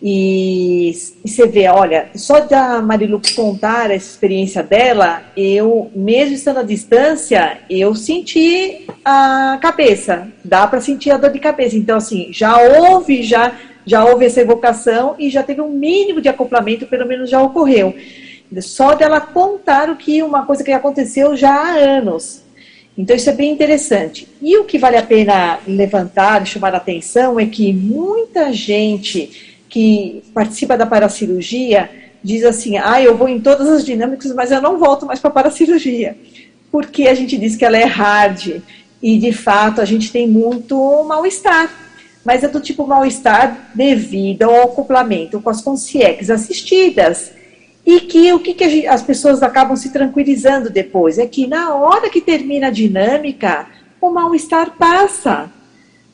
e, 0.02 0.90
e, 1.24 1.30
você 1.30 1.46
vê, 1.46 1.68
olha, 1.68 2.10
só 2.16 2.40
da 2.40 2.82
Marilu 2.82 3.22
contar 3.36 3.92
essa 3.92 4.10
experiência 4.10 4.64
dela, 4.64 5.22
eu, 5.38 5.92
mesmo 5.94 6.34
estando 6.34 6.60
à 6.60 6.64
distância, 6.64 7.60
eu 7.70 7.94
senti 7.94 8.88
a 9.06 9.60
cabeça, 9.62 10.28
dá 10.44 10.66
para 10.66 10.82
sentir 10.82 11.12
a 11.12 11.18
dor 11.18 11.30
de 11.30 11.38
cabeça. 11.38 11.78
Então, 11.78 11.98
assim, 11.98 12.30
já 12.32 12.58
houve, 12.58 13.22
já, 13.22 13.54
já 13.86 14.04
houve 14.04 14.26
essa 14.26 14.42
evocação 14.42 15.16
e 15.20 15.30
já 15.30 15.44
teve 15.44 15.62
um 15.62 15.70
mínimo 15.70 16.20
de 16.20 16.30
acoplamento, 16.30 16.88
pelo 16.88 17.06
menos 17.06 17.30
já 17.30 17.40
ocorreu. 17.40 17.94
Só 18.60 18.96
dela 18.96 19.22
contar 19.22 19.88
o 19.90 19.96
que 19.96 20.24
uma 20.24 20.48
coisa 20.48 20.64
que 20.64 20.72
aconteceu 20.72 21.38
já 21.38 21.54
há 21.54 21.76
anos. 21.76 22.42
Então, 22.98 23.16
isso 23.16 23.30
é 23.30 23.34
bem 23.34 23.52
interessante. 23.52 24.28
E 24.42 24.58
o 24.58 24.66
que 24.66 24.80
vale 24.80 24.98
a 24.98 25.04
pena 25.04 25.60
levantar 25.66 26.42
e 26.42 26.48
chamar 26.48 26.74
a 26.74 26.78
atenção 26.78 27.40
é 27.40 27.46
que 27.46 27.72
muita 27.72 28.52
gente 28.52 29.51
que 29.72 30.22
participa 30.34 30.78
da 30.78 30.86
paracirurgia 30.86 31.90
diz 32.24 32.44
assim: 32.44 32.78
ah, 32.78 33.02
eu 33.02 33.18
vou 33.18 33.28
em 33.28 33.40
todas 33.40 33.68
as 33.68 33.86
dinâmicas, 33.86 34.36
mas 34.36 34.52
eu 34.52 34.62
não 34.62 34.78
volto 34.78 35.06
mais 35.06 35.20
para 35.20 35.30
a 35.30 35.34
paracirurgia. 35.34 36.16
Porque 36.72 37.08
a 37.08 37.14
gente 37.16 37.38
diz 37.38 37.56
que 37.56 37.66
ela 37.66 37.78
é 37.78 37.86
hard 37.86 38.62
e 39.02 39.18
de 39.18 39.32
fato 39.32 39.82
a 39.82 39.86
gente 39.86 40.12
tem 40.12 40.28
muito 40.28 41.04
mal-estar. 41.06 41.72
Mas 42.24 42.44
é 42.44 42.48
do 42.48 42.60
tipo 42.60 42.86
mal-estar 42.86 43.72
devido 43.74 44.44
ao 44.44 44.66
acoplamento 44.66 45.42
com 45.42 45.50
as 45.50 45.62
consciências 45.62 46.30
assistidas. 46.30 47.32
E 47.84 48.02
que 48.02 48.32
o 48.32 48.40
que, 48.40 48.54
que 48.54 48.70
gente, 48.70 48.88
as 48.88 49.02
pessoas 49.02 49.42
acabam 49.42 49.76
se 49.76 49.90
tranquilizando 49.90 50.70
depois 50.70 51.18
é 51.18 51.26
que 51.26 51.48
na 51.48 51.74
hora 51.74 52.12
que 52.12 52.22
termina 52.22 52.68
a 52.68 52.72
dinâmica, 52.72 53.68
o 54.00 54.12
mal-estar 54.12 54.78
passa. 54.78 55.50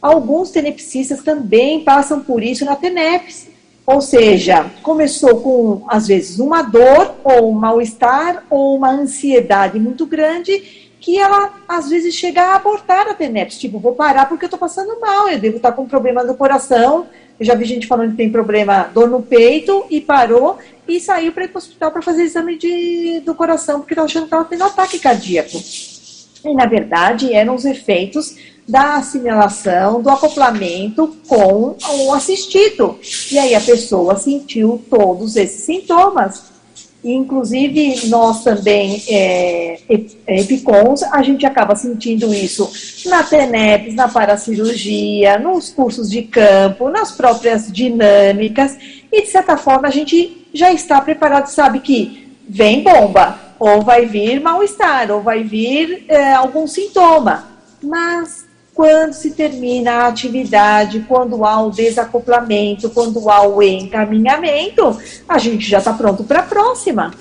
Alguns 0.01 0.51
tenepsistas 0.51 1.23
também 1.23 1.83
passam 1.83 2.21
por 2.21 2.43
isso 2.43 2.63
na 2.63 2.75
tenepse. 2.75 3.57
Ou 3.85 4.01
seja, 4.01 4.69
começou 4.83 5.41
com, 5.41 5.85
às 5.87 6.07
vezes, 6.07 6.39
uma 6.39 6.61
dor, 6.61 7.15
ou 7.23 7.51
um 7.51 7.53
mal-estar, 7.53 8.43
ou 8.49 8.75
uma 8.75 8.91
ansiedade 8.91 9.79
muito 9.79 10.05
grande, 10.05 10.91
que 10.99 11.17
ela, 11.17 11.53
às 11.67 11.89
vezes, 11.89 12.13
chega 12.13 12.41
a 12.41 12.55
abortar 12.55 13.07
a 13.07 13.13
tenepse. 13.13 13.57
Tipo, 13.57 13.79
vou 13.79 13.95
parar 13.95 14.27
porque 14.27 14.43
eu 14.43 14.47
estou 14.47 14.59
passando 14.59 14.99
mal, 14.99 15.29
eu 15.29 15.39
devo 15.39 15.55
estar 15.55 15.71
com 15.71 15.87
problema 15.87 16.21
no 16.21 16.35
coração. 16.35 17.07
Eu 17.39 17.45
já 17.45 17.55
vi 17.55 17.63
gente 17.63 17.87
falando 17.87 18.11
que 18.11 18.17
tem 18.17 18.29
problema, 18.29 18.89
dor 18.93 19.09
no 19.09 19.21
peito, 19.21 19.85
e 19.89 20.01
parou, 20.01 20.57
e 20.87 20.99
saiu 20.99 21.31
para 21.31 21.45
ir 21.45 21.47
para 21.47 21.57
o 21.57 21.61
hospital 21.61 21.91
para 21.91 22.01
fazer 22.01 22.23
exame 22.23 22.57
de, 22.57 23.21
do 23.21 23.33
coração, 23.35 23.79
porque 23.79 23.93
estava 23.93 24.07
achando 24.07 24.23
que 24.23 24.27
estava 24.27 24.45
tendo 24.45 24.63
ataque 24.63 24.99
cardíaco. 24.99 25.57
E, 26.43 26.53
na 26.53 26.65
verdade, 26.65 27.33
eram 27.33 27.55
os 27.55 27.65
efeitos 27.65 28.35
da 28.67 28.95
assimilação, 28.95 30.01
do 30.01 30.09
acoplamento 30.09 31.15
com 31.27 31.75
o 32.05 32.13
assistido. 32.13 32.99
E 33.31 33.39
aí 33.39 33.55
a 33.55 33.61
pessoa 33.61 34.17
sentiu 34.17 34.83
todos 34.89 35.37
esses 35.37 35.61
sintomas. 35.61 36.57
Inclusive, 37.03 38.07
nós 38.07 38.43
também, 38.43 39.01
é, 39.07 39.79
Epicons, 40.27 41.03
a 41.03 41.21
gente 41.21 41.45
acaba 41.45 41.75
sentindo 41.75 42.33
isso 42.33 42.69
na 43.05 43.23
TENEPS, 43.23 43.95
na 43.95 44.09
paracirurgia, 44.09 45.37
nos 45.37 45.69
cursos 45.69 46.09
de 46.09 46.23
campo, 46.23 46.89
nas 46.89 47.11
próprias 47.11 47.71
dinâmicas, 47.71 48.75
e 49.11 49.21
de 49.21 49.27
certa 49.27 49.55
forma 49.55 49.87
a 49.87 49.91
gente 49.91 50.47
já 50.53 50.73
está 50.73 50.99
preparado, 50.99 51.47
sabe 51.47 51.79
que 51.79 52.27
vem 52.49 52.83
bomba, 52.83 53.39
ou 53.59 53.81
vai 53.81 54.05
vir 54.05 54.41
mal-estar, 54.41 55.11
ou 55.11 55.21
vai 55.21 55.43
vir 55.43 56.05
é, 56.07 56.33
algum 56.33 56.67
sintoma. 56.67 57.47
Mas 57.81 58.45
quando 58.73 59.13
se 59.13 59.31
termina 59.31 59.91
a 59.91 60.07
atividade, 60.07 61.03
quando 61.07 61.43
há 61.43 61.61
o 61.61 61.71
desacoplamento, 61.71 62.91
quando 62.91 63.29
há 63.29 63.47
o 63.47 63.61
encaminhamento, 63.63 64.95
a 65.27 65.39
gente 65.39 65.67
já 65.67 65.79
está 65.79 65.93
pronto 65.93 66.23
para 66.23 66.41
a 66.41 66.43
próxima. 66.43 67.11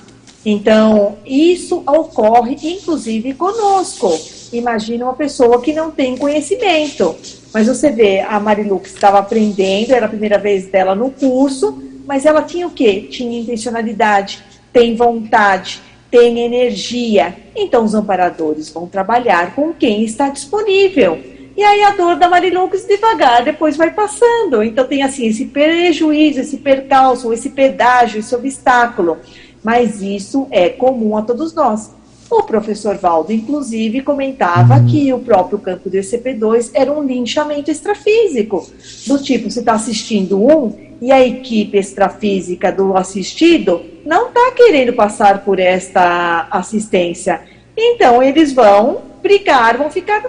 Então, 0.45 1.17
isso 1.25 1.83
ocorre 1.87 2.57
inclusive 2.63 3.33
conosco. 3.35 4.13
Imagina 4.53 5.07
uma 5.07 5.15
pessoa 5.15 5.61
que 5.61 5.73
não 5.73 5.91
tem 5.91 6.17
conhecimento. 6.17 7.17
Mas 7.53 7.67
você 7.67 7.91
vê, 7.91 8.21
a 8.21 8.39
Marilu 8.39 8.79
que 8.79 8.89
estava 8.89 9.19
aprendendo, 9.19 9.93
era 9.93 10.07
a 10.07 10.11
primeira 10.11 10.39
vez 10.39 10.67
dela 10.67 10.95
no 10.95 11.11
curso, 11.11 11.83
mas 12.07 12.27
ela 12.27 12.43
tinha 12.43 12.67
o 12.67 12.71
quê? 12.71 13.09
Tinha 13.11 13.41
intencionalidade, 13.41 14.45
tem 14.73 14.95
vontade, 14.95 15.81
tem 16.11 16.41
energia. 16.41 17.37
Então, 17.55 17.85
os 17.85 17.95
amparadores 17.95 18.71
vão 18.71 18.87
trabalhar 18.87 19.55
com 19.55 19.73
quem 19.73 20.05
está 20.05 20.29
disponível. 20.29 21.37
E 21.57 21.63
aí 21.63 21.83
a 21.85 21.91
dor 21.93 22.17
da 22.17 22.29
Marilux 22.29 22.85
devagar 22.87 23.43
depois 23.43 23.79
vai 23.79 23.91
passando. 23.91 24.63
Então 24.63 24.87
tem 24.87 25.03
assim 25.03 25.27
esse 25.27 25.47
prejuízo, 25.47 26.41
esse 26.41 26.59
percalço, 26.59 27.33
esse 27.33 27.49
pedágio, 27.49 28.21
esse 28.21 28.35
obstáculo. 28.35 29.17
Mas 29.65 30.03
isso 30.03 30.47
é 30.51 30.69
comum 30.69 31.17
a 31.17 31.23
todos 31.23 31.55
nós. 31.55 31.91
O 32.31 32.43
professor 32.43 32.97
Valdo, 32.97 33.33
inclusive, 33.33 34.03
comentava 34.03 34.77
uhum. 34.77 34.87
que 34.87 35.13
o 35.13 35.19
próprio 35.19 35.59
campo 35.59 35.89
do 35.89 35.97
ECP2 35.97 36.71
era 36.75 36.93
um 36.93 37.03
linchamento 37.03 37.71
extrafísico. 37.71 38.69
Do 39.07 39.23
tipo, 39.23 39.51
você 39.51 39.61
está 39.61 39.75
assistindo 39.75 40.43
um 40.43 40.75
e 41.01 41.13
a 41.13 41.25
equipe 41.25 41.79
extrafísica 41.79 42.73
do 42.73 42.97
assistido 42.97 43.83
não 44.05 44.29
está 44.29 44.53
querendo 44.53 44.93
passar 44.93 45.45
por 45.45 45.59
esta 45.59 46.49
assistência. 46.51 47.43
Então, 47.77 48.23
eles 48.23 48.53
vão 48.53 49.03
brigar, 49.23 49.77
vão 49.77 49.91
ficar 49.91 50.25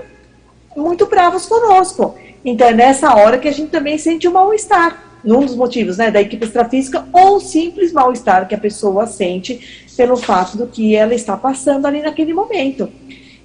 muito 0.75 1.07
bravos 1.07 1.45
conosco. 1.45 2.15
Então 2.45 2.67
é 2.67 2.73
nessa 2.73 3.13
hora 3.15 3.37
que 3.37 3.47
a 3.47 3.51
gente 3.51 3.69
também 3.69 3.97
sente 3.97 4.27
o 4.27 4.31
um 4.31 4.33
mal-estar. 4.33 5.05
Um 5.25 5.41
dos 5.41 5.55
motivos 5.55 5.97
né, 5.97 6.09
da 6.09 6.21
equipe 6.21 6.45
extrafísica 6.45 7.05
ou 7.11 7.41
simples 7.41 7.91
mal-estar 7.91 8.47
que 8.47 8.55
a 8.55 8.57
pessoa 8.57 9.05
sente 9.07 9.85
pelo 9.97 10.15
fato 10.15 10.55
do 10.55 10.67
que 10.67 10.95
ela 10.95 11.15
está 11.15 11.35
passando 11.35 11.87
ali 11.87 12.01
naquele 12.01 12.33
momento. 12.33 12.87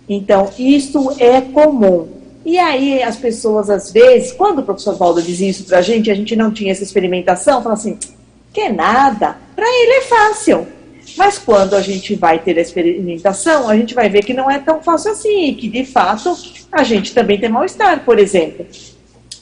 Então, 0.09 0.51
isso 0.59 1.17
é 1.19 1.41
comum. 1.41 2.09
E 2.45 2.59
aí, 2.59 3.03
as 3.03 3.17
pessoas, 3.17 3.71
às 3.71 3.91
vezes, 3.91 4.33
quando 4.33 4.59
o 4.59 4.63
professor 4.63 4.95
Valdo 4.97 5.23
diz 5.23 5.41
isso 5.41 5.65
para 5.65 5.79
a 5.79 5.83
gente, 5.83 6.11
a 6.11 6.15
gente 6.15 6.37
não 6.37 6.53
tinha 6.53 6.71
essa 6.71 6.83
experimentação, 6.83 7.63
fala 7.63 7.75
assim: 7.75 7.99
que 8.53 8.69
nada, 8.69 9.39
para 9.57 9.67
ele 9.67 9.93
é 9.93 10.01
fácil. 10.03 10.67
Mas 11.17 11.39
quando 11.39 11.75
a 11.75 11.81
gente 11.81 12.15
vai 12.15 12.39
ter 12.39 12.57
a 12.59 12.61
experimentação, 12.61 13.69
a 13.69 13.77
gente 13.77 13.95
vai 13.95 14.09
ver 14.09 14.25
que 14.25 14.35
não 14.35 14.51
é 14.51 14.59
tão 14.59 14.83
fácil 14.83 15.13
assim, 15.13 15.55
que 15.55 15.69
de 15.69 15.85
fato 15.85 16.37
a 16.71 16.83
gente 16.83 17.13
também 17.15 17.39
tem 17.39 17.49
mal-estar, 17.49 18.05
por 18.05 18.19
exemplo. 18.19 18.67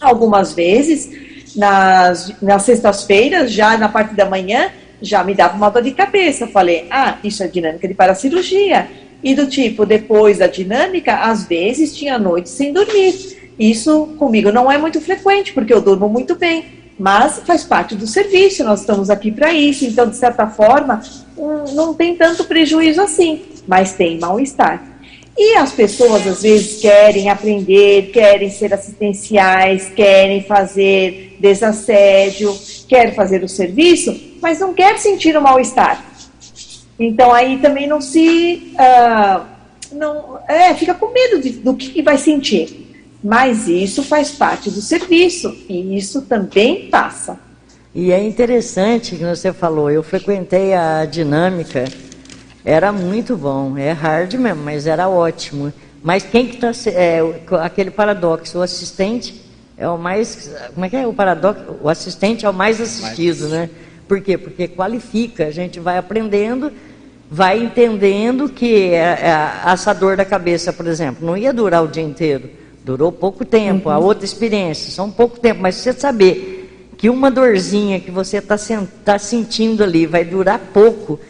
Algumas 0.01 0.53
vezes, 0.53 1.11
nas, 1.55 2.33
nas 2.41 2.63
sextas-feiras, 2.63 3.53
já 3.53 3.77
na 3.77 3.89
parte 3.89 4.15
da 4.15 4.25
manhã, 4.25 4.71
já 5.03 5.25
me 5.25 5.35
dava 5.35 5.57
uma 5.57 5.71
dor 5.71 5.83
de 5.83 5.93
cabeça. 5.93 6.47
Falei, 6.47 6.87
ah, 6.91 7.19
isso 7.23 7.43
é 7.43 7.49
dinâmica 7.49 7.87
de 7.87 7.95
paracirurgia. 7.95 8.89
E 9.23 9.35
do 9.35 9.47
tipo, 9.47 9.85
depois 9.85 10.39
da 10.39 10.47
dinâmica, 10.47 11.17
às 11.17 11.45
vezes 11.45 11.97
tinha 11.97 12.19
noites 12.19 12.53
sem 12.53 12.73
dormir. 12.73 13.39
Isso 13.59 14.15
comigo 14.19 14.51
não 14.51 14.73
é 14.73 14.79
muito 14.79 15.01
frequente, 15.01 15.53
porque 15.53 15.73
eu 15.73 15.81
durmo 15.81 16.09
muito 16.09 16.35
bem. 16.35 16.65
Mas 16.99 17.41
faz 17.47 17.65
parte 17.65 17.95
do 17.95 18.07
serviço, 18.07 18.65
nós 18.65 18.81
estamos 18.81 19.11
aqui 19.11 19.31
para 19.31 19.53
isso. 19.53 19.85
Então, 19.85 20.09
de 20.09 20.17
certa 20.17 20.47
forma, 20.47 21.03
um, 21.37 21.75
não 21.75 21.95
tem 21.95 22.15
tanto 22.17 22.45
prejuízo 22.45 23.01
assim, 23.01 23.43
mas 23.67 23.93
tem 23.93 24.19
mal-estar. 24.19 24.90
E 25.37 25.57
as 25.57 25.73
pessoas 25.73 26.27
às 26.27 26.43
vezes 26.43 26.81
querem 26.81 27.31
aprender, 27.31 28.11
querem 28.13 28.51
ser 28.51 28.75
assistenciais, 28.75 29.89
querem 29.89 30.43
fazer 30.43 31.37
desassédio, 31.41 32.55
querem 32.89 33.15
fazer 33.15 33.43
o 33.43 33.49
serviço, 33.49 34.15
mas 34.43 34.61
não 34.61 34.75
quer 34.75 34.99
sentir 34.99 35.37
o 35.37 35.41
mal-estar. 35.41 36.05
Então 36.99 37.33
aí 37.33 37.59
também 37.59 37.87
não 37.87 38.01
se. 38.01 38.75
Uh, 38.75 39.47
não, 39.93 40.39
é, 40.47 40.75
fica 40.75 40.95
com 40.95 41.11
medo 41.13 41.41
de, 41.41 41.51
do 41.51 41.75
que, 41.75 42.03
vai 42.03 42.19
sentir. 42.19 42.87
Mas 43.23 43.69
isso 43.69 44.03
faz 44.03 44.31
parte 44.31 44.71
do 44.71 44.81
serviço 44.81 45.55
e 45.69 45.97
isso 45.97 46.23
também 46.23 46.89
passa. 46.89 47.39
E 47.95 48.13
é 48.13 48.23
interessante 48.23 49.17
que 49.17 49.25
você 49.25 49.53
falou, 49.53 49.91
eu 49.91 50.03
frequentei 50.03 50.75
a 50.75 51.05
dinâmica 51.05 51.85
era 52.65 52.93
muito 52.93 53.37
bom, 53.37 53.77
é 53.79 53.93
hard 53.93 54.35
mesmo, 54.35 54.63
mas 54.63 54.87
era 54.87 55.09
ótimo. 55.09 55.73
Mas 56.03 56.23
quem 56.23 56.47
que 56.47 56.55
está. 56.55 56.73
É, 56.91 57.21
aquele 57.63 57.91
paradoxo, 57.91 58.59
o 58.59 58.63
assistente 58.63 59.43
é 59.77 59.89
o 59.89 59.99
mais. 59.99 60.51
Como 60.75 60.85
é 60.85 60.89
que 60.89 60.97
é 60.97 61.07
o 61.07 61.13
paradoxo? 61.13 61.77
O 61.83 61.89
assistente 61.89 62.45
é 62.45 62.51
o 62.51 62.55
mais 62.55 62.81
assistido, 62.81 63.49
né? 63.49 63.69
Por 64.09 64.21
quê? 64.21 64.37
Porque 64.37 64.67
qualifica, 64.67 65.47
a 65.47 65.51
gente 65.51 65.79
vai 65.79 65.97
aprendendo, 65.97 66.73
vai 67.31 67.63
entendendo 67.63 68.49
que 68.49 68.91
essa 68.93 69.93
dor 69.93 70.17
da 70.17 70.25
cabeça, 70.25 70.73
por 70.73 70.87
exemplo, 70.87 71.25
não 71.25 71.37
ia 71.37 71.53
durar 71.53 71.85
o 71.85 71.89
dia 71.89 72.03
inteiro. 72.03 72.51
Durou 72.85 73.13
pouco 73.13 73.45
tempo, 73.45 73.89
uhum. 73.89 73.95
a 73.95 73.99
outra 73.99 74.25
experiência, 74.25 74.91
só 74.91 75.05
um 75.05 75.11
pouco 75.11 75.39
tempo, 75.39 75.61
mas 75.61 75.77
você 75.77 75.93
saber 75.93 76.91
que 76.97 77.09
uma 77.09 77.31
dorzinha 77.31 78.01
que 78.01 78.11
você 78.11 78.39
está 78.39 78.57
tá 79.05 79.19
sentindo 79.19 79.85
ali 79.85 80.07
vai 80.07 80.25
durar 80.25 80.59
pouco, 80.59 81.21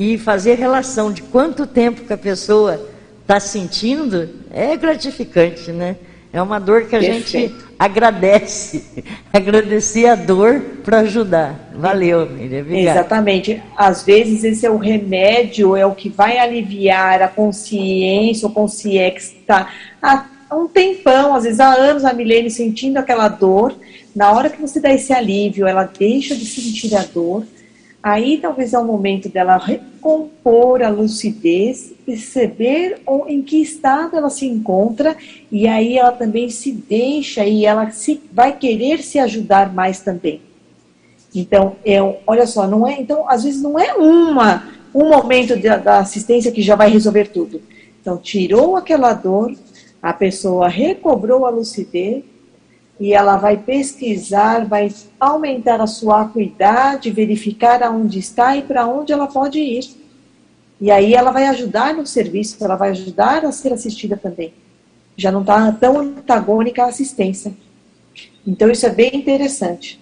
e 0.00 0.16
fazer 0.16 0.54
relação 0.54 1.12
de 1.12 1.20
quanto 1.20 1.66
tempo 1.66 2.06
que 2.06 2.12
a 2.14 2.16
pessoa 2.16 2.88
está 3.20 3.38
sentindo 3.38 4.30
é 4.50 4.74
gratificante, 4.74 5.70
né? 5.70 5.96
É 6.32 6.40
uma 6.40 6.58
dor 6.58 6.86
que 6.86 6.96
a 6.96 7.00
Perfeito. 7.00 7.28
gente 7.28 7.54
agradece. 7.78 9.04
Agradecer 9.30 10.06
a 10.06 10.14
dor 10.14 10.58
para 10.82 11.00
ajudar. 11.00 11.70
Valeu, 11.74 12.24
Miriam. 12.30 12.64
Exatamente. 12.70 13.62
Às 13.76 14.02
vezes 14.02 14.42
esse 14.42 14.64
é 14.64 14.70
o 14.70 14.78
remédio, 14.78 15.76
é 15.76 15.84
o 15.84 15.94
que 15.94 16.08
vai 16.08 16.38
aliviar 16.38 17.20
a 17.20 17.28
consciência, 17.28 18.48
o 18.48 18.52
consciência 18.52 19.10
que 19.10 19.20
está 19.20 19.68
há 20.00 20.24
um 20.50 20.66
tempão, 20.66 21.34
às 21.34 21.44
vezes 21.44 21.60
há 21.60 21.74
anos, 21.74 22.06
a 22.06 22.14
Milene 22.14 22.50
sentindo 22.50 22.96
aquela 22.96 23.28
dor. 23.28 23.74
Na 24.16 24.32
hora 24.32 24.48
que 24.48 24.62
você 24.62 24.80
dá 24.80 24.90
esse 24.94 25.12
alívio, 25.12 25.66
ela 25.66 25.84
deixa 25.84 26.34
de 26.34 26.46
sentir 26.46 26.96
a 26.96 27.02
dor 27.02 27.44
Aí 28.02 28.38
talvez 28.38 28.72
é 28.72 28.78
o 28.78 28.84
momento 28.84 29.28
dela 29.28 29.58
recompor 29.58 30.82
a 30.82 30.88
lucidez, 30.88 31.92
perceber 32.06 33.00
em 33.28 33.42
que 33.42 33.60
estado 33.60 34.16
ela 34.16 34.30
se 34.30 34.46
encontra 34.46 35.16
e 35.52 35.66
aí 35.66 35.98
ela 35.98 36.12
também 36.12 36.48
se 36.48 36.72
deixa 36.72 37.44
e 37.44 37.66
ela 37.66 37.90
se, 37.90 38.20
vai 38.32 38.56
querer 38.56 39.02
se 39.02 39.18
ajudar 39.18 39.72
mais 39.74 40.00
também. 40.00 40.40
Então, 41.34 41.76
eu, 41.84 42.16
olha 42.26 42.46
só, 42.46 42.66
não 42.66 42.88
é, 42.88 42.98
então 42.98 43.28
às 43.28 43.44
vezes 43.44 43.62
não 43.62 43.78
é 43.78 43.92
uma 43.94 44.80
um 44.94 45.08
momento 45.08 45.56
de, 45.56 45.68
da 45.78 45.98
assistência 45.98 46.50
que 46.52 46.62
já 46.62 46.74
vai 46.74 46.90
resolver 46.90 47.28
tudo. 47.28 47.60
Então, 48.00 48.16
tirou 48.16 48.76
aquela 48.76 49.12
dor, 49.12 49.54
a 50.02 50.12
pessoa 50.12 50.68
recobrou 50.68 51.46
a 51.46 51.50
lucidez 51.50 52.24
e 53.00 53.14
ela 53.14 53.38
vai 53.38 53.56
pesquisar, 53.56 54.66
vai 54.66 54.92
aumentar 55.18 55.80
a 55.80 55.86
sua 55.86 56.20
acuidade, 56.20 57.10
verificar 57.10 57.82
aonde 57.82 58.18
está 58.18 58.54
e 58.54 58.62
para 58.62 58.86
onde 58.86 59.10
ela 59.10 59.26
pode 59.26 59.58
ir. 59.58 59.96
E 60.78 60.90
aí 60.90 61.14
ela 61.14 61.30
vai 61.30 61.46
ajudar 61.46 61.94
no 61.94 62.06
serviço, 62.06 62.62
ela 62.62 62.76
vai 62.76 62.90
ajudar 62.90 63.42
a 63.46 63.52
ser 63.52 63.72
assistida 63.72 64.18
também. 64.18 64.52
Já 65.16 65.32
não 65.32 65.40
está 65.40 65.72
tão 65.72 65.98
antagônica 65.98 66.84
à 66.84 66.88
assistência. 66.88 67.54
Então 68.46 68.70
isso 68.70 68.84
é 68.84 68.90
bem 68.90 69.16
interessante. 69.16 69.98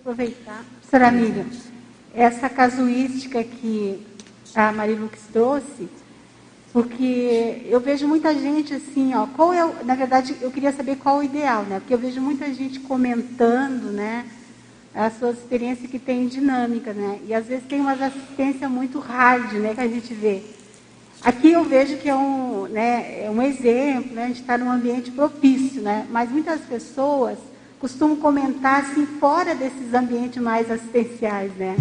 Aproveitar, 0.00 0.62
professora 0.72 1.10
Miriam, 1.10 1.46
essa 2.14 2.50
casuística 2.50 3.42
que 3.42 3.98
a 4.54 4.72
Marilux 4.72 5.18
trouxe, 5.32 5.88
porque 6.72 7.62
eu 7.66 7.80
vejo 7.80 8.06
muita 8.06 8.34
gente 8.34 8.74
assim, 8.74 9.14
ó, 9.14 9.26
qual 9.26 9.52
é, 9.52 9.84
na 9.84 9.94
verdade, 9.94 10.36
eu 10.40 10.50
queria 10.50 10.72
saber 10.72 10.96
qual 10.96 11.18
o 11.18 11.22
ideal, 11.22 11.62
né? 11.62 11.80
Porque 11.80 11.94
eu 11.94 11.98
vejo 11.98 12.20
muita 12.20 12.52
gente 12.52 12.80
comentando, 12.80 13.90
né, 13.90 14.26
as 14.94 15.18
suas 15.18 15.38
experiências 15.38 15.90
que 15.90 15.98
tem 15.98 16.26
dinâmica, 16.26 16.92
né? 16.92 17.20
E 17.26 17.32
às 17.32 17.46
vezes 17.46 17.64
tem 17.66 17.80
uma 17.80 17.92
assistência 17.92 18.68
muito 18.68 18.98
hard, 18.98 19.52
né, 19.54 19.74
que 19.74 19.80
a 19.80 19.88
gente 19.88 20.12
vê. 20.12 20.42
Aqui 21.22 21.52
eu 21.52 21.64
vejo 21.64 21.96
que 21.96 22.08
é 22.08 22.14
um, 22.14 22.68
né, 22.68 23.24
é 23.24 23.30
um 23.30 23.42
exemplo, 23.42 24.14
né, 24.14 24.24
a 24.24 24.28
gente 24.28 24.40
está 24.40 24.58
num 24.58 24.70
ambiente 24.70 25.10
propício, 25.10 25.80
né? 25.80 26.06
Mas 26.10 26.30
muitas 26.30 26.60
pessoas 26.60 27.38
costumam 27.80 28.16
comentar 28.16 28.82
assim 28.82 29.06
fora 29.06 29.54
desses 29.54 29.94
ambientes 29.94 30.42
mais 30.42 30.70
assistenciais, 30.70 31.52
né? 31.56 31.76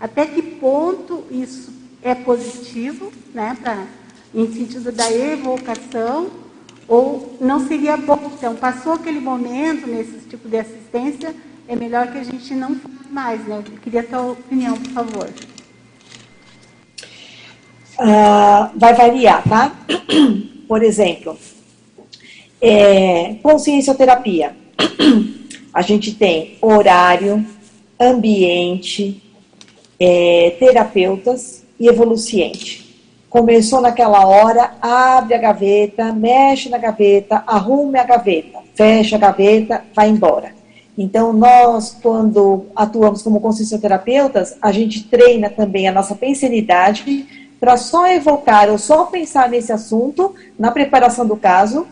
Até 0.00 0.26
que 0.26 0.42
ponto 0.42 1.24
isso 1.30 1.72
é 2.02 2.14
positivo, 2.14 3.12
né, 3.32 3.56
pra, 3.62 3.86
em 4.34 4.52
sentido 4.52 4.90
da 4.92 5.10
evocação, 5.10 6.30
ou 6.88 7.36
não 7.40 7.66
seria 7.66 7.96
bom? 7.96 8.30
Então, 8.36 8.54
passou 8.56 8.94
aquele 8.94 9.20
momento 9.20 9.86
nesse 9.86 10.28
tipo 10.28 10.48
de 10.48 10.58
assistência, 10.58 11.34
é 11.68 11.76
melhor 11.76 12.10
que 12.10 12.18
a 12.18 12.24
gente 12.24 12.54
não 12.54 12.74
faça 12.74 13.08
mais, 13.10 13.46
né? 13.46 13.62
Eu 13.64 13.78
queria 13.78 14.00
a 14.00 14.04
tua 14.04 14.32
opinião, 14.32 14.76
por 14.76 14.90
favor. 14.90 15.28
Uh, 17.98 18.78
vai 18.78 18.94
variar, 18.94 19.42
tá? 19.48 19.76
Por 20.66 20.82
exemplo, 20.82 21.38
é, 22.60 23.34
consciencioterapia. 23.42 24.56
A 25.74 25.82
gente 25.82 26.14
tem 26.14 26.58
horário, 26.60 27.44
ambiente, 27.98 29.22
é, 29.98 30.56
terapeutas 30.58 31.64
e 31.78 31.88
evoluciente. 31.88 32.81
Começou 33.32 33.80
naquela 33.80 34.26
hora, 34.26 34.72
abre 34.78 35.32
a 35.32 35.38
gaveta, 35.38 36.12
mexe 36.12 36.68
na 36.68 36.76
gaveta, 36.76 37.42
arrume 37.46 37.98
a 37.98 38.04
gaveta, 38.04 38.58
fecha 38.74 39.16
a 39.16 39.18
gaveta, 39.18 39.82
vai 39.94 40.10
embora. 40.10 40.52
Então, 40.98 41.32
nós, 41.32 41.96
quando 42.02 42.66
atuamos 42.76 43.22
como 43.22 43.40
consciencioterapeutas, 43.40 44.58
a 44.60 44.70
gente 44.70 45.04
treina 45.04 45.48
também 45.48 45.88
a 45.88 45.92
nossa 45.92 46.14
pensanidade 46.14 47.54
para 47.58 47.78
só 47.78 48.06
evocar 48.12 48.68
ou 48.68 48.76
só 48.76 49.06
pensar 49.06 49.48
nesse 49.48 49.72
assunto 49.72 50.34
na 50.58 50.70
preparação 50.70 51.26
do 51.26 51.34
caso, 51.34 51.86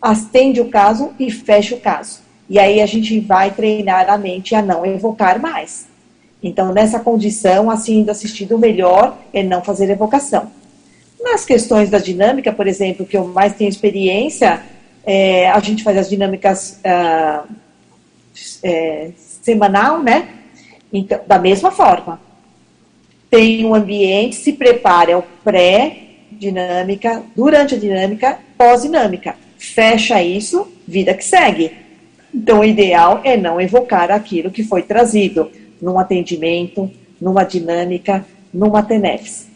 atende 0.00 0.60
o 0.60 0.70
caso 0.70 1.10
e 1.18 1.28
fecha 1.28 1.74
o 1.74 1.80
caso. 1.80 2.20
E 2.48 2.56
aí 2.56 2.80
a 2.80 2.86
gente 2.86 3.18
vai 3.18 3.50
treinar 3.50 4.08
a 4.08 4.16
mente 4.16 4.54
a 4.54 4.62
não 4.62 4.86
evocar 4.86 5.40
mais. 5.40 5.88
Então, 6.40 6.72
nessa 6.72 7.00
condição, 7.00 7.68
assim, 7.68 8.04
do 8.04 8.12
assistido, 8.12 8.54
o 8.54 8.60
melhor 8.60 9.18
é 9.32 9.42
não 9.42 9.60
fazer 9.60 9.90
evocação. 9.90 10.62
Nas 11.34 11.44
questões 11.44 11.90
da 11.90 11.98
dinâmica, 11.98 12.52
por 12.52 12.68
exemplo, 12.68 13.04
que 13.04 13.16
eu 13.16 13.26
mais 13.26 13.56
tenho 13.56 13.68
experiência, 13.68 14.62
é, 15.04 15.50
a 15.50 15.58
gente 15.58 15.82
faz 15.82 15.98
as 15.98 16.08
dinâmicas 16.08 16.78
ah, 16.84 17.42
é, 18.62 19.10
semanal, 19.16 20.00
né? 20.00 20.28
Então, 20.92 21.18
da 21.26 21.36
mesma 21.36 21.72
forma. 21.72 22.20
Tem 23.28 23.66
um 23.66 23.74
ambiente, 23.74 24.36
se 24.36 24.52
prepara, 24.52 25.10
é 25.10 25.16
o 25.16 25.24
pré-dinâmica, 25.42 27.24
durante 27.34 27.74
a 27.74 27.78
dinâmica, 27.78 28.38
pós-dinâmica. 28.56 29.34
Fecha 29.58 30.22
isso, 30.22 30.72
vida 30.86 31.14
que 31.14 31.24
segue. 31.24 31.72
Então, 32.32 32.60
o 32.60 32.64
ideal 32.64 33.22
é 33.24 33.36
não 33.36 33.60
evocar 33.60 34.08
aquilo 34.12 34.52
que 34.52 34.62
foi 34.62 34.82
trazido 34.82 35.50
num 35.82 35.98
atendimento, 35.98 36.88
numa 37.20 37.42
dinâmica, 37.42 38.24
numa 38.52 38.84
TENEFS. 38.84 39.53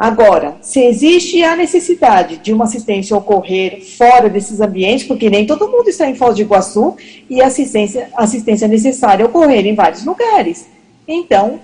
Agora, 0.00 0.56
se 0.62 0.82
existe 0.82 1.44
a 1.44 1.54
necessidade 1.54 2.38
de 2.38 2.54
uma 2.54 2.64
assistência 2.64 3.14
ocorrer 3.14 3.84
fora 3.98 4.30
desses 4.30 4.58
ambientes, 4.58 5.06
porque 5.06 5.28
nem 5.28 5.44
todo 5.44 5.68
mundo 5.68 5.90
está 5.90 6.08
em 6.08 6.14
Foz 6.14 6.36
do 6.36 6.40
Iguaçu 6.40 6.96
e 7.28 7.42
a 7.42 7.48
assistência, 7.48 8.08
assistência 8.16 8.66
necessária 8.66 9.26
ocorrer 9.26 9.66
em 9.66 9.74
vários 9.74 10.02
lugares. 10.02 10.66
Então, 11.06 11.60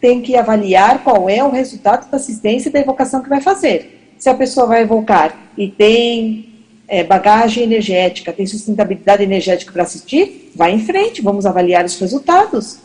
tem 0.00 0.20
que 0.20 0.36
avaliar 0.36 1.04
qual 1.04 1.30
é 1.30 1.40
o 1.44 1.52
resultado 1.52 2.10
da 2.10 2.16
assistência 2.16 2.68
e 2.68 2.72
da 2.72 2.80
evocação 2.80 3.22
que 3.22 3.28
vai 3.28 3.40
fazer. 3.40 4.16
Se 4.18 4.28
a 4.28 4.34
pessoa 4.34 4.66
vai 4.66 4.82
evocar 4.82 5.38
e 5.56 5.68
tem 5.68 6.48
é, 6.88 7.04
bagagem 7.04 7.62
energética, 7.62 8.32
tem 8.32 8.44
sustentabilidade 8.44 9.22
energética 9.22 9.70
para 9.70 9.84
assistir, 9.84 10.50
vai 10.52 10.72
em 10.72 10.80
frente, 10.80 11.22
vamos 11.22 11.46
avaliar 11.46 11.84
os 11.84 11.96
resultados. 11.96 12.80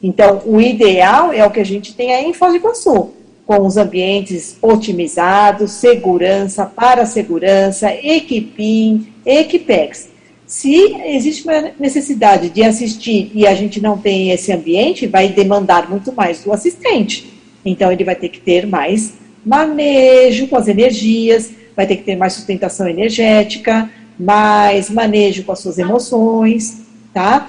Então, 0.00 0.40
o 0.46 0.60
ideal 0.60 1.32
é 1.32 1.44
o 1.44 1.50
que 1.50 1.58
a 1.58 1.66
gente 1.66 1.96
tem 1.96 2.14
aí 2.14 2.26
em 2.26 2.32
Foz 2.32 2.52
do 2.52 2.58
Iguaçu 2.58 3.17
com 3.48 3.66
os 3.66 3.78
ambientes 3.78 4.58
otimizados, 4.60 5.70
segurança 5.70 6.66
para 6.66 7.06
segurança, 7.06 7.90
equipim, 7.94 9.08
equipex. 9.24 10.10
Se 10.46 10.94
existe 11.06 11.44
uma 11.44 11.72
necessidade 11.80 12.50
de 12.50 12.62
assistir 12.62 13.30
e 13.34 13.46
a 13.46 13.54
gente 13.54 13.80
não 13.80 13.96
tem 13.96 14.32
esse 14.32 14.52
ambiente, 14.52 15.06
vai 15.06 15.30
demandar 15.30 15.88
muito 15.88 16.12
mais 16.12 16.44
do 16.44 16.52
assistente. 16.52 17.32
Então, 17.64 17.90
ele 17.90 18.04
vai 18.04 18.14
ter 18.14 18.28
que 18.28 18.38
ter 18.38 18.66
mais 18.66 19.14
manejo 19.42 20.46
com 20.48 20.56
as 20.56 20.68
energias, 20.68 21.50
vai 21.74 21.86
ter 21.86 21.96
que 21.96 22.02
ter 22.02 22.16
mais 22.16 22.34
sustentação 22.34 22.86
energética, 22.86 23.90
mais 24.20 24.90
manejo 24.90 25.42
com 25.44 25.52
as 25.52 25.60
suas 25.60 25.78
emoções, 25.78 26.82
tá? 27.14 27.48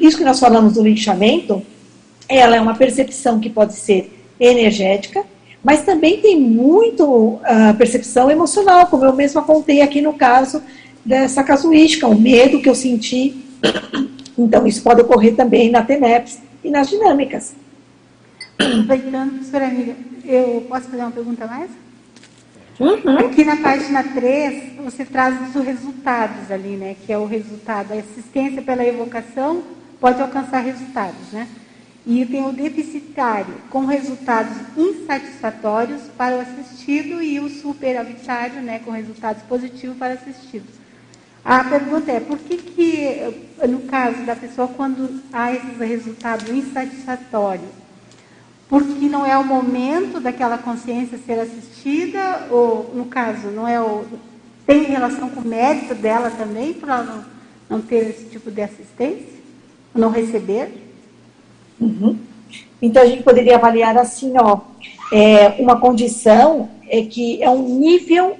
Isso 0.00 0.18
que 0.18 0.24
nós 0.24 0.40
falamos 0.40 0.72
do 0.74 0.82
linchamento, 0.82 1.62
ela 2.28 2.56
é 2.56 2.60
uma 2.60 2.74
percepção 2.74 3.38
que 3.38 3.48
pode 3.48 3.74
ser 3.74 4.15
energética, 4.38 5.24
mas 5.62 5.82
também 5.82 6.20
tem 6.20 6.40
muito 6.40 7.04
uh, 7.04 7.40
percepção 7.76 8.30
emocional, 8.30 8.86
como 8.86 9.04
eu 9.04 9.12
mesma 9.12 9.42
contei 9.42 9.80
aqui 9.82 10.00
no 10.00 10.12
caso 10.12 10.62
dessa 11.04 11.42
casuística, 11.42 12.06
o 12.06 12.18
medo 12.18 12.60
que 12.60 12.68
eu 12.68 12.74
senti. 12.74 13.44
Então, 14.38 14.66
isso 14.66 14.82
pode 14.82 15.00
ocorrer 15.00 15.34
também 15.34 15.70
na 15.70 15.82
TENEPS 15.82 16.40
e 16.62 16.70
nas 16.70 16.88
dinâmicas. 16.88 17.54
Aproveitando, 18.58 19.30
professora 19.30 19.66
Amiga, 19.66 19.96
eu 20.24 20.66
posso 20.68 20.88
fazer 20.88 21.02
uma 21.02 21.10
pergunta 21.10 21.46
mais? 21.46 21.70
Uhum. 22.78 23.18
Aqui 23.18 23.44
na 23.44 23.56
página 23.56 24.02
3, 24.02 24.76
você 24.84 25.04
traz 25.04 25.34
os 25.54 25.64
resultados 25.64 26.50
ali, 26.50 26.76
né? 26.76 26.96
Que 27.06 27.12
é 27.12 27.18
o 27.18 27.24
resultado, 27.24 27.92
a 27.92 27.96
assistência 27.96 28.60
pela 28.60 28.84
evocação 28.84 29.62
pode 29.98 30.20
alcançar 30.20 30.60
resultados, 30.60 31.32
né? 31.32 31.48
E 32.06 32.24
tem 32.24 32.46
o 32.46 32.52
deficitário, 32.52 33.52
com 33.68 33.84
resultados 33.84 34.56
insatisfatórios 34.76 36.02
para 36.16 36.36
o 36.36 36.40
assistido, 36.40 37.20
e 37.20 37.40
o 37.40 37.48
superavitário, 37.48 38.62
né, 38.62 38.78
com 38.78 38.92
resultados 38.92 39.42
positivos 39.42 39.96
para 39.96 40.14
o 40.14 40.18
assistido. 40.18 40.66
A 41.44 41.64
pergunta 41.64 42.12
é, 42.12 42.20
por 42.20 42.38
que, 42.38 42.56
que, 42.58 43.66
no 43.68 43.80
caso 43.80 44.24
da 44.24 44.36
pessoa, 44.36 44.68
quando 44.68 45.20
há 45.32 45.52
esse 45.52 45.66
resultado 45.84 46.52
insatisfatório, 46.54 47.68
porque 48.68 49.08
não 49.08 49.26
é 49.26 49.36
o 49.36 49.44
momento 49.44 50.20
daquela 50.20 50.58
consciência 50.58 51.18
ser 51.18 51.40
assistida, 51.40 52.46
ou, 52.50 52.92
no 52.94 53.06
caso, 53.06 53.48
não 53.48 53.66
é 53.66 53.80
o, 53.80 54.04
tem 54.64 54.84
relação 54.84 55.28
com 55.28 55.40
o 55.40 55.46
mérito 55.46 55.94
dela 55.94 56.30
também, 56.30 56.72
para 56.72 57.02
não, 57.02 57.24
não 57.68 57.80
ter 57.80 58.10
esse 58.10 58.26
tipo 58.26 58.50
de 58.50 58.62
assistência, 58.62 59.40
não 59.92 60.10
receber? 60.10 60.85
Uhum. 61.80 62.16
Então 62.80 63.02
a 63.02 63.06
gente 63.06 63.22
poderia 63.22 63.56
avaliar 63.56 63.96
assim, 63.96 64.32
ó, 64.36 64.60
é, 65.12 65.48
uma 65.60 65.80
condição 65.80 66.68
é 66.88 67.02
que 67.02 67.42
é 67.42 67.50
um 67.50 67.78
nível 67.78 68.36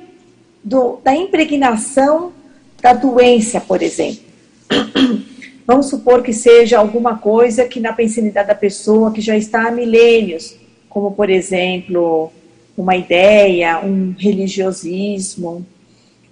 do, 0.62 0.98
da 1.02 1.14
impregnação 1.14 2.32
da 2.80 2.92
doença, 2.92 3.60
por 3.60 3.82
exemplo. 3.82 4.24
Vamos 5.66 5.86
supor 5.86 6.22
que 6.22 6.32
seja 6.32 6.78
alguma 6.78 7.18
coisa 7.18 7.64
que 7.64 7.80
na 7.80 7.92
pensanidade 7.92 8.48
da 8.48 8.54
pessoa 8.54 9.12
que 9.12 9.20
já 9.20 9.36
está 9.36 9.66
há 9.66 9.70
milênios, 9.70 10.56
como 10.88 11.10
por 11.10 11.28
exemplo 11.28 12.30
uma 12.76 12.94
ideia, 12.94 13.80
um 13.80 14.14
religiosismo, 14.16 15.66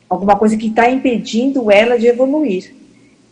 alguma 0.08 0.36
coisa 0.36 0.56
que 0.56 0.68
está 0.68 0.88
impedindo 0.90 1.70
ela 1.70 1.98
de 1.98 2.06
evoluir. 2.06 2.74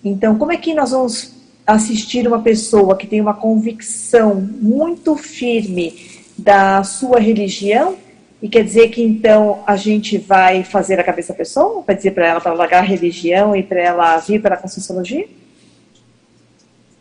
Então, 0.05 0.37
como 0.39 0.51
é 0.51 0.57
que 0.57 0.75
nós 0.75 0.91
vamos 0.91 1.35
assistir 1.73 2.27
uma 2.27 2.41
pessoa 2.41 2.97
que 2.97 3.07
tem 3.07 3.21
uma 3.21 3.35
convicção 3.35 4.35
muito 4.61 5.17
firme 5.17 6.11
da 6.37 6.83
sua 6.83 7.19
religião, 7.19 7.97
e 8.43 8.49
quer 8.49 8.65
dizer 8.65 8.89
que 8.89 9.01
então 9.01 9.63
a 9.65 9.77
gente 9.77 10.19
vai 10.19 10.65
fazer 10.65 10.99
a 10.99 11.05
cabeça 11.05 11.33
da 11.33 11.39
pessoa? 11.39 11.85
Vai 11.87 11.95
dizer 11.95 12.11
para 12.11 12.27
ela 12.27 12.41
para 12.41 12.53
largar 12.53 12.81
a 12.81 12.87
religião 12.87 13.55
e 13.55 13.63
para 13.63 13.81
ela 13.81 14.19
vir 14.19 14.43
para 14.43 14.57
a 14.57 14.59
conscienciologia? 14.59 15.29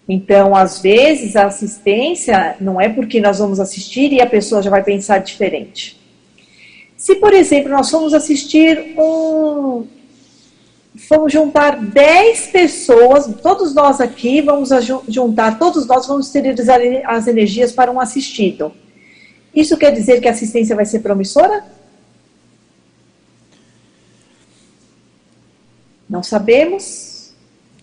Então, 0.07 0.55
às 0.55 0.79
vezes, 0.81 1.35
a 1.35 1.47
assistência 1.47 2.55
não 2.59 2.79
é 2.79 2.89
porque 2.89 3.19
nós 3.19 3.39
vamos 3.39 3.59
assistir 3.59 4.11
e 4.13 4.21
a 4.21 4.27
pessoa 4.27 4.61
já 4.61 4.69
vai 4.69 4.83
pensar 4.83 5.17
diferente. 5.19 5.99
Se, 6.95 7.15
por 7.15 7.33
exemplo, 7.33 7.71
nós 7.71 7.89
formos 7.89 8.13
assistir 8.13 8.93
um, 8.95 9.87
vamos 10.93 11.31
juntar 11.31 11.77
10 11.77 12.47
pessoas, 12.47 13.29
todos 13.41 13.73
nós 13.73 14.01
aqui 14.01 14.41
vamos 14.41 14.69
juntar, 15.07 15.57
todos 15.57 15.85
nós 15.85 16.05
vamos 16.05 16.27
esterilizar 16.27 16.79
as 17.05 17.27
energias 17.27 17.71
para 17.71 17.91
um 17.91 17.99
assistido. 17.99 18.73
Isso 19.55 19.77
quer 19.77 19.91
dizer 19.91 20.21
que 20.21 20.27
a 20.27 20.31
assistência 20.31 20.75
vai 20.75 20.85
ser 20.85 20.99
promissora? 20.99 21.63
Não 26.09 26.21
sabemos. 26.21 27.33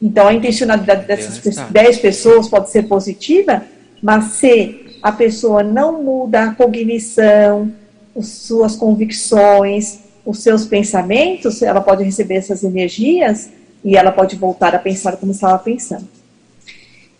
Então 0.00 0.28
a 0.28 0.34
intencionalidade 0.34 1.06
dessas 1.06 1.38
10 1.70 1.98
pessoas 1.98 2.48
pode 2.48 2.70
ser 2.70 2.84
positiva, 2.84 3.64
mas 4.02 4.32
se 4.34 4.98
a 5.02 5.10
pessoa 5.10 5.62
não 5.62 6.02
muda 6.02 6.44
a 6.44 6.54
cognição, 6.54 7.72
as 8.16 8.28
suas 8.28 8.76
convicções, 8.76 10.00
os 10.28 10.42
seus 10.42 10.66
pensamentos, 10.66 11.62
ela 11.62 11.80
pode 11.80 12.04
receber 12.04 12.34
essas 12.34 12.62
energias 12.62 13.48
e 13.82 13.96
ela 13.96 14.12
pode 14.12 14.36
voltar 14.36 14.74
a 14.74 14.78
pensar 14.78 15.16
como 15.16 15.32
estava 15.32 15.58
pensando. 15.58 16.06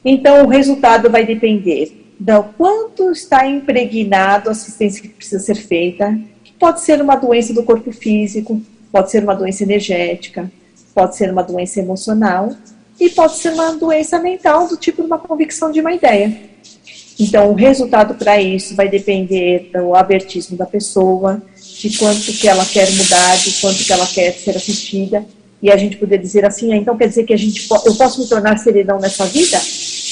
Então, 0.04 0.44
o 0.44 0.48
resultado 0.48 1.08
vai 1.08 1.24
depender 1.24 2.04
do 2.20 2.42
quanto 2.58 3.10
está 3.10 3.46
impregnado 3.46 4.50
a 4.50 4.52
assistência 4.52 5.00
que 5.00 5.08
precisa 5.08 5.42
ser 5.42 5.54
feita, 5.54 6.20
que 6.44 6.52
pode 6.52 6.82
ser 6.82 7.00
uma 7.00 7.16
doença 7.16 7.54
do 7.54 7.62
corpo 7.62 7.90
físico, 7.90 8.60
pode 8.92 9.10
ser 9.10 9.22
uma 9.22 9.34
doença 9.34 9.62
energética, 9.62 10.52
pode 10.94 11.16
ser 11.16 11.32
uma 11.32 11.42
doença 11.42 11.80
emocional 11.80 12.52
e 13.00 13.08
pode 13.08 13.36
ser 13.36 13.54
uma 13.54 13.72
doença 13.74 14.18
mental 14.18 14.68
do 14.68 14.76
tipo 14.76 15.00
de 15.00 15.06
uma 15.06 15.18
convicção 15.18 15.72
de 15.72 15.80
uma 15.80 15.94
ideia. 15.94 16.36
Então, 17.18 17.50
o 17.52 17.54
resultado 17.54 18.14
para 18.14 18.38
isso 18.38 18.76
vai 18.76 18.86
depender 18.86 19.70
do 19.72 19.94
abertismo 19.94 20.58
da 20.58 20.66
pessoa, 20.66 21.42
de 21.78 21.96
quanto 21.96 22.32
que 22.32 22.48
ela 22.48 22.64
quer 22.64 22.90
mudar, 22.90 23.36
de 23.36 23.52
quanto 23.60 23.84
que 23.84 23.92
ela 23.92 24.06
quer 24.06 24.32
ser 24.32 24.56
assistida, 24.56 25.24
e 25.62 25.70
a 25.70 25.76
gente 25.76 25.96
poder 25.96 26.18
dizer 26.18 26.44
assim, 26.44 26.72
ah, 26.72 26.76
então 26.76 26.96
quer 26.96 27.08
dizer 27.08 27.24
que 27.24 27.32
a 27.32 27.36
gente, 27.36 27.68
eu 27.84 27.94
posso 27.94 28.20
me 28.20 28.28
tornar 28.28 28.58
serenão 28.58 28.98
nessa 28.98 29.24
vida? 29.26 29.58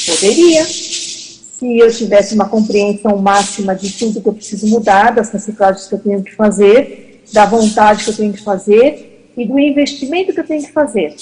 Poderia. 0.07 0.65
Se 0.65 1.79
eu 1.79 1.91
tivesse 1.91 2.35
uma 2.35 2.49
compreensão 2.49 3.17
máxima 3.19 3.75
de 3.75 3.91
tudo 3.93 4.21
que 4.21 4.29
eu 4.29 4.33
preciso 4.33 4.67
mudar, 4.67 5.11
das 5.11 5.31
reciclagens 5.31 5.89
que 5.89 5.95
eu 5.95 5.99
tenho 5.99 6.23
que 6.23 6.35
fazer, 6.35 7.23
da 7.33 7.47
vontade 7.47 8.05
que 8.05 8.11
eu 8.11 8.17
tenho 8.17 8.33
que 8.33 8.43
fazer 8.43 9.33
e 9.37 9.47
do 9.47 9.59
investimento 9.59 10.33
que 10.33 10.41
eu 10.41 10.47
tenho 10.47 10.63
que 10.63 10.73
fazer. 10.73 11.15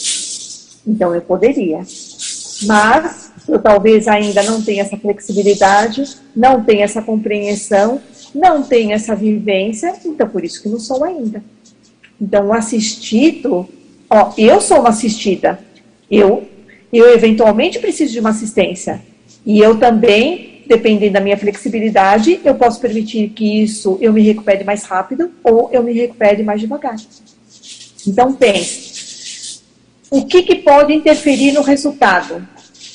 Então 0.86 1.14
eu 1.14 1.22
poderia. 1.22 1.80
Mas 2.62 3.30
eu 3.48 3.58
talvez 3.58 4.08
ainda 4.08 4.42
não 4.42 4.62
tenha 4.62 4.82
essa 4.82 4.96
flexibilidade, 4.96 6.16
não 6.34 6.62
tenha 6.62 6.84
essa 6.84 7.02
compreensão, 7.02 8.00
não 8.34 8.62
tenha 8.62 8.96
essa 8.96 9.14
vivência, 9.14 9.94
então 10.04 10.28
por 10.28 10.44
isso 10.44 10.62
que 10.62 10.68
não 10.68 10.80
sou 10.80 11.04
ainda. 11.04 11.42
Então 12.20 12.48
o 12.48 12.52
assistido, 12.52 13.68
ó, 14.10 14.32
eu 14.36 14.60
sou 14.60 14.80
uma 14.80 14.88
assistida, 14.88 15.58
eu, 16.10 16.44
eu 16.92 17.14
eventualmente 17.14 17.78
preciso 17.78 18.12
de 18.12 18.20
uma 18.20 18.30
assistência, 18.30 19.00
e 19.46 19.58
eu 19.58 19.78
também, 19.78 20.62
dependendo 20.66 21.12
da 21.12 21.20
minha 21.20 21.36
flexibilidade, 21.36 22.40
eu 22.44 22.54
posso 22.54 22.80
permitir 22.80 23.30
que 23.30 23.62
isso 23.62 23.98
eu 24.00 24.12
me 24.12 24.22
recupere 24.22 24.64
mais 24.64 24.84
rápido 24.84 25.30
ou 25.42 25.68
eu 25.72 25.82
me 25.82 25.92
recupere 25.92 26.42
mais 26.42 26.60
devagar. 26.60 26.96
Então 28.06 28.32
pense, 28.32 29.60
o 30.10 30.24
que, 30.24 30.42
que 30.42 30.56
pode 30.56 30.92
interferir 30.92 31.52
no 31.52 31.62
resultado? 31.62 32.46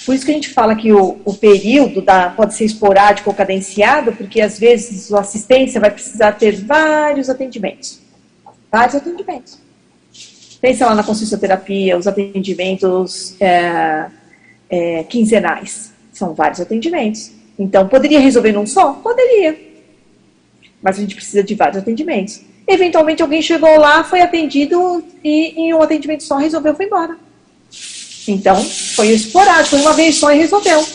Por 0.09 0.15
isso 0.15 0.25
que 0.25 0.31
a 0.31 0.33
gente 0.33 0.49
fala 0.49 0.75
que 0.75 0.91
o, 0.91 1.21
o 1.23 1.35
período 1.35 2.01
da, 2.01 2.31
pode 2.31 2.55
ser 2.55 2.65
esporádico 2.65 3.29
ou 3.29 3.35
cadenciado, 3.35 4.11
porque 4.11 4.41
às 4.41 4.57
vezes 4.57 5.13
a 5.13 5.19
assistência 5.19 5.79
vai 5.79 5.91
precisar 5.91 6.31
ter 6.31 6.55
vários 6.65 7.29
atendimentos. 7.29 7.99
Vários 8.71 8.95
atendimentos. 8.95 9.59
Pensa 10.59 10.87
lá 10.87 10.95
na 10.95 11.03
consciencioterapia, 11.03 11.95
os 11.95 12.07
atendimentos 12.07 13.39
é, 13.39 14.07
é, 14.67 15.03
quinzenais. 15.03 15.93
São 16.11 16.33
vários 16.33 16.59
atendimentos. 16.59 17.31
Então, 17.59 17.87
poderia 17.87 18.19
resolver 18.19 18.51
num 18.51 18.65
só? 18.65 18.93
Poderia. 18.93 19.55
Mas 20.81 20.97
a 20.97 21.01
gente 21.01 21.13
precisa 21.13 21.43
de 21.43 21.53
vários 21.53 21.77
atendimentos. 21.77 22.41
Eventualmente, 22.67 23.21
alguém 23.21 23.43
chegou 23.43 23.77
lá, 23.77 24.03
foi 24.03 24.21
atendido 24.21 25.03
e 25.23 25.49
em 25.55 25.71
um 25.71 25.83
atendimento 25.83 26.23
só 26.23 26.37
resolveu, 26.37 26.73
foi 26.73 26.87
embora. 26.87 27.28
Então, 28.31 28.55
foi 28.95 29.09
esporádico, 29.09 29.69
foi 29.69 29.81
uma 29.81 29.93
vez 29.93 30.15
só 30.15 30.31
e 30.31 30.37
resolveu. 30.37 30.85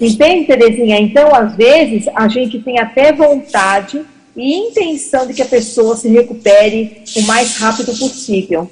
Entende, 0.00 0.46
Terezinha? 0.46 0.98
Então, 1.00 1.34
às 1.34 1.54
vezes, 1.56 2.08
a 2.14 2.28
gente 2.28 2.58
tem 2.58 2.78
até 2.78 3.12
vontade 3.12 4.04
e 4.36 4.54
intenção 4.54 5.26
de 5.26 5.34
que 5.34 5.42
a 5.42 5.46
pessoa 5.46 5.96
se 5.96 6.08
recupere 6.08 7.02
o 7.16 7.22
mais 7.22 7.56
rápido 7.56 7.96
possível, 7.96 8.70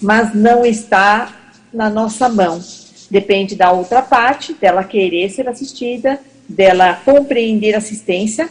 mas 0.00 0.34
não 0.34 0.66
está 0.66 1.34
na 1.72 1.88
nossa 1.88 2.28
mão. 2.28 2.62
Depende 3.10 3.56
da 3.56 3.72
outra 3.72 4.02
parte, 4.02 4.52
dela 4.52 4.84
querer 4.84 5.30
ser 5.30 5.48
assistida, 5.48 6.20
dela 6.46 6.94
compreender 7.04 7.74
a 7.74 7.78
assistência. 7.78 8.48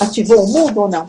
Ativou 0.00 0.44
o 0.44 0.48
mundo 0.48 0.80
ou 0.80 0.88
não? 0.88 1.08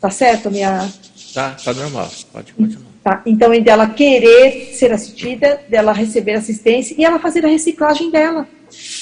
Tá 0.00 0.10
certo, 0.10 0.50
minha. 0.50 0.90
Tá, 1.34 1.50
tá 1.62 1.74
normal. 1.74 2.10
Pode 2.32 2.52
continuar. 2.54 2.93
Tá? 3.04 3.20
Então, 3.26 3.52
em 3.52 3.60
dela 3.60 3.86
querer 3.86 4.70
ser 4.72 4.90
assistida, 4.90 5.60
dela 5.68 5.92
receber 5.92 6.32
assistência 6.32 6.94
e 6.96 7.04
ela 7.04 7.18
fazer 7.18 7.44
a 7.44 7.48
reciclagem 7.48 8.10
dela, 8.10 8.48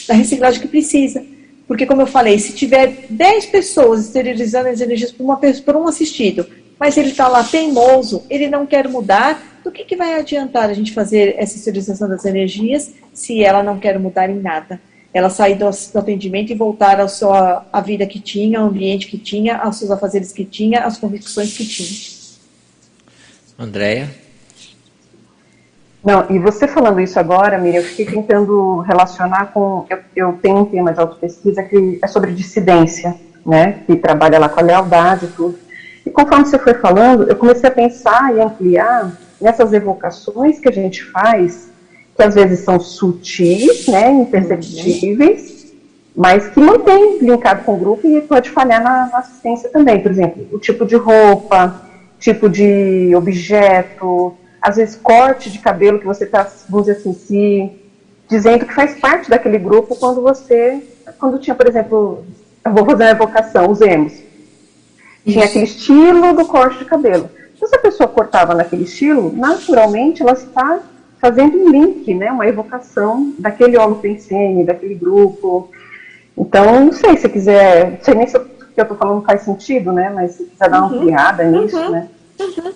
da 0.08 0.14
reciclagem 0.14 0.60
que 0.60 0.66
precisa. 0.66 1.24
Porque, 1.68 1.86
como 1.86 2.02
eu 2.02 2.06
falei, 2.08 2.36
se 2.40 2.52
tiver 2.52 3.06
10 3.08 3.46
pessoas 3.46 4.06
esterilizando 4.06 4.68
as 4.68 4.80
energias 4.80 5.12
por, 5.12 5.22
uma, 5.22 5.36
por 5.36 5.76
um 5.76 5.86
assistido, 5.86 6.44
mas 6.80 6.96
ele 6.96 7.10
está 7.10 7.28
lá 7.28 7.44
teimoso, 7.44 8.24
ele 8.28 8.48
não 8.48 8.66
quer 8.66 8.88
mudar, 8.88 9.40
do 9.62 9.70
que, 9.70 9.84
que 9.84 9.94
vai 9.94 10.18
adiantar 10.18 10.68
a 10.68 10.74
gente 10.74 10.92
fazer 10.92 11.36
essa 11.38 11.56
esterilização 11.56 12.08
das 12.08 12.24
energias 12.24 12.92
se 13.14 13.44
ela 13.44 13.62
não 13.62 13.78
quer 13.78 14.00
mudar 14.00 14.28
em 14.28 14.40
nada? 14.40 14.80
Ela 15.14 15.30
sair 15.30 15.54
do, 15.54 15.70
do 15.70 15.98
atendimento 16.00 16.50
e 16.50 16.56
voltar 16.56 17.00
à 17.00 17.06
sua 17.06 17.64
à 17.72 17.80
vida 17.80 18.04
que 18.04 18.18
tinha, 18.18 18.58
ao 18.58 18.66
ambiente 18.66 19.06
que 19.06 19.16
tinha, 19.16 19.58
aos 19.58 19.76
seus 19.76 19.92
afazeres 19.92 20.32
que 20.32 20.44
tinha, 20.44 20.80
às 20.80 20.98
convicções 20.98 21.56
que 21.56 21.64
tinha. 21.64 22.11
Andréia? 23.58 24.10
Não, 26.04 26.26
e 26.30 26.38
você 26.38 26.66
falando 26.66 27.00
isso 27.00 27.18
agora, 27.18 27.58
Miriam, 27.58 27.80
eu 27.80 27.84
fiquei 27.84 28.06
tentando 28.06 28.80
relacionar 28.80 29.52
com. 29.52 29.86
Eu, 29.88 29.98
eu 30.16 30.38
tenho 30.42 30.58
um 30.58 30.64
tema 30.64 30.92
de 30.92 31.00
autopesquisa 31.00 31.62
que 31.62 31.98
é 32.02 32.06
sobre 32.08 32.32
dissidência, 32.32 33.14
né? 33.46 33.80
Que 33.86 33.94
trabalha 33.94 34.38
lá 34.38 34.48
com 34.48 34.58
a 34.58 34.62
lealdade 34.64 35.26
e 35.26 35.28
tudo. 35.28 35.58
E 36.04 36.10
conforme 36.10 36.44
você 36.44 36.58
foi 36.58 36.74
falando, 36.74 37.28
eu 37.28 37.36
comecei 37.36 37.68
a 37.68 37.72
pensar 37.72 38.34
e 38.34 38.40
ampliar 38.40 39.16
nessas 39.40 39.72
evocações 39.72 40.58
que 40.58 40.68
a 40.68 40.72
gente 40.72 41.04
faz, 41.04 41.70
que 42.16 42.22
às 42.22 42.34
vezes 42.34 42.60
são 42.60 42.80
sutis, 42.80 43.86
né, 43.86 44.10
imperceptíveis, 44.10 45.72
mas 46.14 46.48
que 46.48 46.58
mantém 46.58 47.18
linkado 47.20 47.64
com 47.64 47.74
o 47.74 47.78
grupo 47.78 48.06
e 48.06 48.20
pode 48.22 48.50
falhar 48.50 48.82
na, 48.82 49.06
na 49.06 49.18
assistência 49.18 49.70
também. 49.70 50.00
Por 50.00 50.10
exemplo, 50.10 50.46
o 50.52 50.58
tipo 50.58 50.84
de 50.84 50.96
roupa, 50.96 51.80
tipo 52.22 52.48
de 52.48 53.14
objeto, 53.16 54.34
às 54.60 54.76
vezes 54.76 54.94
corte 54.94 55.50
de 55.50 55.58
cabelo 55.58 55.98
que 55.98 56.06
você 56.06 56.24
está, 56.24 56.48
vamos 56.68 56.86
dizer 56.86 57.00
assim, 57.00 57.12
se 57.12 57.72
dizendo 58.28 58.64
que 58.64 58.72
faz 58.72 58.98
parte 58.98 59.28
daquele 59.28 59.58
grupo 59.58 59.96
quando 59.96 60.22
você, 60.22 60.80
quando 61.18 61.40
tinha, 61.40 61.54
por 61.54 61.66
exemplo, 61.66 62.24
eu 62.64 62.72
vou 62.72 62.86
fazer 62.86 63.02
uma 63.04 63.10
evocação, 63.10 63.68
usemos. 63.68 64.12
Tinha 65.26 65.44
aquele 65.44 65.64
estilo 65.64 66.32
do 66.32 66.46
corte 66.46 66.78
de 66.78 66.84
cabelo. 66.84 67.28
Se 67.58 67.64
essa 67.64 67.78
pessoa 67.78 68.08
cortava 68.08 68.54
naquele 68.54 68.84
estilo, 68.84 69.32
naturalmente 69.36 70.22
ela 70.22 70.32
está 70.32 70.80
fazendo 71.20 71.58
um 71.58 71.70
link, 71.70 72.14
né, 72.14 72.30
uma 72.30 72.46
evocação 72.46 73.34
daquele 73.38 73.76
holopensene, 73.76 74.64
daquele 74.64 74.94
grupo. 74.94 75.70
Então, 76.38 76.84
não 76.84 76.92
sei 76.92 77.16
se 77.16 77.28
quiser, 77.28 77.92
não 77.92 77.98
sei 78.00 78.14
nem 78.14 78.26
se 78.26 78.36
eu 78.36 78.51
que 78.74 78.80
eu 78.80 78.84
estou 78.84 78.96
falando 78.96 79.24
faz 79.24 79.42
sentido, 79.42 79.92
né? 79.92 80.10
Mas 80.14 80.32
se 80.32 80.44
quiser 80.44 80.70
dar 80.70 80.80
uma 80.80 80.90
uhum. 80.90 81.00
ampliada 81.00 81.44
nisso, 81.44 81.76
uhum. 81.76 81.90
né? 81.90 82.08
Uhum. 82.40 82.72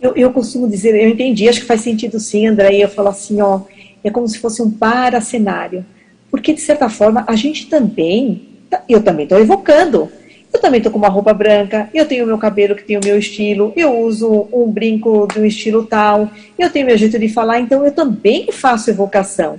Eu, 0.00 0.12
eu 0.16 0.32
costumo 0.32 0.68
dizer, 0.68 0.94
eu 0.94 1.08
entendi, 1.08 1.48
acho 1.48 1.60
que 1.60 1.66
faz 1.66 1.80
sentido 1.80 2.18
sim, 2.18 2.46
André, 2.46 2.76
eu 2.76 2.88
falo 2.88 3.08
assim, 3.08 3.40
ó, 3.40 3.60
é 4.02 4.10
como 4.10 4.28
se 4.28 4.38
fosse 4.38 4.60
um 4.60 4.70
para-cenário. 4.70 5.84
Porque, 6.30 6.52
de 6.52 6.60
certa 6.60 6.88
forma, 6.88 7.24
a 7.26 7.36
gente 7.36 7.68
também, 7.68 8.48
eu 8.88 9.02
também 9.02 9.24
estou 9.24 9.38
evocando. 9.38 10.10
Eu 10.52 10.60
também 10.60 10.78
estou 10.78 10.92
com 10.92 10.98
uma 10.98 11.08
roupa 11.08 11.32
branca, 11.32 11.88
eu 11.94 12.04
tenho 12.04 12.24
o 12.24 12.26
meu 12.26 12.36
cabelo 12.36 12.76
que 12.76 12.84
tem 12.84 12.98
o 12.98 13.00
meu 13.02 13.18
estilo, 13.18 13.72
eu 13.74 13.98
uso 14.00 14.48
um 14.52 14.70
brinco 14.70 15.26
de 15.32 15.40
um 15.40 15.46
estilo 15.46 15.86
tal, 15.86 16.28
eu 16.58 16.68
tenho 16.68 16.84
meu 16.84 16.98
jeito 16.98 17.18
de 17.18 17.28
falar, 17.30 17.60
então 17.60 17.82
eu 17.86 17.92
também 17.92 18.52
faço 18.52 18.90
evocação. 18.90 19.58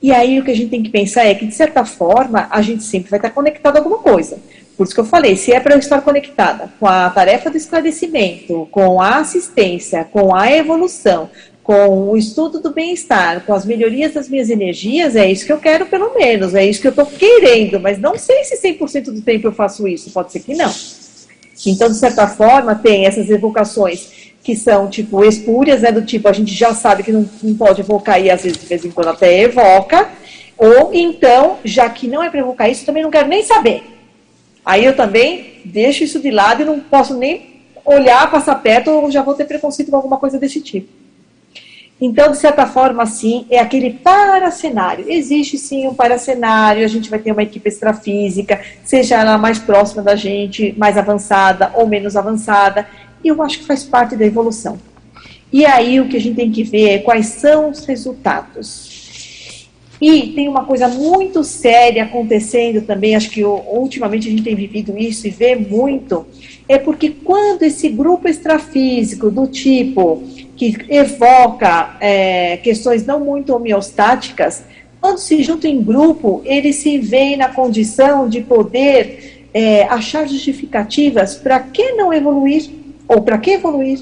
E 0.00 0.12
aí 0.12 0.38
o 0.38 0.44
que 0.44 0.52
a 0.52 0.54
gente 0.54 0.70
tem 0.70 0.80
que 0.80 0.90
pensar 0.90 1.24
é 1.24 1.34
que, 1.34 1.44
de 1.44 1.54
certa 1.54 1.84
forma, 1.84 2.46
a 2.52 2.62
gente 2.62 2.84
sempre 2.84 3.10
vai 3.10 3.18
estar 3.18 3.30
conectado 3.30 3.76
a 3.76 3.80
alguma 3.80 3.98
coisa. 3.98 4.38
Por 4.78 4.84
isso 4.84 4.94
que 4.94 5.00
eu 5.00 5.04
falei, 5.04 5.34
se 5.34 5.52
é 5.52 5.58
para 5.58 5.74
eu 5.74 5.80
estar 5.80 6.00
conectada 6.02 6.70
com 6.78 6.86
a 6.86 7.10
tarefa 7.10 7.50
do 7.50 7.56
esclarecimento, 7.56 8.68
com 8.70 9.02
a 9.02 9.16
assistência, 9.16 10.04
com 10.04 10.32
a 10.32 10.52
evolução, 10.52 11.28
com 11.64 12.10
o 12.10 12.16
estudo 12.16 12.60
do 12.60 12.70
bem-estar, 12.70 13.44
com 13.44 13.52
as 13.52 13.66
melhorias 13.66 14.14
das 14.14 14.28
minhas 14.28 14.48
energias, 14.48 15.16
é 15.16 15.28
isso 15.28 15.44
que 15.44 15.52
eu 15.52 15.58
quero 15.58 15.86
pelo 15.86 16.14
menos, 16.14 16.54
é 16.54 16.64
isso 16.64 16.80
que 16.80 16.86
eu 16.86 16.90
estou 16.90 17.06
querendo, 17.06 17.80
mas 17.80 17.98
não 17.98 18.16
sei 18.16 18.44
se 18.44 18.56
100% 18.56 19.06
do 19.06 19.20
tempo 19.20 19.48
eu 19.48 19.52
faço 19.52 19.88
isso, 19.88 20.12
pode 20.12 20.30
ser 20.30 20.38
que 20.38 20.54
não. 20.54 20.72
Então, 21.66 21.88
de 21.88 21.96
certa 21.96 22.28
forma, 22.28 22.76
tem 22.76 23.04
essas 23.04 23.28
evocações 23.30 24.30
que 24.44 24.54
são, 24.54 24.88
tipo, 24.88 25.24
espúrias, 25.24 25.82
né, 25.82 25.90
do 25.90 26.02
tipo, 26.02 26.28
a 26.28 26.32
gente 26.32 26.54
já 26.54 26.72
sabe 26.72 27.02
que 27.02 27.10
não, 27.10 27.28
não 27.42 27.54
pode 27.56 27.80
evocar 27.80 28.22
e 28.22 28.30
às 28.30 28.44
vezes, 28.44 28.58
de 28.58 28.66
vez 28.66 28.84
em 28.84 28.92
quando, 28.92 29.08
até 29.08 29.40
evoca, 29.40 30.08
ou 30.56 30.94
então, 30.94 31.58
já 31.64 31.90
que 31.90 32.06
não 32.06 32.22
é 32.22 32.30
para 32.30 32.38
evocar 32.38 32.70
isso, 32.70 32.86
também 32.86 33.02
não 33.02 33.10
quero 33.10 33.28
nem 33.28 33.42
saber. 33.42 33.97
Aí 34.68 34.84
eu 34.84 34.94
também 34.94 35.62
deixo 35.64 36.04
isso 36.04 36.20
de 36.20 36.30
lado 36.30 36.60
e 36.60 36.64
não 36.66 36.78
posso 36.78 37.16
nem 37.16 37.62
olhar, 37.86 38.30
passar 38.30 38.54
perto, 38.56 38.90
ou 38.90 39.10
já 39.10 39.22
vou 39.22 39.32
ter 39.32 39.46
preconceito 39.46 39.90
com 39.90 39.96
alguma 39.96 40.18
coisa 40.18 40.38
desse 40.38 40.60
tipo. 40.60 40.92
Então, 41.98 42.30
de 42.30 42.36
certa 42.36 42.66
forma, 42.66 43.06
sim, 43.06 43.46
é 43.48 43.60
aquele 43.60 43.94
paracenário. 43.94 45.06
Existe 45.08 45.56
sim 45.56 45.88
um 45.88 45.94
paracenário, 45.94 46.84
a 46.84 46.86
gente 46.86 47.08
vai 47.08 47.18
ter 47.18 47.32
uma 47.32 47.42
equipe 47.42 47.66
extrafísica, 47.66 48.60
seja 48.84 49.16
ela 49.16 49.38
mais 49.38 49.58
próxima 49.58 50.02
da 50.02 50.14
gente, 50.14 50.74
mais 50.76 50.98
avançada 50.98 51.72
ou 51.74 51.86
menos 51.86 52.14
avançada, 52.14 52.86
e 53.24 53.28
eu 53.28 53.42
acho 53.42 53.60
que 53.60 53.64
faz 53.64 53.84
parte 53.84 54.16
da 54.16 54.26
evolução. 54.26 54.78
E 55.50 55.64
aí 55.64 55.98
o 55.98 56.10
que 56.10 56.18
a 56.18 56.20
gente 56.20 56.36
tem 56.36 56.52
que 56.52 56.62
ver 56.62 56.90
é 56.90 56.98
quais 56.98 57.24
são 57.28 57.70
os 57.70 57.86
resultados. 57.86 58.97
E 60.00 60.28
tem 60.28 60.48
uma 60.48 60.64
coisa 60.64 60.86
muito 60.86 61.42
séria 61.42 62.04
acontecendo 62.04 62.82
também, 62.82 63.16
acho 63.16 63.30
que 63.30 63.44
ultimamente 63.44 64.28
a 64.28 64.30
gente 64.30 64.44
tem 64.44 64.54
vivido 64.54 64.96
isso 64.96 65.26
e 65.26 65.30
vê 65.30 65.56
muito, 65.56 66.24
é 66.68 66.78
porque 66.78 67.10
quando 67.10 67.64
esse 67.64 67.88
grupo 67.88 68.28
extrafísico 68.28 69.28
do 69.30 69.48
tipo 69.48 70.22
que 70.56 70.76
evoca 70.88 71.96
é, 72.00 72.58
questões 72.58 73.04
não 73.04 73.20
muito 73.20 73.54
homeostáticas, 73.54 74.64
quando 75.00 75.18
se 75.18 75.42
junta 75.42 75.66
em 75.66 75.82
grupo, 75.82 76.42
ele 76.44 76.72
se 76.72 76.98
vê 76.98 77.36
na 77.36 77.48
condição 77.48 78.28
de 78.28 78.40
poder 78.40 79.46
é, 79.54 79.84
achar 79.84 80.28
justificativas 80.28 81.36
para 81.36 81.60
que 81.60 81.92
não 81.92 82.12
evoluir, 82.12 82.70
ou 83.06 83.22
para 83.22 83.38
que 83.38 83.52
evoluir. 83.52 84.00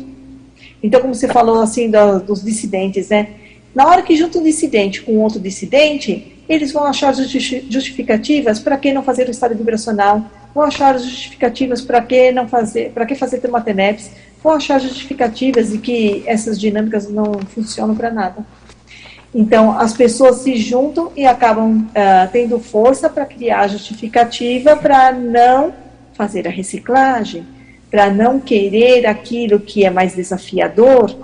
Então, 0.82 1.00
como 1.00 1.14
você 1.14 1.28
falou 1.28 1.60
assim 1.60 1.90
do, 1.90 2.20
dos 2.20 2.42
dissidentes, 2.42 3.08
né? 3.08 3.28
Na 3.76 3.86
hora 3.86 4.00
que 4.00 4.16
junta 4.16 4.38
um 4.38 4.42
dissidente 4.42 5.02
com 5.02 5.18
outro 5.18 5.38
dissidente, 5.38 6.34
eles 6.48 6.72
vão 6.72 6.84
achar 6.84 7.12
justificativas 7.12 8.58
para 8.58 8.78
que 8.78 8.90
não 8.90 9.02
fazer 9.02 9.28
o 9.28 9.30
estado 9.30 9.54
vibracional, 9.54 10.24
vão 10.54 10.64
achar 10.64 10.98
justificativas 10.98 11.82
para 11.82 12.00
que 12.00 12.32
não 12.32 12.48
fazer, 12.48 12.90
para 12.92 13.04
que 13.04 13.14
fazer 13.14 13.36
termoteneps, 13.36 14.12
vão 14.42 14.54
achar 14.54 14.80
justificativas 14.80 15.72
de 15.72 15.76
que 15.76 16.22
essas 16.24 16.58
dinâmicas 16.58 17.10
não 17.10 17.34
funcionam 17.54 17.94
para 17.94 18.10
nada. 18.10 18.46
Então, 19.34 19.78
as 19.78 19.92
pessoas 19.92 20.36
se 20.36 20.56
juntam 20.56 21.12
e 21.14 21.26
acabam 21.26 21.80
uh, 21.90 22.30
tendo 22.32 22.58
força 22.58 23.10
para 23.10 23.26
criar 23.26 23.68
justificativa 23.68 24.74
para 24.74 25.12
não 25.12 25.74
fazer 26.14 26.48
a 26.48 26.50
reciclagem, 26.50 27.46
para 27.90 28.10
não 28.10 28.40
querer 28.40 29.04
aquilo 29.04 29.60
que 29.60 29.84
é 29.84 29.90
mais 29.90 30.14
desafiador. 30.14 31.14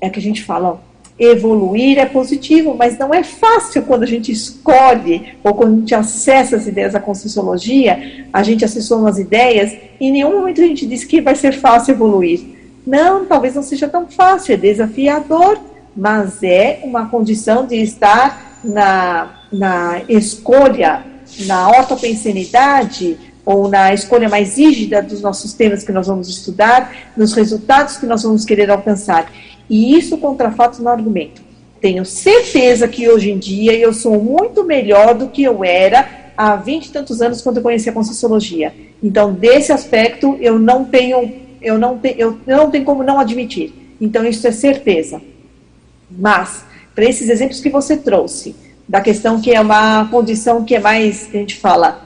É 0.00 0.08
que 0.08 0.18
a 0.18 0.22
gente 0.22 0.42
fala, 0.42 0.70
ó, 0.70 0.93
Evoluir 1.18 1.98
é 1.98 2.06
positivo, 2.06 2.74
mas 2.76 2.98
não 2.98 3.14
é 3.14 3.22
fácil 3.22 3.82
quando 3.82 4.02
a 4.02 4.06
gente 4.06 4.32
escolhe 4.32 5.34
ou 5.44 5.54
quando 5.54 5.74
a 5.74 5.76
gente 5.76 5.94
acessa 5.94 6.56
as 6.56 6.66
ideias 6.66 6.92
da 6.92 7.00
Conscienciologia, 7.00 8.26
a 8.32 8.42
gente 8.42 8.64
acessou 8.64 8.98
umas 8.98 9.18
ideias 9.18 9.72
e 10.00 10.06
em 10.08 10.12
nenhum 10.12 10.38
momento 10.38 10.60
a 10.60 10.66
gente 10.66 10.86
diz 10.86 11.04
que 11.04 11.20
vai 11.20 11.36
ser 11.36 11.52
fácil 11.52 11.92
evoluir. 11.92 12.40
Não, 12.84 13.24
talvez 13.24 13.54
não 13.54 13.62
seja 13.62 13.88
tão 13.88 14.08
fácil, 14.08 14.54
é 14.54 14.56
desafiador, 14.56 15.58
mas 15.96 16.42
é 16.42 16.80
uma 16.82 17.08
condição 17.08 17.64
de 17.64 17.76
estar 17.76 18.58
na, 18.64 19.38
na 19.52 20.02
escolha, 20.08 21.04
na 21.46 21.68
ortopensenidade, 21.68 23.16
ou 23.44 23.68
na 23.68 23.92
escolha 23.92 24.28
mais 24.28 24.56
rígida 24.56 25.02
dos 25.02 25.20
nossos 25.20 25.52
temas 25.52 25.84
que 25.84 25.92
nós 25.92 26.06
vamos 26.06 26.28
estudar, 26.28 26.92
nos 27.16 27.34
resultados 27.34 27.98
que 27.98 28.06
nós 28.06 28.22
vamos 28.22 28.44
querer 28.44 28.70
alcançar. 28.70 29.30
E 29.68 29.96
isso 29.96 30.18
contra 30.18 30.50
fatos 30.50 30.78
no 30.78 30.88
argumento. 30.88 31.42
Tenho 31.80 32.04
certeza 32.04 32.88
que 32.88 33.08
hoje 33.08 33.30
em 33.30 33.38
dia 33.38 33.74
eu 33.76 33.92
sou 33.92 34.22
muito 34.22 34.64
melhor 34.64 35.14
do 35.14 35.28
que 35.28 35.42
eu 35.42 35.64
era 35.64 36.32
há 36.36 36.56
vinte 36.56 36.86
e 36.86 36.90
tantos 36.92 37.20
anos 37.20 37.42
quando 37.42 37.58
eu 37.58 37.62
conheci 37.62 37.88
a 37.88 37.92
Conscienciologia. 37.92 38.72
Então, 39.02 39.32
desse 39.32 39.72
aspecto, 39.72 40.36
eu 40.40 40.58
não 40.58 40.84
tenho, 40.84 41.32
eu 41.60 41.78
não, 41.78 41.98
te, 41.98 42.14
eu 42.16 42.38
não 42.46 42.70
tenho 42.70 42.84
como 42.84 43.02
não 43.02 43.20
admitir. 43.20 43.72
Então, 44.00 44.24
isso 44.24 44.46
é 44.46 44.50
certeza. 44.50 45.20
Mas, 46.10 46.64
para 46.94 47.04
esses 47.04 47.28
exemplos 47.28 47.60
que 47.60 47.70
você 47.70 47.96
trouxe, 47.96 48.56
da 48.88 49.00
questão 49.00 49.40
que 49.40 49.52
é 49.52 49.60
uma 49.60 50.06
condição 50.10 50.64
que 50.64 50.74
é 50.74 50.80
mais, 50.80 51.26
que 51.26 51.36
a 51.36 51.40
gente 51.40 51.56
fala, 51.56 52.03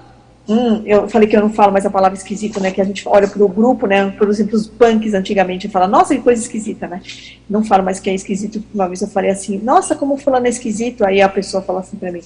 Hum, 0.49 0.83
eu 0.87 1.07
falei 1.09 1.29
que 1.29 1.37
eu 1.37 1.43
não 1.43 1.53
falo 1.53 1.70
mais 1.70 1.85
a 1.85 1.91
palavra 1.91 2.16
esquisito, 2.16 2.59
né? 2.59 2.70
Que 2.70 2.81
a 2.81 2.85
gente 2.85 3.07
olha 3.07 3.29
para 3.29 3.45
o 3.45 3.49
grupo, 3.49 3.87
né? 3.87 4.11
Por 4.16 4.31
exemplo, 4.31 4.57
os 4.57 4.66
punks 4.66 5.12
antigamente 5.12 5.66
e 5.66 5.70
fala, 5.70 5.87
nossa, 5.87 6.15
que 6.15 6.23
coisa 6.23 6.41
esquisita, 6.41 6.87
né? 6.87 7.03
Não 7.51 7.62
falo 7.62 7.85
mais 7.85 8.01
que 8.01 8.09
é 8.09 8.15
esquisito, 8.15 8.65
uma 8.73 8.87
vez 8.87 9.03
eu 9.03 9.09
falei 9.09 9.31
assim, 9.31 9.59
nossa, 9.62 9.95
como 9.95 10.16
fulano 10.16 10.47
é 10.47 10.49
esquisito. 10.49 11.05
Aí 11.05 11.20
a 11.20 11.29
pessoa 11.29 11.62
fala 11.62 11.81
assim 11.81 11.99
para 11.99 12.11
mim, 12.11 12.20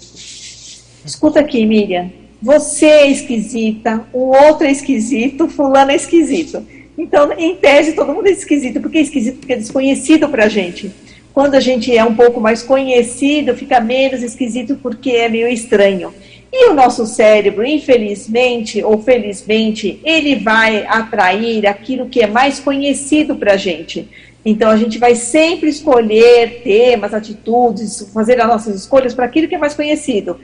escuta 1.04 1.40
aqui, 1.40 1.66
Miriam, 1.66 2.12
você 2.40 2.86
é 2.86 3.10
esquisita, 3.10 4.06
o 4.12 4.36
outro 4.36 4.68
é 4.68 4.70
esquisito, 4.70 5.48
fulano 5.48 5.90
é 5.90 5.96
esquisito. 5.96 6.64
Então, 6.96 7.32
em 7.32 7.56
tese, 7.56 7.94
todo 7.94 8.14
mundo 8.14 8.28
é 8.28 8.30
esquisito. 8.30 8.80
Por 8.80 8.90
que 8.90 8.98
é 8.98 9.00
esquisito? 9.00 9.38
Porque 9.38 9.52
é 9.54 9.56
desconhecido 9.56 10.28
para 10.28 10.44
a 10.44 10.48
gente. 10.48 10.92
Quando 11.32 11.54
a 11.54 11.60
gente 11.60 11.96
é 11.96 12.04
um 12.04 12.14
pouco 12.14 12.40
mais 12.40 12.62
conhecido, 12.62 13.56
fica 13.56 13.80
menos 13.80 14.22
esquisito 14.22 14.78
porque 14.82 15.10
é 15.10 15.28
meio 15.28 15.48
estranho. 15.48 16.12
E 16.52 16.68
o 16.68 16.74
nosso 16.74 17.06
cérebro, 17.06 17.64
infelizmente 17.64 18.84
ou 18.84 19.00
felizmente, 19.02 19.98
ele 20.04 20.36
vai 20.36 20.84
atrair 20.86 21.66
aquilo 21.66 22.10
que 22.10 22.20
é 22.20 22.26
mais 22.26 22.60
conhecido 22.60 23.36
para 23.36 23.54
a 23.54 23.56
gente. 23.56 24.06
Então, 24.44 24.68
a 24.68 24.76
gente 24.76 24.98
vai 24.98 25.14
sempre 25.14 25.70
escolher 25.70 26.62
temas, 26.62 27.14
atitudes, 27.14 28.10
fazer 28.12 28.38
as 28.40 28.46
nossas 28.46 28.76
escolhas 28.76 29.14
para 29.14 29.24
aquilo 29.24 29.48
que 29.48 29.54
é 29.54 29.58
mais 29.58 29.74
conhecido. 29.74 30.38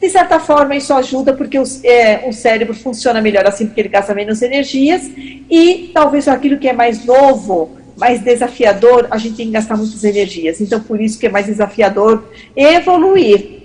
De 0.00 0.10
certa 0.10 0.40
forma, 0.40 0.74
isso 0.74 0.92
ajuda 0.94 1.32
porque 1.32 1.58
o, 1.58 1.62
é, 1.84 2.24
o 2.26 2.32
cérebro 2.32 2.74
funciona 2.74 3.20
melhor 3.20 3.46
assim, 3.46 3.66
porque 3.66 3.82
ele 3.82 3.88
gasta 3.88 4.12
menos 4.14 4.42
energias, 4.42 5.08
e 5.48 5.92
talvez 5.94 6.26
aquilo 6.26 6.58
que 6.58 6.68
é 6.68 6.72
mais 6.72 7.04
novo, 7.04 7.76
mais 7.96 8.20
desafiador, 8.20 9.06
a 9.10 9.16
gente 9.16 9.36
tem 9.36 9.46
que 9.46 9.52
gastar 9.52 9.76
muitas 9.76 10.02
energias. 10.02 10.60
Então, 10.60 10.80
por 10.80 11.00
isso 11.00 11.20
que 11.20 11.26
é 11.26 11.30
mais 11.30 11.46
desafiador 11.46 12.24
evoluir. 12.56 13.62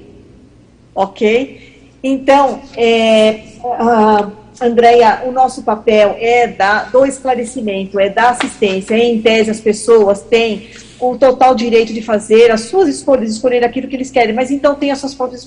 Ok? 0.94 1.67
Então, 2.04 2.62
é, 2.76 3.44
uh, 3.64 4.32
Andréia, 4.62 5.24
o 5.26 5.32
nosso 5.32 5.64
papel 5.64 6.16
é 6.20 6.48
da, 6.48 6.84
do 6.84 7.06
esclarecimento, 7.06 8.00
é 8.00 8.10
da 8.10 8.30
assistência. 8.30 8.96
Em 8.98 9.22
tese, 9.22 9.52
as 9.52 9.62
pessoas 9.62 10.22
têm 10.22 10.70
o 11.00 11.16
total 11.16 11.54
direito 11.54 11.94
de 11.94 12.02
fazer 12.02 12.50
as 12.50 12.62
suas 12.62 12.90
escolhas, 12.90 13.32
escolher 13.32 13.64
aquilo 13.64 13.88
que 13.88 13.96
eles 13.96 14.10
querem, 14.10 14.34
mas 14.34 14.50
então 14.50 14.76
as 14.92 15.00
suas 15.00 15.14
próprias 15.14 15.46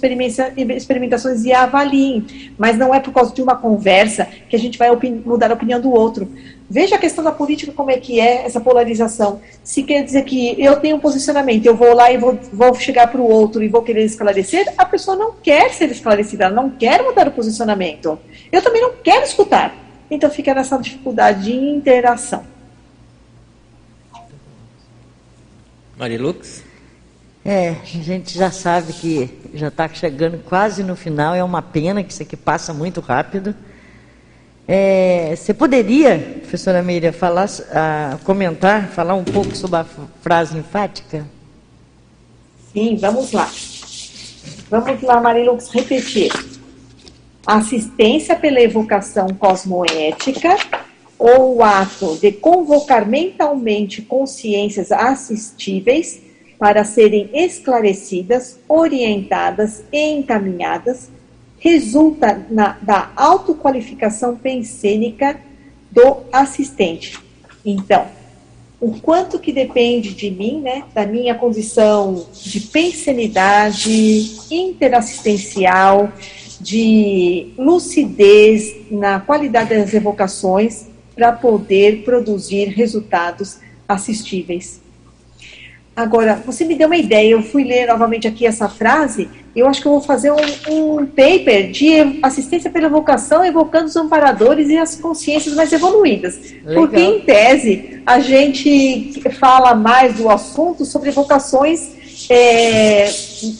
experimentações 0.76 1.44
e 1.44 1.52
avaliem. 1.52 2.52
Mas 2.56 2.78
não 2.78 2.94
é 2.94 3.00
por 3.00 3.12
causa 3.12 3.34
de 3.34 3.42
uma 3.42 3.56
conversa 3.56 4.28
que 4.48 4.54
a 4.54 4.58
gente 4.58 4.78
vai 4.78 4.90
mudar 5.24 5.50
a 5.50 5.54
opinião 5.54 5.80
do 5.80 5.92
outro. 5.92 6.28
Veja 6.72 6.94
a 6.94 6.98
questão 6.98 7.24
da 7.24 7.32
política, 7.32 7.72
como 7.72 7.90
é 7.90 7.98
que 7.98 8.20
é 8.20 8.46
essa 8.46 8.60
polarização. 8.60 9.40
Se 9.64 9.82
quer 9.82 10.04
dizer 10.04 10.22
que 10.22 10.54
eu 10.56 10.76
tenho 10.76 10.96
um 10.96 11.00
posicionamento, 11.00 11.66
eu 11.66 11.74
vou 11.74 11.92
lá 11.92 12.12
e 12.12 12.16
vou, 12.16 12.38
vou 12.52 12.72
chegar 12.74 13.08
para 13.08 13.20
o 13.20 13.28
outro 13.28 13.60
e 13.60 13.68
vou 13.68 13.82
querer 13.82 14.04
esclarecer, 14.04 14.72
a 14.78 14.84
pessoa 14.84 15.16
não 15.16 15.32
quer 15.32 15.72
ser 15.72 15.90
esclarecida, 15.90 16.44
ela 16.44 16.54
não 16.54 16.70
quer 16.70 17.02
mudar 17.02 17.26
o 17.26 17.32
posicionamento. 17.32 18.16
Eu 18.52 18.62
também 18.62 18.80
não 18.80 18.92
quero 19.02 19.24
escutar. 19.24 19.74
Então 20.08 20.30
fica 20.30 20.54
nessa 20.54 20.78
dificuldade 20.78 21.42
de 21.46 21.52
interação. 21.52 22.44
Marilux? 25.98 26.62
É, 27.44 27.70
a 27.70 27.84
gente 27.84 28.38
já 28.38 28.52
sabe 28.52 28.92
que 28.92 29.28
já 29.54 29.68
está 29.68 29.88
chegando 29.88 30.38
quase 30.38 30.84
no 30.84 30.94
final, 30.94 31.34
é 31.34 31.42
uma 31.42 31.62
pena 31.62 32.04
que 32.04 32.12
isso 32.12 32.22
aqui 32.22 32.36
passa 32.36 32.72
muito 32.72 33.00
rápido. 33.00 33.56
É, 34.72 35.34
você 35.34 35.52
poderia, 35.52 36.16
professora 36.42 36.80
Miriam, 36.80 37.10
falar, 37.12 37.48
uh, 37.48 38.24
comentar, 38.24 38.86
falar 38.90 39.14
um 39.14 39.24
pouco 39.24 39.56
sobre 39.56 39.78
a 39.78 39.84
frase 40.22 40.56
enfática? 40.56 41.26
Sim, 42.72 42.96
vamos 43.00 43.32
lá. 43.32 43.50
Vamos 44.70 45.02
lá, 45.02 45.20
Marilux, 45.20 45.70
repetir. 45.70 46.30
Assistência 47.44 48.36
pela 48.36 48.60
evocação 48.60 49.26
cosmoética 49.30 50.56
ou 51.18 51.56
o 51.56 51.64
ato 51.64 52.16
de 52.18 52.30
convocar 52.30 53.08
mentalmente 53.08 54.02
consciências 54.02 54.92
assistíveis 54.92 56.22
para 56.60 56.84
serem 56.84 57.28
esclarecidas, 57.32 58.56
orientadas 58.68 59.82
e 59.92 60.12
encaminhadas 60.12 61.10
resulta 61.60 62.46
na, 62.50 62.76
da 62.82 63.12
autoqualificação 63.14 64.34
pensênica 64.34 65.38
do 65.90 66.18
assistente. 66.32 67.18
Então, 67.64 68.06
o 68.80 68.98
quanto 68.98 69.38
que 69.38 69.52
depende 69.52 70.14
de 70.14 70.30
mim, 70.30 70.60
né, 70.62 70.84
da 70.94 71.06
minha 71.06 71.34
condição 71.34 72.26
de 72.32 72.60
pensenidade 72.60 74.38
interassistencial, 74.50 76.10
de 76.58 77.52
lucidez 77.56 78.74
na 78.90 79.20
qualidade 79.20 79.70
das 79.70 79.92
evocações 79.94 80.86
para 81.14 81.32
poder 81.32 82.02
produzir 82.04 82.68
resultados 82.68 83.58
assistíveis. 83.86 84.80
Agora, 85.94 86.36
você 86.46 86.64
me 86.64 86.74
deu 86.74 86.86
uma 86.86 86.96
ideia, 86.96 87.32
eu 87.32 87.42
fui 87.42 87.64
ler 87.64 87.86
novamente 87.86 88.26
aqui 88.26 88.46
essa 88.46 88.68
frase, 88.68 89.28
eu 89.54 89.66
acho 89.66 89.80
que 89.80 89.88
eu 89.88 89.92
vou 89.92 90.00
fazer 90.00 90.30
um, 90.30 90.36
um 90.68 91.06
paper 91.06 91.70
de 91.70 92.20
assistência 92.22 92.70
pela 92.70 92.88
vocação, 92.88 93.44
evocando 93.44 93.86
os 93.86 93.96
amparadores 93.96 94.68
e 94.68 94.78
as 94.78 94.94
consciências 94.94 95.54
mais 95.54 95.72
evoluídas. 95.72 96.38
Legal. 96.64 96.74
Porque, 96.74 97.00
em 97.00 97.20
tese, 97.20 98.00
a 98.06 98.20
gente 98.20 99.20
fala 99.38 99.74
mais 99.74 100.14
do 100.14 100.28
assunto 100.28 100.84
sobre 100.84 101.10
vocações 101.10 101.90
é, 102.30 103.10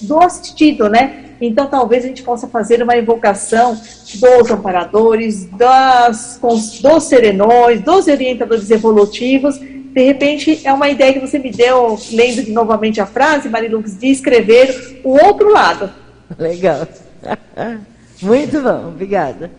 do 0.03 0.19
assistido, 0.21 0.89
né? 0.89 1.25
Então, 1.41 1.67
talvez 1.67 2.05
a 2.05 2.09
gente 2.09 2.23
possa 2.23 2.47
fazer 2.47 2.83
uma 2.83 2.97
evocação 2.97 3.75
dos 3.75 4.51
amparadores, 4.51 5.47
das, 5.47 6.39
dos 6.83 7.05
serenões, 7.05 7.81
dos 7.81 8.07
orientadores 8.07 8.71
evolutivos, 8.71 9.59
de 9.93 10.05
repente 10.05 10.61
é 10.65 10.73
uma 10.73 10.89
ideia 10.89 11.13
que 11.13 11.21
você 11.21 11.39
me 11.39 11.51
deu, 11.51 11.99
lendo 12.13 12.51
novamente 12.51 13.01
a 13.01 13.07
frase, 13.07 13.49
Marilux, 13.49 13.99
de 13.99 14.07
escrever 14.09 15.01
o 15.05 15.11
outro 15.11 15.53
lado. 15.53 15.93
Legal. 16.39 16.87
Muito 18.23 18.61
bom, 18.61 18.89
obrigada. 18.89 19.51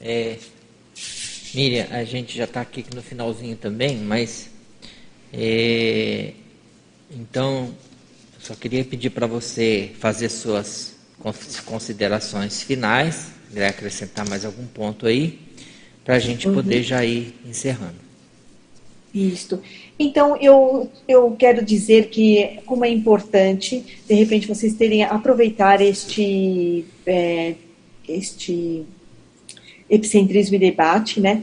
É, 0.00 0.36
Miriam, 1.54 1.86
a 1.90 2.04
gente 2.04 2.36
já 2.36 2.44
está 2.44 2.60
aqui 2.60 2.84
no 2.94 3.02
finalzinho 3.02 3.56
também, 3.56 3.96
mas 3.96 4.48
é, 5.32 6.32
então 7.10 7.74
só 8.38 8.54
queria 8.54 8.84
pedir 8.84 9.10
para 9.10 9.26
você 9.26 9.90
fazer 9.98 10.28
suas 10.28 10.94
considerações 11.64 12.62
finais, 12.62 13.32
queria 13.50 13.68
acrescentar 13.68 14.28
mais 14.28 14.44
algum 14.44 14.66
ponto 14.66 15.06
aí, 15.06 15.47
para 16.08 16.16
a 16.16 16.18
gente 16.18 16.48
uhum. 16.48 16.54
poder 16.54 16.82
já 16.82 17.04
ir 17.04 17.34
encerrando. 17.46 17.96
Isto. 19.12 19.60
Então, 19.98 20.38
eu, 20.40 20.90
eu 21.06 21.36
quero 21.38 21.62
dizer 21.62 22.06
que, 22.06 22.60
como 22.64 22.82
é 22.82 22.88
importante, 22.88 23.84
de 24.08 24.14
repente, 24.14 24.48
vocês 24.48 24.72
terem 24.72 25.04
aproveitar 25.04 25.82
este, 25.82 26.86
é, 27.04 27.56
este 28.08 28.86
epicentrismo 29.90 30.56
e 30.56 30.58
debate, 30.58 31.20
né? 31.20 31.42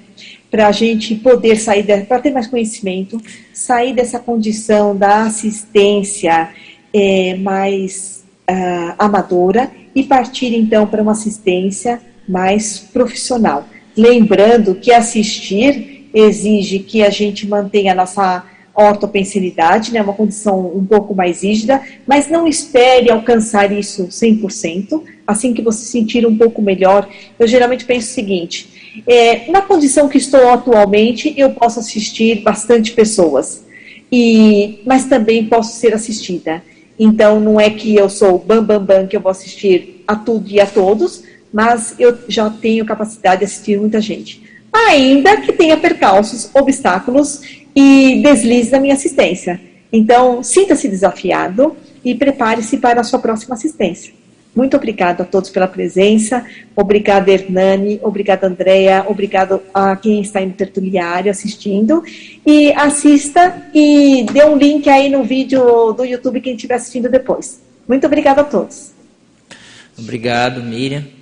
Para 0.49 0.67
a 0.67 0.71
gente 0.71 1.13
poder 1.13 1.57
sair, 1.57 1.83
para 2.07 2.19
ter 2.19 2.31
mais 2.31 2.47
conhecimento, 2.47 3.21
sair 3.53 3.93
dessa 3.93 4.17
condição 4.17 4.97
da 4.97 5.25
assistência 5.25 6.49
é, 6.91 7.35
mais 7.35 8.25
uh, 8.49 8.95
amadora 8.97 9.71
e 9.93 10.01
partir 10.01 10.55
então 10.55 10.87
para 10.87 11.03
uma 11.03 11.11
assistência 11.11 12.01
mais 12.27 12.79
profissional. 12.79 13.63
Lembrando 13.95 14.75
que 14.75 14.91
assistir 14.91 16.09
exige 16.13 16.79
que 16.79 17.03
a 17.03 17.09
gente 17.09 17.47
mantenha 17.47 17.91
a 17.91 17.95
nossa 17.95 18.43
ortopensilidade, 18.75 19.93
né, 19.93 20.01
uma 20.01 20.13
condição 20.13 20.67
um 20.75 20.85
pouco 20.85 21.15
mais 21.15 21.43
rígida, 21.43 21.81
mas 22.05 22.29
não 22.29 22.45
espere 22.45 23.09
alcançar 23.09 23.71
isso 23.71 24.07
100%, 24.07 25.01
assim 25.25 25.53
que 25.53 25.61
você 25.61 25.85
sentir 25.85 26.27
um 26.27 26.37
pouco 26.37 26.61
melhor. 26.61 27.07
Eu 27.39 27.47
geralmente 27.47 27.85
penso 27.85 28.09
o 28.09 28.13
seguinte, 28.13 29.03
é, 29.07 29.49
na 29.49 29.61
condição 29.61 30.09
que 30.09 30.17
estou 30.17 30.49
atualmente, 30.49 31.33
eu 31.37 31.51
posso 31.51 31.79
assistir 31.79 32.41
bastante 32.41 32.91
pessoas, 32.91 33.65
e, 34.11 34.81
mas 34.85 35.05
também 35.05 35.45
posso 35.45 35.79
ser 35.79 35.93
assistida. 35.93 36.61
Então, 36.97 37.39
não 37.39 37.59
é 37.59 37.69
que 37.69 37.95
eu 37.95 38.09
sou 38.09 38.39
bam, 38.39 38.63
bam, 38.63 38.83
bam, 38.83 39.07
que 39.07 39.15
eu 39.15 39.21
vou 39.21 39.31
assistir 39.31 40.03
a 40.07 40.15
tudo 40.15 40.49
e 40.49 40.59
a 40.59 40.65
todos, 40.65 41.23
mas 41.55 41.95
eu 41.97 42.17
já 42.27 42.49
tenho 42.49 42.83
capacidade 42.83 43.39
de 43.39 43.45
assistir 43.45 43.79
muita 43.79 44.01
gente. 44.01 44.43
Ainda 44.73 45.37
que 45.37 45.53
tenha 45.53 45.77
percalços, 45.77 46.49
obstáculos 46.53 47.63
e 47.73 48.21
deslizes 48.21 48.73
na 48.73 48.79
minha 48.81 48.93
assistência. 48.93 49.61
Então, 49.89 50.43
sinta-se 50.43 50.89
desafiado 50.89 51.73
e 52.03 52.13
prepare-se 52.13 52.75
para 52.75 52.99
a 52.99 53.05
sua 53.05 53.19
próxima 53.19 53.55
assistência. 53.55 54.13
Muito 54.53 54.75
obrigada 54.75 55.23
a 55.23 55.25
todos 55.25 55.49
pela 55.49 55.65
presença. 55.65 56.45
Obrigada, 56.75 57.31
Hernani. 57.31 58.01
Obrigada, 58.03 58.47
Andréia. 58.47 59.05
Obrigado 59.07 59.61
a 59.73 59.95
quem 59.95 60.19
está 60.19 60.41
no 60.41 60.51
tertuliário 60.51 61.31
assistindo. 61.31 62.03
E 62.45 62.73
assista 62.73 63.65
e 63.73 64.25
dê 64.29 64.43
um 64.43 64.57
link 64.57 64.89
aí 64.89 65.07
no 65.07 65.23
vídeo 65.23 65.93
do 65.93 66.03
YouTube 66.03 66.41
quem 66.41 66.55
estiver 66.55 66.75
assistindo 66.75 67.07
depois. 67.07 67.61
Muito 67.87 68.05
obrigada 68.05 68.41
a 68.41 68.43
todos. 68.43 68.91
Obrigado, 69.97 70.61
Miriam. 70.61 71.14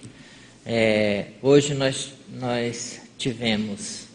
É, 0.66 1.26
hoje 1.42 1.74
nós, 1.74 2.14
nós 2.40 3.02
tivemos 3.18 4.08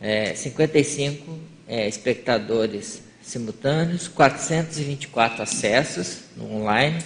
é, 0.00 0.34
55 0.34 1.38
é, 1.66 1.88
espectadores 1.88 3.02
simultâneos, 3.22 4.08
424 4.08 5.42
acessos 5.42 6.24
no 6.36 6.56
online 6.56 7.02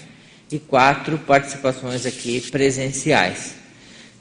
e 0.51 0.59
quatro 0.59 1.19
participações 1.19 2.07
aqui 2.07 2.41
presenciais. 2.51 3.55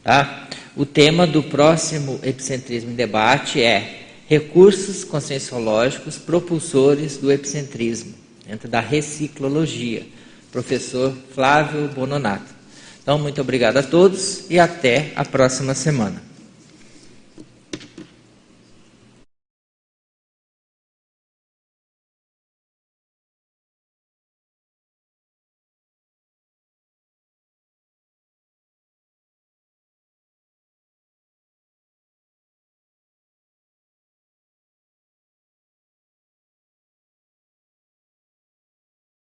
Tá? 0.04 0.48
O 0.76 0.86
tema 0.86 1.26
do 1.26 1.42
próximo 1.42 2.20
Epicentrismo 2.22 2.92
em 2.92 2.96
Debate 2.96 3.62
é 3.62 4.02
Recursos 4.28 5.04
Conscienciológicos 5.04 6.18
Propulsores 6.18 7.18
do 7.18 7.32
Epicentrismo, 7.32 8.14
dentro 8.46 8.68
da 8.68 8.80
reciclologia. 8.80 10.06
Professor 10.52 11.16
Flávio 11.34 11.88
Bononato. 11.90 12.55
Então, 13.06 13.20
muito 13.20 13.40
obrigado 13.40 13.78
a 13.78 13.84
todos 13.84 14.50
e 14.50 14.60
até 14.60 15.12
a 15.16 15.24
próxima 15.24 15.76
semana. 15.76 16.25